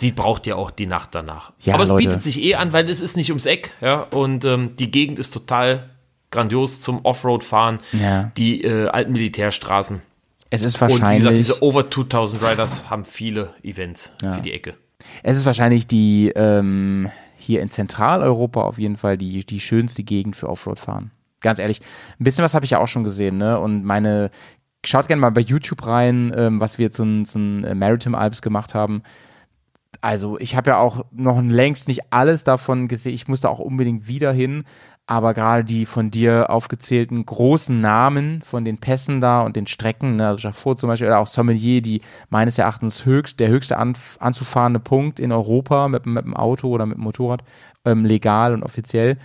Die 0.00 0.10
braucht 0.10 0.46
ja 0.46 0.56
auch 0.56 0.70
die 0.72 0.86
Nacht 0.86 1.14
danach. 1.14 1.52
Ja, 1.60 1.74
Aber 1.74 1.84
es 1.84 1.90
Leute. 1.90 2.08
bietet 2.08 2.22
sich 2.24 2.42
eh 2.42 2.56
an, 2.56 2.72
weil 2.72 2.88
es 2.90 3.00
ist 3.00 3.16
nicht 3.16 3.30
ums 3.30 3.46
Eck, 3.46 3.72
ja, 3.80 4.00
und 4.10 4.44
ähm, 4.44 4.74
die 4.76 4.90
Gegend 4.90 5.18
ist 5.20 5.30
total 5.30 5.90
grandios 6.32 6.80
zum 6.80 7.04
Offroad-Fahren. 7.04 7.78
Ja. 7.92 8.32
Die 8.36 8.64
äh, 8.64 8.88
alten 8.88 9.12
Militärstraßen. 9.12 10.02
Es 10.52 10.62
ist 10.62 10.80
Und 10.82 10.88
wie 10.88 10.92
wahrscheinlich. 10.92 11.18
gesagt, 11.22 11.38
diese 11.38 11.62
Over 11.62 11.90
2000 11.90 12.42
Riders 12.42 12.90
haben 12.90 13.04
viele 13.06 13.54
Events 13.62 14.12
für 14.20 14.42
die 14.42 14.52
Ecke. 14.52 14.74
Es 15.22 15.38
ist 15.38 15.46
wahrscheinlich 15.46 15.86
die 15.86 16.30
ähm, 16.36 17.10
hier 17.36 17.62
in 17.62 17.70
Zentraleuropa 17.70 18.60
auf 18.60 18.78
jeden 18.78 18.98
Fall 18.98 19.16
die, 19.16 19.46
die 19.46 19.60
schönste 19.60 20.02
Gegend 20.02 20.36
für 20.36 20.48
Offroad-Fahren. 20.50 21.10
Ganz 21.40 21.58
ehrlich, 21.58 21.80
ein 22.20 22.24
bisschen 22.24 22.44
was 22.44 22.52
habe 22.54 22.66
ich 22.66 22.70
ja 22.70 22.78
auch 22.78 22.86
schon 22.86 23.02
gesehen, 23.02 23.38
ne? 23.38 23.58
Und 23.58 23.82
meine, 23.84 24.30
schaut 24.84 25.08
gerne 25.08 25.20
mal 25.20 25.30
bei 25.30 25.40
YouTube 25.40 25.86
rein, 25.86 26.32
ähm, 26.36 26.60
was 26.60 26.78
wir 26.78 26.90
zu, 26.90 27.22
zu 27.24 27.38
äh, 27.38 27.74
Maritime 27.74 28.18
Alps 28.18 28.42
gemacht 28.42 28.74
haben. 28.74 29.02
Also 30.02 30.38
ich 30.38 30.54
habe 30.54 30.70
ja 30.70 30.76
auch 30.78 31.06
noch 31.12 31.40
längst 31.40 31.88
nicht 31.88 32.12
alles 32.12 32.44
davon 32.44 32.88
gesehen. 32.88 33.14
Ich 33.14 33.26
musste 33.26 33.48
auch 33.48 33.58
unbedingt 33.58 34.06
wieder 34.06 34.32
hin. 34.32 34.64
Aber 35.12 35.34
gerade 35.34 35.62
die 35.62 35.84
von 35.84 36.10
dir 36.10 36.48
aufgezählten 36.48 37.26
großen 37.26 37.78
Namen 37.78 38.40
von 38.40 38.64
den 38.64 38.78
Pässen 38.78 39.20
da 39.20 39.42
und 39.42 39.56
den 39.56 39.66
Strecken, 39.66 40.16
ne, 40.16 40.28
also 40.28 40.40
Jaffo 40.40 40.74
zum 40.74 40.88
Beispiel 40.88 41.06
oder 41.06 41.18
auch 41.18 41.26
Sommelier, 41.26 41.82
die 41.82 42.00
meines 42.30 42.56
Erachtens 42.56 43.04
höchst, 43.04 43.38
der 43.38 43.48
höchste 43.48 43.76
an, 43.76 43.92
anzufahrende 44.20 44.80
Punkt 44.80 45.20
in 45.20 45.30
Europa 45.30 45.88
mit, 45.88 46.06
mit 46.06 46.24
dem 46.24 46.34
Auto 46.34 46.70
oder 46.70 46.86
mit 46.86 46.96
dem 46.96 47.04
Motorrad, 47.04 47.44
ähm, 47.84 48.06
legal 48.06 48.54
und 48.54 48.62
offiziell. 48.62 49.18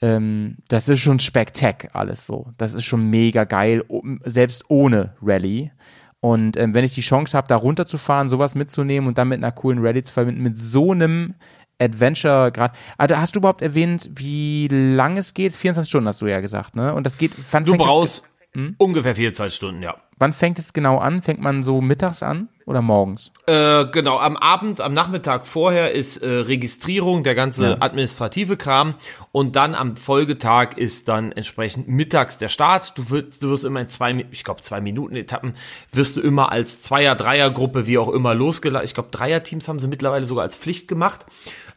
Ähm, 0.00 0.56
das 0.66 0.88
ist 0.88 0.98
schon 0.98 1.20
Spektak 1.20 1.90
alles 1.92 2.26
so. 2.26 2.48
Das 2.58 2.74
ist 2.74 2.82
schon 2.82 3.08
mega 3.08 3.44
geil, 3.44 3.84
selbst 4.24 4.64
ohne 4.70 5.14
Rallye. 5.22 5.70
Und 6.18 6.56
ähm, 6.56 6.74
wenn 6.74 6.84
ich 6.84 6.94
die 6.94 7.00
Chance 7.00 7.36
habe, 7.36 7.46
da 7.46 7.54
runterzufahren, 7.54 8.28
sowas 8.28 8.56
mitzunehmen 8.56 9.06
und 9.06 9.18
dann 9.18 9.28
mit 9.28 9.38
einer 9.38 9.52
coolen 9.52 9.84
Rallye 9.84 10.02
zu 10.02 10.12
verbinden, 10.12 10.42
mit 10.42 10.58
so 10.58 10.90
einem 10.90 11.34
Adventure 11.80 12.50
gerade. 12.52 12.74
Also 12.98 13.16
hast 13.16 13.34
du 13.34 13.40
überhaupt 13.40 13.62
erwähnt, 13.62 14.10
wie 14.14 14.68
lang 14.68 15.16
es 15.16 15.34
geht? 15.34 15.54
24 15.54 15.88
Stunden 15.88 16.08
hast 16.08 16.20
du 16.22 16.26
ja 16.26 16.40
gesagt, 16.40 16.76
ne? 16.76 16.94
Und 16.94 17.04
das 17.04 17.18
geht. 17.18 17.32
Wann 17.50 17.64
Du 17.64 17.72
fängt 17.72 17.82
brauchst 17.82 18.24
Hm? 18.54 18.74
ungefähr 18.76 19.14
vier 19.16 19.32
Zeitstunden, 19.32 19.82
ja. 19.82 19.96
Wann 20.18 20.34
fängt 20.34 20.58
es 20.58 20.74
genau 20.74 20.98
an? 20.98 21.22
Fängt 21.22 21.40
man 21.40 21.62
so 21.62 21.80
mittags 21.80 22.22
an 22.22 22.48
oder 22.66 22.82
morgens? 22.82 23.32
Äh, 23.46 23.86
genau, 23.86 24.18
am 24.18 24.36
Abend, 24.36 24.80
am 24.82 24.92
Nachmittag 24.92 25.46
vorher 25.46 25.92
ist 25.92 26.18
äh, 26.18 26.28
Registrierung, 26.28 27.24
der 27.24 27.34
ganze 27.34 27.70
Ja. 27.70 27.76
administrative 27.80 28.58
Kram 28.58 28.94
und 29.32 29.56
dann 29.56 29.74
am 29.74 29.96
Folgetag 29.96 30.76
ist 30.76 31.08
dann 31.08 31.32
entsprechend 31.32 31.88
mittags 31.88 32.36
der 32.36 32.48
Start. 32.48 32.92
Du 32.98 33.08
wirst, 33.08 33.42
du 33.42 33.48
wirst 33.50 33.64
immer 33.64 33.80
in 33.80 33.88
zwei, 33.88 34.26
ich 34.30 34.44
glaube 34.44 34.60
zwei 34.60 34.82
Minuten 34.82 35.16
Etappen, 35.16 35.54
wirst 35.90 36.16
du 36.16 36.20
immer 36.20 36.52
als 36.52 36.82
Zweier, 36.82 37.14
Dreiergruppe, 37.16 37.86
wie 37.86 37.96
auch 37.96 38.10
immer 38.10 38.34
losgelassen. 38.34 38.84
Ich 38.84 38.92
glaube 38.94 39.08
Dreierteams 39.12 39.66
haben 39.66 39.78
sie 39.78 39.88
mittlerweile 39.88 40.26
sogar 40.26 40.42
als 40.44 40.56
Pflicht 40.56 40.88
gemacht, 40.88 41.24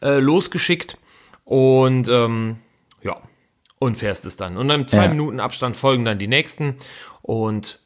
äh, 0.01 0.19
losgeschickt 0.19 0.97
und 1.45 2.09
ähm, 2.09 2.57
und 3.79 3.97
fährst 3.97 4.25
es 4.25 4.37
dann. 4.37 4.57
Und 4.57 4.67
dann 4.67 4.81
im 4.81 4.87
zwei 4.87 5.03
Ja. 5.05 5.09
Minuten 5.09 5.39
Abstand 5.39 5.75
folgen 5.77 6.05
dann 6.05 6.17
die 6.19 6.27
nächsten 6.27 6.75
und 7.21 7.79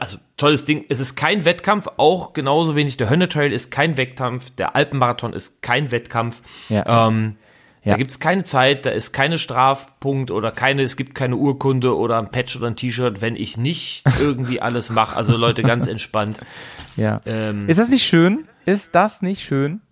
also 0.00 0.16
tolles 0.38 0.64
Ding. 0.64 0.86
Es 0.88 0.98
ist 0.98 1.14
kein 1.14 1.44
Wettkampf, 1.44 1.88
auch 1.98 2.32
genauso 2.32 2.74
wenig 2.74 2.96
der 2.96 3.10
Hönne 3.10 3.28
Trail 3.28 3.52
ist 3.52 3.70
kein 3.70 3.98
Wettkampf, 3.98 4.50
der 4.50 4.74
Alpenmarathon 4.76 5.34
ist 5.34 5.60
kein 5.62 5.90
Wettkampf. 5.90 6.40
Ja. 6.70 7.08
Ähm, 7.08 7.36
Ja. 7.86 7.92
Da 7.92 7.98
gibt's 7.98 8.18
keine 8.18 8.44
Zeit, 8.44 8.86
da 8.86 8.90
ist 8.92 9.12
keine 9.12 9.36
Strafpunkt 9.36 10.30
oder 10.30 10.52
keine, 10.52 10.80
es 10.84 10.96
gibt 10.96 11.14
keine 11.14 11.36
Urkunde 11.36 11.94
oder 11.98 12.16
ein 12.18 12.30
Patch 12.30 12.56
oder 12.56 12.68
ein 12.68 12.76
T-Shirt, 12.76 13.20
wenn 13.20 13.36
ich 13.36 13.58
nicht 13.58 14.04
irgendwie 14.20 14.62
alles 14.62 14.88
mache. 14.88 15.14
Also 15.14 15.36
Leute, 15.36 15.62
ganz 15.62 15.86
entspannt. 15.86 16.40
Ja. 16.96 17.20
Ähm, 17.26 17.68
Ist 17.68 17.78
das 17.78 17.90
nicht 17.90 18.06
schön? 18.06 18.48
Ist 18.64 18.94
das 18.94 19.20
nicht 19.20 19.42
schön? 19.42 19.82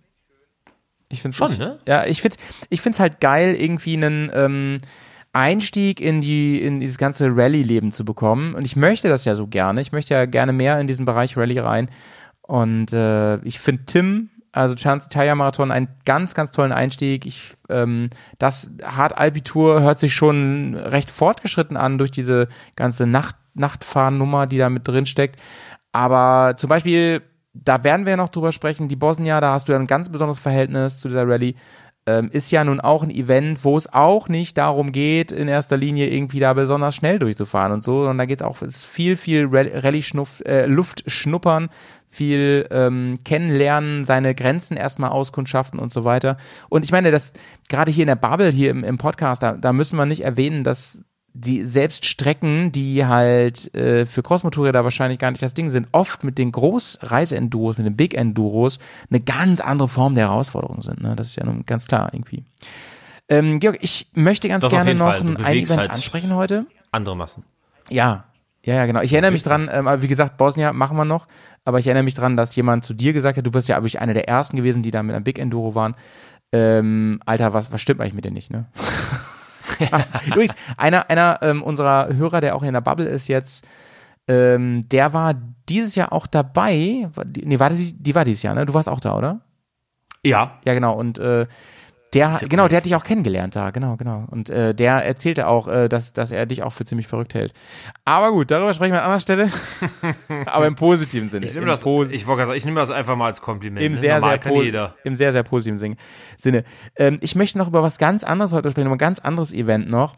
Ich 1.13 1.21
finde 1.21 1.37
Schon, 1.37 1.57
ne? 1.57 1.79
Ja, 1.87 2.05
ich 2.05 2.21
finde 2.21 2.37
ich 2.69 2.81
find's 2.81 2.99
halt 2.99 3.21
geil, 3.21 3.55
irgendwie 3.55 3.95
einen 3.95 4.31
ähm, 4.33 4.77
Einstieg 5.31 6.01
in 6.01 6.21
die 6.21 6.61
in 6.61 6.79
dieses 6.79 6.97
ganze 6.97 7.27
Rallye-Leben 7.35 7.91
zu 7.91 8.03
bekommen. 8.03 8.53
Und 8.55 8.65
ich 8.65 8.75
möchte 8.75 9.09
das 9.09 9.25
ja 9.25 9.35
so 9.35 9.47
gerne. 9.47 9.81
Ich 9.81 9.91
möchte 9.91 10.13
ja 10.13 10.25
gerne 10.25 10.53
mehr 10.53 10.79
in 10.79 10.87
diesen 10.87 11.05
Bereich 11.05 11.37
Rallye 11.37 11.59
rein. 11.59 11.89
Und 12.41 12.93
äh, 12.93 13.37
ich 13.37 13.59
finde 13.59 13.85
Tim, 13.85 14.29
also 14.51 14.75
Chance 14.75 15.09
Tire 15.09 15.35
Marathon, 15.35 15.71
einen 15.71 15.87
ganz, 16.05 16.35
ganz 16.35 16.51
tollen 16.51 16.71
Einstieg. 16.71 17.25
Ich, 17.25 17.53
ähm, 17.69 18.09
das 18.37 18.71
Hard 18.83 19.17
Alpitour 19.17 19.81
hört 19.81 19.99
sich 19.99 20.13
schon 20.13 20.75
recht 20.75 21.09
fortgeschritten 21.09 21.77
an 21.77 21.97
durch 21.97 22.11
diese 22.11 22.47
ganze 22.75 23.07
Nacht, 23.07 23.35
Nachtfahrnummer, 23.55 24.45
die 24.45 24.57
da 24.57 24.69
mit 24.69 24.87
drin 24.87 25.05
steckt. 25.05 25.39
Aber 25.91 26.55
zum 26.57 26.69
Beispiel, 26.69 27.21
da 27.53 27.83
werden 27.83 28.05
wir 28.05 28.17
noch 28.17 28.29
drüber 28.29 28.51
sprechen, 28.51 28.87
die 28.87 28.95
Bosnier, 28.95 29.39
da 29.39 29.53
hast 29.53 29.67
du 29.67 29.73
ja 29.73 29.79
ein 29.79 29.87
ganz 29.87 30.09
besonderes 30.09 30.39
Verhältnis 30.39 30.99
zu 30.99 31.07
dieser 31.07 31.27
Rallye. 31.27 31.55
ähm, 32.05 32.29
ist 32.31 32.51
ja 32.51 32.63
nun 32.63 32.81
auch 32.81 33.03
ein 33.03 33.11
Event, 33.11 33.63
wo 33.63 33.77
es 33.77 33.91
auch 33.93 34.27
nicht 34.27 34.57
darum 34.57 34.91
geht, 34.91 35.31
in 35.31 35.47
erster 35.47 35.77
Linie 35.77 36.09
irgendwie 36.09 36.39
da 36.39 36.53
besonders 36.53 36.95
schnell 36.95 37.19
durchzufahren 37.19 37.71
und 37.71 37.83
so, 37.83 37.99
sondern 37.99 38.17
da 38.17 38.25
geht 38.25 38.43
auch 38.43 38.61
ist 38.61 38.85
viel, 38.85 39.15
viel 39.15 39.47
Rallye-Schnuff, 39.47 40.41
äh, 40.41 40.67
schnuppern, 41.07 41.69
viel 42.09 42.67
ähm, 42.71 43.19
kennenlernen, 43.23 44.03
seine 44.03 44.35
Grenzen 44.35 44.75
erstmal 44.75 45.11
auskundschaften 45.11 45.79
und 45.79 45.93
so 45.93 46.03
weiter. 46.03 46.37
Und 46.69 46.83
ich 46.83 46.91
meine, 46.91 47.09
das 47.09 47.33
gerade 47.69 47.91
hier 47.91 48.03
in 48.03 48.07
der 48.07 48.15
Bubble, 48.15 48.51
hier 48.51 48.71
im, 48.71 48.83
im 48.83 48.97
Podcast, 48.97 49.41
da, 49.41 49.53
da 49.53 49.71
müssen 49.71 49.95
wir 49.97 50.05
nicht 50.05 50.25
erwähnen, 50.25 50.63
dass 50.63 51.01
die 51.33 51.65
selbst 51.65 52.05
Strecken, 52.05 52.71
die 52.71 53.05
halt 53.05 53.73
äh, 53.75 54.05
für 54.05 54.21
Crossmotorräder 54.21 54.83
wahrscheinlich 54.83 55.17
gar 55.19 55.31
nicht 55.31 55.41
das 55.41 55.53
Ding 55.53 55.71
sind, 55.71 55.87
oft 55.91 56.23
mit 56.23 56.37
den 56.37 56.51
Großreise-Enduros, 56.51 57.77
mit 57.77 57.87
den 57.87 57.95
Big 57.95 58.13
Enduros 58.13 58.79
eine 59.09 59.19
ganz 59.19 59.59
andere 59.59 59.87
Form 59.87 60.13
der 60.15 60.25
Herausforderung 60.29 60.81
sind. 60.83 61.01
Ne? 61.01 61.15
Das 61.15 61.27
ist 61.27 61.35
ja 61.35 61.45
nun 61.45 61.65
ganz 61.65 61.87
klar 61.87 62.09
irgendwie. 62.13 62.43
Ähm, 63.29 63.59
Georg, 63.59 63.79
ich 63.81 64.09
möchte 64.13 64.47
ganz 64.47 64.63
Das 64.63 64.71
gerne 64.71 64.93
noch 64.95 65.07
ein, 65.07 65.37
Event 65.37 65.69
halt- 65.77 65.91
ansprechen 65.91 66.35
heute. 66.35 66.65
Andere 66.91 67.15
Massen. 67.17 67.43
Ja, 67.89 68.25
ja, 68.65 68.75
ja, 68.75 68.85
genau. 68.85 69.01
Ich 69.01 69.11
erinnere 69.11 69.31
mich 69.31 69.43
dran, 69.43 69.69
ähm, 69.71 69.89
wie 69.99 70.07
gesagt, 70.07 70.37
Bosnia 70.37 70.71
machen 70.71 70.95
wir 70.95 71.03
noch, 71.03 71.27
aber 71.65 71.79
ich 71.79 71.87
erinnere 71.87 72.03
mich 72.03 72.13
dran, 72.13 72.37
dass 72.37 72.55
jemand 72.55 72.85
zu 72.85 72.93
dir 72.93 73.11
gesagt 73.11 73.37
hat, 73.37 73.45
du 73.45 73.51
bist 73.51 73.67
ja 73.67 73.75
wirklich 73.77 73.99
einer 73.99 74.13
der 74.13 74.29
ersten 74.29 74.55
gewesen, 74.55 74.83
die 74.83 74.91
da 74.91 75.03
mit 75.03 75.15
einem 75.15 75.23
Big 75.25 75.37
Enduro 75.39 75.75
waren. 75.75 75.95
Ähm, 76.53 77.19
Alter, 77.25 77.53
was, 77.53 77.71
was 77.71 77.81
stimmt 77.81 77.99
eigentlich 77.99 78.13
mit 78.13 78.23
dir 78.25 78.31
nicht, 78.31 78.51
ne? 78.51 78.67
Ah, 79.91 80.03
Übrigens, 80.27 80.55
einer, 80.77 81.09
einer 81.09 81.39
ähm, 81.41 81.63
unserer 81.63 82.13
Hörer, 82.13 82.41
der 82.41 82.55
auch 82.55 82.63
in 82.63 82.73
der 82.73 82.81
Bubble 82.81 83.05
ist 83.07 83.27
jetzt, 83.27 83.65
ähm, 84.27 84.87
der 84.89 85.13
war 85.13 85.33
dieses 85.69 85.95
Jahr 85.95 86.13
auch 86.13 86.27
dabei. 86.27 87.09
Nee, 87.35 87.59
war 87.59 87.69
die, 87.69 87.93
die 87.93 88.15
war 88.15 88.25
dieses 88.25 88.43
Jahr, 88.43 88.55
ne? 88.55 88.65
Du 88.65 88.73
warst 88.73 88.89
auch 88.89 88.99
da, 88.99 89.17
oder? 89.17 89.41
Ja. 90.23 90.59
Ja, 90.65 90.73
genau. 90.73 90.93
Und 90.93 91.17
äh, 91.19 91.47
der, 92.13 92.29
ja 92.31 92.47
genau, 92.47 92.67
der 92.67 92.77
hat 92.77 92.85
dich 92.85 92.95
auch 92.95 93.03
kennengelernt 93.03 93.55
da, 93.55 93.71
genau, 93.71 93.95
genau. 93.97 94.25
Und 94.29 94.49
äh, 94.49 94.73
der 94.73 95.05
erzählte 95.05 95.47
auch, 95.47 95.67
äh, 95.67 95.89
dass, 95.89 96.13
dass 96.13 96.31
er 96.31 96.45
dich 96.45 96.63
auch 96.63 96.71
für 96.73 96.85
ziemlich 96.85 97.07
verrückt 97.07 97.33
hält. 97.33 97.53
Aber 98.05 98.31
gut, 98.31 98.51
darüber 98.51 98.73
sprechen 98.73 98.93
wir 98.93 98.99
an 98.99 99.05
anderer 99.05 99.19
Stelle. 99.19 99.49
Aber 100.45 100.67
im 100.67 100.75
positiven 100.75 101.29
Sinne. 101.29 101.45
Ich 101.45 101.53
nehme 101.53 101.65
das, 101.65 101.81
po- 101.81 102.03
ich 102.05 102.25
sagen, 102.25 102.51
ich 102.53 102.65
nehme 102.65 102.79
das 102.79 102.91
einfach 102.91 103.15
mal 103.15 103.27
als 103.27 103.41
Kompliment. 103.41 103.85
im 103.85 103.93
ne? 103.93 103.97
sehr, 103.97 104.19
Normal 104.19 104.39
sehr, 104.41 104.95
im 105.03 105.15
sehr, 105.15 105.31
sehr 105.31 105.43
positiven 105.43 105.97
Sinne. 106.37 106.63
Ähm, 106.95 107.17
ich 107.21 107.35
möchte 107.35 107.57
noch 107.57 107.67
über 107.67 107.83
was 107.83 107.97
ganz 107.97 108.23
anderes 108.23 108.53
heute 108.53 108.69
sprechen, 108.71 108.87
über 108.87 108.95
ein 108.95 108.99
ganz 108.99 109.19
anderes 109.19 109.53
Event 109.53 109.89
noch. 109.89 110.15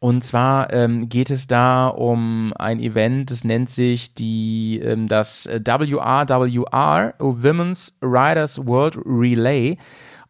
Und 0.00 0.24
zwar 0.24 0.72
ähm, 0.72 1.08
geht 1.08 1.30
es 1.30 1.46
da 1.46 1.86
um 1.86 2.52
ein 2.58 2.80
Event, 2.80 3.30
das 3.30 3.44
nennt 3.44 3.70
sich 3.70 4.14
die, 4.14 4.80
ähm, 4.82 5.06
das 5.06 5.46
WRWR, 5.46 7.14
Women's 7.20 7.96
Riders 8.02 8.66
World 8.66 8.98
Relay. 9.06 9.78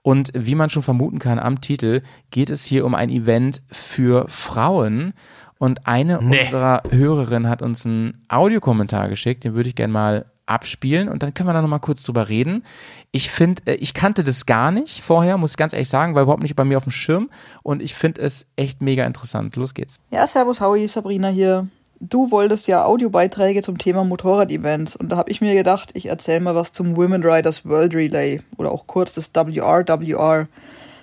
Und 0.03 0.31
wie 0.35 0.55
man 0.57 0.69
schon 0.71 0.83
vermuten 0.83 1.19
kann 1.21 1.39
am 1.39 1.61
Titel, 1.61 2.03
geht 2.31 2.51
es 2.51 2.65
hier 2.65 2.85
um 2.85 2.95
ein 2.95 3.09
Event 3.09 3.63
für 3.71 4.27
Frauen. 4.29 5.15
Und 5.59 5.87
eine 5.87 6.21
Nee. 6.21 6.41
unserer 6.43 6.83
Hörerinnen 6.91 7.49
hat 7.49 7.63
uns 7.63 7.87
einen 7.87 8.25
Audiokommentar 8.29 9.09
geschickt, 9.09 9.45
den 9.45 9.55
würde 9.55 9.69
ich 9.69 9.77
gerne 9.77 9.93
mal 9.93 10.27
abspielen 10.45 11.09
und 11.09 11.23
dann 11.23 11.35
können 11.35 11.49
wir 11.49 11.53
da 11.53 11.63
nochmal 11.63 11.79
kurz 11.79 12.03
drüber 12.03 12.29
reden. 12.29 12.65
Ich 13.13 13.31
finde, 13.31 13.63
äh, 13.67 13.75
ich 13.75 13.95
kannte 13.95 14.25
das 14.25 14.45
gar 14.45 14.73
nicht 14.73 15.03
vorher, 15.05 15.39
muss 15.39 15.53
ich 15.53 15.57
ganz 15.57 15.73
ehrlich 15.73 15.89
sagen, 15.89 16.17
war 16.17 16.23
überhaupt 16.25 16.43
nicht 16.43 16.57
bei 16.57 16.65
mir 16.65 16.77
auf 16.79 16.83
dem 16.83 16.91
Schirm 16.91 17.31
und 17.63 17.81
ich 17.81 17.95
finde 17.95 18.23
es 18.23 18.49
echt 18.57 18.83
mega 18.83 19.05
interessant. 19.07 19.55
Los 19.55 19.73
geht's. 19.73 19.99
Ja, 20.11 20.27
servus 20.27 20.61
Howie, 20.61 20.89
Sabrina 20.89 21.29
hier. 21.29 21.69
Du 22.05 22.33
wolltest 22.33 22.67
ja 22.67 22.85
Audiobeiträge 22.85 23.63
zum 23.63 23.79
Thema 23.79 24.03
Motorrad-Events 24.03 24.97
und 24.97 25.11
da 25.11 25.17
habe 25.17 25.31
ich 25.31 25.41
mir 25.41 25.55
gedacht, 25.55 25.91
ich 25.95 26.07
erzähle 26.07 26.41
mal 26.41 26.57
was 26.57 26.73
zum 26.73 26.97
Women 26.97 27.23
Riders 27.23 27.65
World 27.65 27.95
Relay 27.95 28.41
oder 28.57 28.73
auch 28.73 28.89
kurz 28.89 29.15
das 29.15 29.31
WRWR, 29.33 30.49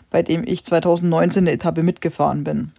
bei 0.09 0.23
dem 0.23 0.43
ich 0.45 0.65
2019 0.65 1.43
eine 1.43 1.51
Etappe 1.53 1.83
mitgefahren 1.83 2.43
bin. 2.43 2.73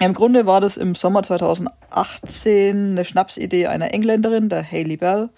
Im 0.00 0.12
Grunde 0.12 0.44
war 0.46 0.60
das 0.60 0.76
im 0.76 0.96
Sommer 0.96 1.22
2018 1.22 2.90
eine 2.90 3.04
Schnapsidee 3.04 3.68
einer 3.68 3.94
Engländerin, 3.94 4.48
der 4.48 4.64
Hayley 4.64 4.96
Bell. 4.96 5.28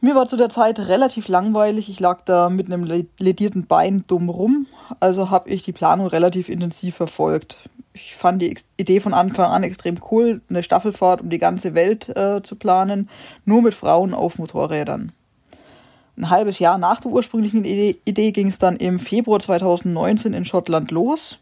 Mir 0.00 0.16
war 0.16 0.26
zu 0.26 0.36
der 0.36 0.50
Zeit 0.50 0.80
relativ 0.80 1.28
langweilig. 1.28 1.90
Ich 1.90 2.00
lag 2.00 2.22
da 2.22 2.50
mit 2.50 2.66
einem 2.66 2.82
le- 2.82 3.06
ledierten 3.20 3.66
Bein 3.66 4.02
dumm 4.08 4.28
rum. 4.28 4.66
Also 4.98 5.30
habe 5.30 5.48
ich 5.48 5.62
die 5.62 5.70
Planung 5.70 6.08
relativ 6.08 6.48
intensiv 6.48 6.96
verfolgt. 6.96 7.56
Ich 7.94 8.14
fand 8.14 8.40
die 8.40 8.56
Idee 8.78 9.00
von 9.00 9.12
Anfang 9.12 9.50
an 9.50 9.64
extrem 9.64 9.96
cool, 10.10 10.40
eine 10.48 10.62
Staffelfahrt 10.62 11.20
um 11.20 11.28
die 11.28 11.38
ganze 11.38 11.74
Welt 11.74 12.08
äh, 12.16 12.42
zu 12.42 12.56
planen, 12.56 13.10
nur 13.44 13.60
mit 13.60 13.74
Frauen 13.74 14.14
auf 14.14 14.38
Motorrädern. 14.38 15.12
Ein 16.16 16.30
halbes 16.30 16.58
Jahr 16.58 16.78
nach 16.78 17.00
der 17.00 17.10
ursprünglichen 17.10 17.64
Idee, 17.64 17.98
Idee 18.04 18.32
ging 18.32 18.48
es 18.48 18.58
dann 18.58 18.76
im 18.76 18.98
Februar 18.98 19.40
2019 19.40 20.34
in 20.34 20.44
Schottland 20.44 20.90
los. 20.90 21.38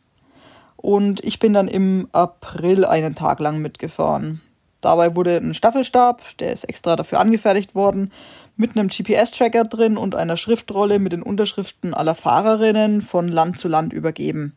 Und 0.76 1.22
ich 1.24 1.38
bin 1.38 1.52
dann 1.52 1.68
im 1.68 2.08
April 2.12 2.84
einen 2.84 3.14
Tag 3.14 3.40
lang 3.40 3.58
mitgefahren. 3.58 4.40
Dabei 4.80 5.14
wurde 5.14 5.36
ein 5.36 5.54
Staffelstab, 5.54 6.22
der 6.38 6.52
ist 6.52 6.64
extra 6.64 6.96
dafür 6.96 7.20
angefertigt 7.20 7.74
worden, 7.74 8.12
mit 8.56 8.76
einem 8.76 8.88
GPS-Tracker 8.88 9.64
drin 9.64 9.96
und 9.96 10.14
einer 10.14 10.36
Schriftrolle 10.36 10.98
mit 10.98 11.12
den 11.12 11.22
Unterschriften 11.22 11.92
aller 11.92 12.14
Fahrerinnen 12.14 13.02
von 13.02 13.28
Land 13.28 13.58
zu 13.58 13.68
Land 13.68 13.92
übergeben. 13.92 14.54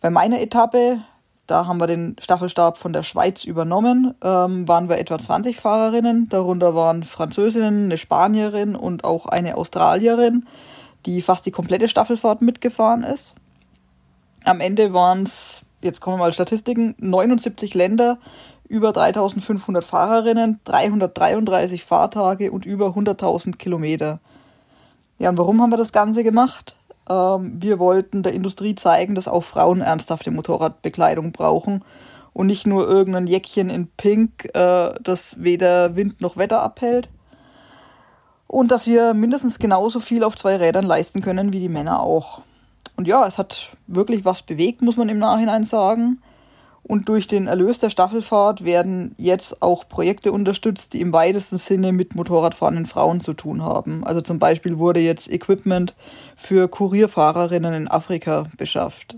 Bei 0.00 0.10
meiner 0.10 0.40
Etappe, 0.40 1.00
da 1.48 1.66
haben 1.66 1.80
wir 1.80 1.86
den 1.88 2.14
Staffelstab 2.20 2.78
von 2.78 2.92
der 2.92 3.02
Schweiz 3.02 3.44
übernommen, 3.44 4.14
ähm, 4.22 4.68
waren 4.68 4.88
wir 4.88 4.98
etwa 4.98 5.18
20 5.18 5.56
Fahrerinnen. 5.56 6.28
Darunter 6.28 6.74
waren 6.74 7.02
Französinnen, 7.02 7.84
eine 7.84 7.98
Spanierin 7.98 8.76
und 8.76 9.02
auch 9.02 9.26
eine 9.26 9.56
Australierin, 9.56 10.46
die 11.06 11.20
fast 11.20 11.46
die 11.46 11.50
komplette 11.50 11.88
Staffelfahrt 11.88 12.42
mitgefahren 12.42 13.02
ist. 13.02 13.34
Am 14.44 14.60
Ende 14.60 14.92
waren 14.92 15.24
es, 15.24 15.62
jetzt 15.82 16.00
kommen 16.00 16.18
mal 16.18 16.32
Statistiken, 16.32 16.94
79 16.98 17.74
Länder, 17.74 18.18
über 18.68 18.92
3500 18.92 19.82
Fahrerinnen, 19.82 20.60
333 20.64 21.84
Fahrtage 21.84 22.52
und 22.52 22.66
über 22.66 22.88
100.000 22.88 23.56
Kilometer. 23.56 24.20
Ja, 25.18 25.30
und 25.30 25.38
warum 25.38 25.60
haben 25.60 25.72
wir 25.72 25.76
das 25.76 25.92
Ganze 25.92 26.22
gemacht? 26.22 26.77
Ähm, 27.08 27.56
wir 27.60 27.78
wollten 27.78 28.22
der 28.22 28.32
Industrie 28.32 28.74
zeigen, 28.74 29.14
dass 29.14 29.28
auch 29.28 29.44
Frauen 29.44 29.80
ernsthafte 29.80 30.30
Motorradbekleidung 30.30 31.32
brauchen 31.32 31.84
und 32.32 32.46
nicht 32.46 32.66
nur 32.66 32.88
irgendein 32.88 33.26
Jäckchen 33.26 33.70
in 33.70 33.88
Pink, 33.88 34.54
äh, 34.54 34.90
das 35.02 35.42
weder 35.42 35.96
Wind 35.96 36.20
noch 36.20 36.36
Wetter 36.36 36.62
abhält. 36.62 37.08
Und 38.46 38.70
dass 38.70 38.86
wir 38.86 39.12
mindestens 39.12 39.58
genauso 39.58 40.00
viel 40.00 40.24
auf 40.24 40.36
zwei 40.36 40.56
Rädern 40.56 40.86
leisten 40.86 41.20
können 41.20 41.52
wie 41.52 41.60
die 41.60 41.68
Männer 41.68 42.00
auch. 42.00 42.40
Und 42.96 43.06
ja, 43.06 43.26
es 43.26 43.38
hat 43.38 43.76
wirklich 43.86 44.24
was 44.24 44.42
bewegt, 44.42 44.82
muss 44.82 44.96
man 44.96 45.08
im 45.08 45.18
Nachhinein 45.18 45.64
sagen. 45.64 46.20
Und 46.88 47.10
durch 47.10 47.26
den 47.26 47.46
Erlös 47.46 47.78
der 47.78 47.90
Staffelfahrt 47.90 48.64
werden 48.64 49.14
jetzt 49.18 49.60
auch 49.60 49.86
Projekte 49.86 50.32
unterstützt, 50.32 50.94
die 50.94 51.02
im 51.02 51.12
weitesten 51.12 51.58
Sinne 51.58 51.92
mit 51.92 52.14
Motorradfahrenden 52.14 52.86
Frauen 52.86 53.20
zu 53.20 53.34
tun 53.34 53.62
haben. 53.62 54.04
Also 54.04 54.22
zum 54.22 54.38
Beispiel 54.38 54.78
wurde 54.78 55.00
jetzt 55.00 55.30
Equipment 55.30 55.94
für 56.34 56.66
Kurierfahrerinnen 56.66 57.74
in 57.74 57.88
Afrika 57.88 58.46
beschafft. 58.56 59.16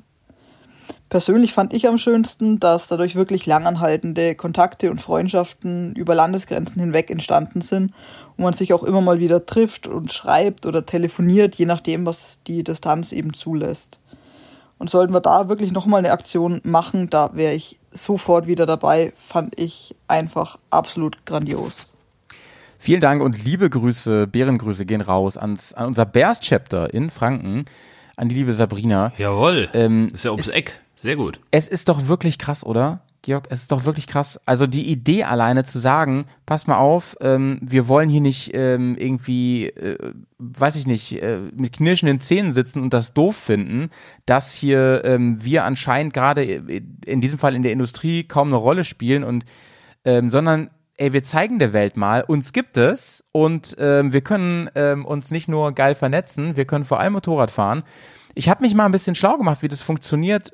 Persönlich 1.11 1.53
fand 1.53 1.73
ich 1.73 1.87
am 1.87 1.97
schönsten, 1.97 2.59
dass 2.59 2.89
dadurch 2.89 3.15
wirklich 3.15 3.47
langanhaltende 3.47 4.35
Kontakte 4.35 4.91
und 4.91 5.01
Freundschaften 5.01 5.95
über 5.95 6.17
Landesgrenzen 6.17 6.81
hinweg 6.81 7.09
entstanden 7.09 7.61
sind 7.61 7.93
und 8.37 8.45
man 8.45 8.55
sich 8.55 8.73
auch 8.73 8.83
immer 8.83 9.01
mal 9.01 9.21
wieder 9.21 9.47
trifft 9.47 9.87
und 9.87 10.13
schreibt 10.13 10.67
oder 10.67 10.87
telefoniert, 10.87 11.55
je 11.55 11.67
nachdem, 11.67 12.05
was 12.05 12.41
die 12.49 12.65
Distanz 12.65 13.13
eben 13.13 13.33
zulässt. 13.33 14.01
Und 14.81 14.89
sollten 14.89 15.13
wir 15.13 15.21
da 15.21 15.51
wirklich 15.51 15.73
nochmal 15.73 15.99
eine 15.99 16.11
Aktion 16.11 16.63
machen, 16.65 17.11
da 17.11 17.37
wäre 17.37 17.53
ich 17.53 17.79
sofort 17.91 18.47
wieder 18.47 18.65
dabei. 18.65 19.13
Fand 19.15 19.61
ich 19.61 19.95
einfach 20.09 20.59
absolut 20.71 21.27
grandios. 21.27 21.93
Vielen 22.79 23.03
Dank 23.03 23.21
und 23.21 23.45
liebe 23.45 23.69
Grüße, 23.69 24.27
Bärengrüße 24.27 24.87
gehen 24.87 25.03
raus 25.03 25.37
ans, 25.37 25.75
an 25.75 25.89
unser 25.89 26.07
Bears-Chapter 26.07 26.95
in 26.95 27.11
Franken, 27.11 27.67
an 28.17 28.31
die 28.31 28.37
liebe 28.37 28.55
Sabrina. 28.55 29.13
Jawohl. 29.19 29.69
Ähm, 29.75 30.09
ist 30.15 30.25
ja 30.25 30.31
ums 30.31 30.47
es- 30.47 30.53
Eck. 30.55 30.81
Sehr 30.97 31.17
gut. 31.17 31.41
Es 31.51 31.69
ist 31.69 31.91
doch 31.91 32.09
wirklich 32.09 32.39
krass, 32.39 32.65
oder? 32.65 33.01
Georg, 33.23 33.49
es 33.51 33.63
ist 33.63 33.73
doch 33.73 33.85
wirklich 33.85 34.07
krass. 34.07 34.41
Also 34.47 34.67
die 34.67 34.91
Idee 34.91 35.25
alleine 35.25 35.65
zu 35.65 35.79
sagen, 35.79 36.25
pass 36.47 36.67
mal 36.67 36.79
auf, 36.79 37.17
ähm, 37.21 37.59
wir 37.61 37.87
wollen 37.87 38.09
hier 38.09 38.23
nicht 38.23 38.53
ähm, 38.55 38.97
irgendwie, 38.99 39.67
äh, 39.67 40.13
weiß 40.39 40.77
ich 40.77 40.87
nicht, 40.87 41.23
äh, 41.23 41.39
mit 41.55 41.75
knirschenden 41.75 42.21
Zähnen 42.21 42.53
sitzen 42.53 42.83
und 42.83 42.95
das 42.95 43.13
doof 43.13 43.37
finden, 43.37 43.91
dass 44.25 44.55
hier 44.55 45.03
ähm, 45.05 45.45
wir 45.45 45.65
anscheinend 45.65 46.15
gerade 46.15 46.45
in 46.45 47.21
diesem 47.21 47.39
Fall 47.39 47.55
in 47.55 47.63
der 47.63 47.73
Industrie 47.73 48.25
kaum 48.25 48.49
eine 48.49 48.57
Rolle 48.57 48.85
spielen 48.85 49.25
und 49.25 49.45
ähm, 50.05 50.31
sondern 50.31 50.71
ey, 50.97 51.13
wir 51.13 51.23
zeigen 51.23 51.59
der 51.59 51.73
Welt 51.73 51.97
mal, 51.97 52.23
uns 52.23 52.53
gibt 52.53 52.77
es 52.77 53.25
und 53.33 53.77
ähm, 53.79 54.13
wir 54.13 54.21
können 54.21 54.71
ähm, 54.75 55.05
uns 55.05 55.31
nicht 55.31 55.49
nur 55.49 55.73
geil 55.73 55.95
vernetzen, 55.95 56.57
wir 56.57 56.65
können 56.65 56.85
vor 56.85 57.01
allem 57.01 57.15
Motorrad 57.15 57.51
fahren. 57.51 57.83
Ich 58.35 58.49
habe 58.49 58.63
mich 58.63 58.75
mal 58.75 58.87
ein 58.87 58.93
bisschen 58.93 59.15
schlau 59.15 59.37
gemacht, 59.37 59.63
wie 59.63 59.69
das 59.69 59.83
funktioniert. 59.83 60.53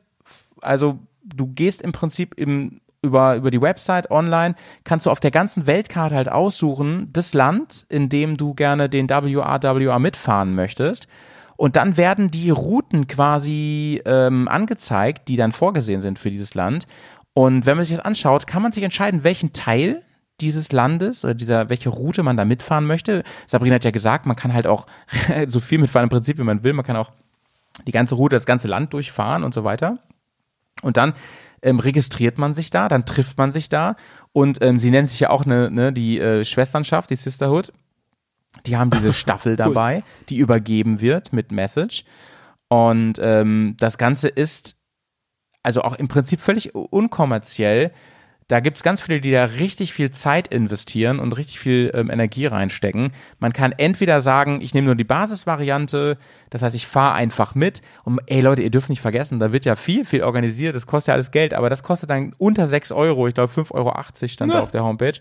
Also 0.63 0.99
du 1.35 1.47
gehst 1.49 1.83
im 1.83 1.93
Prinzip 1.93 2.35
im, 2.37 2.81
über, 3.03 3.37
über 3.37 3.51
die 3.51 3.61
Website 3.61 4.11
online, 4.11 4.55
kannst 4.85 5.07
du 5.07 5.11
auf 5.11 5.21
der 5.21 5.31
ganzen 5.31 5.67
Weltkarte 5.67 6.15
halt 6.15 6.31
aussuchen, 6.31 7.09
das 7.13 7.35
Land, 7.35 7.87
in 7.89 8.09
dem 8.09 8.37
du 8.37 8.55
gerne 8.55 8.89
den 8.89 9.09
WRWR 9.09 9.99
mitfahren 9.99 10.55
möchtest. 10.55 11.07
Und 11.57 11.77
dann 11.77 11.97
werden 11.97 12.31
die 12.31 12.51
Routen 12.51 13.07
quasi 13.07 14.03
ähm, 14.05 14.47
angezeigt, 14.47 15.29
die 15.29 15.37
dann 15.37 15.53
vorgesehen 15.53 16.03
sind 16.03 16.19
für 16.19 16.31
dieses 16.31 16.55
Land. 16.55 16.87
Und 17.33 17.65
wenn 17.67 17.77
man 17.77 17.85
sich 17.85 17.97
das 17.97 18.05
anschaut, 18.05 18.47
kann 18.47 18.63
man 18.63 18.73
sich 18.73 18.83
entscheiden, 18.83 19.25
welchen 19.25 19.53
Teil 19.53 20.03
dieses 20.41 20.73
Landes 20.73 21.25
oder 21.25 21.35
dieser, 21.35 21.71
welche 21.71 21.89
Route 21.89 22.23
man 22.23 22.37
da 22.37 22.45
mitfahren 22.45 22.87
möchte. 22.87 23.23
Sabrina 23.47 23.77
hat 23.77 23.85
ja 23.85 23.91
gesagt, 23.91 24.27
man 24.27 24.37
kann 24.37 24.53
halt 24.53 24.67
auch 24.67 24.87
so 25.47 25.61
viel 25.61 25.79
mitfahren 25.79 26.05
im 26.05 26.11
Prinzip, 26.11 26.39
wie 26.39 26.43
man 26.43 26.63
will. 26.63 26.75
Man 26.75 26.85
kann 26.85 26.97
auch 26.97 27.11
die 27.87 27.93
ganze 27.93 28.15
Route, 28.15 28.37
das 28.37 28.47
ganze 28.47 28.69
Land 28.69 28.93
durchfahren 28.93 29.45
und 29.45 29.55
so 29.55 29.65
weiter. 29.65 29.99
Und 30.83 30.97
dann 30.97 31.15
ähm, 31.63 31.79
registriert 31.79 32.39
man 32.39 32.55
sich 32.55 32.71
da, 32.71 32.89
dann 32.89 33.07
trifft 33.07 33.39
man 33.39 33.53
sich 33.53 33.69
da 33.69 33.97
und 34.33 34.63
ähm, 34.63 34.79
sie 34.79 34.91
nennt 34.91 35.09
sich 35.09 35.21
ja 35.21 35.31
auch 35.31 35.45
eine, 35.45 35.71
ne, 35.71 35.93
die 35.93 36.21
äh, 36.21 36.45
Schwesternschaft, 36.45 37.11
die 37.11 37.17
Sisterhood. 37.17 37.73
Die 38.67 38.77
haben 38.77 38.91
diese 38.91 39.13
Staffel 39.15 39.57
dabei, 39.57 40.03
die 40.29 40.39
übergeben 40.39 41.01
wird 41.01 41.33
mit 41.33 41.53
Message. 41.53 42.05
Und 42.69 43.19
ähm, 43.21 43.77
das 43.79 43.97
Ganze 43.99 44.29
ist 44.29 44.77
also 45.63 45.83
auch 45.83 45.95
im 45.95 46.09
Prinzip 46.09 46.41
völlig 46.41 46.75
unkommerziell. 46.75 47.93
Da 48.49 48.61
gibt's 48.61 48.85
ganz 48.85 49.01
viele, 49.01 49.21
die 49.21 49.33
da 49.33 49.45
richtig 49.45 49.93
viel 49.93 50.13
Zeit 50.13 50.47
investieren 50.49 51.19
und 51.19 51.37
richtig 51.37 51.59
viel 51.59 51.91
ähm, 51.95 52.11
Energie 52.11 52.47
reinstecken. 52.47 53.11
Man 53.41 53.53
kann 53.53 53.73
entweder 53.73 54.21
sagen, 54.21 54.61
ich 54.61 54.73
nehme 54.73 54.87
nur 54.87 54.95
die 54.95 55.03
Basisvariante, 55.03 56.17
das 56.51 56.63
heißt, 56.63 56.77
ich 56.77 56.87
fahre 56.87 57.15
einfach 57.15 57.57
mit. 57.57 57.83
Und 58.05 58.21
ey 58.27 58.41
Leute, 58.41 58.63
ihr 58.63 58.71
dürft 58.71 58.89
nicht 58.89 59.01
vergessen, 59.01 59.41
da 59.41 59.51
wird 59.53 59.65
ja 59.65 59.75
viel, 59.75 60.05
viel 60.05 60.23
organisiert, 60.23 60.77
das 60.77 60.87
kostet 60.87 61.09
ja 61.09 61.15
alles 61.15 61.33
Geld, 61.33 61.55
aber 61.55 61.71
das 61.71 61.83
kostet 61.83 62.11
dann 62.11 62.35
unter 62.39 62.69
6 62.69 62.93
Euro, 62.93 63.27
ich 63.27 63.35
glaube 63.35 63.53
5,80 63.53 63.73
Euro 63.75 64.29
stand 64.29 64.53
da 64.53 64.61
auf 64.61 64.71
der 64.71 64.85
Homepage. 64.85 65.19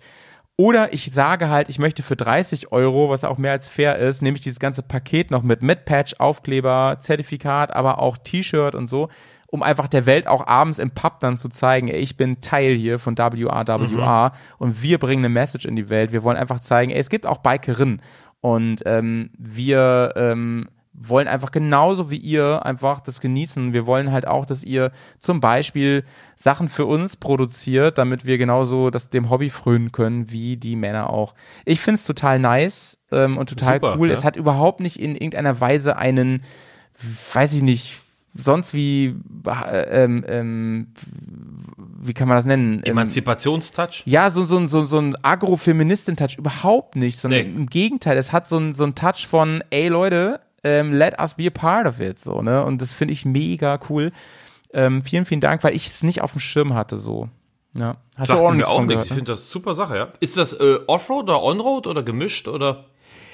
Oder 0.57 0.93
ich 0.93 1.11
sage 1.11 1.49
halt, 1.49 1.67
ich 1.67 1.79
möchte 1.79 2.01
für 2.01 2.15
30 2.15 2.71
Euro, 2.71 3.09
was 3.09 3.23
auch 3.25 3.37
mehr 3.37 3.51
als 3.51 3.67
fair 3.67 3.97
ist, 3.97 4.21
nehme 4.21 4.35
ich 4.35 4.41
dieses 4.41 4.59
ganze 4.59 4.83
Paket 4.83 5.29
noch 5.29 5.41
mit, 5.41 5.61
mit 5.63 5.83
Patch, 5.83 6.15
Aufkleber, 6.19 6.97
Zertifikat, 7.01 7.75
aber 7.75 7.99
auch 7.99 8.17
T-Shirt 8.17 8.75
und 8.75 8.87
so 8.87 9.09
um 9.55 9.63
einfach 9.63 9.87
der 9.87 10.05
Welt 10.05 10.27
auch 10.27 10.45
abends 10.45 10.79
im 10.79 10.91
Pub 10.91 11.21
dann 11.21 11.37
zu 11.37 11.47
zeigen, 11.47 11.87
ey, 11.87 11.99
ich 11.99 12.17
bin 12.17 12.41
Teil 12.41 12.75
hier 12.75 12.99
von 12.99 13.17
WRWR 13.17 14.31
mhm. 14.33 14.37
und 14.57 14.81
wir 14.83 14.99
bringen 14.99 15.23
eine 15.23 15.33
Message 15.33 15.65
in 15.65 15.77
die 15.77 15.89
Welt. 15.89 16.11
Wir 16.11 16.23
wollen 16.23 16.35
einfach 16.35 16.59
zeigen, 16.59 16.91
ey, 16.91 16.99
es 16.99 17.09
gibt 17.09 17.25
auch 17.25 17.37
Bikerinnen 17.37 18.01
und 18.41 18.83
ähm, 18.85 19.29
wir 19.37 20.11
ähm, 20.17 20.67
wollen 20.91 21.29
einfach 21.29 21.51
genauso 21.51 22.11
wie 22.11 22.17
ihr 22.17 22.65
einfach 22.65 22.99
das 22.99 23.21
genießen. 23.21 23.71
Wir 23.71 23.87
wollen 23.87 24.11
halt 24.11 24.27
auch, 24.27 24.45
dass 24.45 24.61
ihr 24.61 24.91
zum 25.19 25.39
Beispiel 25.39 26.03
Sachen 26.35 26.67
für 26.67 26.85
uns 26.85 27.15
produziert, 27.15 27.97
damit 27.97 28.25
wir 28.25 28.37
genauso 28.37 28.89
das 28.89 29.09
dem 29.09 29.29
Hobby 29.29 29.49
frönen 29.49 29.93
können, 29.93 30.31
wie 30.31 30.57
die 30.57 30.75
Männer 30.75 31.09
auch. 31.09 31.33
Ich 31.63 31.79
find's 31.79 32.05
total 32.05 32.39
nice 32.39 32.97
ähm, 33.09 33.37
und 33.37 33.47
total 33.47 33.75
Super, 33.75 33.95
cool. 33.97 34.09
ja. 34.09 34.13
Es 34.13 34.25
hat 34.25 34.35
überhaupt 34.35 34.81
nicht 34.81 34.99
in 34.99 35.15
irgendeiner 35.15 35.61
Weise 35.61 35.95
einen, 35.95 36.43
weiß 37.33 37.53
ich 37.53 37.61
nicht, 37.61 38.01
sonst 38.35 38.73
wie, 38.73 39.15
äh, 39.47 40.03
ähm, 40.03 40.23
ähm, 40.27 40.87
wie 42.01 42.13
kann 42.13 42.27
man 42.27 42.37
das 42.37 42.45
nennen? 42.45 42.81
Ähm, 42.85 42.91
Emanzipationstouch? 42.91 44.03
ja, 44.05 44.29
so, 44.29 44.45
so, 44.45 44.65
so, 44.67 44.83
so 44.85 44.99
ein 44.99 45.15
Agrofeministin-Touch 45.23 46.37
überhaupt 46.37 46.95
nicht, 46.95 47.17
sondern 47.19 47.41
Nee. 47.41 47.55
im 47.55 47.65
Gegenteil, 47.67 48.17
es 48.17 48.31
hat 48.31 48.47
so 48.47 48.57
ein, 48.57 48.73
so 48.73 48.83
ein 48.83 48.93
Touch 48.95 49.27
von, 49.27 49.63
ey 49.69 49.87
Leute, 49.87 50.39
ähm, 50.63 50.93
let 50.93 51.19
us 51.19 51.35
be 51.35 51.47
a 51.47 51.49
part 51.49 51.87
of 51.87 51.99
it, 51.99 52.19
so, 52.19 52.41
ne? 52.41 52.63
Und 52.63 52.81
das 52.81 52.91
finde 52.91 53.13
ich 53.13 53.25
mega 53.25 53.79
cool. 53.89 54.11
Ähm, 54.73 55.03
vielen, 55.03 55.25
vielen 55.25 55.41
Dank, 55.41 55.63
weil 55.63 55.75
ich 55.75 55.87
es 55.87 56.03
nicht 56.03 56.21
auf 56.21 56.31
dem 56.33 56.39
Schirm 56.41 56.73
hatte, 56.73 56.97
so. 56.97 57.29
Ja. 57.77 57.97
Hast 58.17 58.27
Sagten 58.27 58.41
du 58.43 58.47
auch 58.47 58.51
wir 58.51 58.55
nichts 58.55 58.69
auch 58.69 58.79
nicht. 58.81 58.87
gehört, 58.89 59.05
Ich 59.05 59.11
ne? 59.11 59.15
finde 59.15 59.31
das 59.33 59.49
super 59.49 59.73
Sache, 59.75 59.97
ja. 59.97 60.07
Ist 60.19 60.37
das 60.37 60.53
äh, 60.53 60.79
Offroad 60.87 61.23
oder 61.25 61.41
Onroad 61.43 61.87
oder 61.87 62.03
gemischt 62.03 62.47
oder? 62.47 62.85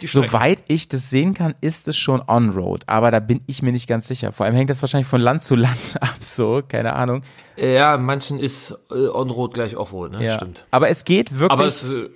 Soweit 0.03 0.64
ich 0.68 0.88
das 0.88 1.10
sehen 1.10 1.34
kann, 1.34 1.53
ist 1.61 1.88
es 1.88 1.98
schon 1.98 2.22
on-road, 2.26 2.84
aber 2.88 3.11
da 3.11 3.19
bin 3.19 3.41
ich 3.48 3.61
mir 3.61 3.72
nicht 3.72 3.88
ganz 3.88 4.07
sicher. 4.07 4.32
Vor 4.32 4.45
allem 4.45 4.56
hängt 4.56 4.69
das 4.69 4.82
wahrscheinlich 4.82 5.07
von 5.07 5.22
Land 5.22 5.44
zu 5.44 5.56
Land 5.56 5.98
ab, 6.02 6.18
so, 6.22 6.61
keine 6.68 6.94
Ahnung. 6.94 7.23
Ja, 7.57 7.98
manchen 7.98 8.40
ist 8.40 8.72
äh, 8.91 9.07
Onroad 9.07 9.53
gleich 9.53 9.76
Offroad, 9.76 10.14
ne? 10.14 10.23
Ja. 10.26 10.36
Stimmt. 10.36 10.65
Aber 10.72 10.90
es 10.90 11.06
geht 11.06 11.32
wirklich. 11.34 11.52
Aber 11.52 11.65
es 11.65 11.90
äh, 11.90 12.10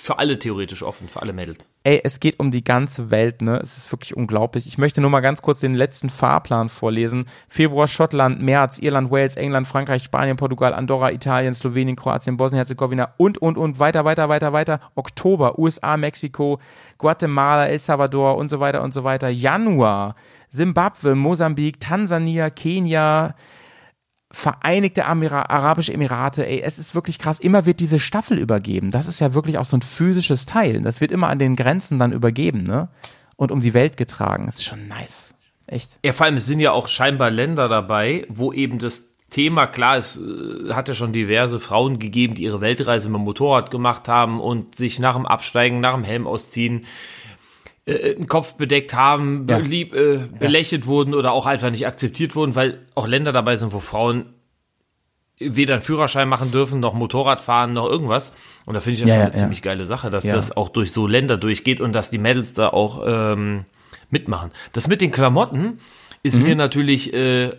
für 0.00 0.18
alle 0.18 0.38
theoretisch 0.38 0.82
offen, 0.82 1.08
für 1.08 1.22
alle 1.22 1.32
Mädels. 1.32 1.58
Ey, 1.84 2.00
es 2.04 2.20
geht 2.20 2.38
um 2.38 2.50
die 2.50 2.64
ganze 2.64 3.10
Welt, 3.10 3.40
ne? 3.40 3.58
Es 3.62 3.78
ist 3.78 3.92
wirklich 3.92 4.16
unglaublich. 4.16 4.66
Ich 4.66 4.78
möchte 4.78 5.00
nur 5.00 5.10
mal 5.10 5.20
ganz 5.20 5.42
kurz 5.42 5.60
den 5.60 5.74
letzten 5.74 6.10
Fahrplan 6.10 6.68
vorlesen. 6.68 7.26
Februar 7.48 7.88
Schottland, 7.88 8.42
März 8.42 8.78
Irland, 8.78 9.10
Wales, 9.10 9.36
England, 9.36 9.66
Frankreich, 9.66 10.02
Spanien, 10.02 10.36
Portugal, 10.36 10.74
Andorra, 10.74 11.12
Italien, 11.12 11.54
Slowenien, 11.54 11.96
Kroatien, 11.96 12.36
Bosnien-Herzegowina 12.36 13.14
und, 13.16 13.38
und, 13.38 13.56
und 13.56 13.78
weiter, 13.78 14.04
weiter, 14.04 14.28
weiter, 14.28 14.52
weiter. 14.52 14.80
Oktober, 14.96 15.58
USA, 15.58 15.96
Mexiko, 15.96 16.58
Guatemala, 16.98 17.68
El 17.68 17.78
Salvador 17.78 18.36
und 18.36 18.48
so 18.48 18.60
weiter 18.60 18.82
und 18.82 18.92
so 18.92 19.04
weiter. 19.04 19.28
Januar, 19.28 20.14
Simbabwe, 20.50 21.14
Mosambik, 21.14 21.80
Tansania, 21.80 22.50
Kenia, 22.50 23.34
Vereinigte 24.30 25.06
Arabische 25.06 25.92
Emirate, 25.92 26.46
ey, 26.46 26.60
es 26.60 26.78
ist 26.78 26.94
wirklich 26.94 27.18
krass. 27.18 27.38
Immer 27.38 27.64
wird 27.64 27.80
diese 27.80 27.98
Staffel 27.98 28.38
übergeben. 28.38 28.90
Das 28.90 29.08
ist 29.08 29.20
ja 29.20 29.32
wirklich 29.32 29.56
auch 29.56 29.64
so 29.64 29.76
ein 29.76 29.82
physisches 29.82 30.44
Teil. 30.44 30.82
Das 30.82 31.00
wird 31.00 31.12
immer 31.12 31.28
an 31.28 31.38
den 31.38 31.56
Grenzen 31.56 31.98
dann 31.98 32.12
übergeben, 32.12 32.64
ne? 32.64 32.88
Und 33.36 33.52
um 33.52 33.60
die 33.60 33.72
Welt 33.72 33.96
getragen. 33.96 34.46
Das 34.46 34.56
ist 34.56 34.64
schon 34.64 34.86
nice. 34.88 35.32
Echt. 35.66 35.98
Ja, 36.04 36.12
vor 36.12 36.26
allem, 36.26 36.36
es 36.36 36.46
sind 36.46 36.60
ja 36.60 36.72
auch 36.72 36.88
scheinbar 36.88 37.30
Länder 37.30 37.68
dabei, 37.68 38.26
wo 38.28 38.52
eben 38.52 38.78
das 38.78 39.06
Thema, 39.30 39.66
klar, 39.66 39.98
es 39.98 40.18
äh, 40.18 40.72
hat 40.72 40.88
ja 40.88 40.94
schon 40.94 41.12
diverse 41.12 41.60
Frauen 41.60 41.98
gegeben, 41.98 42.34
die 42.34 42.44
ihre 42.44 42.60
Weltreise 42.60 43.08
mit 43.08 43.18
dem 43.18 43.24
Motorrad 43.24 43.70
gemacht 43.70 44.08
haben 44.08 44.40
und 44.40 44.74
sich 44.74 44.98
nach 44.98 45.16
dem 45.16 45.26
Absteigen, 45.26 45.80
nach 45.80 45.94
dem 45.94 46.04
Helm 46.04 46.26
ausziehen, 46.26 46.86
äh, 47.88 48.14
den 48.14 48.26
Kopf 48.26 48.54
bedeckt 48.54 48.94
haben, 48.94 49.46
Ja. 49.48 49.58
lieb, 49.58 49.94
äh, 49.94 50.18
belächelt 50.38 50.86
wurden 50.86 51.14
oder 51.14 51.32
auch 51.32 51.46
einfach 51.46 51.70
nicht 51.70 51.86
akzeptiert 51.86 52.36
wurden, 52.36 52.54
weil 52.54 52.78
auch 52.94 53.06
Länder 53.08 53.32
dabei 53.32 53.56
sind, 53.56 53.72
wo 53.72 53.78
Frauen 53.80 54.26
weder 55.40 55.74
einen 55.74 55.82
Führerschein 55.82 56.28
machen 56.28 56.50
dürfen, 56.50 56.80
noch 56.80 56.94
Motorrad 56.94 57.40
fahren, 57.40 57.72
noch 57.72 57.86
irgendwas. 57.86 58.32
Und 58.66 58.74
da 58.74 58.80
finde 58.80 58.94
ich 58.94 59.00
das 59.02 59.08
Ja, 59.10 59.14
schon 59.14 59.20
ja, 59.20 59.26
eine 59.26 59.34
ja. 59.34 59.38
ziemlich 59.40 59.62
geile 59.62 59.86
Sache, 59.86 60.10
dass 60.10 60.24
Ja. 60.24 60.34
das 60.34 60.56
auch 60.56 60.68
durch 60.68 60.92
so 60.92 61.06
Länder 61.06 61.36
durchgeht 61.36 61.80
und 61.80 61.92
dass 61.92 62.10
die 62.10 62.18
Mädels 62.18 62.54
da 62.54 62.68
auch 62.70 63.02
ähm, 63.06 63.64
mitmachen. 64.10 64.50
Das 64.72 64.88
mit 64.88 65.00
den 65.00 65.12
Klamotten 65.12 65.78
ist 66.24 66.38
Mhm. 66.38 66.42
mir 66.42 66.56
natürlich 66.56 67.14
äh, 67.14 67.52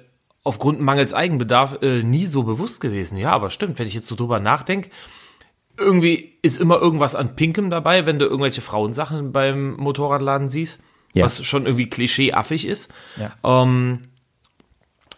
aufgrund 0.44 0.82
mangels 0.82 1.14
Eigenbedarf 1.14 1.82
äh, 1.82 2.04
nie 2.04 2.26
so 2.26 2.44
bewusst 2.44 2.82
gewesen. 2.82 3.18
Ja, 3.18 3.32
aber 3.32 3.50
stimmt, 3.50 3.80
wenn 3.80 3.88
ich 3.88 3.94
jetzt 3.94 4.08
so 4.08 4.16
drüber 4.16 4.42
nachdenke, 4.42 4.90
irgendwie 5.80 6.38
ist 6.42 6.60
immer 6.60 6.80
irgendwas 6.80 7.16
an 7.16 7.36
Pinkem 7.36 7.70
dabei, 7.70 8.06
wenn 8.06 8.20
du 8.20 8.26
irgendwelche 8.26 8.62
Frauensachen 8.62 9.32
beim 9.32 9.76
Motorradladen 9.78 10.48
siehst, 10.48 10.82
Ja. 11.14 11.26
was 11.26 11.44
schon 11.46 11.66
irgendwie 11.66 11.90
klischeeaffig 11.90 12.66
ist. 12.68 12.92
Ja. 13.18 13.32
Ähm, 13.44 14.06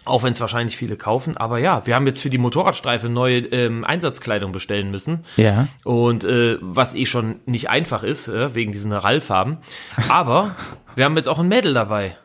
auch 0.06 0.24
wenn 0.24 0.32
es 0.34 0.42
wahrscheinlich 0.42 0.78
viele 0.78 0.98
kaufen. 0.98 1.38
Aber 1.38 1.60
ja, 1.60 1.86
wir 1.86 1.94
haben 1.96 2.08
jetzt 2.08 2.22
für 2.22 2.32
die 2.32 2.40
Motorradstreife 2.40 3.08
neue 3.08 3.40
ähm, 3.40 3.84
Einsatzkleidung 3.84 4.52
bestellen 4.52 4.90
müssen. 4.90 5.24
Ja. 5.38 5.68
Und 5.84 6.24
äh, 6.24 6.58
was 6.60 6.96
eh 6.96 7.06
schon 7.06 7.40
nicht 7.46 7.70
einfach 7.70 8.02
ist, 8.02 8.28
äh, 8.28 8.56
wegen 8.56 8.72
diesen 8.72 8.94
Rallfarben. 8.94 9.60
Aber 10.10 10.56
wir 10.96 11.06
haben 11.06 11.16
jetzt 11.18 11.30
auch 11.30 11.38
ein 11.40 11.48
Mädel 11.48 11.74
dabei. 11.76 12.18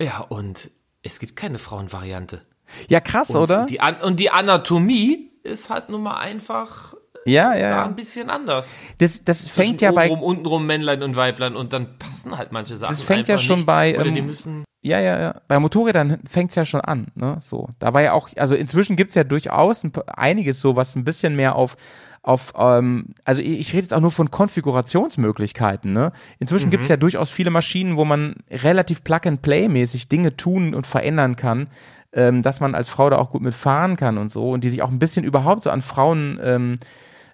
Ja, 0.00 0.20
und 0.20 0.70
es 1.02 1.18
gibt 1.18 1.34
keine 1.34 1.58
Frauenvariante. 1.58 2.42
Ja, 2.88 3.00
krass, 3.00 3.30
Und 3.30 3.36
oder? 3.36 3.66
Die 3.66 3.80
An 3.80 3.96
und 4.02 4.20
die 4.20 4.30
Anatomie 4.30 5.30
ist 5.42 5.70
halt 5.70 5.88
nun 5.88 6.02
mal 6.04 6.18
einfach 6.18 6.94
ja, 7.28 7.52
da 7.52 7.58
ja. 7.58 7.84
ein 7.84 7.94
bisschen 7.94 8.30
anders. 8.30 8.76
Das, 8.98 9.24
das 9.24 9.48
fängt 9.48 9.80
ja 9.80 9.92
bei, 9.92 10.10
untenrum 10.10 10.66
Männlein 10.66 11.02
und 11.02 11.16
Weiblein 11.16 11.54
und 11.54 11.72
dann 11.72 11.98
passen 11.98 12.36
halt 12.36 12.52
manche 12.52 12.76
Sachen 12.76 12.92
Das 12.92 13.02
fängt 13.02 13.28
ja 13.28 13.38
schon 13.38 13.56
nicht. 13.56 13.66
bei, 13.66 13.98
Oder 13.98 14.10
die 14.10 14.18
ähm, 14.18 14.26
müssen 14.26 14.64
ja, 14.80 15.00
ja, 15.00 15.20
ja. 15.20 15.34
Bei 15.48 15.58
Motorrädern 15.58 16.20
fängt's 16.28 16.54
ja 16.54 16.64
schon 16.64 16.80
an, 16.80 17.08
ne? 17.14 17.36
So. 17.40 17.68
Da 17.78 17.94
war 17.94 18.02
ja 18.02 18.12
auch, 18.12 18.28
also 18.36 18.54
inzwischen 18.54 18.94
gibt's 18.94 19.14
ja 19.14 19.24
durchaus 19.24 19.82
ein, 19.82 19.92
einiges 20.06 20.60
so, 20.60 20.76
was 20.76 20.94
ein 20.94 21.04
bisschen 21.04 21.34
mehr 21.34 21.56
auf, 21.56 21.76
auf, 22.22 22.52
ähm, 22.56 23.06
also 23.24 23.42
ich, 23.42 23.58
ich 23.58 23.72
rede 23.72 23.82
jetzt 23.82 23.94
auch 23.94 24.00
nur 24.00 24.12
von 24.12 24.30
Konfigurationsmöglichkeiten, 24.30 25.92
ne? 25.92 26.12
Inzwischen 26.38 26.70
gibt's 26.70 26.88
ja 26.88 26.96
durchaus 26.96 27.28
viele 27.28 27.50
Maschinen, 27.50 27.96
wo 27.96 28.04
man 28.04 28.36
relativ 28.50 29.02
Plug-and-Play-mäßig 29.02 30.08
Dinge 30.08 30.36
tun 30.36 30.74
und 30.74 30.86
verändern 30.86 31.34
kann, 31.34 31.68
ähm, 32.12 32.42
dass 32.42 32.60
man 32.60 32.76
als 32.76 32.88
Frau 32.88 33.10
da 33.10 33.18
auch 33.18 33.30
gut 33.30 33.42
mitfahren 33.42 33.96
kann 33.96 34.16
und 34.16 34.30
so 34.30 34.50
und 34.50 34.62
die 34.62 34.70
sich 34.70 34.82
auch 34.82 34.90
ein 34.90 35.00
bisschen 35.00 35.24
überhaupt 35.24 35.64
so 35.64 35.70
an 35.70 35.82
Frauen, 35.82 36.38
ähm, 36.42 36.76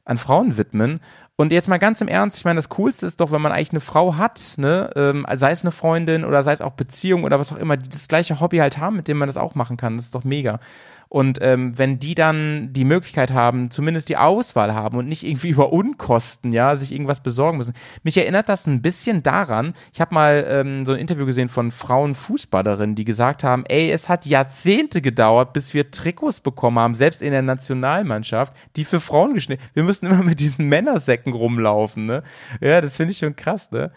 an 0.04 0.18
Frauen 0.18 0.56
widmen. 0.56 1.00
Und 1.36 1.50
jetzt 1.50 1.68
mal 1.68 1.78
ganz 1.78 2.00
im 2.00 2.08
Ernst, 2.08 2.38
ich 2.38 2.44
meine, 2.44 2.58
das 2.58 2.68
Coolste 2.68 3.06
ist 3.06 3.20
doch, 3.20 3.32
wenn 3.32 3.40
man 3.40 3.52
eigentlich 3.52 3.70
eine 3.70 3.80
Frau 3.80 4.16
hat, 4.16 4.54
ne, 4.56 4.90
ähm, 4.94 5.26
sei 5.34 5.50
es 5.50 5.62
eine 5.62 5.72
Freundin 5.72 6.24
oder 6.24 6.42
sei 6.42 6.52
es 6.52 6.60
auch 6.60 6.72
Beziehung 6.72 7.24
oder 7.24 7.40
was 7.40 7.52
auch 7.52 7.56
immer, 7.56 7.76
die 7.76 7.88
das 7.88 8.06
gleiche 8.06 8.38
Hobby 8.38 8.58
halt 8.58 8.78
haben, 8.78 8.96
mit 8.96 9.08
dem 9.08 9.18
man 9.18 9.28
das 9.28 9.36
auch 9.36 9.54
machen 9.54 9.76
kann. 9.76 9.96
Das 9.96 10.06
ist 10.06 10.14
doch 10.14 10.24
mega. 10.24 10.60
Und 11.08 11.38
ähm, 11.42 11.78
wenn 11.78 11.98
die 11.98 12.14
dann 12.14 12.72
die 12.72 12.84
Möglichkeit 12.84 13.32
haben, 13.32 13.70
zumindest 13.70 14.08
die 14.08 14.16
Auswahl 14.16 14.74
haben 14.74 14.96
und 14.98 15.08
nicht 15.08 15.22
irgendwie 15.24 15.48
über 15.50 15.72
Unkosten, 15.72 16.52
ja, 16.52 16.76
sich 16.76 16.92
irgendwas 16.92 17.22
besorgen 17.22 17.58
müssen. 17.58 17.74
Mich 18.02 18.16
erinnert 18.16 18.48
das 18.48 18.66
ein 18.66 18.82
bisschen 18.82 19.22
daran, 19.22 19.74
ich 19.92 20.00
habe 20.00 20.14
mal 20.14 20.44
ähm, 20.48 20.84
so 20.84 20.92
ein 20.92 20.98
Interview 20.98 21.26
gesehen 21.26 21.48
von 21.48 21.70
Frauenfußballerinnen, 21.70 22.94
die 22.96 23.04
gesagt 23.04 23.44
haben, 23.44 23.64
ey, 23.66 23.90
es 23.90 24.08
hat 24.08 24.26
Jahrzehnte 24.26 25.02
gedauert, 25.02 25.52
bis 25.52 25.74
wir 25.74 25.90
Trikots 25.90 26.40
bekommen 26.40 26.78
haben, 26.78 26.94
selbst 26.94 27.22
in 27.22 27.32
der 27.32 27.42
Nationalmannschaft, 27.42 28.54
die 28.76 28.84
für 28.84 29.00
Frauen 29.00 29.34
geschnitten. 29.34 29.62
Wir 29.74 29.82
müssen 29.82 30.06
immer 30.06 30.22
mit 30.22 30.40
diesen 30.40 30.68
Männersäcken 30.68 31.32
rumlaufen, 31.32 32.06
ne? 32.06 32.22
Ja, 32.60 32.80
das 32.80 32.96
finde 32.96 33.12
ich 33.12 33.18
schon 33.18 33.36
krass, 33.36 33.70
ne? 33.70 33.90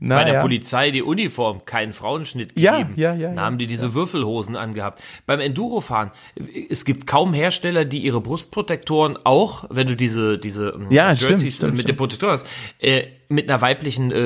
Bei 0.00 0.24
der 0.24 0.26
Naja. 0.26 0.40
Polizei 0.40 0.90
die 0.90 1.02
Uniform, 1.02 1.64
keinen 1.64 1.92
Frauenschnitt 1.92 2.58
Ja, 2.58 2.78
gegeben. 2.78 2.92
ja, 2.96 3.14
ja, 3.14 3.28
Dann 3.28 3.36
ja. 3.36 3.42
haben 3.42 3.58
die 3.58 3.66
diese 3.66 3.94
Würfelhosen 3.94 4.56
angehabt. 4.56 5.02
Beim 5.26 5.40
Endurofahren, 5.40 6.10
es 6.70 6.84
gibt 6.84 7.06
kaum 7.06 7.32
Hersteller, 7.32 7.84
die 7.84 7.98
ihre 7.98 8.20
Brustprotektoren 8.20 9.18
auch, 9.24 9.64
wenn 9.70 9.86
du 9.86 9.96
diese, 9.96 10.38
diese 10.38 10.68
ähm, 10.70 10.86
Ja, 10.90 11.08
Jerseys 11.12 11.56
stimmt, 11.56 11.72
mit 11.72 11.80
stimmt. 11.82 11.88
dem 11.88 11.96
Protektor 11.96 12.30
hast, 12.30 12.46
äh, 12.78 13.04
mit 13.28 13.50
einer 13.50 13.60
weiblichen 13.60 14.12
äh, 14.12 14.18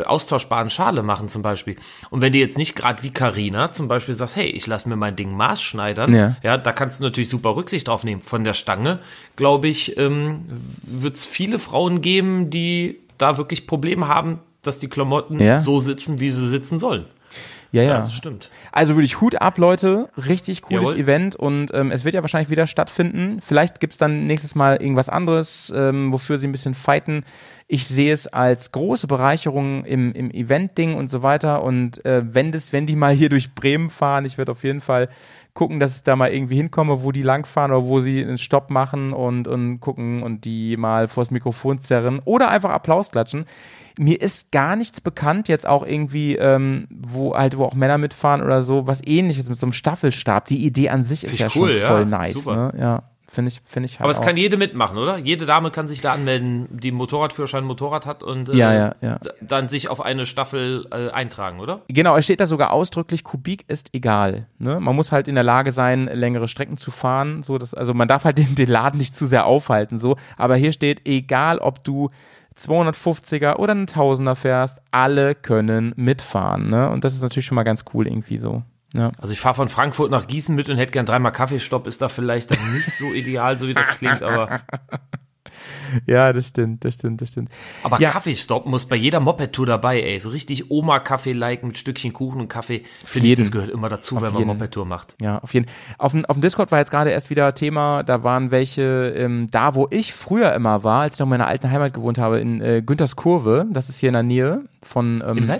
äh, 0.00 0.04
austauschbaren 0.04 0.70
Schale 0.70 1.02
machen 1.02 1.28
zum 1.28 1.42
Beispiel. 1.42 1.76
Und 2.10 2.20
wenn 2.20 2.32
du 2.32 2.38
jetzt 2.38 2.56
nicht 2.56 2.74
gerade 2.74 3.02
wie 3.02 3.10
Carina 3.10 3.72
zum 3.72 3.88
Beispiel 3.88 4.14
sagst, 4.14 4.36
hey, 4.36 4.46
ich 4.46 4.66
lass 4.66 4.86
mir 4.86 4.96
mein 4.96 5.16
Ding 5.16 5.36
maßschneidern, 5.36 6.14
Ja. 6.14 6.36
ja, 6.42 6.56
da 6.58 6.72
kannst 6.72 7.00
du 7.00 7.04
natürlich 7.04 7.28
super 7.28 7.56
Rücksicht 7.56 7.88
drauf 7.88 8.04
nehmen. 8.04 8.20
Von 8.22 8.44
der 8.44 8.54
Stange, 8.54 9.00
glaube 9.36 9.68
ich, 9.68 9.96
ähm, 9.98 10.46
wird 10.82 11.16
es 11.16 11.26
viele 11.26 11.58
Frauen 11.58 12.00
geben, 12.00 12.50
die 12.50 13.00
da 13.18 13.36
wirklich 13.38 13.66
Probleme 13.66 14.08
haben, 14.08 14.40
dass 14.62 14.78
die 14.78 14.88
Klamotten 14.88 15.38
Ja. 15.40 15.60
so 15.60 15.80
sitzen, 15.80 16.20
wie 16.20 16.30
sie 16.30 16.48
sitzen 16.48 16.78
sollen. 16.78 17.04
Ja, 17.76 17.82
Ja, 17.82 17.88
ja. 17.90 17.98
das 18.00 18.14
stimmt. 18.14 18.50
Also 18.72 18.96
wirklich 18.96 19.20
Hut 19.20 19.40
ab, 19.40 19.58
Leute. 19.58 20.08
Richtig 20.16 20.62
cooles 20.62 20.88
Jawohl. 20.88 21.00
Event 21.00 21.36
und 21.36 21.72
ähm, 21.74 21.90
es 21.90 22.04
wird 22.04 22.14
ja 22.14 22.22
wahrscheinlich 22.22 22.50
wieder 22.50 22.66
stattfinden. 22.66 23.38
Vielleicht 23.40 23.80
gibt's 23.80 23.98
dann 23.98 24.26
nächstes 24.26 24.54
Mal 24.54 24.76
irgendwas 24.76 25.08
anderes, 25.08 25.72
ähm, 25.74 26.12
wofür 26.12 26.38
sie 26.38 26.48
ein 26.48 26.52
bisschen 26.52 26.74
fighten. 26.74 27.24
Ich 27.68 27.86
sehe 27.86 28.12
es 28.12 28.28
als 28.28 28.72
große 28.72 29.06
Bereicherung 29.08 29.84
im, 29.84 30.12
im 30.12 30.30
Event-Ding 30.30 30.94
und 30.94 31.08
so 31.08 31.22
weiter. 31.22 31.62
Und 31.64 32.04
äh, 32.04 32.22
wenn 32.24 32.52
das, 32.52 32.72
wenn 32.72 32.86
die 32.86 32.96
mal 32.96 33.12
hier 33.12 33.28
durch 33.28 33.54
Bremen 33.54 33.90
fahren, 33.90 34.24
ich 34.24 34.38
werde 34.38 34.52
auf 34.52 34.62
jeden 34.62 34.80
Fall 34.80 35.08
gucken, 35.52 35.80
dass 35.80 35.96
ich 35.96 36.02
da 36.02 36.14
mal 36.14 36.32
irgendwie 36.32 36.56
hinkomme, 36.56 37.02
wo 37.02 37.10
die 37.12 37.22
langfahren 37.22 37.72
oder 37.72 37.84
wo 37.86 38.00
sie 38.00 38.22
einen 38.22 38.38
Stopp 38.38 38.70
machen 38.70 39.12
und, 39.12 39.48
und 39.48 39.80
gucken 39.80 40.22
und 40.22 40.44
die 40.44 40.76
mal 40.76 41.08
vors 41.08 41.30
Mikrofon 41.30 41.80
zerren 41.80 42.20
oder 42.24 42.50
einfach 42.50 42.70
Applaus 42.70 43.10
klatschen. 43.10 43.46
Mir 43.98 44.20
ist 44.20 44.52
gar 44.52 44.76
nichts 44.76 45.00
bekannt, 45.00 45.48
jetzt 45.48 45.66
auch 45.66 45.84
irgendwie, 45.86 46.36
ähm, 46.36 46.86
wo 46.90 47.34
halt, 47.34 47.56
wo 47.56 47.64
auch 47.64 47.74
Männer 47.74 47.98
mitfahren 47.98 48.42
oder 48.42 48.62
so, 48.62 48.86
was 48.86 49.00
ähnliches 49.04 49.48
mit 49.48 49.58
so 49.58 49.66
einem 49.66 49.72
Staffelstab. 49.72 50.46
Die 50.46 50.64
Idee 50.64 50.90
an 50.90 51.02
sich 51.04 51.24
ist 51.24 51.38
ja 51.38 51.46
cool, 51.54 51.70
schon 51.70 51.80
ja. 51.80 51.86
voll 51.86 52.04
nice, 52.06 52.34
Super. 52.44 52.72
ne? 52.72 52.80
Ja, 52.80 53.02
finde 53.30 53.50
ich, 53.50 53.60
finde 53.64 53.86
ich 53.86 53.92
halt 53.94 54.02
Aber 54.02 54.10
es 54.10 54.20
auch. 54.20 54.24
kann 54.24 54.36
jede 54.36 54.56
mitmachen, 54.56 54.98
oder? 54.98 55.18
Jede 55.18 55.46
Dame 55.46 55.70
kann 55.70 55.86
sich 55.86 56.00
da 56.00 56.12
anmelden, 56.12 56.68
die 56.70 56.88
einen 56.88 56.96
Motorradführerschein 56.98 57.64
Motorrad 57.64 58.06
hat 58.06 58.22
und 58.22 58.48
äh, 58.48 58.56
Ja, 58.56 58.72
ja, 58.72 58.94
ja. 59.00 59.18
dann 59.40 59.68
sich 59.68 59.88
auf 59.88 60.00
eine 60.00 60.26
Staffel 60.26 60.86
äh, 60.90 61.10
eintragen, 61.10 61.60
oder? 61.60 61.82
Genau, 61.88 62.16
es 62.16 62.24
steht 62.24 62.40
da 62.40 62.46
sogar 62.46 62.72
ausdrücklich, 62.72 63.24
Kubik 63.24 63.64
ist 63.68 63.90
egal. 63.94 64.46
Ne? 64.58 64.78
Man 64.80 64.94
muss 64.96 65.12
halt 65.12 65.28
in 65.28 65.34
der 65.34 65.44
Lage 65.44 65.72
sein, 65.72 66.06
längere 66.12 66.48
Strecken 66.48 66.76
zu 66.76 66.90
fahren. 66.90 67.42
So, 67.42 67.58
dass, 67.58 67.74
also 67.74 67.94
man 67.94 68.08
darf 68.08 68.24
halt 68.24 68.38
den, 68.38 68.54
den 68.54 68.68
Laden 68.68 68.98
nicht 68.98 69.14
zu 69.14 69.26
sehr 69.26 69.46
aufhalten. 69.46 69.98
So. 69.98 70.16
Aber 70.36 70.56
hier 70.56 70.72
steht, 70.72 71.06
egal 71.08 71.58
ob 71.58 71.84
du 71.84 72.10
250er 72.58 73.56
oder 73.56 73.72
einen 73.72 73.86
Tausender 73.86 74.36
fährst, 74.36 74.80
alle 74.90 75.34
können 75.34 75.92
mitfahren. 75.96 76.70
Ne? 76.70 76.90
Und 76.90 77.04
das 77.04 77.14
ist 77.14 77.22
natürlich 77.22 77.46
schon 77.46 77.56
mal 77.56 77.62
ganz 77.62 77.84
cool 77.92 78.06
irgendwie 78.06 78.38
so. 78.38 78.62
Ja. 78.94 79.12
Also 79.18 79.32
ich 79.32 79.40
fahre 79.40 79.54
von 79.54 79.68
Frankfurt 79.68 80.10
nach 80.10 80.26
Gießen 80.26 80.54
mit 80.54 80.68
und 80.68 80.78
hätte 80.78 80.92
gern 80.92 81.06
dreimal 81.06 81.32
Kaffeestopp, 81.32 81.86
ist 81.86 82.00
da 82.00 82.08
vielleicht 82.08 82.50
dann 82.50 82.74
nicht 82.74 82.90
so 82.90 83.04
ideal, 83.14 83.58
so 83.58 83.68
wie 83.68 83.74
das 83.74 83.88
klingt, 83.88 84.22
aber, 84.22 84.60
ja, 86.06 86.32
das 86.32 86.48
stimmt, 86.48 86.84
das 86.84 86.94
stimmt, 86.94 87.20
das 87.20 87.30
stimmt. 87.30 87.50
aber 87.82 88.00
Ja. 88.00 88.10
Kaffeestopp 88.10 88.66
muss 88.66 88.86
bei 88.86 88.96
jeder 88.96 89.20
Moped-Tour 89.20 89.66
dabei, 89.66 90.00
ey. 90.00 90.20
So 90.20 90.30
richtig 90.30 90.70
Oma-Kaffee-like 90.70 91.62
mit 91.62 91.78
Stückchen 91.78 92.12
Kuchen 92.12 92.40
und 92.40 92.48
Kaffee, 92.48 92.82
finde 93.04 93.28
ich, 93.28 93.34
das 93.36 93.50
gehört 93.50 93.70
immer 93.70 93.88
dazu, 93.88 94.16
wenn 94.16 94.32
man 94.32 94.38
jeden. 94.38 94.48
Moped-Tour 94.48 94.84
macht. 94.84 95.14
Ja, 95.20 95.38
auf 95.38 95.54
jeden 95.54 95.66
Auf 95.98 96.12
dem, 96.12 96.24
auf 96.26 96.36
dem 96.36 96.42
Discord 96.42 96.72
war 96.72 96.78
jetzt 96.78 96.90
gerade 96.90 97.10
erst 97.10 97.30
wieder 97.30 97.54
Thema, 97.54 98.02
da 98.02 98.22
waren 98.22 98.50
welche, 98.50 99.14
ähm, 99.16 99.48
da 99.50 99.74
wo 99.74 99.86
ich 99.90 100.12
früher 100.12 100.52
immer 100.54 100.84
war, 100.84 101.02
als 101.02 101.14
ich 101.14 101.20
noch 101.20 101.26
in 101.26 101.30
meiner 101.30 101.46
alten 101.46 101.70
Heimat 101.70 101.94
gewohnt 101.94 102.18
habe, 102.18 102.40
in 102.40 102.60
äh, 102.60 102.82
Günthers 102.84 103.16
Kurve, 103.16 103.66
das 103.70 103.88
ist 103.88 103.98
hier 103.98 104.08
in 104.08 104.14
der 104.14 104.22
Nähe 104.22 104.64
von, 104.82 105.22
ähm, 105.26 105.50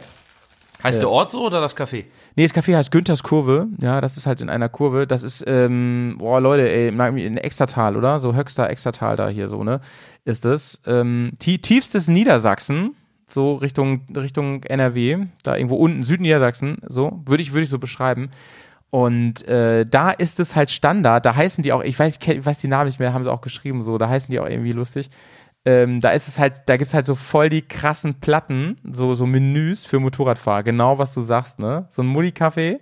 Heißt 0.87 1.01
der 1.01 1.11
Ort 1.11 1.31
so 1.31 1.47
oder 1.47 1.61
das 1.61 1.77
Café? 1.77 2.05
Nee, 2.37 2.47
das 2.47 2.55
Café 2.55 2.77
heißt 2.77 2.91
Günthers 2.91 3.23
Kurve. 3.23 3.67
Ja, 3.81 4.01
das 4.01 4.17
ist 4.17 4.27
halt 4.27 4.41
in 4.41 4.49
einer 4.51 4.69
Kurve. 4.69 5.07
Das 5.07 5.23
ist, 5.23 5.45
ähm, 5.47 6.17
boah, 6.19 6.41
Leute, 6.41 6.69
ey, 6.71 6.89
in 6.89 7.37
Extertal, 7.37 7.97
oder? 7.97 8.19
So 8.21 8.35
höchster 8.35 8.71
Extertal 8.71 9.17
da 9.17 9.29
hier 9.29 9.49
so, 9.49 9.63
ne? 9.65 9.81
Ist 10.25 10.45
das. 10.45 10.81
Ähm, 10.87 11.33
tie- 11.39 11.59
tiefstes 11.59 12.09
Niedersachsen, 12.09 12.95
so 13.29 13.55
Richtung, 13.55 14.03
Richtung 14.17 14.63
NRW, 14.65 15.27
da 15.43 15.57
irgendwo 15.57 15.77
unten, 15.77 16.03
Südniedersachsen, 16.03 16.79
so, 16.87 17.21
würde 17.27 17.43
ich, 17.43 17.53
würde 17.53 17.63
ich 17.65 17.71
so 17.71 17.79
beschreiben. 17.79 18.31
Und 18.91 19.47
äh, 19.49 19.85
da 19.85 20.11
ist 20.13 20.39
es 20.41 20.55
halt 20.55 20.71
Standard, 20.71 21.27
da 21.27 21.35
heißen 21.35 21.63
die 21.63 21.73
auch, 21.73 21.83
ich 21.83 21.99
weiß, 21.99 22.15
ich 22.15 22.21
kenn- 22.21 22.39
ich 22.39 22.47
weiß 22.47 22.59
die 22.59 22.69
Namen 22.69 22.87
nicht 22.87 23.01
mehr, 23.01 23.13
haben 23.13 23.25
sie 23.25 23.33
auch 23.33 23.41
geschrieben, 23.41 23.83
so, 23.83 23.99
da 23.99 24.09
heißen 24.09 24.31
die 24.33 24.39
auch 24.41 24.49
irgendwie 24.49 24.73
lustig. 24.73 25.11
Ähm, 25.67 26.01
da 26.01 26.11
ist 26.11 26.29
es 26.29 26.39
halt, 26.39 26.63
da 26.67 26.77
gibt's 26.77 26.95
halt 26.95 27.05
so 27.05 27.17
voll 27.17 27.49
die 27.49 27.63
krassen 27.63 28.21
Platten, 28.21 28.79
so, 28.91 29.15
so 29.15 29.27
Menüs 29.27 29.85
für 29.85 29.99
Motorradfahrer, 29.99 30.63
genau 30.63 30.99
was 30.99 31.13
du 31.13 31.21
sagst, 31.21 31.59
ne? 31.59 31.89
So 31.91 32.03
ein 32.03 32.07
Mulli-Kaffee 32.07 32.79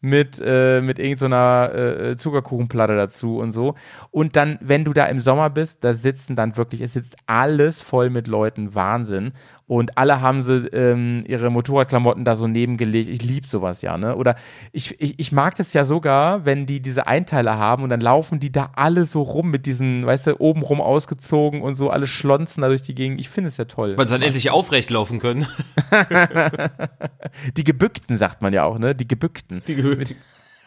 mit, 0.00 0.40
äh, 0.42 0.80
mit 0.80 0.98
irgendeiner 0.98 1.74
äh, 1.74 2.16
Zuckerkuchenplatte 2.16 2.96
dazu 2.96 3.38
und 3.38 3.52
so. 3.52 3.74
Und 4.10 4.36
dann, 4.36 4.58
wenn 4.62 4.84
du 4.84 4.92
da 4.92 5.06
im 5.06 5.18
Sommer 5.18 5.50
bist, 5.50 5.84
da 5.84 5.92
sitzen 5.92 6.36
dann 6.36 6.56
wirklich, 6.56 6.80
es 6.80 6.94
sitzt 6.94 7.16
alles 7.26 7.82
voll 7.82 8.10
mit 8.10 8.26
Leuten, 8.26 8.74
Wahnsinn. 8.74 9.32
Und 9.70 9.96
alle 9.96 10.20
haben 10.20 10.42
sie 10.42 10.66
ähm, 10.72 11.22
ihre 11.28 11.48
Motorradklamotten 11.48 12.24
da 12.24 12.34
so 12.34 12.48
nebengelegt. 12.48 13.08
Ich 13.08 13.22
lieb 13.22 13.46
sowas 13.46 13.82
ja, 13.82 13.96
ne? 13.96 14.16
Oder 14.16 14.34
ich, 14.72 15.00
ich, 15.00 15.20
ich 15.20 15.30
mag 15.30 15.54
das 15.54 15.72
ja 15.74 15.84
sogar, 15.84 16.44
wenn 16.44 16.66
die 16.66 16.80
diese 16.80 17.06
Einteiler 17.06 17.56
haben 17.56 17.84
und 17.84 17.90
dann 17.90 18.00
laufen 18.00 18.40
die 18.40 18.50
da 18.50 18.72
alle 18.74 19.04
so 19.04 19.22
rum 19.22 19.48
mit 19.52 19.66
diesen, 19.66 20.04
weißt 20.04 20.26
du, 20.26 20.40
obenrum 20.40 20.80
ausgezogen 20.80 21.62
und 21.62 21.76
so 21.76 21.88
alle 21.88 22.08
schlonzen 22.08 22.62
da 22.62 22.66
durch 22.66 22.82
die 22.82 22.96
Gegend. 22.96 23.20
Ich 23.20 23.28
finde 23.28 23.46
es 23.46 23.58
ja 23.58 23.66
toll. 23.66 23.96
Weil 23.96 24.08
sie 24.08 24.14
dann 24.14 24.22
endlich 24.22 24.50
aufrecht 24.50 24.90
laufen 24.90 25.20
können. 25.20 25.46
Die 27.56 27.62
Gebückten 27.62 28.16
sagt 28.16 28.42
man 28.42 28.52
ja 28.52 28.64
auch, 28.64 28.80
ne? 28.80 28.96
Die 28.96 29.06
Gebückten. 29.06 29.62
Die 29.68 29.76
Gehö- 29.76 30.14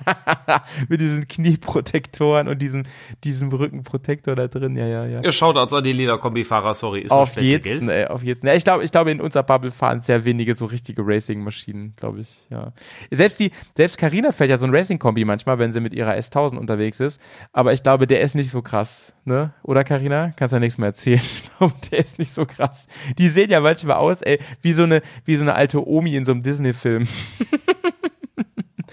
mit 0.90 1.02
diesen 1.02 1.28
Knieprotektoren 1.28 2.48
und 2.48 2.62
diesem, 2.62 2.84
diesem 3.24 3.50
Rückenprotektor 3.50 4.36
da 4.36 4.48
drin. 4.48 4.76
Ja, 4.76 4.88
ja, 4.88 5.06
ja. 5.06 5.22
Ihr 5.24 5.32
schaut 5.32 5.58
als 5.58 5.74
an 5.74 5.84
die 5.84 5.94
Lederkombi-Fahrer, 5.94 6.74
sorry, 6.74 7.02
ist 7.02 7.12
Auf 7.12 7.40
jeden, 7.40 7.90
ey, 7.90 8.06
auf 8.06 8.24
jeden. 8.24 8.46
Ja, 8.46 8.54
ich 8.54 8.64
glaube, 8.64 8.84
ich 8.84 8.92
glaube, 8.92 9.12
in 9.12 9.22
unserer 9.22 9.44
Bubble 9.44 9.72
fahren 9.72 10.02
sehr 10.02 10.26
wenige 10.26 10.56
so 10.56 10.66
richtige 10.66 11.02
Racing-Maschinen, 11.06 11.94
glaube 11.96 12.22
ich. 12.22 12.46
Ja. 12.50 12.74
Selbst 13.12 13.40
die, 13.40 13.52
selbst 13.76 13.98
Carina 13.98 14.32
fährt 14.32 14.50
ja 14.50 14.58
so 14.58 14.66
ein 14.66 14.76
Racing-Kombi 14.76 15.26
manchmal, 15.26 15.60
wenn 15.60 15.72
sie 15.72 15.80
mit 15.80 15.94
ihrer 15.94 16.14
S1000 16.14 16.58
unterwegs 16.58 17.00
ist. 17.00 17.22
Aber 17.52 17.74
ich 17.74 17.84
glaube, 17.84 18.08
der 18.08 18.22
ist 18.22 18.36
nicht 18.36 18.52
so 18.52 18.62
krass, 18.62 19.14
ne? 19.26 19.54
Oder 19.64 19.84
Carina? 19.84 20.34
Kannst 20.36 20.52
du 20.52 20.58
ja 20.58 20.60
nichts 20.60 20.78
mehr 20.78 20.88
erzählen. 20.88 21.22
Ich 21.34 21.58
glaube, 21.58 21.74
der 21.92 22.00
ist 22.00 22.20
nicht 22.20 22.34
so 22.34 22.46
krass. 22.46 22.88
Die 23.18 23.30
sehen 23.30 23.50
ja 23.50 23.60
manchmal 23.60 23.98
aus, 23.98 24.22
ey, 24.22 24.40
wie 24.62 24.74
so 24.74 24.84
eine, 24.84 25.02
wie 25.26 25.36
so 25.36 25.44
eine 25.44 25.56
alte 25.56 25.86
Omi 25.88 26.16
in 26.16 26.26
so 26.26 26.32
einem 26.32 26.44
Disney-Film. 26.44 27.08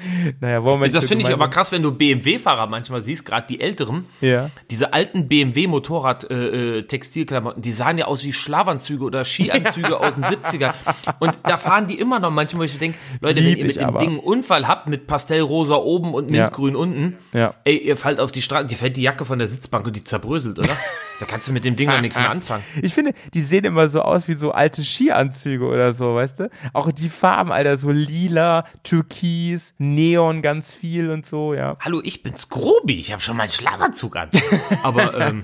naja, 0.40 0.62
wollen 0.64 0.80
wir 0.80 0.86
nicht 0.86 0.96
Das 0.96 1.04
so 1.04 1.08
finde 1.08 1.24
ich 1.26 1.32
aber 1.32 1.48
krass, 1.48 1.72
wenn 1.72 1.82
du 1.82 1.92
BMW-Fahrer 1.92 2.66
manchmal 2.66 3.02
siehst, 3.02 3.24
gerade 3.26 3.46
die 3.48 3.60
älteren, 3.60 4.06
Ja. 4.20 4.50
diese 4.70 4.92
alten 4.92 5.28
BMW-Motorrad-Textilklamotten, 5.28 7.62
die 7.62 7.72
sahen 7.72 7.98
ja 7.98 8.06
aus 8.06 8.24
wie 8.24 8.32
Schlafanzüge 8.32 9.04
oder 9.04 9.24
Skianzüge 9.24 9.98
aus 10.00 10.14
den 10.14 10.24
70er. 10.24 10.74
Und 11.18 11.38
da 11.44 11.56
fahren 11.56 11.86
die 11.86 11.98
immer 11.98 12.18
noch 12.20 12.30
manchmal, 12.30 12.60
wo 12.60 12.64
ich 12.64 12.78
denke, 12.78 12.98
Leute, 13.20 13.40
Lieb 13.40 13.52
wenn 13.52 13.58
ihr 13.58 13.64
mit 13.66 13.76
dem 13.76 13.86
aber. 13.86 13.98
Ding 14.00 14.10
einen 14.10 14.18
Unfall 14.18 14.68
habt, 14.68 14.88
mit 14.88 15.06
Pastellrosa 15.06 15.76
oben 15.76 16.14
und 16.14 16.30
Ja. 16.32 16.44
Mintgrün 16.44 16.76
unten, 16.76 17.18
Ja. 17.32 17.54
ey, 17.64 17.76
ihr 17.76 17.96
fallt 17.96 18.20
auf 18.20 18.32
die 18.32 18.42
Straße, 18.42 18.66
die 18.66 18.74
fällt 18.74 18.96
die 18.96 19.02
Jacke 19.02 19.24
von 19.24 19.38
der 19.38 19.48
Sitzbank 19.48 19.86
und 19.86 19.96
die 19.96 20.04
zerbröselt, 20.04 20.58
oder? 20.58 20.72
Da 21.20 21.26
kannst 21.26 21.46
du 21.48 21.52
mit 21.52 21.64
dem 21.64 21.76
Ding 21.76 21.90
doch 21.90 22.00
nichts 22.00 22.16
mehr 22.16 22.30
anfangen. 22.30 22.64
Ich 22.80 22.94
finde, 22.94 23.12
die 23.34 23.42
sehen 23.42 23.64
immer 23.64 23.90
so 23.90 24.00
aus 24.00 24.26
wie 24.26 24.32
so 24.32 24.52
alte 24.52 24.82
Skianzüge 24.82 25.66
oder 25.66 25.92
so, 25.92 26.14
weißt 26.14 26.40
du? 26.40 26.50
Auch 26.72 26.90
die 26.90 27.10
Farben, 27.10 27.52
Alter, 27.52 27.76
so 27.76 27.90
lila, 27.90 28.64
türkis, 28.84 29.74
neon 29.76 30.40
ganz 30.40 30.72
viel 30.74 31.10
und 31.10 31.26
so, 31.26 31.52
ja. 31.52 31.76
Hallo, 31.80 32.00
ich 32.02 32.22
bin's 32.22 32.48
Grobi, 32.48 32.98
ich 32.98 33.12
habe 33.12 33.20
schon 33.20 33.36
meinen 33.36 33.50
Schlafanzug 33.50 34.16
an. 34.16 34.30
Aber, 34.82 35.20
ähm, 35.20 35.42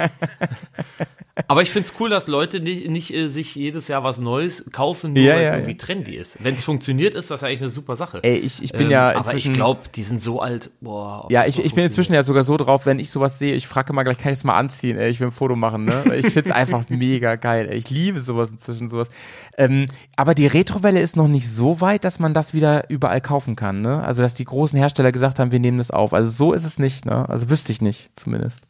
aber 1.48 1.60
ich 1.60 1.70
find's 1.70 1.92
cool, 2.00 2.08
dass 2.08 2.28
Leute 2.28 2.60
nicht, 2.60 2.88
nicht 2.88 3.12
äh, 3.12 3.28
sich 3.28 3.54
jedes 3.54 3.88
Jahr 3.88 4.02
was 4.02 4.18
Neues 4.18 4.64
kaufen, 4.72 5.12
nur 5.12 5.22
Ja, 5.22 5.34
weil 5.34 5.44
es 5.44 5.50
ja, 5.50 5.56
irgendwie 5.56 5.72
ja. 5.72 5.78
trendy 5.78 6.14
ist. 6.16 6.42
Wenn 6.42 6.54
es 6.54 6.64
funktioniert, 6.64 7.14
ist 7.14 7.30
das 7.30 7.42
eigentlich 7.42 7.60
eine 7.60 7.70
super 7.70 7.94
Sache. 7.94 8.20
Ey, 8.22 8.36
ich, 8.36 8.62
ich 8.62 8.72
bin 8.72 8.86
Ähm, 8.86 8.90
ja 8.90 9.14
aber 9.16 9.34
ich 9.34 9.52
glaube, 9.52 9.80
die 9.94 10.02
sind 10.02 10.22
so 10.22 10.40
alt. 10.40 10.70
Boah, 10.80 11.26
Ja, 11.30 11.44
ich, 11.44 11.58
noch 11.58 11.64
ich 11.64 11.74
bin 11.74 11.84
inzwischen 11.84 12.14
ja 12.14 12.22
sogar 12.22 12.42
so 12.42 12.56
drauf, 12.56 12.86
wenn 12.86 12.98
ich 12.98 13.10
sowas 13.10 13.38
sehe, 13.38 13.54
ich 13.54 13.66
frage 13.66 13.92
mal 13.92 14.02
gleich, 14.02 14.18
kann 14.18 14.32
ich 14.32 14.38
es 14.38 14.44
mal 14.44 14.56
anziehen? 14.56 14.96
Ey, 14.96 15.10
ich 15.10 15.20
will 15.20 15.28
ein 15.28 15.32
Foto 15.32 15.56
machen, 15.56 15.84
ne? 15.84 16.16
Ich 16.16 16.32
find's 16.32 16.50
einfach 16.50 16.84
mega 16.88 17.36
geil. 17.36 17.68
Ey. 17.70 17.76
Ich 17.76 17.90
liebe 17.90 18.20
sowas 18.20 18.50
inzwischen, 18.50 18.88
sowas. 18.88 19.10
Ähm, 19.58 19.86
aber 20.16 20.34
die 20.34 20.46
Retrowelle 20.46 21.00
ist 21.00 21.16
noch 21.16 21.28
nicht 21.28 21.50
so 21.50 21.80
weit, 21.82 22.04
dass 22.04 22.18
man 22.18 22.32
das 22.32 22.54
wieder 22.54 22.88
überall 22.88 23.20
kaufen 23.20 23.56
kann, 23.56 23.82
ne? 23.82 24.02
Also, 24.02 24.22
dass 24.22 24.34
die 24.34 24.44
großen 24.44 24.78
Hersteller 24.78 25.12
gesagt 25.12 25.38
haben, 25.38 25.52
wir 25.52 25.60
nehmen 25.60 25.78
das 25.78 25.90
auf. 25.90 26.14
Also, 26.14 26.30
so 26.30 26.52
ist 26.54 26.64
es 26.64 26.78
nicht, 26.78 27.04
ne? 27.04 27.28
Also, 27.28 27.50
wüsste 27.50 27.72
ich 27.72 27.82
nicht, 27.82 28.10
zumindest. 28.16 28.65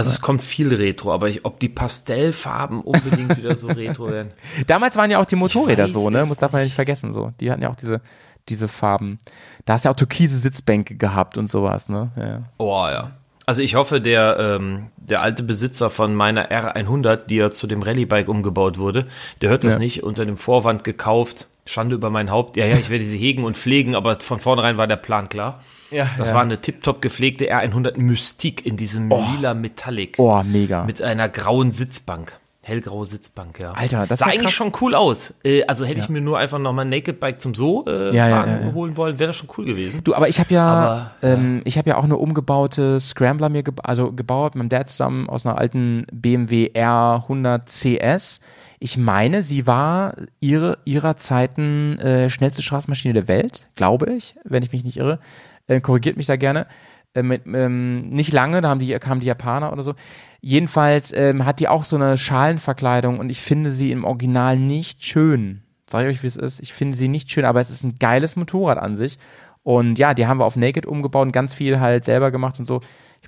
Also 0.00 0.10
es 0.10 0.20
kommt 0.20 0.42
viel 0.42 0.74
Retro, 0.74 1.12
aber 1.12 1.28
ich, 1.28 1.44
ob 1.44 1.60
die 1.60 1.68
Pastellfarben 1.68 2.80
unbedingt 2.80 3.36
wieder 3.36 3.54
so 3.54 3.68
Retro 3.68 4.10
werden. 4.10 4.32
Damals 4.66 4.96
waren 4.96 5.10
ja 5.10 5.18
auch 5.20 5.24
die 5.26 5.36
Motorräder 5.36 5.88
so, 5.88 6.10
ne? 6.10 6.24
Muss 6.26 6.38
darf 6.38 6.52
man 6.52 6.60
ja 6.60 6.64
nicht 6.64 6.70
nicht. 6.70 6.74
vergessen, 6.76 7.12
so. 7.12 7.32
Die 7.40 7.50
hatten 7.50 7.62
ja 7.62 7.70
auch 7.70 7.76
diese, 7.76 8.00
diese 8.48 8.68
Farben. 8.68 9.18
Da 9.64 9.74
hast 9.74 9.84
du 9.84 9.88
ja 9.88 9.92
auch 9.92 9.96
türkise 9.96 10.38
Sitzbänke 10.38 10.96
gehabt 10.96 11.38
und 11.38 11.50
sowas, 11.50 11.88
ne? 11.88 12.10
Ja. 12.16 12.42
Oh 12.58 12.86
ja. 12.88 13.12
Also 13.46 13.62
ich 13.62 13.74
hoffe, 13.74 14.00
der, 14.00 14.38
ähm, 14.38 14.86
der 14.96 15.22
alte 15.22 15.42
Besitzer 15.42 15.90
von 15.90 16.14
meiner 16.14 16.50
R100, 16.52 17.26
die 17.26 17.36
ja 17.36 17.50
zu 17.50 17.66
dem 17.66 17.82
Rallye-Bike 17.82 18.28
umgebaut 18.28 18.78
wurde, 18.78 19.06
der 19.42 19.50
hört 19.50 19.64
das 19.64 19.74
Ja. 19.74 19.78
nicht 19.80 20.02
unter 20.04 20.24
dem 20.24 20.36
Vorwand 20.36 20.84
gekauft. 20.84 21.46
Schande 21.70 21.94
über 21.94 22.10
mein 22.10 22.30
Haupt. 22.30 22.56
Ja, 22.56 22.66
ja, 22.66 22.76
ich 22.76 22.90
werde 22.90 23.04
sie 23.04 23.16
hegen 23.18 23.44
und 23.44 23.56
pflegen, 23.56 23.94
aber 23.94 24.18
von 24.20 24.40
vornherein 24.40 24.76
war 24.76 24.86
der 24.86 24.96
Plan 24.96 25.28
klar. 25.28 25.60
Ja, 25.90 26.08
Das 26.18 26.28
ja. 26.28 26.34
war 26.34 26.42
eine 26.42 26.60
tiptop 26.60 27.00
gepflegte 27.00 27.52
R100 27.52 27.98
Mystique 27.98 28.64
in 28.66 28.76
diesem 28.76 29.08
lila 29.08 29.54
Metallic. 29.54 30.16
Oh, 30.18 30.42
mega. 30.44 30.84
Mit 30.84 31.00
einer 31.00 31.28
grauen 31.28 31.72
Sitzbank. 31.72 32.36
Hellgraue 32.62 33.06
Sitzbank, 33.06 33.58
ja. 33.58 33.72
Alter, 33.72 34.06
das 34.06 34.18
sah 34.18 34.26
ja 34.26 34.32
eigentlich 34.32 34.44
krass. 34.44 34.52
schon 34.52 34.72
cool 34.82 34.94
aus. 34.94 35.32
Äh, 35.44 35.64
also 35.64 35.86
hätte 35.86 35.98
ich 36.00 36.10
mir 36.10 36.20
nur 36.20 36.38
einfach 36.38 36.58
nochmal 36.58 36.84
ein 36.84 36.90
Naked 36.90 37.18
Bike 37.18 37.40
zum 37.40 37.54
So 37.54 37.86
äh, 37.86 38.14
Ja, 38.14 38.28
ja, 38.28 38.46
ja, 38.46 38.60
ja. 38.66 38.72
holen 38.74 38.96
wollen, 38.98 39.18
wäre 39.18 39.28
das 39.28 39.36
schon 39.36 39.48
cool 39.56 39.64
gewesen. 39.64 40.02
Du, 40.04 40.14
aber 40.14 40.28
ich 40.28 40.38
habe 40.38 40.52
ja, 40.52 40.66
Aber, 40.66 41.10
ähm, 41.22 41.62
ich 41.64 41.78
habe 41.78 41.88
ja 41.88 41.96
auch 41.96 42.04
eine 42.04 42.18
umgebaute 42.18 43.00
Scrambler 43.00 43.48
mir 43.48 43.62
ge 43.62 43.72
also 43.82 44.12
gebaut 44.12 44.54
mit 44.54 44.64
meinem 44.64 44.68
Dad 44.68 44.88
zusammen 44.90 45.28
aus 45.30 45.46
einer 45.46 45.56
alten 45.56 46.06
BMW 46.12 46.70
R100 46.74 47.64
CS. 47.66 48.40
Ich 48.82 48.96
meine, 48.96 49.42
sie 49.42 49.66
war 49.66 50.14
ihre 50.40 50.78
ihrer 50.86 51.18
Zeiten 51.18 51.98
äh, 51.98 52.30
schnellste 52.30 52.62
Straßenmaschine 52.62 53.12
der 53.12 53.28
Welt, 53.28 53.68
glaube 53.74 54.10
ich, 54.14 54.36
wenn 54.44 54.62
ich 54.62 54.72
mich 54.72 54.84
nicht 54.84 54.96
irre. 54.96 55.20
Äh, 55.66 55.82
korrigiert 55.82 56.16
mich 56.16 56.26
da 56.26 56.36
gerne. 56.36 56.66
Äh, 57.12 57.22
mit, 57.22 57.42
ähm, 57.46 58.08
nicht 58.08 58.32
lange, 58.32 58.62
da 58.62 58.70
haben 58.70 58.80
die, 58.80 58.98
kamen 58.98 59.20
die 59.20 59.26
Japaner 59.26 59.70
oder 59.70 59.82
so. 59.82 59.94
Jedenfalls 60.40 61.12
ähm, 61.12 61.44
hat 61.44 61.60
die 61.60 61.68
auch 61.68 61.84
so 61.84 61.96
eine 61.96 62.16
Schalenverkleidung 62.16 63.18
und 63.18 63.28
ich 63.28 63.42
finde 63.42 63.70
sie 63.70 63.92
im 63.92 64.04
Original 64.04 64.58
nicht 64.58 65.04
schön. 65.04 65.62
Sag 65.86 66.02
ich 66.02 66.16
euch, 66.16 66.22
wie 66.22 66.28
es 66.28 66.36
ist. 66.36 66.60
Ich 66.60 66.72
finde 66.72 66.96
sie 66.96 67.08
nicht 67.08 67.30
schön, 67.30 67.44
aber 67.44 67.60
es 67.60 67.68
ist 67.68 67.84
ein 67.84 67.96
geiles 67.98 68.34
Motorrad 68.36 68.78
an 68.78 68.96
sich. 68.96 69.18
Und 69.62 69.98
ja, 69.98 70.14
die 70.14 70.26
haben 70.26 70.38
wir 70.38 70.46
auf 70.46 70.56
Naked 70.56 70.86
umgebaut 70.86 71.26
und 71.26 71.32
ganz 71.32 71.52
viel 71.52 71.80
halt 71.80 72.04
selber 72.04 72.30
gemacht 72.30 72.58
und 72.58 72.64
so. 72.64 72.80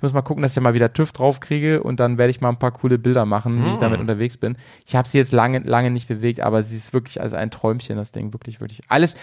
Ich 0.03 0.05
muss 0.05 0.11
mal 0.13 0.21
gucken, 0.21 0.41
dass 0.41 0.51
ich 0.57 0.61
mal 0.61 0.73
wieder 0.73 0.91
TÜV 0.91 1.13
drauf 1.13 1.39
kriege 1.39 1.81
und 1.81 2.01
dann 2.01 2.17
werde 2.17 2.29
ich 2.29 2.41
mal 2.41 2.49
ein 2.49 2.59
paar 2.59 2.71
coole 2.73 2.97
Bilder 2.99 3.25
machen, 3.25 3.63
wie 3.63 3.71
ich 3.71 3.79
damit 3.79 4.01
unterwegs 4.01 4.35
bin. 4.35 4.57
Ich 4.85 4.97
habe 4.97 5.07
sie 5.07 5.17
jetzt 5.17 5.31
lange, 5.31 5.59
lange 5.59 5.91
nicht 5.91 6.09
bewegt, 6.09 6.41
aber 6.41 6.61
sie 6.61 6.75
ist 6.75 6.91
wirklich 6.91 7.21
also 7.21 7.37
ein 7.37 7.51
Träumchen, 7.51 7.95
das 7.95 8.11
Ding. 8.11 8.33
Wirklich, 8.33 8.59
wirklich. 8.59 8.81
Alles, 8.89 9.15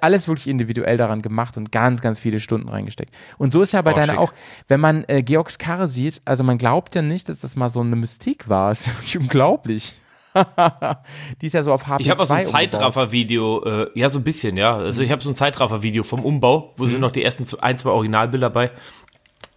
alles 0.00 0.26
wirklich 0.26 0.48
individuell 0.48 0.96
daran 0.96 1.22
gemacht 1.22 1.56
und 1.56 1.70
ganz, 1.70 2.00
ganz 2.00 2.18
viele 2.18 2.40
Stunden 2.40 2.68
reingesteckt. 2.68 3.14
Und 3.38 3.52
so 3.52 3.62
ist 3.62 3.70
ja 3.74 3.82
bei 3.82 3.92
Oh, 3.92 3.94
deiner 3.94 4.14
schick. 4.14 4.18
auch, 4.18 4.32
wenn 4.66 4.80
man 4.80 5.04
äh, 5.06 5.22
Georgs 5.22 5.56
Karre 5.58 5.86
sieht, 5.86 6.20
also 6.24 6.42
man 6.42 6.58
glaubt 6.58 6.96
ja 6.96 7.02
nicht, 7.02 7.28
dass 7.28 7.38
das 7.38 7.54
mal 7.54 7.68
so 7.68 7.78
eine 7.82 7.94
Mystik 7.94 8.48
war. 8.48 8.70
Das 8.74 8.88
ist 8.88 8.98
wirklich 8.98 9.16
unglaublich. 9.18 9.94
die 11.40 11.46
ist 11.46 11.52
ja 11.52 11.62
so 11.62 11.72
auf 11.72 11.84
HP2 11.86 12.00
Ich 12.00 12.10
habe 12.10 12.20
auch 12.22 12.26
so 12.26 12.34
ein. 12.34 12.44
Zeitraffer-Video, 12.44 13.62
äh, 13.64 13.90
ja, 13.94 14.08
so 14.08 14.18
ein 14.18 14.24
bisschen, 14.24 14.56
ja. 14.56 14.76
Also 14.76 15.02
ich 15.04 15.12
habe 15.12 15.22
so 15.22 15.28
ein 15.30 15.36
Zeitraffer-Video 15.36 16.02
vom 16.02 16.24
Umbau, 16.24 16.72
wo 16.76 16.84
Mhm. 16.84 16.88
sind 16.88 17.00
noch 17.02 17.12
die 17.12 17.22
ersten 17.22 17.46
ein, 17.60 17.76
zwei 17.78 17.90
Originalbilder 17.90 18.50
bei, 18.50 18.72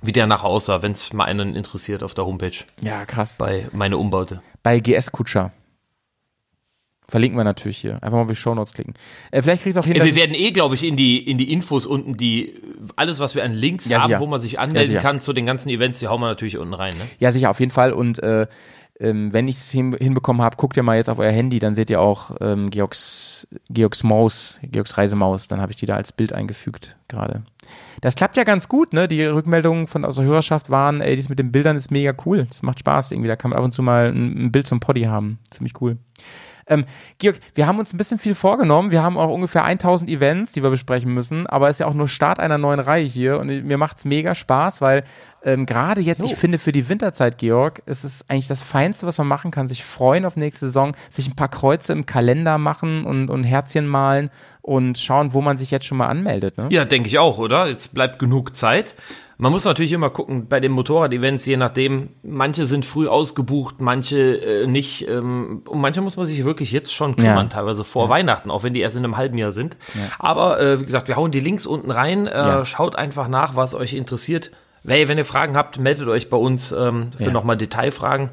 wie 0.02 0.12
der 0.12 0.28
nachher 0.28 0.46
aussah, 0.48 0.82
wenn 0.82 0.92
es 0.92 1.12
mal 1.14 1.26
einen 1.26 1.56
interessiert 1.56 2.04
auf 2.04 2.14
der 2.14 2.26
Homepage 2.26 2.52
Ja, 2.82 3.06
krass. 3.06 3.36
bei 3.38 3.68
meine 3.74 3.98
Umbaute. 3.98 4.42
bei 4.64 4.80
GS 4.80 5.12
Kutscher. 5.12 5.52
Verlinken 7.10 7.38
wir 7.40 7.46
natürlich 7.46 7.78
hier. 7.78 7.94
Einfach 8.04 8.12
mal 8.18 8.24
auf 8.24 8.28
die 8.28 8.36
Shownotes 8.36 8.74
klicken. 8.74 8.94
Äh, 9.32 9.42
vielleicht 9.42 9.64
kriegst 9.64 9.78
du 9.78 9.80
auch 9.80 9.86
hin, 9.86 9.94
Ja, 9.96 10.00
dass 10.00 10.08
wir 10.08 10.16
werden 10.18 10.36
eh, 10.36 10.52
glaube 10.52 10.76
ich, 10.76 10.84
in 10.84 10.98
die, 10.98 11.18
in 11.20 11.38
die 11.38 11.54
Infos 11.54 11.86
unten, 11.86 12.18
die 12.18 12.54
alles, 12.98 13.22
was 13.22 13.34
wir 13.34 13.46
an 13.46 13.54
Links 13.54 13.88
Ja, 13.88 14.02
haben, 14.02 14.10
sicher. 14.10 14.20
wo 14.20 14.28
man 14.28 14.42
sich 14.42 14.54
Ja, 14.54 14.60
anmelden 14.60 14.90
sicher. 14.92 15.02
kann 15.02 15.22
zu 15.22 15.32
den 15.32 15.46
ganzen 15.46 15.70
Events, 15.70 16.00
die 16.00 16.10
hauen 16.10 16.20
wir 16.20 16.28
natürlich 16.28 16.58
unten 16.58 16.74
rein. 16.74 16.94
Ne? 16.98 17.06
Ja, 17.20 17.32
sicher, 17.32 17.50
auf 17.50 17.62
jeden 17.62 17.72
Fall. 17.72 17.94
Und 17.94 18.20
äh, 18.22 18.46
ähm, 19.00 19.32
wenn 19.32 19.48
ich 19.48 19.56
es 19.56 19.72
hin, 19.72 19.96
hinbekommen 19.98 20.42
habe, 20.42 20.58
guckt 20.58 20.76
ihr 20.76 20.84
mal 20.84 20.98
jetzt 20.98 21.10
auf 21.10 21.20
euer 21.20 21.32
Handy, 21.32 21.60
dann 21.60 21.76
seht 21.76 21.90
ihr 21.90 22.02
auch 22.02 22.32
ähm, 22.42 22.70
Georgs, 22.72 23.48
Georgs 23.70 24.04
Maus, 24.04 24.60
Georgs 24.64 24.98
Reisemaus. 24.98 25.48
Dann 25.48 25.62
habe 25.62 25.72
ich 25.72 25.78
die 25.78 25.86
da 25.86 25.96
als 25.96 26.12
Bild 26.12 26.34
eingefügt 26.34 26.98
gerade. 27.08 27.44
Das 28.02 28.16
klappt 28.16 28.38
ja 28.38 28.44
ganz 28.44 28.70
gut, 28.70 28.94
ne? 28.94 29.08
Die 29.08 29.24
Rückmeldungen 29.24 29.88
von 29.88 30.06
aus 30.06 30.20
Hörerschaft 30.20 30.70
waren, 30.70 31.02
ey, 31.02 31.16
dies 31.16 31.30
mit 31.30 31.40
den 31.40 31.52
Bildern 31.52 31.78
ist 31.78 31.92
mega 31.92 32.14
cool. 32.26 32.46
Das 32.46 32.62
macht 32.62 32.80
Spaß 32.80 33.12
irgendwie. 33.12 33.28
Da 33.28 33.36
kann 33.36 33.52
man 33.52 33.60
ab 33.60 33.66
und 33.66 33.74
zu 33.74 33.82
mal 33.82 34.10
ein, 34.10 34.46
ein 34.46 34.52
Bild 34.52 34.68
zum 34.68 34.80
Poddy 34.80 35.04
haben. 35.04 35.40
Ziemlich 35.50 35.74
cool. 35.82 35.98
Ähm, 36.68 36.86
Georg, 37.18 37.40
wir 37.56 37.68
haben 37.68 37.80
uns 37.80 37.94
ein 37.94 37.98
bisschen 37.98 38.20
viel 38.20 38.36
vorgenommen. 38.36 38.92
Wir 38.92 39.02
haben 39.02 39.18
auch 39.18 39.30
ungefähr 39.30 39.64
1000 39.64 40.10
Events, 40.10 40.52
die 40.52 40.64
wir 40.64 40.70
besprechen 40.70 41.14
müssen. 41.14 41.48
Aber 41.48 41.70
es 41.70 41.76
ist 41.76 41.80
ja 41.80 41.88
auch 41.88 41.94
nur 41.94 42.08
Start 42.08 42.40
einer 42.40 42.58
neuen 42.58 42.80
Reihe 42.80 43.06
hier. 43.06 43.40
Und 43.40 43.48
mir 43.48 43.78
macht's 43.78 44.06
mega 44.06 44.36
Spaß, 44.36 44.82
weil 44.82 45.04
ähm, 45.44 45.66
gerade 45.66 46.02
jetzt, 46.02 46.24
ich 46.24 46.36
finde, 46.36 46.58
für 46.58 46.72
die 46.72 46.90
Winterzeit, 46.90 47.38
Georg, 47.38 47.82
es 47.86 48.04
ist 48.04 48.30
eigentlich 48.30 48.48
das 48.48 48.62
Feinste, 48.62 49.08
was 49.08 49.18
man 49.18 49.28
machen 49.28 49.52
kann. 49.52 49.68
Sich 49.68 49.84
freuen 49.84 50.26
auf 50.26 50.36
nächste 50.36 50.68
Saison, 50.68 50.96
sich 51.10 51.28
ein 51.28 51.36
paar 51.36 51.50
Kreuze 51.50 51.94
im 51.94 52.06
Kalender 52.06 52.58
machen 52.58 53.06
und, 53.06 53.30
und 53.30 53.44
Herzchen 53.44 53.88
malen 53.88 54.30
und 54.62 54.98
schauen, 54.98 55.34
wo 55.34 55.42
man 55.42 55.58
sich 55.58 55.72
jetzt 55.72 55.86
schon 55.86 55.98
mal 55.98 56.08
anmeldet. 56.08 56.58
Ne? 56.58 56.68
Ja, 56.72 56.84
denke 56.84 57.08
ich 57.08 57.18
auch, 57.20 57.38
oder? 57.38 57.68
Jetzt 57.68 57.94
bleibt 57.94 58.20
genug 58.20 58.56
Zeit. 58.56 58.96
Man 59.40 59.52
muss 59.52 59.66
natürlich 59.66 59.92
immer 59.92 60.10
gucken, 60.10 60.48
bei 60.48 60.60
den 60.60 60.72
Motorrad-Events, 60.72 61.46
je 61.46 61.58
nachdem, 61.58 62.10
manche 62.24 62.66
sind 62.66 62.86
früh 62.86 63.08
ausgebucht, 63.08 63.76
manche 63.82 64.64
äh, 64.64 64.66
nicht. 64.68 65.08
Ähm, 65.08 65.62
und 65.70 65.80
manche 65.80 66.02
muss 66.02 66.18
man 66.18 66.26
sich 66.26 66.44
wirklich 66.44 66.72
jetzt 66.72 66.92
schon 66.94 67.16
kümmern, 67.16 67.46
Ja. 67.46 67.54
teilweise 67.54 67.84
vor 67.84 68.10
Weihnachten, 68.10 68.50
auch 68.50 68.64
wenn 68.64 68.74
die 68.74 68.80
erst 68.80 68.98
in 68.98 69.04
einem 69.04 69.16
halben 69.16 69.38
Jahr 69.38 69.52
sind. 69.52 69.78
Aber 70.18 70.60
äh, 70.60 70.80
wie 70.82 70.86
gesagt, 70.86 71.08
wir 71.08 71.18
hauen 71.18 71.30
die 71.32 71.40
Links 71.40 71.68
unten 71.68 71.92
rein. 71.92 72.26
Äh, 72.26 72.32
Ja. 72.36 72.66
Schaut 72.66 72.96
einfach 72.96 73.28
nach, 73.28 73.56
was 73.56 73.76
euch 73.76 73.94
interessiert. 73.94 74.50
Hey, 74.88 75.08
wenn 75.08 75.18
ihr 75.20 75.26
Fragen 75.26 75.56
habt, 75.56 75.78
meldet 75.80 76.08
euch 76.08 76.30
bei 76.32 76.38
uns 76.38 76.72
ähm, 76.72 77.12
für 77.16 77.26
Ja. 77.26 77.32
nochmal 77.32 77.58
Detailfragen. 77.58 78.32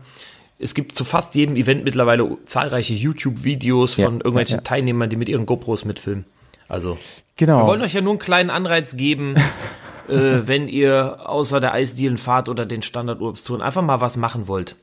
Es 0.59 0.73
gibt 0.75 0.95
zu 0.95 1.05
fast 1.05 1.35
jedem 1.35 1.57
Event 1.57 1.85
mittlerweile 1.85 2.39
zahlreiche 2.47 2.95
YouTube-Videos 2.95 3.97
Ja, 3.99 4.07
von 4.07 4.15
irgendwelchen 4.21 4.55
ja, 4.55 4.59
ja. 4.61 4.63
Teilnehmern, 4.63 5.11
die 5.11 5.17
mit 5.17 5.29
ihren 5.29 5.45
GoPros 5.45 5.85
mitfilmen. 5.85 6.25
Also, 6.67 6.97
Genau. 7.37 7.59
wir 7.63 7.67
wollen 7.67 7.83
euch 7.83 7.93
ja 7.93 8.01
nur 8.01 8.13
einen 8.13 8.19
kleinen 8.21 8.49
Anreiz 8.51 8.97
geben, 8.97 9.35
äh, 10.09 10.47
wenn 10.47 10.69
ihr 10.69 11.19
außer 11.29 11.61
der 11.61 11.73
Eisdielenfahrt 11.73 12.49
oder 12.49 12.67
den 12.67 12.83
Standardurlaubstouren 12.83 13.63
einfach 13.63 13.83
mal 13.83 14.01
was 14.01 14.17
machen 14.17 14.49
wollt. 14.49 14.77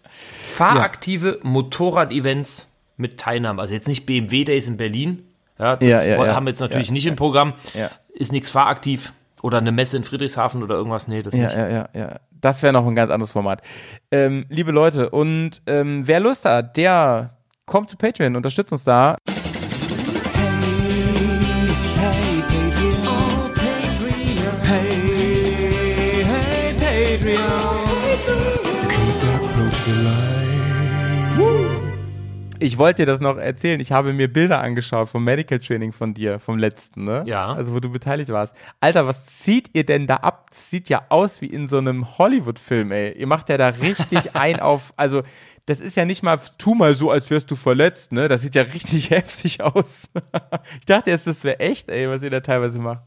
Fahraktive 0.43 1.39
Motorrad-Events 1.43 2.67
mit 2.97 3.19
Teilnahme. 3.19 3.61
Also 3.61 3.73
jetzt 3.73 3.87
nicht 3.87 4.05
BMW 4.05 4.43
Days 4.43 4.67
in 4.67 4.77
Berlin. 4.77 5.23
Ja, 5.57 5.75
das 5.75 5.87
Ja, 5.87 6.03
ja, 6.03 6.25
ja. 6.25 6.35
haben 6.35 6.45
wir 6.45 6.51
jetzt 6.51 6.59
natürlich 6.59 6.87
Ja, 6.87 6.93
nicht 6.93 7.05
im 7.05 7.15
Programm. 7.15 7.53
Ja. 7.73 7.89
Ist 8.13 8.31
nichts 8.31 8.49
fahraktiv. 8.51 9.13
Oder 9.41 9.57
eine 9.57 9.71
Messe 9.71 9.97
in 9.97 10.03
Friedrichshafen 10.03 10.61
oder 10.61 10.75
irgendwas. 10.75 11.07
Nee, 11.07 11.23
das 11.23 11.33
Ja, 11.35 11.43
nicht. 11.45 11.55
ja, 11.55 11.67
ja, 11.69 11.89
ja. 11.93 12.19
Das 12.39 12.61
wäre 12.63 12.73
noch 12.73 12.85
ein 12.85 12.95
ganz 12.95 13.09
anderes 13.11 13.31
Format. 13.31 13.61
Ähm, 14.11 14.45
liebe 14.49 14.71
Leute, 14.71 15.09
und 15.09 15.61
ähm, 15.67 16.07
wer 16.07 16.19
Lust 16.19 16.45
hat, 16.45 16.77
der 16.77 17.37
kommt 17.65 17.89
zu 17.89 17.97
Patreon, 17.97 18.35
unterstützt 18.35 18.71
uns 18.71 18.83
da. 18.83 19.17
Ich 32.61 32.77
wollte 32.77 33.01
dir 33.01 33.05
das 33.07 33.21
noch 33.21 33.37
erzählen. 33.37 33.79
Ich 33.79 33.91
habe 33.91 34.13
mir 34.13 34.31
Bilder 34.31 34.61
angeschaut 34.61 35.09
vom 35.09 35.23
Medical 35.23 35.57
Training 35.57 35.91
von 35.91 36.13
dir, 36.13 36.39
vom 36.39 36.59
letzten, 36.59 37.05
ne? 37.05 37.23
Ja. 37.25 37.51
Also, 37.53 37.73
wo 37.73 37.79
du 37.79 37.89
beteiligt 37.89 38.29
warst. 38.29 38.55
Alter, 38.79 39.07
was 39.07 39.25
zieht 39.25 39.71
ihr 39.73 39.83
denn 39.83 40.05
da 40.05 40.17
ab? 40.17 40.45
Das 40.51 40.69
sieht 40.69 40.87
ja 40.87 41.01
aus 41.09 41.41
wie 41.41 41.47
in 41.47 41.67
so 41.67 41.79
einem 41.79 42.19
Hollywood-Film, 42.19 42.91
ey. 42.91 43.13
Ihr 43.13 43.25
macht 43.25 43.49
ja 43.49 43.57
da 43.57 43.69
richtig 43.69 44.35
ein 44.35 44.59
auf, 44.59 44.93
also, 44.95 45.23
das 45.65 45.81
ist 45.81 45.95
ja 45.95 46.05
nicht 46.05 46.21
mal, 46.21 46.39
tu 46.59 46.75
mal 46.75 46.93
so, 46.93 47.09
als 47.09 47.31
wärst 47.31 47.49
du 47.49 47.55
verletzt, 47.55 48.11
ne? 48.11 48.27
Das 48.27 48.43
sieht 48.43 48.53
ja 48.53 48.61
richtig 48.61 49.09
heftig 49.09 49.63
aus. 49.63 50.09
ich 50.79 50.85
dachte 50.85 51.09
erst, 51.09 51.25
das 51.25 51.43
wäre 51.43 51.59
echt, 51.59 51.89
ey, 51.89 52.07
was 52.09 52.21
ihr 52.21 52.29
da 52.29 52.41
teilweise 52.41 52.77
macht. 52.77 53.01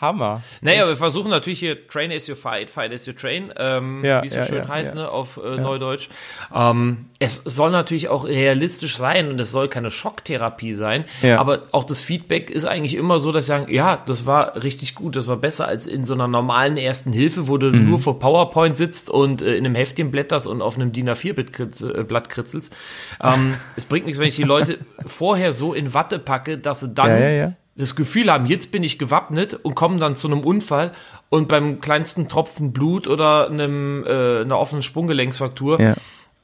Hammer. 0.00 0.42
Naja, 0.60 0.88
wir 0.88 0.96
versuchen 0.96 1.30
natürlich 1.30 1.60
hier 1.60 1.86
Train 1.88 2.10
as 2.10 2.26
you 2.26 2.34
fight, 2.34 2.68
fight 2.68 2.92
as 2.92 3.06
you 3.06 3.12
train, 3.12 3.52
ähm, 3.56 4.04
Ja, 4.04 4.22
wie 4.22 4.26
es 4.26 4.32
so 4.32 4.40
ja, 4.40 4.44
schön 4.46 4.58
ja, 4.58 4.68
heißt, 4.68 4.94
ne, 4.96 5.08
auf 5.08 5.38
äh, 5.42 5.56
Neudeutsch. 5.56 6.08
Ähm, 6.52 7.06
es 7.20 7.36
soll 7.36 7.70
natürlich 7.70 8.08
auch 8.08 8.24
realistisch 8.26 8.96
sein 8.96 9.30
und 9.30 9.40
es 9.40 9.52
soll 9.52 9.68
keine 9.68 9.90
Schocktherapie 9.90 10.72
sein, 10.74 11.04
aber 11.38 11.62
auch 11.70 11.84
das 11.84 12.02
Feedback 12.02 12.50
ist 12.50 12.64
eigentlich 12.66 12.96
immer 12.96 13.20
so, 13.20 13.30
dass 13.30 13.46
sie 13.46 13.50
sagen, 13.52 13.72
ja, 13.72 14.02
das 14.04 14.26
war 14.26 14.62
richtig 14.62 14.94
gut, 14.96 15.14
das 15.14 15.28
war 15.28 15.36
besser 15.36 15.68
als 15.68 15.86
in 15.86 16.04
so 16.04 16.14
einer 16.14 16.26
normalen 16.28 16.76
ersten 16.76 17.12
Hilfe, 17.12 17.46
wo 17.46 17.56
du 17.56 17.70
Mhm. 17.70 17.88
nur 17.88 18.00
vor 18.00 18.18
PowerPoint 18.18 18.76
sitzt 18.76 19.10
und 19.10 19.42
äh, 19.42 19.54
in 19.56 19.64
einem 19.64 19.74
Heftchen 19.76 20.10
blätterst 20.10 20.46
und 20.46 20.60
auf 20.60 20.74
einem 20.76 20.92
DIN 20.92 21.08
A4-Blatt 21.08 22.28
kritzelst. 22.28 22.74
Ähm, 23.22 23.54
es 23.76 23.84
bringt 23.84 24.06
nichts, 24.06 24.18
wenn 24.18 24.28
ich 24.28 24.36
die 24.36 24.42
Leute 24.42 24.78
vorher 25.06 25.52
so 25.52 25.72
in 25.72 25.94
Watte 25.94 26.18
packe, 26.18 26.58
dass 26.58 26.80
sie 26.80 26.88
dann. 26.92 27.54
Das 27.76 27.96
Gefühl 27.96 28.30
haben, 28.30 28.46
jetzt 28.46 28.70
bin 28.72 28.82
ich 28.84 28.98
gewappnet 28.98 29.54
und 29.62 29.74
kommen 29.74 29.98
dann 29.98 30.14
zu 30.14 30.28
einem 30.28 30.40
Unfall 30.40 30.92
und 31.28 31.48
beim 31.48 31.80
kleinsten 31.80 32.28
Tropfen 32.28 32.72
Blut 32.72 33.06
oder 33.08 33.48
einem, 33.50 34.04
äh, 34.06 34.42
einer 34.42 34.58
offenen 34.58 34.82
Sprunggelenksfraktur 34.82 35.80
Ja. 35.80 35.94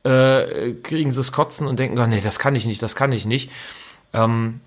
äh, 0.04 0.72
kriegen 0.82 1.10
sie 1.12 1.18
das 1.18 1.30
Kotzen 1.32 1.66
und 1.66 1.78
denken, 1.78 1.98
oh, 1.98 2.06
nee, 2.06 2.20
das 2.22 2.38
kann 2.38 2.54
ich 2.54 2.66
nicht, 2.66 2.82
das 2.82 2.96
kann 2.96 3.12
ich 3.12 3.26
nicht. 3.26 3.50
Ähm, 4.12 4.60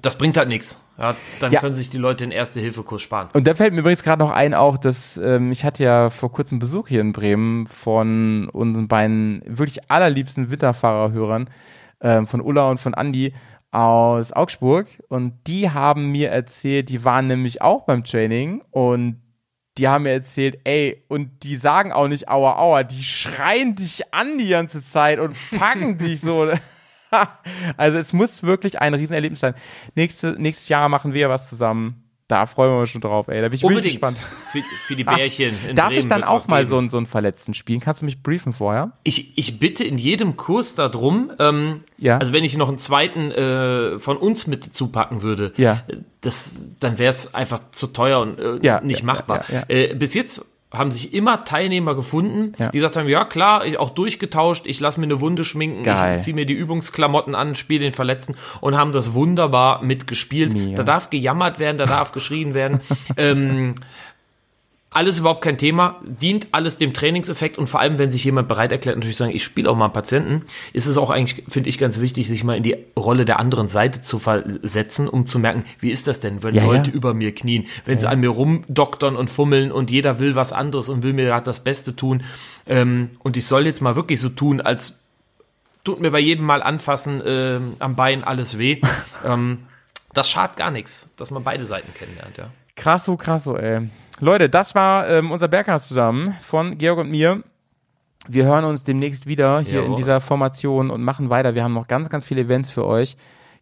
das 0.00 0.16
bringt 0.16 0.36
halt 0.36 0.48
nichts. 0.48 0.80
Ja, 0.96 1.16
dann 1.40 1.50
Ja. 1.52 1.60
können 1.60 1.74
sich 1.74 1.90
die 1.90 1.96
Leute 1.98 2.24
den 2.24 2.30
Erste-Hilfe-Kurs 2.30 3.02
sparen. 3.02 3.28
Und 3.32 3.46
da 3.46 3.54
fällt 3.54 3.72
mir 3.72 3.80
übrigens 3.80 4.04
gerade 4.04 4.22
noch 4.22 4.30
ein, 4.30 4.54
auch, 4.54 4.78
dass 4.78 5.16
ähm, 5.16 5.50
ich 5.50 5.64
hatte 5.64 5.82
ja 5.82 6.10
vor 6.10 6.30
kurzem 6.30 6.58
Besuch 6.60 6.86
hier 6.88 7.00
in 7.00 7.12
Bremen 7.12 7.66
von 7.66 8.48
unseren 8.50 8.86
beiden 8.86 9.42
wirklich 9.46 9.90
allerliebsten 9.90 10.50
Winterfahrerhörern, 10.52 11.48
ähm, 12.00 12.26
von 12.26 12.40
Ulla 12.40 12.70
und 12.70 12.78
von 12.78 12.94
Andi 12.94 13.34
aus 13.70 14.32
Augsburg. 14.32 14.86
Und 15.08 15.34
die 15.46 15.70
haben 15.70 16.10
mir 16.10 16.30
erzählt, 16.30 16.88
die 16.88 17.04
waren 17.04 17.26
nämlich 17.26 17.62
auch 17.62 17.84
beim 17.84 18.04
Training 18.04 18.62
und 18.70 19.20
die 19.76 19.86
haben 19.86 20.04
mir 20.04 20.12
erzählt, 20.12 20.58
ey, 20.64 21.04
und 21.08 21.44
die 21.44 21.56
sagen 21.56 21.92
auch 21.92 22.08
nicht 22.08 22.28
aua 22.28 22.58
aua, 22.58 22.82
die 22.82 23.02
schreien 23.02 23.76
dich 23.76 24.12
an 24.12 24.38
die 24.38 24.48
ganze 24.48 24.82
Zeit 24.82 25.20
und 25.20 25.36
packen 25.56 25.98
dich 25.98 26.20
so. 26.20 26.50
also 27.76 27.98
es 27.98 28.12
muss 28.12 28.42
wirklich 28.42 28.80
ein 28.80 28.94
Riesenerlebnis 28.94 29.40
sein. 29.40 29.54
Nächste, 29.94 30.32
nächstes 30.32 30.68
Jahr 30.68 30.88
machen 30.88 31.14
wir 31.14 31.28
was 31.28 31.48
zusammen. 31.48 32.07
Da 32.28 32.44
freuen 32.44 32.70
wir 32.72 32.80
uns 32.80 32.90
schon 32.90 33.00
drauf, 33.00 33.28
ey. 33.28 33.40
Da 33.40 33.48
bin 33.48 33.56
ich 33.56 33.62
wirklich 33.62 33.84
gespannt. 33.94 34.18
Für, 34.18 34.62
für 34.86 34.94
die 34.94 35.04
Bärchen. 35.16 35.54
in 35.66 35.74
Darf 35.74 35.88
Bremen 35.88 35.98
ich 36.00 36.06
dann 36.08 36.24
auch 36.24 36.46
mal 36.46 36.58
geben. 36.58 36.68
so 36.68 36.78
einen, 36.78 36.88
so 36.90 36.96
einen 36.98 37.06
Verletzten 37.06 37.54
spielen? 37.54 37.80
Kannst 37.80 38.02
du 38.02 38.04
mich 38.04 38.22
briefen 38.22 38.52
vorher? 38.52 38.92
Ich, 39.02 39.38
ich 39.38 39.58
bitte 39.58 39.82
in 39.82 39.96
jedem 39.96 40.36
Kurs 40.36 40.74
darum, 40.74 41.32
ähm, 41.38 41.84
Ja. 41.96 42.18
also 42.18 42.34
wenn 42.34 42.44
ich 42.44 42.54
noch 42.58 42.68
einen 42.68 42.76
zweiten 42.76 43.30
äh, 43.30 43.98
von 43.98 44.18
uns 44.18 44.46
mit 44.46 44.74
zupacken 44.74 45.22
würde, 45.22 45.54
Ja. 45.56 45.82
äh, 45.88 45.96
das, 46.20 46.76
dann 46.80 46.98
wäre 46.98 47.08
es 47.10 47.32
einfach 47.34 47.60
zu 47.70 47.86
teuer 47.86 48.20
und 48.20 48.38
äh, 48.38 48.58
Ja, 48.62 48.82
nicht 48.82 49.02
machbar. 49.04 49.44
Äh, 49.68 49.94
bis 49.94 50.12
jetzt 50.12 50.44
haben 50.70 50.90
sich 50.92 51.14
immer 51.14 51.44
Teilnehmer 51.44 51.94
gefunden, 51.94 52.52
Ja. 52.58 52.68
die 52.68 52.76
gesagt 52.78 52.96
haben, 52.96 53.08
ja 53.08 53.24
klar, 53.24 53.64
ich, 53.64 53.78
auch 53.78 53.90
durchgetauscht, 53.90 54.66
ich 54.66 54.80
lasse 54.80 55.00
mir 55.00 55.06
eine 55.06 55.20
Wunde 55.20 55.44
schminken, 55.44 55.82
Geil. 55.82 56.18
ich 56.18 56.24
ziehe 56.24 56.34
mir 56.34 56.44
die 56.44 56.52
Übungsklamotten 56.52 57.34
an, 57.34 57.54
spiele 57.54 57.80
den 57.80 57.92
Verletzten 57.92 58.34
und 58.60 58.76
haben 58.76 58.92
das 58.92 59.14
wunderbar 59.14 59.82
mitgespielt. 59.82 60.52
Mega. 60.52 60.76
Da 60.76 60.82
darf 60.82 61.08
gejammert 61.08 61.58
werden, 61.58 61.78
da 61.78 61.86
darf 61.86 62.12
geschrien 62.18 62.52
werden. 62.52 62.80
ähm, 63.16 63.76
alles 64.90 65.18
überhaupt 65.18 65.42
kein 65.42 65.58
Thema, 65.58 66.00
dient 66.02 66.48
alles 66.52 66.78
dem 66.78 66.94
Trainingseffekt 66.94 67.58
und 67.58 67.66
vor 67.66 67.80
allem, 67.80 67.98
wenn 67.98 68.10
sich 68.10 68.24
jemand 68.24 68.48
bereit 68.48 68.72
erklärt, 68.72 68.96
natürlich 68.96 69.18
sagen, 69.18 69.34
ich 69.34 69.44
spiele 69.44 69.70
auch 69.70 69.76
mal 69.76 69.88
Patienten, 69.88 70.42
ist 70.72 70.86
es 70.86 70.96
auch 70.96 71.10
eigentlich, 71.10 71.44
finde 71.46 71.68
ich, 71.68 71.76
ganz 71.76 72.00
wichtig, 72.00 72.26
sich 72.26 72.42
mal 72.42 72.56
in 72.56 72.62
die 72.62 72.76
Rolle 72.98 73.26
der 73.26 73.38
anderen 73.38 73.68
Seite 73.68 74.00
zu 74.00 74.18
versetzen, 74.18 75.06
um 75.06 75.26
zu 75.26 75.38
merken, 75.38 75.64
wie 75.80 75.90
ist 75.90 76.06
das 76.06 76.20
denn, 76.20 76.42
wenn 76.42 76.54
Ja, 76.54 76.64
Leute 76.64 76.90
ja. 76.90 76.96
über 76.96 77.12
mir 77.12 77.34
knien, 77.34 77.66
wenn 77.84 77.98
sie 77.98 78.08
an 78.08 78.20
mir 78.20 78.30
rumdoktern 78.30 79.14
und 79.14 79.28
fummeln 79.28 79.72
und 79.72 79.90
jeder 79.90 80.20
will 80.20 80.34
was 80.34 80.54
anderes 80.54 80.88
und 80.88 81.02
will 81.02 81.12
mir 81.12 81.26
gerade 81.26 81.44
das 81.44 81.62
Beste 81.62 81.94
tun 81.94 82.22
ähm, 82.66 83.10
und 83.20 83.36
ich 83.36 83.46
soll 83.46 83.66
jetzt 83.66 83.82
mal 83.82 83.94
wirklich 83.94 84.20
so 84.20 84.30
tun, 84.30 84.60
als 84.60 85.00
tut 85.84 86.00
mir 86.00 86.10
bei 86.10 86.18
jedem 86.18 86.44
Mal 86.44 86.62
anfassen 86.62 87.22
ähm, 87.24 87.76
am 87.78 87.94
Bein 87.94 88.24
alles 88.24 88.58
weh. 88.58 88.80
ähm, 89.24 89.66
das 90.12 90.30
schadet 90.30 90.56
gar 90.56 90.70
nichts, 90.70 91.10
dass 91.16 91.30
man 91.30 91.44
beide 91.44 91.66
Seiten 91.66 91.92
kennenlernt, 91.94 92.38
ja. 92.38 92.50
Krasso, 92.76 93.16
krasso, 93.16 93.56
ey. 93.56 93.88
Leute, 94.20 94.48
das 94.48 94.74
war 94.74 95.08
ähm, 95.08 95.30
unser 95.30 95.48
Berghaus 95.48 95.86
zusammen 95.86 96.34
von 96.40 96.76
Georg 96.78 96.98
und 96.98 97.10
mir. 97.10 97.42
Wir 98.26 98.44
hören 98.44 98.64
uns 98.64 98.82
demnächst 98.82 99.26
wieder 99.26 99.60
hier 99.60 99.78
in 99.78 99.84
Jawohl. 99.84 99.96
dieser 99.96 100.20
Formation 100.20 100.90
und 100.90 101.02
machen 101.02 101.30
weiter. 101.30 101.54
Wir 101.54 101.62
haben 101.62 101.72
noch 101.72 101.86
ganz, 101.86 102.08
ganz 102.10 102.24
viele 102.24 102.42
Events 102.42 102.70
für 102.70 102.84
euch. 102.84 103.16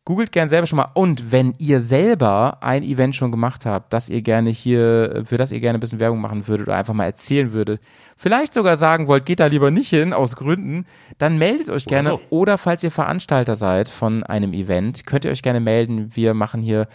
Googelt 0.07 0.33
gern 0.33 0.49
selber 0.49 0.67
schon 0.67 0.77
mal. 0.79 0.91
Und 0.95 1.31
wenn 1.31 1.55
ihr 1.59 1.81
selber 1.81 2.59
ein 2.63 2.83
Event 2.85 3.17
schon 3.17 3.33
gemacht 3.33 3.67
habt, 3.67 3.93
das 3.93 4.09
ihr 4.09 4.23
gerne 4.23 4.51
hier, 4.51 5.25
für 5.27 5.37
das 5.37 5.53
ihr 5.53 5.61
gerne 5.61 5.79
ein 5.79 5.81
bisschen 5.81 6.01
Werbung 6.01 6.21
machen 6.21 6.47
würdet 6.49 6.69
oder 6.69 6.77
einfach 6.77 6.95
mal 6.95 7.05
erzählen 7.05 7.53
würdet, 7.53 7.81
vielleicht 8.17 8.55
sogar 8.55 8.77
sagen 8.77 9.09
wollt, 9.09 9.27
geht 9.27 9.41
da 9.41 9.47
lieber 9.47 9.71
nicht 9.71 9.91
hin, 9.91 10.13
aus 10.13 10.37
Gründen, 10.37 10.87
dann 11.19 11.39
meldet 11.39 11.69
euch 11.71 11.87
gerne. 11.87 12.11
so. 12.11 12.21
Oder 12.31 12.57
falls 12.57 12.83
ihr 12.83 12.93
Veranstalter 12.93 13.57
seid 13.57 13.89
von 13.89 14.23
einem 14.23 14.53
Event, 14.53 15.07
könnt 15.07 15.25
ihr 15.25 15.31
euch 15.33 15.43
gerne 15.43 15.61
melden. 15.61 16.13
Wir 16.15 16.35
machen 16.35 16.63
hier 16.63 16.87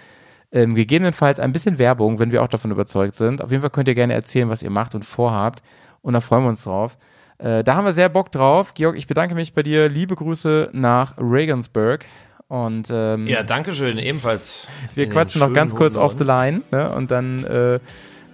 ähm, 0.51 0.75
gegebenenfalls 0.75 1.39
ein 1.39 1.53
bisschen 1.53 1.77
Werbung, 1.79 2.19
wenn 2.19 2.31
wir 2.31 2.43
auch 2.43 2.47
davon 2.47 2.71
überzeugt 2.71 3.15
sind. 3.15 3.41
Auf 3.41 3.51
jeden 3.51 3.61
Fall 3.61 3.69
könnt 3.69 3.87
ihr 3.87 3.95
gerne 3.95 4.13
erzählen, 4.13 4.49
was 4.49 4.63
ihr 4.63 4.69
macht 4.69 4.95
und 4.95 5.05
vorhabt. 5.05 5.61
Und 6.01 6.13
da 6.13 6.21
freuen 6.21 6.43
wir 6.43 6.49
uns 6.49 6.63
drauf. 6.63 6.97
Äh, 7.37 7.63
da 7.63 7.75
haben 7.75 7.85
wir 7.85 7.93
sehr 7.93 8.09
Bock 8.09 8.31
drauf. 8.31 8.73
Georg, 8.73 8.97
ich 8.97 9.07
bedanke 9.07 9.35
mich 9.35 9.53
bei 9.53 9.63
dir. 9.63 9.89
Liebe 9.89 10.15
Grüße 10.15 10.69
nach 10.73 11.15
Regensburg. 11.17 12.05
Und 12.47 12.89
ähm, 12.91 13.27
Ja, 13.27 13.43
danke 13.43 13.73
schön, 13.73 13.97
ebenfalls. 13.97 14.67
wir 14.93 15.07
quatschen 15.07 15.39
noch 15.39 15.53
ganz 15.53 15.73
kurz 15.73 15.95
off 15.95 16.15
the 16.17 16.25
line. 16.25 16.61
Ne? 16.71 16.93
Und 16.93 17.09
dann 17.09 17.45
äh, 17.45 17.79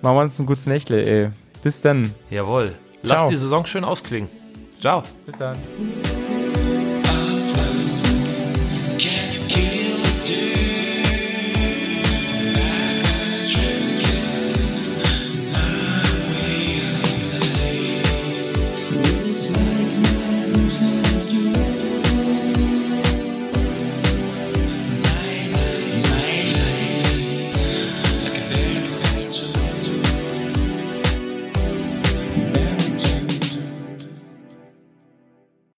machen 0.02 0.16
wir 0.18 0.22
uns 0.22 0.40
ein 0.40 0.46
gutes 0.48 0.66
Nächle. 0.66 1.04
Ey. 1.06 1.30
Bis 1.62 1.82
dann. 1.82 2.14
Jawohl. 2.30 2.74
Ciao. 3.06 3.20
Lass 3.22 3.30
die 3.30 3.36
Saison 3.36 3.64
schön 3.66 3.84
ausklingen. 3.84 4.28
Ciao. 4.80 5.04
Bis 5.26 5.38
dann. 5.38 5.58